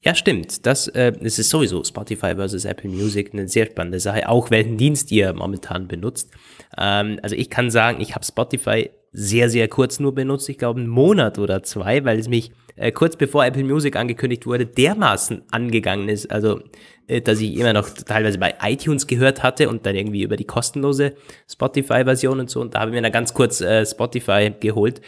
Ja, 0.00 0.14
stimmt. 0.14 0.66
Das, 0.66 0.86
äh, 0.88 1.12
das 1.12 1.38
ist 1.38 1.48
sowieso 1.48 1.82
Spotify 1.82 2.34
versus 2.34 2.64
Apple 2.64 2.90
Music 2.90 3.32
eine 3.32 3.48
sehr 3.48 3.66
spannende 3.66 4.00
Sache, 4.00 4.28
auch 4.28 4.50
welchen 4.50 4.76
Dienst 4.76 5.10
ihr 5.10 5.32
momentan 5.32 5.88
benutzt. 5.88 6.30
Ähm, 6.76 7.18
also 7.22 7.34
ich 7.34 7.48
kann 7.48 7.70
sagen, 7.70 8.00
ich 8.00 8.14
habe 8.14 8.24
Spotify 8.24 8.90
sehr, 9.12 9.48
sehr 9.48 9.68
kurz 9.68 10.00
nur 10.00 10.14
benutzt, 10.14 10.48
ich 10.48 10.58
glaube 10.58 10.80
einen 10.80 10.88
Monat 10.88 11.38
oder 11.38 11.62
zwei, 11.62 12.04
weil 12.04 12.18
es 12.18 12.28
mich 12.28 12.52
äh, 12.76 12.92
kurz 12.92 13.16
bevor 13.16 13.44
Apple 13.44 13.64
Music 13.64 13.96
angekündigt 13.96 14.46
wurde, 14.46 14.66
dermaßen 14.66 15.42
angegangen 15.50 16.08
ist. 16.08 16.30
Also, 16.30 16.60
äh, 17.06 17.20
dass 17.20 17.40
ich 17.40 17.56
immer 17.56 17.72
noch 17.72 17.88
teilweise 17.88 18.38
bei 18.38 18.54
iTunes 18.62 19.06
gehört 19.06 19.42
hatte 19.42 19.68
und 19.68 19.86
dann 19.86 19.96
irgendwie 19.96 20.22
über 20.22 20.36
die 20.36 20.44
kostenlose 20.44 21.14
Spotify-Version 21.50 22.40
und 22.40 22.50
so. 22.50 22.60
Und 22.60 22.74
da 22.74 22.80
habe 22.80 22.90
ich 22.90 22.94
mir 22.94 23.02
dann 23.02 23.12
ganz 23.12 23.34
kurz 23.34 23.60
äh, 23.60 23.84
Spotify 23.84 24.52
geholt. 24.60 25.00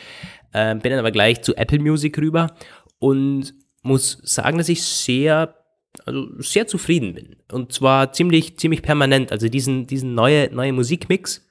Äh, 0.53 0.75
bin 0.77 0.91
dann 0.91 0.99
aber 0.99 1.13
gleich 1.13 1.43
zu 1.43 1.57
Apple 1.57 1.79
Music 1.79 2.19
rüber 2.19 2.55
und 2.99 3.55
muss 3.83 4.19
sagen, 4.25 4.59
dass 4.59 4.69
ich 4.69 4.83
sehr 4.83 5.55
also 6.05 6.27
sehr 6.39 6.67
zufrieden 6.67 7.15
bin. 7.15 7.37
Und 7.51 7.73
zwar 7.73 8.13
ziemlich, 8.13 8.59
ziemlich 8.59 8.83
permanent. 8.83 9.33
Also 9.33 9.49
diesen, 9.49 9.87
diesen 9.87 10.15
neue, 10.15 10.49
neue 10.53 10.73
Musikmix, 10.73 11.45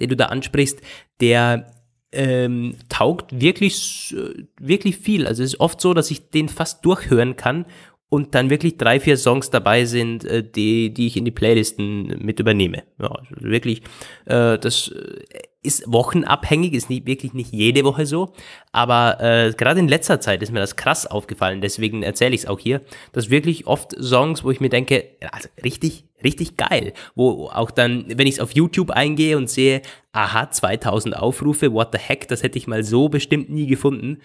den 0.00 0.08
du 0.08 0.16
da 0.16 0.26
ansprichst, 0.26 0.80
der 1.20 1.72
ähm, 2.12 2.74
taugt 2.88 3.40
wirklich, 3.40 4.14
wirklich 4.60 4.96
viel. 4.96 5.26
Also 5.26 5.42
es 5.42 5.54
ist 5.54 5.60
oft 5.60 5.80
so, 5.80 5.94
dass 5.94 6.10
ich 6.10 6.30
den 6.30 6.48
fast 6.48 6.84
durchhören 6.84 7.36
kann 7.36 7.66
und 8.10 8.34
dann 8.34 8.50
wirklich 8.50 8.76
drei, 8.76 9.00
vier 9.00 9.16
Songs 9.16 9.48
dabei 9.50 9.86
sind, 9.86 10.24
äh, 10.24 10.42
die, 10.42 10.92
die 10.92 11.06
ich 11.06 11.16
in 11.16 11.24
die 11.24 11.30
Playlisten 11.30 12.18
mit 12.22 12.40
übernehme. 12.40 12.82
Ja, 13.00 13.08
also 13.08 13.34
wirklich, 13.38 13.80
äh, 14.26 14.58
das 14.58 14.88
äh, 14.88 15.20
ist 15.62 15.84
wochenabhängig, 15.86 16.72
ist 16.72 16.90
nicht, 16.90 17.06
wirklich 17.06 17.34
nicht 17.34 17.52
jede 17.52 17.84
Woche 17.84 18.06
so, 18.06 18.32
aber 18.72 19.18
äh, 19.20 19.52
gerade 19.56 19.78
in 19.78 19.88
letzter 19.88 20.20
Zeit 20.20 20.42
ist 20.42 20.52
mir 20.52 20.58
das 20.58 20.74
krass 20.76 21.06
aufgefallen, 21.06 21.60
deswegen 21.60 22.02
erzähle 22.02 22.34
ich 22.34 22.42
es 22.42 22.46
auch 22.46 22.58
hier, 22.58 22.80
dass 23.12 23.30
wirklich 23.30 23.66
oft 23.66 23.94
Songs, 24.00 24.42
wo 24.42 24.50
ich 24.50 24.60
mir 24.60 24.70
denke, 24.70 25.04
also 25.30 25.48
richtig, 25.62 26.04
richtig 26.24 26.56
geil, 26.56 26.94
wo 27.14 27.48
auch 27.48 27.70
dann, 27.70 28.06
wenn 28.08 28.26
ich 28.26 28.34
es 28.34 28.40
auf 28.40 28.52
YouTube 28.52 28.90
eingehe 28.90 29.36
und 29.36 29.48
sehe, 29.50 29.82
aha, 30.12 30.50
2000 30.50 31.16
Aufrufe, 31.16 31.72
what 31.72 31.90
the 31.92 31.98
heck, 31.98 32.26
das 32.26 32.42
hätte 32.42 32.58
ich 32.58 32.66
mal 32.66 32.82
so 32.82 33.08
bestimmt 33.08 33.50
nie 33.50 33.66
gefunden 33.66 34.18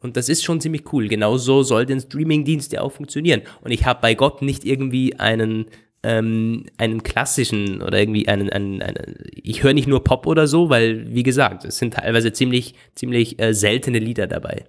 und 0.00 0.16
das 0.16 0.28
ist 0.28 0.44
schon 0.44 0.60
ziemlich 0.60 0.92
cool. 0.92 1.08
Genauso 1.08 1.62
soll 1.62 1.84
der 1.84 2.00
Streamingdienst 2.00 2.72
ja 2.72 2.82
auch 2.82 2.92
funktionieren. 2.92 3.42
Und 3.62 3.72
ich 3.72 3.84
habe 3.84 4.00
bei 4.00 4.14
Gott 4.14 4.42
nicht 4.42 4.64
irgendwie 4.64 5.18
einen, 5.18 5.66
ähm, 6.04 6.66
einen 6.76 7.02
klassischen 7.02 7.82
oder 7.82 7.98
irgendwie 7.98 8.28
einen, 8.28 8.48
einen, 8.50 8.80
einen 8.80 9.16
ich 9.32 9.64
höre 9.64 9.74
nicht 9.74 9.88
nur 9.88 10.04
Pop 10.04 10.26
oder 10.26 10.46
so, 10.46 10.70
weil, 10.70 11.12
wie 11.12 11.24
gesagt, 11.24 11.64
es 11.64 11.78
sind 11.78 11.94
teilweise 11.94 12.32
ziemlich, 12.32 12.74
ziemlich 12.94 13.40
äh, 13.40 13.54
seltene 13.54 13.98
Lieder 13.98 14.28
dabei. 14.28 14.64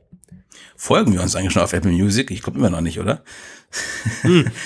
Folgen 0.76 1.14
wir 1.14 1.22
uns 1.22 1.36
eigentlich 1.36 1.54
schon 1.54 1.62
auf 1.62 1.74
Apple 1.74 1.92
Music? 1.92 2.32
Ich 2.32 2.42
glaube 2.42 2.58
immer 2.58 2.70
noch 2.72 2.82
nicht, 2.82 3.00
oder? 3.00 3.24
Hm. 4.22 4.46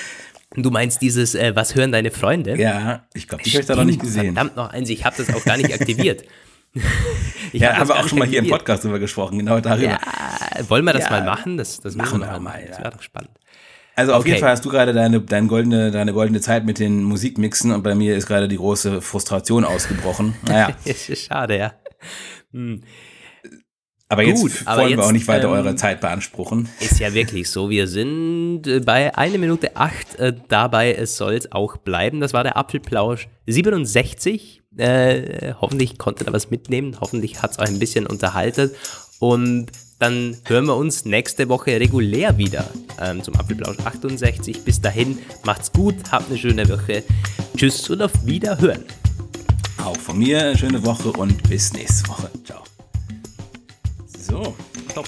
Du 0.56 0.70
meinst 0.70 1.02
dieses, 1.02 1.34
äh, 1.34 1.56
was 1.56 1.74
hören 1.74 1.92
deine 1.92 2.12
Freunde? 2.12 2.56
Ja, 2.62 3.08
ich 3.16 3.28
glaube, 3.28 3.44
die 3.44 3.50
habe 3.50 3.62
ich 3.62 3.66
da 3.66 3.76
noch 3.76 3.86
nicht 3.86 4.00
gesehen. 4.00 4.36
Verdammt 4.36 4.56
noch 4.56 4.70
eins, 4.70 4.88
ich 4.92 5.04
habe 5.04 5.16
das 5.18 5.34
auch 5.34 5.44
gar 5.44 5.58
nicht 5.58 5.74
aktiviert. 5.74 6.26
ja, 7.52 7.78
haben 7.78 7.88
wir 7.88 7.96
auch 8.00 8.08
schon 8.08 8.20
mal 8.20 8.28
hier 8.28 8.40
im 8.40 8.48
Podcast 8.48 8.84
drüber 8.84 9.00
gesprochen, 9.00 9.40
genau 9.40 9.60
darüber. 9.60 9.92
Ja, 9.92 10.70
wollen 10.70 10.86
wir 10.86 10.94
das 10.94 11.04
ja, 11.04 11.10
mal 11.12 11.24
machen? 11.24 11.58
Das, 11.58 11.80
das 11.80 11.96
machen 11.96 12.20
wir 12.20 12.40
mal. 12.40 12.62
Ja. 12.62 12.68
Das 12.68 12.80
wäre 12.80 12.92
doch 12.92 13.02
spannend. 13.02 13.32
Also 13.96 14.14
auf 14.14 14.22
okay. 14.22 14.30
jeden 14.30 14.42
Fall 14.42 14.50
hast 14.50 14.66
du 14.66 14.70
gerade 14.70 14.92
deine, 14.92 15.22
deine, 15.22 15.48
goldene, 15.48 15.92
deine 15.92 16.14
goldene 16.14 16.42
Zeit 16.42 16.66
mit 16.66 16.80
den 16.80 17.04
Musikmixen 17.04 17.72
und 17.72 17.84
bei 17.84 17.94
mir 17.94 18.18
ist 18.18 18.26
gerade 18.26 18.48
die 18.48 18.58
große 18.58 19.02
Frustration 19.02 19.66
ausgebrochen. 19.66 20.36
Naja. 20.48 20.76
Schade, 21.16 21.58
ja. 21.58 21.74
Hm. 22.52 22.82
Aber 24.10 24.24
jetzt 24.24 24.42
Gut, 24.42 24.66
wollen 24.66 24.90
jetzt, 24.90 24.98
wir 24.98 25.06
auch 25.06 25.12
nicht 25.12 25.28
weiter 25.28 25.48
ähm, 25.48 25.54
eure 25.54 25.76
Zeit 25.76 26.02
beanspruchen. 26.02 26.70
Ist 26.80 27.00
ja 27.00 27.14
wirklich 27.14 27.50
so. 27.50 27.70
Wir 27.70 27.88
sind 27.88 28.68
äh, 28.68 28.80
bei 28.80 29.16
1 29.16 29.38
Minute 29.38 29.76
8 29.76 30.16
äh, 30.20 30.34
dabei. 30.50 30.94
Es 30.94 31.18
soll 31.18 31.34
es 31.34 31.52
auch 31.52 31.78
bleiben. 31.78 32.20
Das 32.20 32.34
war 32.34 32.44
der 32.44 32.58
Apfelplausch 32.58 33.28
67. 33.48 34.63
Äh, 34.78 35.54
hoffentlich 35.60 35.98
konntet 35.98 36.28
ihr 36.28 36.34
was 36.34 36.50
mitnehmen. 36.50 36.98
Hoffentlich 37.00 37.42
hat 37.42 37.52
es 37.52 37.60
euch 37.60 37.70
ein 37.70 37.80
bisschen 37.80 38.08
unterhalten. 38.08 38.72
Und 39.20 39.68
dann 40.00 40.36
hören 40.46 40.66
wir 40.66 40.76
uns 40.76 41.06
nächste 41.06 41.48
Woche 41.48 41.80
regulär 41.80 42.38
wieder 42.38 42.70
ähm, 43.00 43.24
zum 43.24 43.36
Apfelplausch 43.36 43.80
68. 43.80 44.64
Bis 44.66 44.82
dahin, 44.82 45.20
macht's 45.46 45.72
gut, 45.72 45.96
habt 46.12 46.30
eine 46.30 46.38
schöne 46.38 46.68
Woche. 46.68 47.04
Tschüss 47.56 47.90
und 47.90 48.02
auf 48.02 48.12
Wiederhören. 48.26 48.84
Auch 49.84 49.98
von 49.98 50.18
mir 50.18 50.40
eine 50.40 50.58
schöne 50.58 50.84
Woche 50.84 51.12
und 51.12 51.48
bis 51.50 51.74
nächste 51.74 52.10
Woche. 52.10 52.30
Ciao. 52.44 52.64
So, 54.06 54.56
top. 54.94 55.08